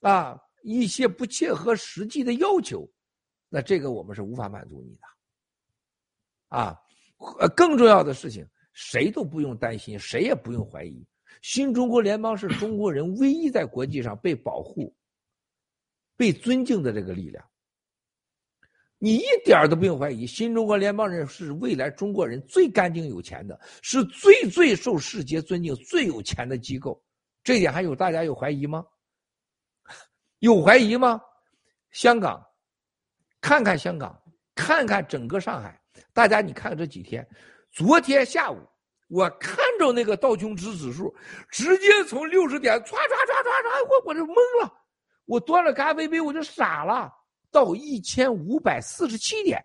[0.00, 2.86] 啊一些不切合实际的要求，
[3.48, 5.06] 那这个我们是无法满足你的，
[6.48, 6.78] 啊。
[7.38, 11.06] 呃，更重要的事情，谁都不用担心，谁也不用怀疑。
[11.40, 14.94] 新中国联邦是中国人唯一在国际上被保护、
[16.18, 17.42] 被尊敬的这个力量。
[19.04, 27.02] 你一点都不用怀疑，新中国联邦人是未来中国人最干净有钱的，是最最受世界尊敬、最有钱的机构。
[27.42, 28.84] 这点还有大家有怀疑吗？
[30.38, 31.20] 有怀疑吗？
[31.90, 32.40] 香港，
[33.40, 34.16] 看看香港，
[34.54, 35.76] 看看整个上海。
[36.12, 37.28] 大家，你看看这几天，
[37.72, 38.58] 昨天下午
[39.08, 41.12] 我看着那个道琼斯指数
[41.50, 42.94] 直接从六十点唰唰
[43.26, 44.72] 唰唰唰，我我就懵了，
[45.24, 47.12] 我端了咖啡杯我就傻了，
[47.52, 49.64] 到一千五百四十七点。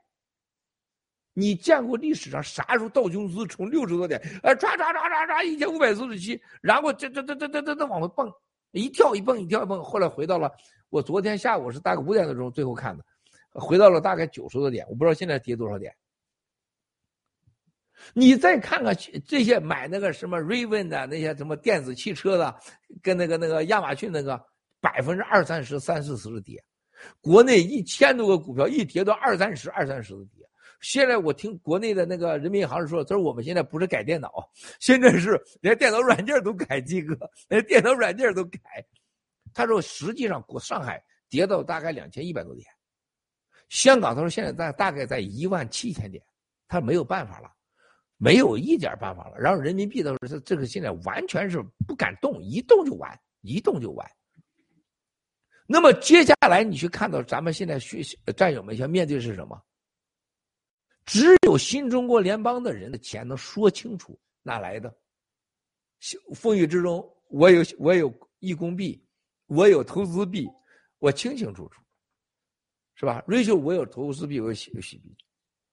[1.33, 8.31] 你见过历史上啥时候道琼斯从六十多点，哎唰唰唰唰唰一千五百四十七，然后这这这这这这这往回蹦，
[8.71, 10.51] 一跳一蹦一跳一蹦，后来回到了
[10.89, 13.05] 我昨天下午是大概五点多钟最后看的，
[13.53, 15.95] 回到了大概九十多点，我不知道现在跌多少点。
[18.13, 22.59] 你再看看这些买那个什么 Raven 的那些什么电子汽车的，
[23.01, 24.43] 跟那个那个亚马逊那个
[24.79, 26.63] 百分之二三十、三四十的跌，
[27.21, 30.47] 国内一千多个股票一跌到二三十、二三十的跌。
[30.81, 34.29] 现在我听国内的那个人民银行说，他说我们现在不是改电脑，
[34.79, 37.17] 现在是连电脑软件都改，几个
[37.49, 38.59] 连电脑软件都改。
[39.53, 42.65] 他说实际上国上海跌到大概两千一百多点，
[43.69, 46.23] 香港他说现在在大概在一万七千点，
[46.67, 47.51] 他没有办法了。
[48.19, 54.11] 没有一点办法了，然后人民币的这这个现在完全是不敢动，一动就完，一动就完。
[55.67, 59.61] 那么接下来你去看到咱们现在学习战友们要面对是什么？
[61.05, 64.93] 只有新中国联邦的人的钱能说清楚哪来的。
[66.35, 69.01] 风雨之中，我有我有义工币，
[69.47, 70.47] 我有投资币，
[70.99, 71.81] 我清清楚楚，
[72.95, 75.15] 是吧？Rachel，我有投资币，我有洗洗币。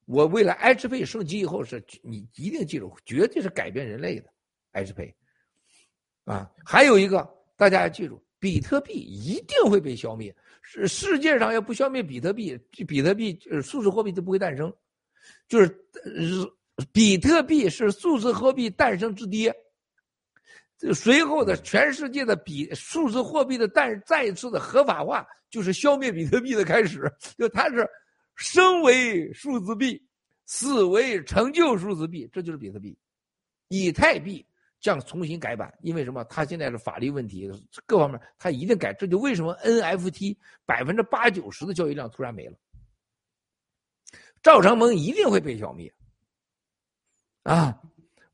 [0.06, 4.32] 我未来 H 配升级以后是，你一定记住，绝对是改变人类的
[4.72, 5.14] H 配，
[6.24, 10.36] 啊，还有一个大家要记住，比特币一定会被消灭。
[10.60, 12.54] 世世界上要不消灭比特币，
[12.86, 14.70] 比特币呃数字货币都不会诞生，
[15.48, 15.74] 就是
[16.92, 19.50] 比特币是数字货币诞生之爹。
[20.92, 27.88] 随后的全世界的比数字货币的诞再一次的合法化，就是消灭比特币的开始，就它是。
[28.36, 29.96] 生为数字币，
[30.44, 32.98] 死为成就数字币，这就是比特币。
[33.68, 34.44] 以太币
[34.84, 36.22] 这样重新改版，因为什么？
[36.24, 37.50] 它现在的法律问题
[37.86, 38.92] 各方面，它一定改。
[38.92, 42.58] 这就为什么 NFT 百分之八九十的交易量突然没了。
[44.42, 45.90] 赵长鹏一定会被消灭。
[47.44, 47.80] 啊！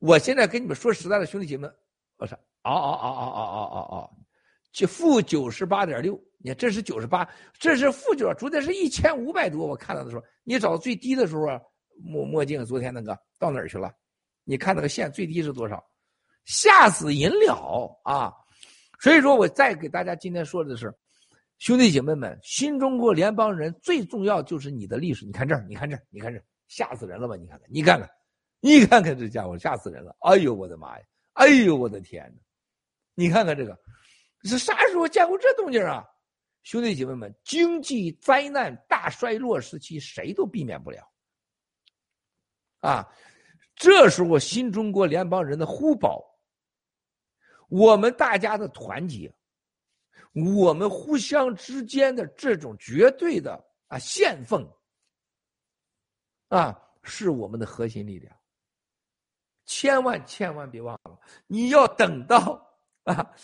[0.01, 1.69] 我现在跟你们说实在的，兄弟姐妹，
[2.17, 4.11] 我操，啊啊啊啊啊啊啊啊，
[4.73, 6.21] 就负九十八点六。
[6.39, 7.25] 你看，这是九十八，
[7.61, 9.69] 这是负九，昨天是一千五百多。
[9.69, 11.61] 我看到的时候，你找最低的时候啊，
[12.03, 13.95] 墨墨镜昨天那个到哪儿去了？
[14.43, 15.81] 你看那个线最低是多少？
[16.45, 18.33] 吓死人了啊！
[18.99, 20.93] 所以说我再给大家今天说的是，
[21.59, 25.25] 兄弟姐妹们，新中国联邦人最重要就是你的历史。
[25.25, 27.35] 你看这儿，你看这，你看这，吓死人了吧？
[27.37, 28.11] 你看看，你看看，
[28.61, 30.15] 你看看这家伙，吓死人了！
[30.21, 31.05] 哎呦我的妈呀！
[31.35, 32.43] 哎呦我的天哪！
[33.15, 33.79] 你看看这个，
[34.45, 36.05] 是啥时候见过这动静啊？
[36.63, 41.03] 兄弟姐妹们，经济灾难大衰落时期，谁都避免不了。
[42.81, 43.07] 啊，
[43.75, 46.30] 这时候新中国联邦人的呼保。
[47.71, 49.33] 我们大家的团结，
[50.35, 53.53] 我们互相之间的这种绝对的
[53.87, 54.69] 啊献奉，
[56.49, 58.37] 啊，是我们的核心力量。
[59.65, 62.61] 千万千万别忘了，你要等到
[63.05, 63.35] 啊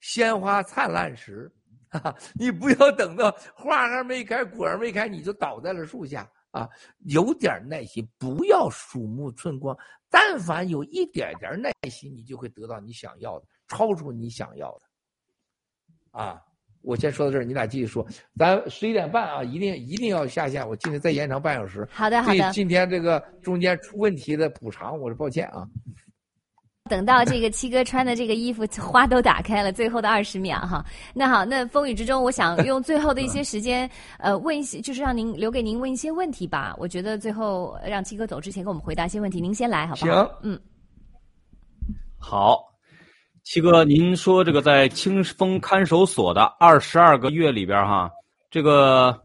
[0.00, 1.50] 鲜花灿烂时，
[1.88, 6.30] 啊，你不要等到花还没开，果儿没开，你就倒在了树下。
[6.50, 6.66] 啊，
[7.00, 9.76] 有点耐心，不要鼠目寸光。
[10.10, 16.18] 但凡有一点点耐心，你就会得到你想要的，超出你想要的。
[16.18, 16.42] 啊，
[16.80, 18.06] 我先说到这儿，你俩继续说。
[18.36, 20.66] 咱十一点半啊，一定一定要下线。
[20.66, 21.86] 我今天再延长半小时。
[21.90, 22.50] 好的，好的。
[22.52, 25.68] 今天这个中间出问题的补偿，我是抱歉啊。
[26.88, 30.84] 等到这个七哥穿的这个衣服花都打开了，最后的二十秒哈。
[31.14, 36.74] 那好，那风雨之中，我想用最后的一些时间，呃，问一些，就是让您留给您问一些问题吧。
[36.78, 40.12] 我觉得最后让七哥走之前给我们回答一些问题，您先来好不好？
[40.12, 40.60] 行，嗯，
[42.18, 42.58] 好，
[43.44, 48.10] 七哥，您说这个在清风看守所的二十二个月里边哈，
[48.50, 49.22] 这个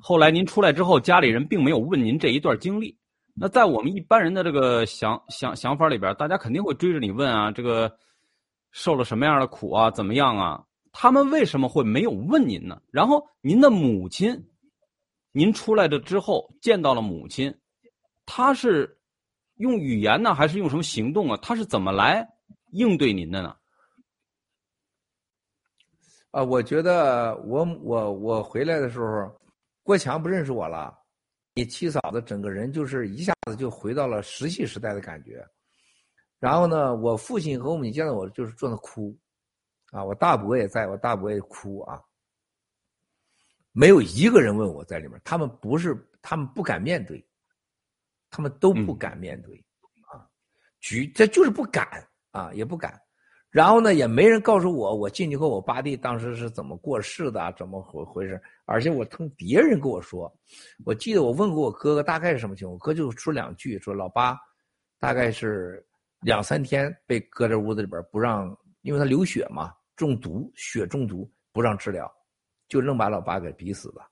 [0.00, 2.96] 后来您出来之后，家里人并没有问您这一段经历。
[3.36, 7.98] 那在我们一般人的这个想想想法里边，大家肯定会追着你问啊，这个
[8.70, 10.64] 受了什么样的苦啊，怎么样啊？
[10.92, 12.80] 他们为什么会没有问您呢？
[12.92, 14.48] 然后您的母亲，
[15.32, 17.52] 您出来的之后见到了母亲，
[18.24, 18.96] 他是
[19.56, 21.36] 用语言呢，还是用什么行动啊？
[21.42, 22.24] 他是怎么来
[22.70, 23.56] 应对您的呢？
[26.30, 29.40] 啊，我觉得我我我回来的时候，
[29.82, 30.96] 郭强不认识我了。
[31.54, 35.46] 你七嫂子整个人就是一下子就回到了石器时代的感觉，
[36.40, 39.16] 然后呢，我父亲和我母亲见到我就是坐那哭，
[39.92, 42.02] 啊，我大伯也在我大伯也哭啊，
[43.70, 47.24] 没有一个人问我在里面，他们不是他们不敢面对，
[48.30, 49.56] 他们都不敢面对，
[50.12, 50.28] 啊，
[50.80, 51.86] 局这就是不敢
[52.32, 53.00] 啊，也不敢。
[53.54, 58.42] 然后呢，也没人告诉我，我进去后我八弟当时是怎么过世的，怎么回回事？
[58.64, 60.28] 而且我听别人跟我说，
[60.84, 64.36] 我记得我问过我哥哥大概是什么情况，我哥就说两句，说老八
[64.98, 65.86] 大概是
[66.22, 68.52] 两三天被搁在屋子里边不让，
[68.82, 72.12] 因为他流血嘛，中毒，血中毒不让治疗，
[72.68, 74.04] 就愣把老八给逼死了。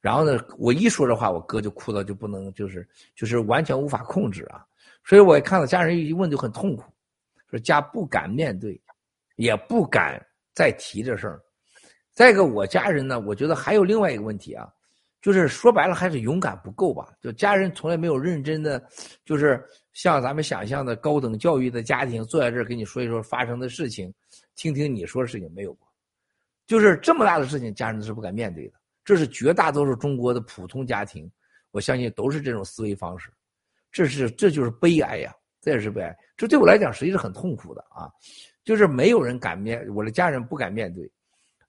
[0.00, 4.66] 然后呢，我一说这话，我哥就哭到就不能，就是就是完全无法控制啊。
[5.04, 6.82] 所以我看到家人一问就很痛苦，
[7.48, 8.76] 说家不敢面对。
[9.38, 10.20] 也不敢
[10.52, 11.40] 再提这事儿。
[12.12, 14.68] 再一个，我家人呢，我觉得还有另外一个问题啊，
[15.22, 17.12] 就是说白了还是勇敢不够吧。
[17.20, 18.84] 就家人从来没有认真的，
[19.24, 24.12] 就是像咱们想象的高等教育的家庭，坐在这儿跟你说一说发生的事情，
[24.56, 25.88] 听听你说的事情没有过。
[26.66, 28.74] 就是这么大的事情，家人是不敢面对的。
[29.04, 31.30] 这是绝大多数中国的普通家庭，
[31.70, 33.30] 我相信都是这种思维方式。
[33.92, 36.14] 这是这就是悲哀呀，这也是悲哀。
[36.36, 38.10] 这对我来讲实际是很痛苦的啊。
[38.68, 41.10] 就是没有人敢面，我的家人不敢面对，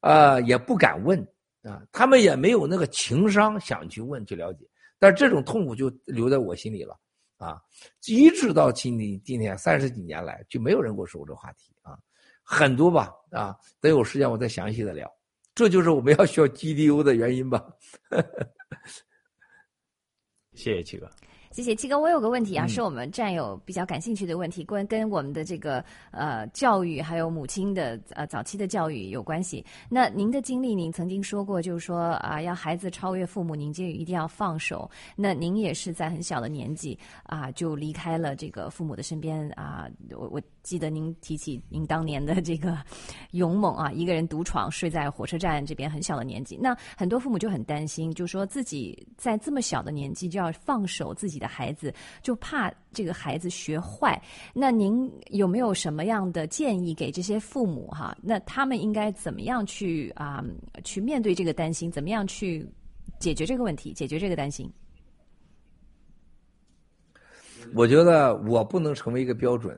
[0.01, 1.17] 呃，也不敢问
[1.63, 4.67] 啊，他们也没有那个情商想去问去了解，
[4.99, 6.99] 但这种痛苦就留在我心里了
[7.37, 7.57] 啊，
[8.05, 11.97] 一直到今天今天三十几年来就没有人跟我说过这话题啊，
[12.43, 15.09] 很多吧啊，等有时间我再详细的聊，
[15.55, 17.65] 这就是我们要需要 GDU 的原因吧。
[20.51, 21.09] 谢谢七哥。
[21.51, 29.65] 谢谢七哥，我有个问题啊，是我们战友比较感兴趣的问题，关跟我们的这个呃教育还有母亲的呃早期的教育有关系。
[29.89, 34.87] 那您的经历，您曾经说过，就是说啊，要孩子超越父母，您就一定要放手。
[35.15, 39.89] 那您也是在很小的年纪啊，就离开了这个父母的身边啊。
[40.11, 42.77] 我我记得您提起您当年的这个
[43.31, 46.55] 勇猛啊，一个人独闯睡在火车站这边很小的年纪。
[46.61, 51.38] 那很多父母就很担心，就说自己在这么小的年纪就要放手自己。
[51.39, 54.21] 的孩子就怕这个孩子学坏，
[54.53, 58.15] 那您有没有什么样的建议给这些父母哈？
[58.21, 60.43] 那他们应该怎么样去啊
[60.83, 61.89] 去面对这个担心？
[61.89, 62.67] 怎么样去
[63.17, 63.93] 解决这个问题？
[63.93, 64.71] 解决这个担心？
[67.75, 69.77] 我觉得我不能成为一个标准，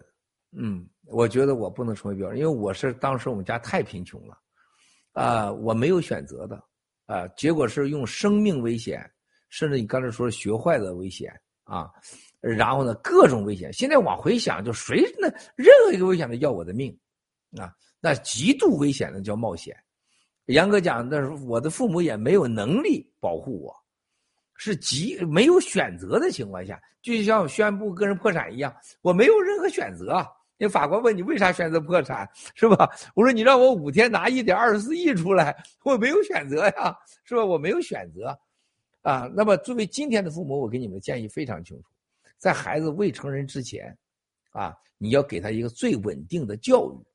[0.52, 4.38] 嗯，我觉得我不能成为标准，因为我是当时我们家太贫穷了，
[5.12, 6.64] 啊，我没有选择的，
[7.06, 9.04] 啊，结果是用生命危险，
[9.50, 11.34] 甚至你刚才说学坏的危险
[11.72, 11.90] 啊，
[12.42, 13.72] 然后呢各种危险。
[13.72, 16.94] 现在往回想，就谁那任何一个危险都要我的命，
[17.58, 19.74] 啊，那极度危险的叫冒险。
[20.48, 23.74] 严格讲，那是我的父母也没有能力保护我，
[24.56, 30.28] 是极没有选择的情况下，就像宣布个人破产一样，我没有任何选择。
[30.58, 32.90] 那法官问你为啥选择破产，是吧？
[33.16, 36.94] 我说你让我五天拿一点二十四亿出来，我没有选择呀，
[37.24, 37.46] 是吧？
[37.46, 38.38] 我没有选择，
[39.02, 39.30] 啊。
[39.34, 41.90] 那么作为今天的父母，我给你们的建议非常清楚，
[42.38, 43.98] 在孩子未成人之前，
[44.52, 47.06] 啊，你要给他一个最稳定的教育，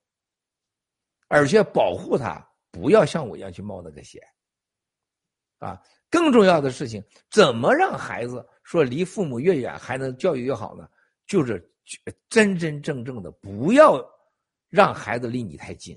[1.28, 4.22] 而且保护他，不要像我一样去冒那个险，
[5.58, 5.82] 啊。
[6.08, 10.88] 更重要的事情，怎么让孩子说离父母越远还能教育越好呢？
[11.26, 11.72] 就是。
[12.28, 14.04] 真真正正的，不要
[14.68, 15.96] 让孩子离你太近。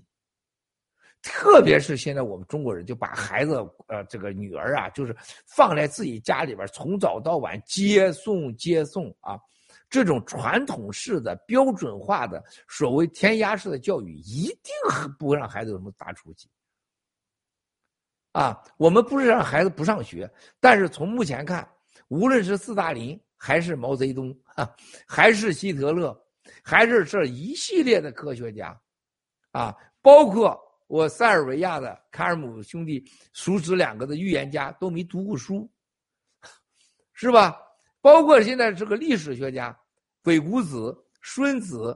[1.21, 3.55] 特别是现在我们中国人就把孩子，
[3.87, 5.15] 呃，这个女儿啊，就是
[5.45, 9.37] 放在自己家里边，从早到晚接送接送啊，
[9.89, 14.73] 这种传统式的、标准化的、所谓填鸭式的教育，一定
[15.17, 16.49] 不会让孩子有什么大出息。
[18.31, 21.67] 啊，我们不是让孩子不上学，但是从目前看，
[22.07, 23.19] 无论是斯大林。
[23.41, 24.69] 还是毛泽东啊，
[25.07, 26.13] 还是希特勒，
[26.61, 28.77] 还是这一系列的科学家，
[29.51, 30.59] 啊，包括
[30.89, 35.71] 我塞尔维亚的卡尔姆兄弟叔侄两个的预言家都没读过书，
[37.13, 37.55] 是吧？
[38.01, 39.79] 包括现在这个历史学家，
[40.23, 41.95] 鬼谷子、孙子，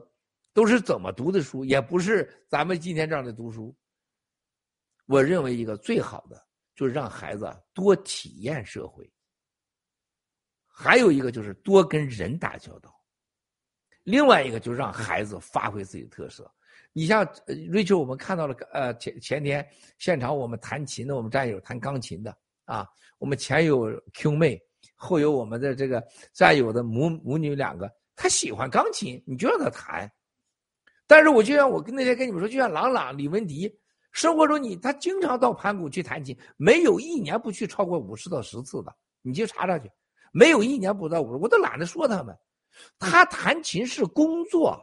[0.52, 1.64] 都是怎么读的书？
[1.64, 3.76] 也不是咱们今天这样的读书。
[5.06, 6.40] 我认为一个最好的
[6.76, 9.12] 就是让孩子多体验社会。
[10.68, 12.94] 还有一个就是多跟人打交道，
[14.04, 16.48] 另外一个就是让孩子发挥自己的特色。
[16.96, 22.34] 你像 Rachel，我们看到了，呃，前前天现场我们弹琴的，我们战友弹钢琴的
[22.66, 22.86] 啊，
[23.18, 24.62] 我们前有 Q 妹，
[24.94, 26.00] 后有我们的这个
[26.32, 30.08] 战友的母母女两个，她喜欢钢琴，你就让她弹。
[31.04, 33.68] 但是我就像我跟那天跟你们说，就像朗朗、李文迪，
[34.12, 39.90] 生活中你他经常到盘古去弹琴，没有一年不去超过五十到十次的，你去查查去。
[40.32, 42.32] 没有一年不到五十，我都懒得说他们。
[42.98, 44.80] 他弹琴是工作，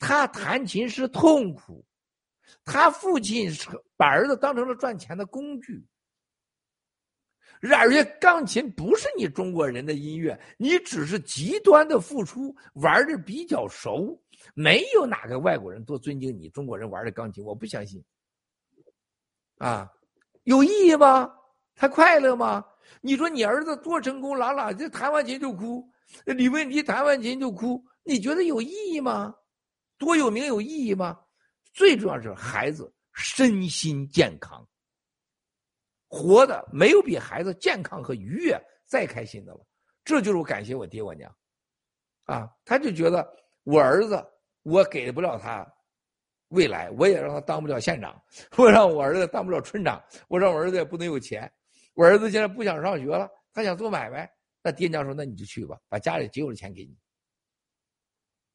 [0.00, 1.84] 他弹琴是痛苦，
[2.64, 5.86] 他父亲是把儿子当成了赚钱的工具。
[7.60, 14.18] 然而钢琴不是你中国人的音乐，你只是极端的付出，玩的比较熟。
[14.54, 18.02] 没有哪个外国人多尊敬你中国人玩的钢琴，我不相信。
[19.58, 19.86] 啊，
[20.44, 21.30] 有意义吗？
[21.74, 22.64] 他快乐吗？
[23.02, 25.86] 你说你儿子多成功，朗朗这弹完琴就哭，
[26.24, 29.34] 李文迪弹完琴就哭，你觉得有意义吗？
[30.00, 31.20] 多有名有意义吗？
[31.72, 34.66] 最重要是孩子身心健康，
[36.08, 39.64] 活的没有比孩子健康和愉悦再开心的了。
[40.02, 41.32] 这就是我感谢我爹我娘，
[42.24, 43.30] 啊，他就觉得
[43.62, 44.20] 我儿子
[44.62, 45.64] 我给不了他
[46.48, 48.20] 未来，我也让他当不了县长，
[48.56, 51.48] 我让我儿子当不了村长，我让我儿子也不能有钱。
[51.94, 54.28] 我儿子现在不想上学了，他想做买卖。
[54.62, 56.96] 那爹娘说：“那你就去吧，把家里仅有的钱给你。”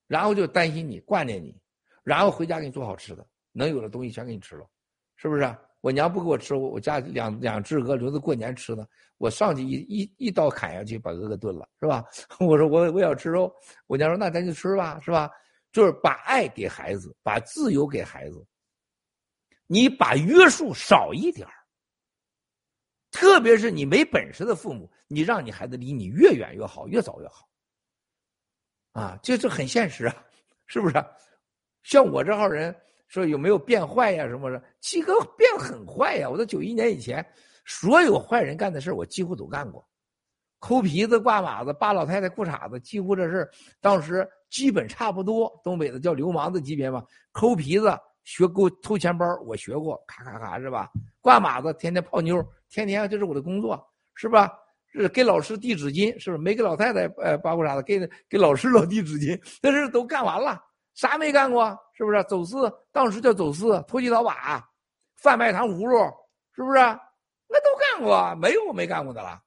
[0.08, 1.56] 然后就担心你、挂念你，
[2.03, 4.66] 然后回家给你做好吃的，能有的东西全给你吃了，
[5.16, 5.56] 是不是？
[5.82, 8.88] 我娘不给我吃，我我家两两只鹅留着过年吃呢。
[9.17, 12.03] 我上去一一一刀砍下去，把鹅给炖了，是吧？
[12.40, 13.53] 我说我我要吃肉，
[13.85, 15.30] 我娘说那咱就吃吧，是吧？
[15.72, 18.43] 就是把爱给孩子，把自由给孩子，
[19.67, 21.48] 你把约束少一点
[23.11, 27.48] 特别是你没本事的父母，你让你孩子离你越远越好，越早越好。
[28.96, 30.16] 啊，这这很现实啊，
[30.68, 30.96] 是不是？
[31.84, 32.74] 像我这号人
[33.10, 34.26] 说有没有变坏呀？
[34.26, 34.64] 什么的？
[34.80, 36.30] 七哥变很坏呀！
[36.30, 37.24] 我在九一年以前，
[37.66, 39.86] 所有坏人干的事我几乎都干过，
[40.60, 43.46] 抠皮子、挂马子、扒老太太裤衩子，几乎这事
[43.82, 45.52] 当时基本差不多。
[45.62, 47.94] 东北的叫流氓的级别嘛，抠皮子。
[48.24, 50.90] 学过偷钱包，我学过，咔咔咔是吧？
[51.20, 54.58] 挂马子，天天泡妞，天天这是我的工作，是吧？
[55.02, 56.42] 是给老师递纸巾，是不是？
[56.42, 58.00] 没给老太太，呃，包括啥的，给
[58.30, 60.62] 给老师 老递纸巾，但是都干完了，
[60.94, 61.78] 啥没干过？
[61.94, 62.24] 是不是？
[62.26, 64.64] 走私，当时叫走私，投机倒把，
[65.16, 65.98] 贩卖糖葫芦，
[66.56, 66.80] 是不是？
[67.48, 69.40] 那都干过，没有我没干过的了。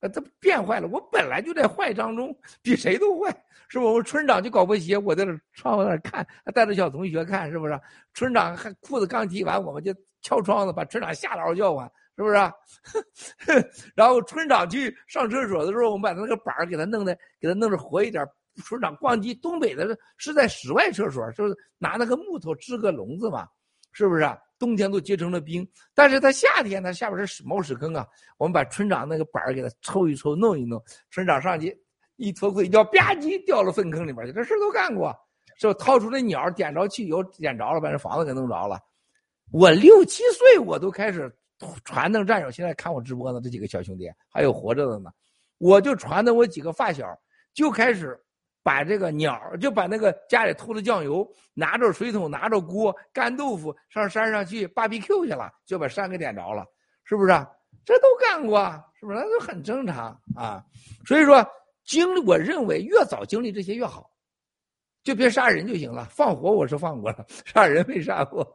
[0.00, 3.30] 呃，他变坏了，我本来就在坏当中，比谁都坏，
[3.68, 3.84] 是不？
[3.84, 7.80] 我村长就搞破鞋，我在那窗户那看，带着小同学看，是不是？
[8.14, 12.36] 村长还裤子刚提完，我们就敲窗子，把村长吓嗷叫唤，是不是？
[13.94, 18.26] 然后村长去上厕所的时候，我们把他那个板儿给他弄的，给他弄的活一点，
[18.64, 23.46] 村长逛街，东北的是在室外厕所，就是拿那个木头支个笼子嘛，
[23.92, 24.28] 是不是？
[24.58, 28.06] 冬天都结成了冰，但是他夏天他下边是屎猫屎坑啊，
[28.38, 31.76] 我们把村长那个板儿给他抽一抽，弄一弄，村长上去
[32.14, 35.12] 一脱裤一掉，吧唧掉了粪坑里面去，这事都干过，
[35.58, 35.74] 是吧？
[35.74, 38.78] 掏出那鸟点着汽油，点着了，把这房子给弄着了。
[39.50, 41.28] 我六七岁我都开始
[41.84, 45.10] 传的战友，现在看我直播呢，这几个小兄弟还有活着的呢，
[45.58, 47.06] 我就传的我几个发小
[47.54, 48.18] 就开始。
[48.64, 56.64] 把这个鸟就把那个家里偷的酱油，拿着水桶，拿着锅干豆腐，上山上去 BBQ 去了，就把山给点着了，
[57.02, 57.32] 是不是？
[57.84, 58.62] 这都干过，
[58.94, 59.18] 是不是？
[59.18, 60.64] 那都很正常啊。
[61.04, 61.44] 所以说，
[61.84, 64.08] 经历，我认为越早经历这些越好，
[65.02, 66.04] 就别杀人就行了。
[66.04, 68.46] 放火我是放过了， 杀人没杀过，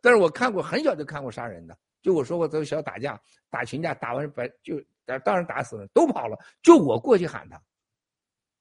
[0.00, 4.82] 但是我看过很小就看过杀人的，就我说过都小打架，打群架，打完把就
[5.24, 7.60] 当然打死了，都跑了，就我过去喊他。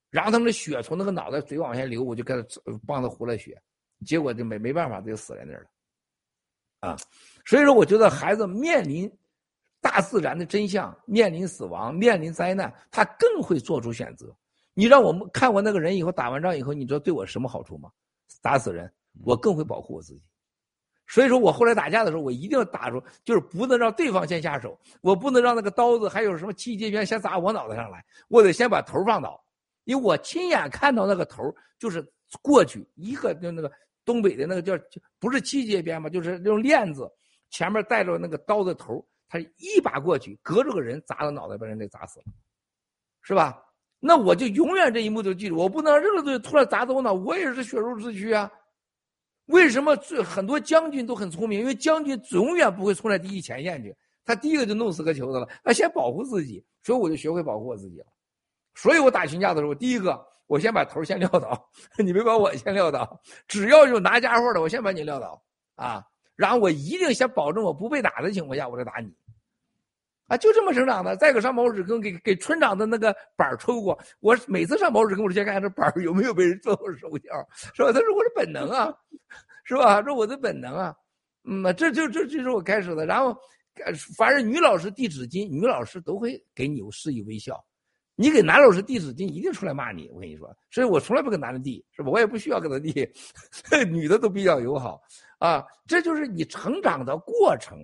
[0.09, 2.43] 然后他们的血从那个脑袋嘴往下流，我就给他
[2.87, 3.61] 帮他糊了血，
[4.05, 6.97] 结果就没没办法，就死在那儿了，啊！
[7.45, 9.11] 所以说，我觉得孩子面临
[9.81, 14.35] 大自然的真相，面临死亡，面临灾难，他更会做出选择。
[14.73, 17.91] 你让我们看完那个人以后，打完仗以后，你知道对我什么好处吗？
[18.41, 18.91] 打死人，
[19.23, 20.23] 我更会保护我自己。
[21.09, 29.43] 所以说我后来打架的时候，我一定要打出，就是不能让对方先下手，我不能让那个刀子还有什么气节鞭先砸我脑袋上来，我得先把头放倒。
[29.85, 31.43] 因为我亲眼看到那个头
[31.79, 32.07] 就是
[32.43, 33.71] 过去一个就那个
[34.05, 34.77] 东北的那个叫
[35.17, 37.11] 不是七节鞭嘛，就是用链子，
[37.49, 42.25] 前面带着那个刀的头，他一把过去，隔着个人砸到脑袋，把人给砸死了，
[43.23, 43.59] 是吧？
[43.99, 48.51] 那我就永远这一幕都记住，我不能让任何东西突然砸到我脑，我也是血肉之躯啊。
[49.49, 51.59] 为什么最很多将军都很聪明？
[51.59, 58.05] 因为将军永远不会冲在第一前线去，他第一个就弄死个球子了，他先保护自己，所以我就学会保护我自己了。
[58.75, 63.19] 所以我打群架的时候，第一个我先把头先撂倒， 你别把我先撂倒。
[63.47, 65.41] 只要有拿家伙的，我先把你撂倒
[65.75, 66.03] 啊！
[66.35, 69.11] 然后我一定先保证我不被打的情况下，我再打你。
[70.29, 71.17] 啊，就这么成长的。
[71.17, 77.29] 再个上毛屎坑给给村长的那个板抽过，我每次上毛屎坑，我先看看这板有没有被人做过手脚，
[77.73, 77.91] 是吧？
[77.91, 78.93] 他说我的本能啊，
[79.65, 80.01] 是吧？
[80.01, 80.95] 这我的本能啊，
[81.43, 83.05] 嗯，这就这这是我开始的。
[83.05, 83.35] 然后，
[84.15, 87.61] 凡是女老师递纸巾，女老师都会给你示意微笑。
[88.15, 90.09] 你给男老师递纸巾，一定出来骂你。
[90.09, 92.09] 我跟你说，所以我从来不跟男的递，是吧？
[92.09, 93.09] 我也不需要给他递，
[93.89, 95.01] 女的都比较友好
[95.37, 95.63] 啊。
[95.87, 97.77] 这就是你成长的过程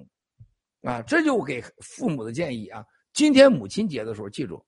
[0.86, 1.02] 啊。
[1.02, 2.86] 这就给父母的建议啊。
[3.14, 4.66] 今天母亲节的时候，记住，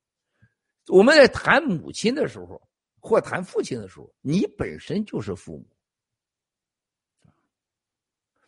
[0.87, 2.61] 我们在谈母亲的时候，
[2.99, 5.65] 或谈父亲的时候，你本身就是父母。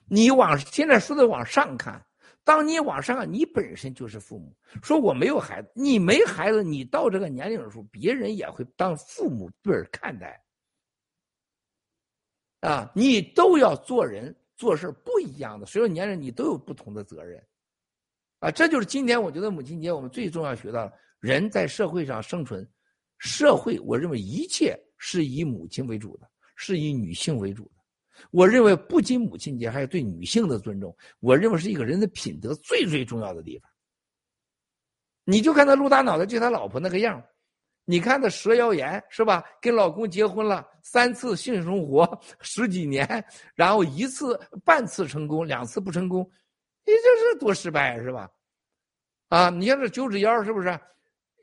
[0.05, 2.03] 你往现在说的往上看。
[2.45, 4.55] 当你往上，你本身就是父母。
[4.81, 10.43] 说我没有孩子，你没孩子，你到这个年龄的时候，别人也会当父母辈看待。
[12.61, 17.45] 啊，你都要做人做事不一样的，随着年龄你都有不同的责任。
[18.39, 22.67] 啊，这就是今天我觉得母亲节我们最重要学到，人在社会上生存，
[23.17, 27.71] 社会我认为一切是以母亲为主的，是以女性为主的。
[28.31, 30.95] 我认为不仅母亲节，还有对女性的尊重。
[31.19, 33.69] 我认为是一个人的品德最最重要的地方。
[35.25, 37.23] 你就看他陆大脑袋就他老婆那个样
[37.85, 39.43] 你看他蛇妖言是吧？
[39.61, 43.23] 跟老公结婚了三次性生活十几年，
[43.55, 46.29] 然后一次半次成功，两次不成功，
[46.85, 48.29] 你这是多失败是吧？
[49.29, 50.79] 啊，你像这九指妖是不是？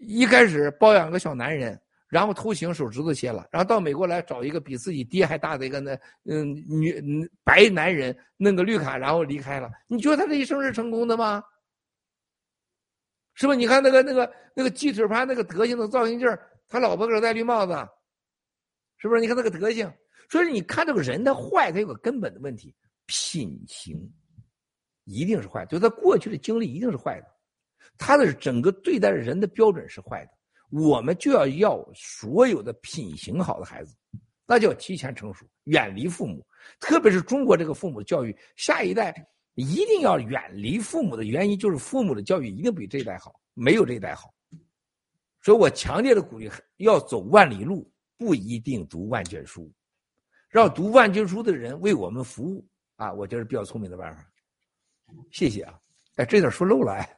[0.01, 1.81] 一开始包养个小男人。
[2.09, 5.93] 然后偷情，手指头切了，然后到美国来找一个比自己爹还大的一个那
[6.25, 9.69] 嗯女白男人，弄个绿卡，然后离开了。
[9.89, 11.43] 你觉得他这一生是成功的吗？
[13.35, 13.59] 是不是？
[13.59, 17.73] 你看那个那个那个鸡腿盘那个德行的造型劲儿，他老婆给他戴绿帽子，
[18.99, 19.21] 是不是？
[19.21, 19.93] 你看那个德行，
[20.31, 22.73] 所以你看这个人的坏，他有个根本的问题，
[23.07, 24.01] 品行
[25.07, 27.27] 一定是坏，就他过去的经历一定是坏的，
[27.97, 30.31] 他的整个对待人的标准是坏的。
[30.71, 33.97] 我们就要要所有的品行好的孩子，
[34.47, 36.45] 那就要提前成熟，远离父母。
[36.81, 39.15] 特别是中国这个父母的教育，下一代
[39.55, 44.35] 一定要远离父母的原因，就是父母的教育一定比这一代好，没有这一代好。
[45.41, 49.73] 所以我强烈的鼓励，要走万里路，不一定读万卷书，
[50.51, 53.13] 让读万卷书的人为我们服务啊！
[53.13, 54.29] 我觉得比较聪明的办法。
[55.31, 55.75] 谢谢啊！
[56.17, 57.17] 哎，这点说漏了哎。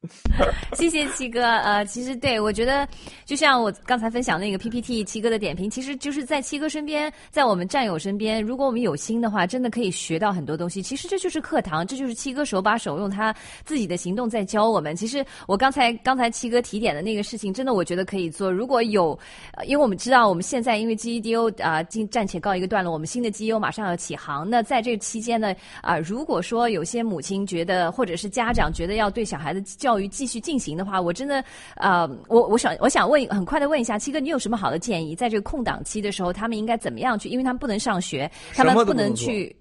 [0.72, 1.42] 谢谢七哥。
[1.42, 2.88] 呃，其实对我觉得，
[3.26, 10.80] 就像我刚才分享那个 PPT，七哥的点评，其实就是在七哥身边，在我们战友身边，如果我们有心的话，真的可以学到很多东西。
[10.80, 14.96] 其实这就是课堂，这就是七哥手把手用他自己的行动在教我们。
[14.96, 18.50] 其实我刚才刚才七哥提点的那个事情，真的我觉得可以做。
[18.50, 19.18] 如果有，
[19.66, 24.48] 因为我们知道我们现在因为 GEDO 啊，进暂且告一个段落，我们新的 G E O 马上要起航。
[24.48, 31.44] 那在这期间呢，啊，如果说有些母亲觉得，或者是家长觉得要对小孩的教育继续进行的话，我真的，
[31.76, 35.16] 呃，我我想我想问，很快的问一下七哥，你有什么好的建议？
[35.16, 37.28] 在这个空档期的时候，他们应该怎么样去？
[37.28, 39.54] 因为他们不能上学，他们不能去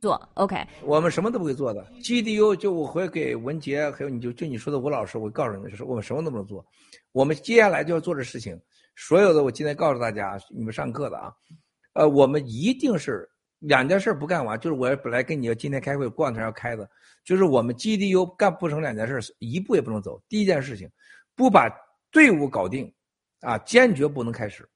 [0.00, 0.20] 做。
[0.34, 1.84] OK，我们什么都不会做的。
[2.02, 6.64] GDU 就我会给文杰，还有你就就你说的吴老师，我告诉你们，就是我们什么都不能做。
[7.12, 8.58] 我们接下来就要做的事情，
[8.94, 11.32] 所有的我今天告诉大家，你们上课的啊，
[11.94, 13.28] 呃，我们一定是
[13.58, 16.88] 两件事不干完，就是我本来跟你要今天开会，过两天要开的。
[17.26, 20.22] 就是我们 GDU 干不成两件事，一步也不能走。
[20.28, 20.88] 第一件事情，
[21.34, 21.68] 不把
[22.12, 22.90] 队伍搞定，
[23.40, 24.66] 啊，坚决不能开始。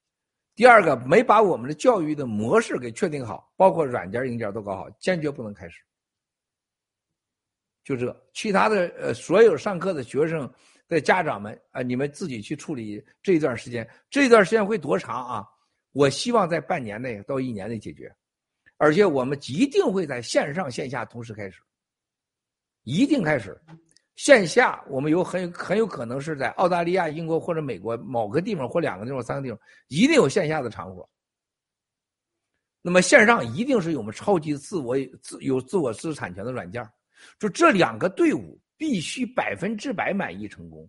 [0.57, 5.81] 第二个，没把我们的教育的模式给确定好，包括软件、硬件都搞好，坚决不能开始。
[7.85, 10.53] 就这，其他的呃，所有上课的学生
[10.89, 13.89] 的家长们啊，你们自己去处理这一段时间。
[14.11, 15.47] 这一段时间会多长啊？
[15.93, 18.13] 我希望在半年内到一年内解决，
[18.77, 21.63] 而且我们一定会在线上线下同时开始。
[22.85, 23.59] 一定开始，
[24.17, 31.09] 线下我们有很很有可能是在澳大利亚、英国或者美国某个地方或两个地方、三个地方，一定有线下的场所。
[32.83, 36.83] 那么线上一定是有我们超级自我自有自我知识产权的软件
[37.39, 40.89] 就这两个队伍必须百分之百满意成功，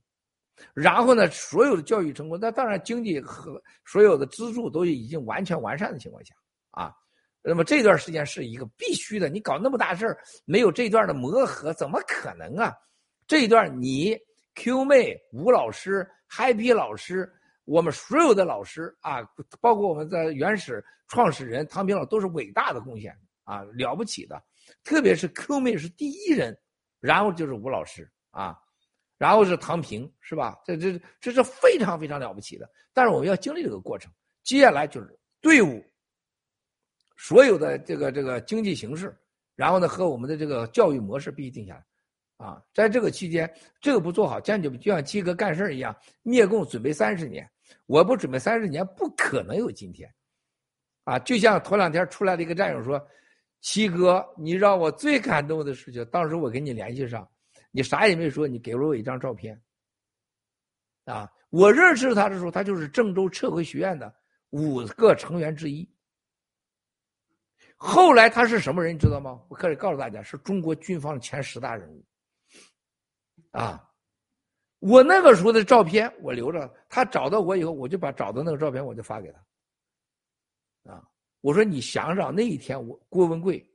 [0.74, 6.34] 然后呢，所有的教育成功，那当然经济和所有的资助都已经完全完善的情况下
[6.72, 6.94] 啊。
[7.44, 12.72] 那么这段时间是一个必须的，你搞那么大事儿，没有这段的磨合，怎么可能啊？
[13.26, 14.16] 这一段你
[14.53, 17.28] Q 妹、吴老师、Happy 老师，
[17.66, 19.24] 我们所有的老师啊，
[19.60, 23.11] 包括我们的原始创始人唐平老，都是伟大的贡献
[23.44, 24.40] 啊，了不起的。
[24.84, 26.56] 特别是 Q 妹是第一人，
[27.00, 28.56] 然后就是吴老师啊，
[29.18, 30.60] 然后是唐平，是吧？
[30.64, 32.70] 这这这是非常非常了不起的。
[32.94, 34.11] 但是我们要经历这个过程，
[34.44, 35.84] 接下来就是队伍。
[37.24, 39.16] 所有的这个这个经济形势，
[39.56, 43.48] 然后呢和我们的这个教育模式必须定下来，啊，在这个期间，
[43.80, 47.48] 这个不做好，坚决就像七哥干事一样，灭共准备三十年，
[47.85, 50.11] 我不准备三十年，不可能有今天，
[51.03, 53.00] 啊，就像头两天出来的一个战友说，
[53.59, 57.30] 七哥，你让我最感动的事情，当时我跟你联系上，
[57.69, 59.61] 你啥也没说，你给了我一张照片，
[61.06, 64.11] 啊，我认识他的时候，他就是郑州撤回学院的
[64.50, 65.88] 五个成员之一。
[67.84, 69.42] 后来他是什么人，你知道吗？
[69.50, 72.06] 我可以告诉大家，是中国军方的前十大人物。
[73.50, 73.92] 啊，
[74.77, 80.93] 我那个时候的照片我留着，他找到我以后，我就把找到那个照片我就发给他。
[80.93, 81.03] 啊，
[81.42, 83.68] 我说你想想那一天，我郭文贵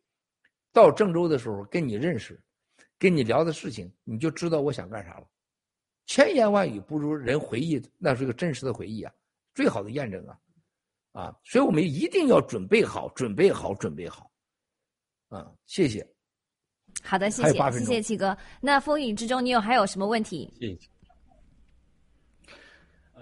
[0.73, 2.41] 到郑州的时候跟你认识，
[3.01, 5.26] 跟你聊的事情，你就知道我想干啥了。
[6.07, 9.12] 千言万语不如人回忆，那是个真实的回忆啊，
[9.52, 10.39] 最好的验证啊。
[11.17, 14.31] 啊，所以我们一定要准备好，准备好，准备好。
[15.31, 16.07] 啊，谢谢。
[17.03, 18.36] 好的，谢谢，谢谢七哥。
[18.61, 20.53] 那风雨之中，你有还有什么问题？
[20.61, 20.78] 谢谢。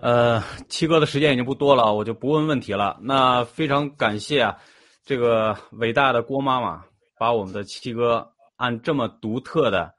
[0.01, 2.99] 呃，七哥的时间已经不多了，我就不问问题了。
[3.01, 4.59] 那非常感谢啊，
[5.05, 6.85] 这个伟大的郭妈妈
[7.17, 9.95] 把我们的七哥按这么独特的、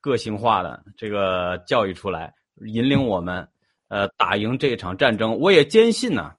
[0.00, 2.32] 个性化的这个教育出来，
[2.66, 3.48] 引领我们
[3.88, 5.36] 呃打赢这场战争。
[5.36, 6.35] 我也坚信呢。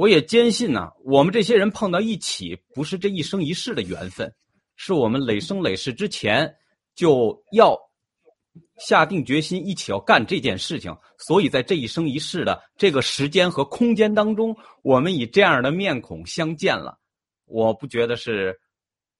[0.00, 4.34] 我也坚信呢，我们这些人碰到一起，不是这一生一世的缘分，
[4.74, 6.50] 是我们累生累世之前
[6.94, 7.78] 就要
[8.78, 10.90] 下定决心一起要干这件事情。
[11.18, 16.98] 所以在这一生一世的这个时间和空间当中，我们以这样的面孔相见了，
[17.44, 18.58] 我不觉得是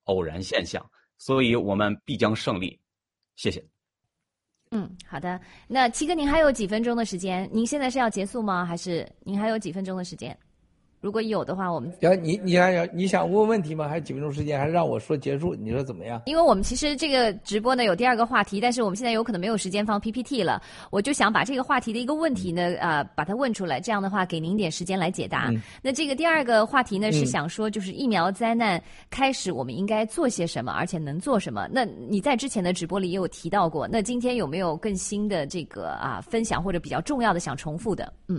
[0.04, 0.82] 偶然现象，
[1.18, 2.80] 所以我们必将胜利。
[3.36, 3.62] 谢谢。
[4.70, 5.38] 嗯，好的。
[5.68, 7.46] 那七哥，您还有几分钟的时间？
[7.52, 8.64] 您现在是要结束吗？
[8.64, 10.34] 还是您还有几分钟的时间？
[11.00, 13.88] 如果有的话，我们要你你想要你想问问题吗？
[13.88, 15.54] 还有几分钟时间，还是让我说结束？
[15.54, 16.20] 你说怎么样？
[16.26, 20.60] 因为我们其实这个直播呢有第二个话题，但是我们现在有可能没有时间放 PPT 了。
[20.90, 25.50] 我就想把这个话题的一个问题呢，呃，把它问出来，这样的话给您点时间来解答。
[25.80, 31.66] 那这个第二个话题呢是想说，就是疫苗灾难开始，我们应该做些什么，而且能做什么？
[31.72, 38.12] 那你在之前的直播里也有提到过，那今天有没有更新的这个啊分享或者比较重要的想重复的？
[38.28, 38.38] 嗯。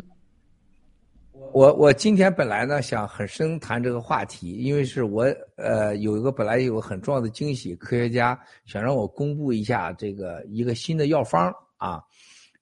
[1.50, 5.24] 我我今天本来呢想很深谈这个话题，因为是我
[5.58, 12.02] 呃有一个本来有个很重要的惊喜，科学家想让我公布一下这个一个新的药方啊，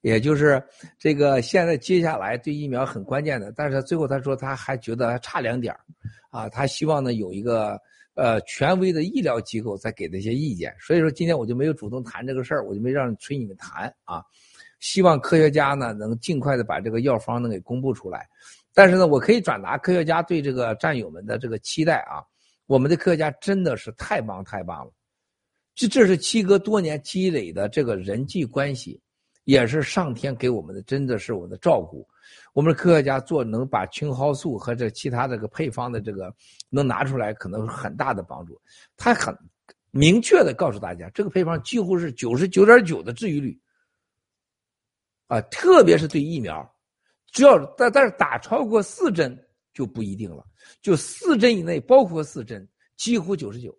[0.00, 0.60] 也就是
[0.98, 5.72] 这个现在接下来对疫苗很关键的，但是最后他说他还觉得还差两点
[6.30, 7.78] 啊，他希望呢有一个
[8.14, 14.20] 呃权威的医疗机构再给他一些意见，所以说今天我就没有主动谈这个事儿，我就没让催你们谈啊，
[14.80, 18.26] 希望科学家呢能尽快的把这个药方能给公布出来。
[18.80, 22.24] 但是呢，我可以转达科学家对这个战友们的这个期待啊！
[22.64, 24.92] 我们的科学家真的是太棒太棒了，
[25.74, 28.98] 这这是七哥多年积累的这个人际关系，
[29.44, 32.08] 也是上天给我们的，真的是我的照顾。
[32.54, 36.34] 我们的科学家做能把青蒿素和这其他这个配方的这个
[36.70, 38.58] 能拿出来，可能是很大的帮助。
[38.96, 39.36] 他很
[39.90, 43.60] 明确的告诉大家，这个配方几乎是九十九点九的治愈率
[45.26, 46.69] 啊，特别是对疫苗。
[47.32, 49.36] 只要但但是打超过四针
[49.72, 50.44] 就不一定了，
[50.82, 53.76] 就四针以内，包括四针，几乎九十九，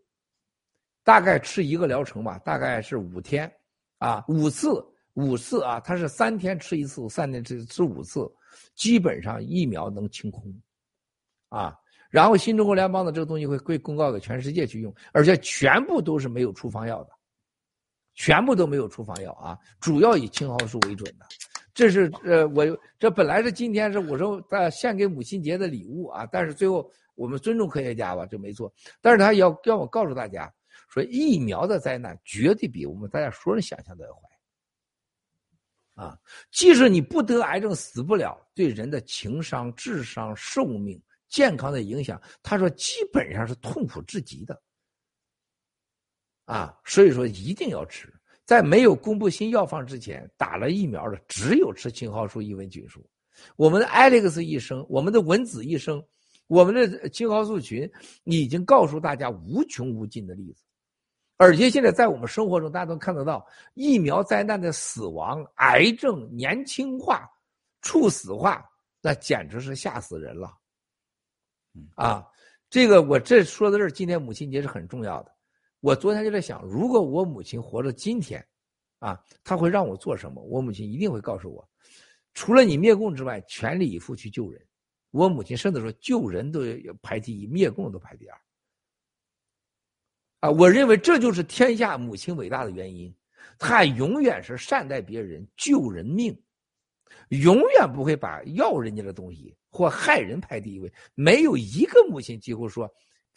[1.04, 3.52] 大概吃一个疗程吧，大概是五天，
[3.98, 4.70] 啊，五次
[5.14, 8.32] 五次啊，它是三天吃一次，三天吃吃五次，
[8.76, 10.44] 基本上疫苗能清空，
[11.50, 11.78] 啊，
[12.10, 17.10] 然后新中国联邦的这个东西会会公告给全世界去用，而且全部都是没有处方药的，
[18.16, 21.26] 全部都没有处方药啊，主要以青蒿素为准的。
[21.74, 22.66] 这是呃，我
[23.00, 28.74] 这本来是今天是我说呃献给母亲节的礼物啊，但是最后我们尊重科学家吧，这没错。
[29.00, 30.54] 但是他要要我告诉大家，
[30.90, 34.22] 说疫苗的灾难绝对比我们大家所有人想象的要坏。
[35.94, 36.18] 啊，
[36.52, 44.62] 即使你不得癌症死不了，对人的情商、智商、寿命、健康的影响，他说基本上是痛苦至极的。
[46.46, 48.12] 啊，所以说一定要吃。
[48.46, 53.06] 在没有公布新药方之前，打了疫苗的只有吃青蒿素、伊维菌素。
[53.56, 56.04] 我们的 Alex 医生，我们的文子医生，
[56.48, 57.90] 我们的青蒿素群
[58.26, 60.64] 已经告诉大家无穷无尽的例子。
[61.38, 67.28] 而且现在在我们生活中，大家都看得到疫苗灾难的死亡、癌症年轻化、
[67.82, 68.64] 猝死化，
[69.02, 70.56] 那简直是吓死人了。
[71.96, 72.28] 啊，
[72.70, 75.31] 这个我这说到这儿，今天母亲节是很重要的。
[75.82, 78.46] 我昨天就在想，如果我母亲活到今天，
[79.00, 80.40] 啊，她会让我做什么？
[80.44, 81.68] 我母亲一定会告诉我，
[82.36, 84.64] 除了你灭共之外，全力以赴去救人。
[85.10, 88.42] 我母亲甚至说，救人都要排第一，灭共都排第二。
[90.42, 93.12] 啊，我认为这就是天下母亲伟大的原因，
[93.58, 96.40] 她永远是善待别人、救人命，
[97.30, 100.94] 永远不会把要人家的东西或害人排第一位。
[101.16, 102.88] 没有一个母亲几乎说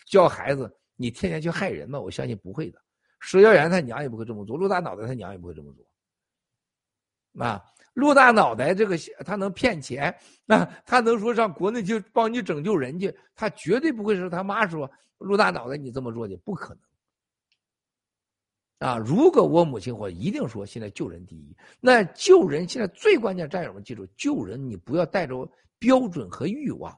[0.06, 0.70] 教孩子。
[0.96, 2.00] 你天天去害人吗？
[2.00, 2.80] 我相信不会的。
[3.20, 7.44] 石耀元他娘也不会这么做，陆大脑袋他娘也不会这么做。
[7.44, 7.64] 啊，
[7.94, 10.14] 陆大脑袋这个他能骗钱，
[10.44, 13.14] 那他能说上国内去帮你拯救人去？
[13.34, 18.88] 他绝对不会是他妈说陆大脑袋你这么做的，不可能。
[18.88, 21.56] 啊，如果我母亲我，一定说现在救人第一。
[21.80, 26.96] 那救人现在最关键，战友们记住，救人你不要带着标准和欲望。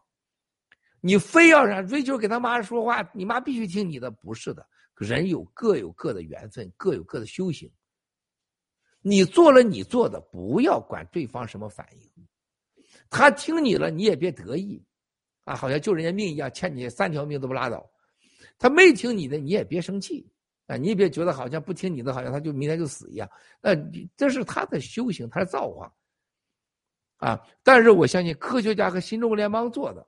[1.07, 4.67] 你非要让追求给他妈说话，你妈必须听你的，不是的。
[4.97, 7.71] 人有各有各的缘分，各有各的修行。
[9.03, 12.27] 你做了你做的，不要管对方什么反应。
[13.09, 14.85] 他听你了，你也别得意，
[15.45, 17.89] 啊，好像救人家命一样，欠你三条命都不拉倒。
[18.59, 20.29] 他没听你的，你也别生气，
[20.67, 23.31] 啊，你也别觉得好像不听你的，好像他就明天就死一样。
[23.61, 23.77] 那
[24.17, 25.95] 这是他的修行，他的造化。
[27.19, 30.05] 啊，但是我相信科学家和新中国联邦做的。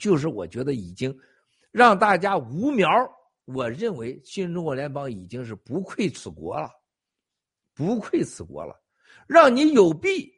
[0.00, 1.16] 就是我觉得已经
[1.70, 2.88] 让大家无苗，
[3.44, 6.70] 我认为新中国联邦已经是不愧此国了，
[7.74, 8.74] 不愧此国了，
[9.28, 10.32] 让你有弊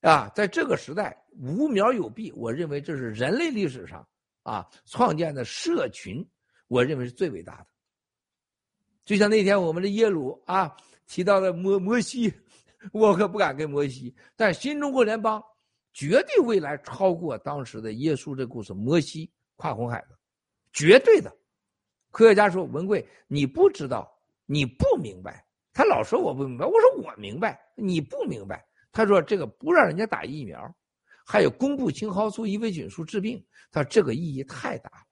[0.00, 0.28] 啊！
[0.34, 4.04] 在这个时代无苗有弊，我认为这是人类历史上
[4.42, 6.26] 啊创建的社群，
[6.66, 7.66] 我认为是最伟大的。
[9.04, 10.74] 就像那天我们的耶鲁啊
[11.06, 12.32] 提到的摩摩西，
[12.92, 15.42] 我可不敢跟摩西，但新中国联邦。
[15.92, 20.18] 绝对未来超过当时的耶稣这故事，摩西跨红海的，
[20.72, 21.34] 绝对的。
[22.10, 24.10] 科学家说：“文贵，你不知道，
[24.46, 25.44] 你不明白。”
[25.74, 28.66] 他老说我不明白，我说我明白，你不明白。
[28.90, 30.74] 他说：“这个不让人家打疫苗，
[31.24, 35.06] 还有公布青蒿素、伊维菌素治病，他说这个意义太大了。”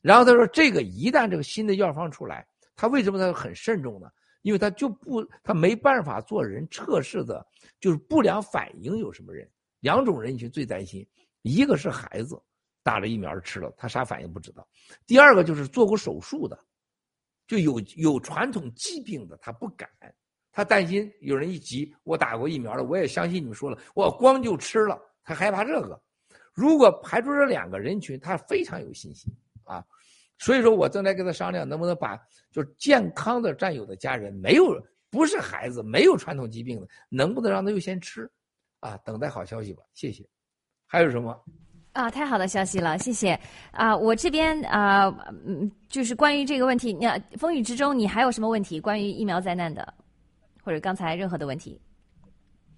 [0.00, 4.08] 然后他说：“这个一旦这个新的药方出来，他为什么他很慎重呢？
[4.42, 7.46] 因为他就不，他没办法做人测试的，
[7.80, 9.46] 就是不良反应有什么人。”
[9.80, 11.06] 两种人群最担心，
[11.42, 12.40] 一个是孩子
[12.82, 14.62] 打了疫苗吃了，他啥反应不知道；
[15.06, 16.58] 第二个就是做过手术的，
[17.46, 19.88] 就有有传统疾病的，他不敢，
[20.52, 26.00] 他担心有人一急，我打过疫苗了，我也相信你们说了，我光就吃了，他害怕这个。
[26.52, 29.32] 如果排除这两个人群，他非常有信心
[29.64, 29.84] 啊。
[30.38, 32.16] 所以说我正在跟他商量，能不能把
[32.50, 34.64] 就是健康的战友的家人，没有
[35.10, 38.30] 不是孩子，没有传统疾病的，能不能让他优先吃？
[38.80, 40.24] 啊，等待好消息吧，谢谢。
[40.86, 41.38] 还有什么？
[41.92, 43.38] 啊，太好的消息了，谢谢。
[43.70, 45.06] 啊，我这边啊，
[45.46, 48.80] 嗯，就是关于这个问题，那风雨之中，你还有什么问题？
[48.80, 49.94] 关于疫苗灾难的，
[50.64, 51.80] 或者刚才任何的问题？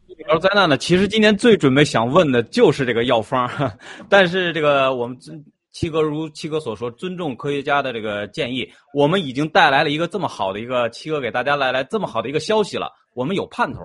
[0.07, 0.77] 疫苗灾难呢？
[0.77, 3.49] 其实今天最准备想问的就是这个药方，
[4.09, 5.17] 但是这个我们。
[5.75, 13.81] 七哥如七哥所说，尊重科学家的这个建议，我们已经带来了一个这么好的一个七哥给大家带来这么好的一个消息了，我们有盼头，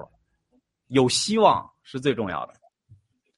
[0.89, 2.53] 有希望是最重要的，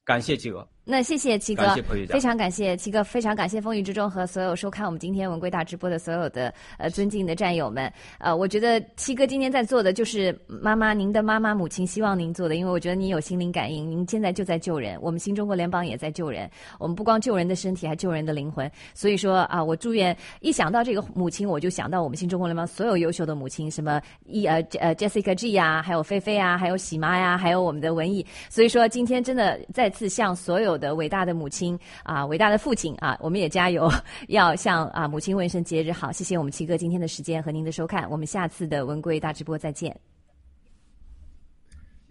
[0.04, 0.68] 感谢企鹅。
[0.86, 1.76] 那谢谢七哥，
[2.08, 7.92] 非常感谢七哥，非常感谢风雨之中和所有收看我们今天文贵大直播的所有的呃尊敬的战友们。
[8.18, 16.50] 呃，我觉得七哥今天在做的就是妈妈您的妈妈母亲希望您做的，因为我觉得您有心灵感应，您现在就在救人，我们新中国联邦也在救人，
[16.80, 18.70] 我们不光救人的身体，还救人的灵魂。
[18.96, 28.26] 所以说啊，我祝愿一想到这个母亲，我就想到我们新中国联邦所有优秀的母亲，什么一呃呃 Jessica G 呀，还有菲菲啊，还有喜妈呀，还有我们的文艺。
[28.50, 33.92] 所以说今天真的再次向所有的伟大的母亲啊，伟大的父亲啊， 我们也加油，
[34.30, 36.12] 要向啊母亲问声节日好。
[36.12, 39.96] 谢谢我们七哥今天的时间和您的收看，我们下次的文贵大直播再见。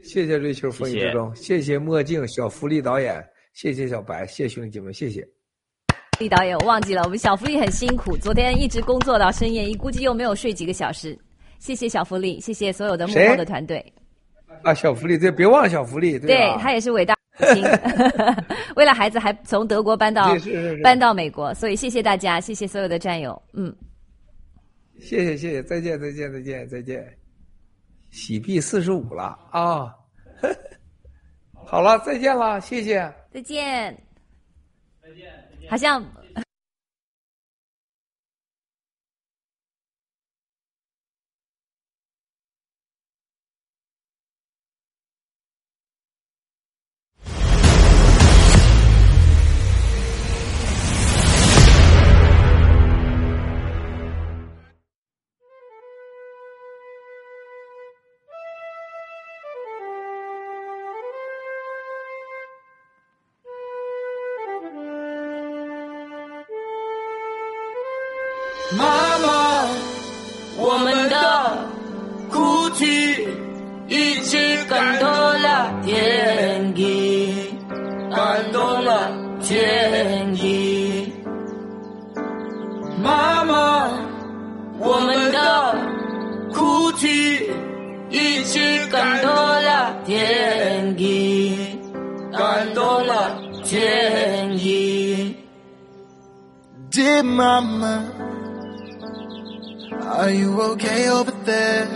[0.05, 3.21] 谢谢瑞秋风雨之中，谢谢墨镜小福利导演，
[3.53, 5.27] 谢谢小白，谢谢兄弟们，谢谢。
[6.21, 11.19] 李导演，我忘记了，我们小福利很辛苦，昨天一直工作到深夜，一估计又没有睡几个小时。
[11.59, 13.85] 谢谢小福利，谢谢所有的幕后的团队。
[14.63, 17.18] 啊，小福利，对，别忘了小福利，对他也是伟大。
[18.77, 20.35] 为了孩子，还从德国搬到
[20.83, 23.75] 搬到美国，所以谢谢大家，谢谢所有的战友，嗯，
[25.01, 27.07] 谢谢谢谢，再见再见再见再见，
[28.11, 29.95] 喜币四十五了啊，
[31.67, 33.97] 好了，再见了，谢谢，再见，
[35.03, 36.05] 再见，好像。
[97.38, 101.88] Mama。Are you okay over there?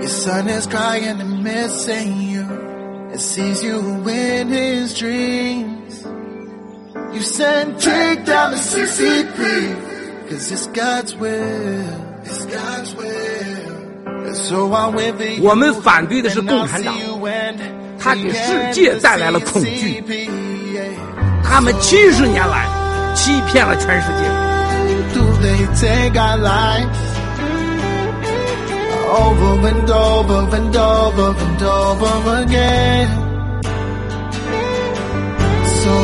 [0.00, 6.04] Your son is crying and missing you and sees you in his dreams.
[7.14, 11.84] You send Jake down to CCP cause it's God's will.
[12.24, 14.34] It's God's will.
[14.34, 15.48] So I went for you.
[15.48, 16.94] 我们反对的是共产党，
[17.98, 20.02] 他给世界带来了恐惧。
[21.42, 22.68] 他们七十年来
[23.14, 24.54] 欺骗了全世界。
[25.14, 27.02] do they take our lives
[29.22, 33.08] over and over and over and over again?
[35.82, 35.94] So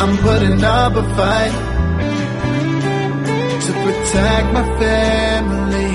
[0.00, 1.54] I'm putting up a fight
[3.64, 5.92] to protect my family.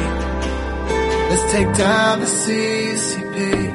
[1.29, 3.66] Let's take down the CCP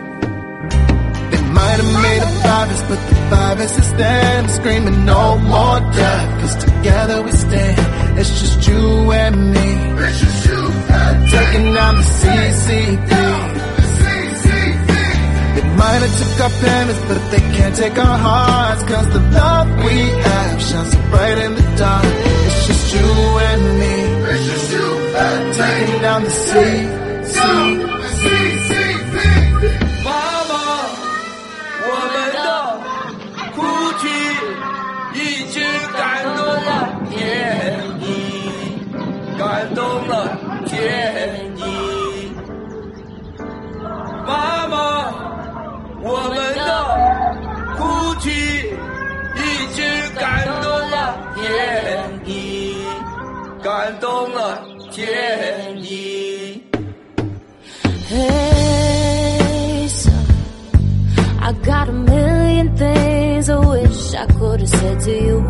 [1.73, 6.41] might have made a virus, but the virus is them screaming no more death.
[6.41, 9.67] Cause together we stand, it's just you and me.
[10.05, 10.59] It's just you
[10.99, 11.29] and me.
[11.31, 13.09] Taking down the CCP.
[15.55, 18.83] They might have took our parents, but they can't take our hearts.
[18.83, 22.05] Cause the love we have shines so bright in the dark.
[22.05, 23.07] It's just you
[23.49, 23.95] and me.
[24.31, 24.85] It's just you
[25.25, 25.55] and me.
[25.57, 28.52] Taking down the CCP.
[46.05, 46.67] 我们的
[47.77, 47.81] 哭
[48.19, 48.29] 泣
[49.37, 49.41] 一
[49.73, 49.79] 直
[50.19, 50.95] 感动了
[51.33, 51.41] 天
[52.25, 52.75] 意，
[53.63, 55.01] 感动了天
[55.81, 56.61] 意。
[58.09, 60.11] Hey son,
[61.41, 65.41] I got a million things I wish I could have said to you,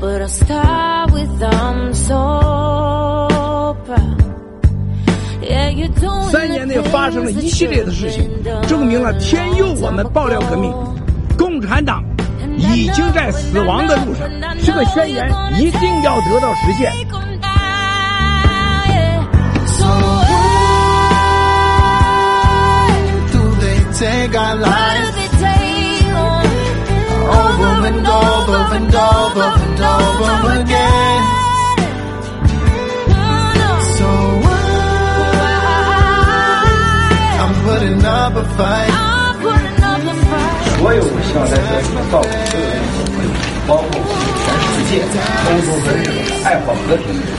[0.00, 4.45] but I'll start with I'm so proud.
[6.30, 8.28] 三年内发生了一系列的事情，
[8.68, 10.72] 证明了天佑我们爆料革命。
[11.38, 12.02] 共产党
[12.56, 14.28] 已经在死亡的路上，
[14.64, 16.92] 这个宣言一定要得到实现。
[27.28, 31.35] Over and over and over and over again.
[38.26, 38.34] 所
[40.92, 43.30] 有我希望在这里告诉所有人的朋友，
[43.68, 43.86] 包括
[44.42, 44.98] 全世界
[45.46, 47.30] 欧洲和日本爱好和平的人，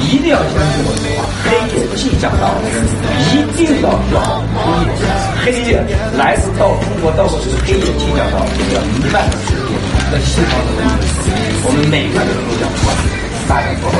[0.00, 2.64] 一定要相信我的话，黑夜即将到来，
[3.28, 4.56] 一定要做好公
[4.88, 4.96] 益。
[5.44, 5.84] 黑夜
[6.16, 9.76] 来自到中国到过去的黑夜即将到来，要弥漫着世界
[10.08, 11.04] 和西方的文明。
[11.60, 13.96] 我们每个人都想做，大家做好。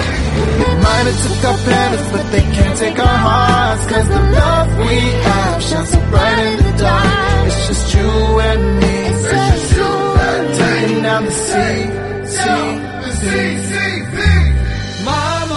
[0.83, 3.87] Might have took our planets, but they can't take our hearts.
[3.87, 7.47] Cause the love we have shines so bright in the dark.
[7.47, 8.93] It's just you and me.
[9.07, 10.57] It's just you and me.
[10.57, 11.91] Taking down the sea,
[12.25, 12.81] sea,
[13.21, 14.37] sea, sea, sea.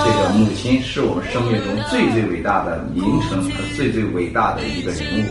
[0.02, 5.24] 这个母亲是我们生命中最最伟大的名称和最最伟大的一个人物。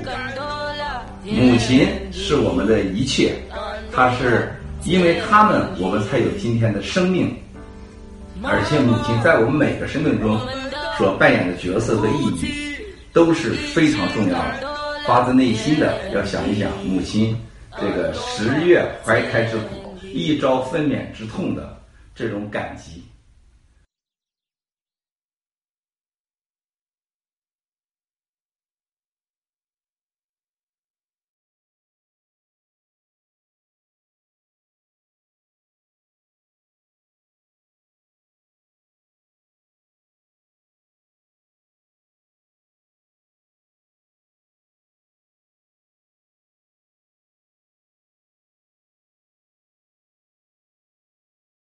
[1.24, 3.34] 母亲是我们的一切，
[3.92, 4.52] 她是
[4.84, 7.34] 因为他们我们才有今天的生命，
[8.42, 10.38] 而且母亲在我们每个生命中
[10.96, 12.76] 所扮演的角色和意义
[13.12, 14.68] 都是非常重要的。
[15.06, 17.34] 发自内心的要想一想母亲
[17.80, 21.76] 这个十月怀胎之苦，一朝分娩之痛的
[22.14, 23.02] 这种感激。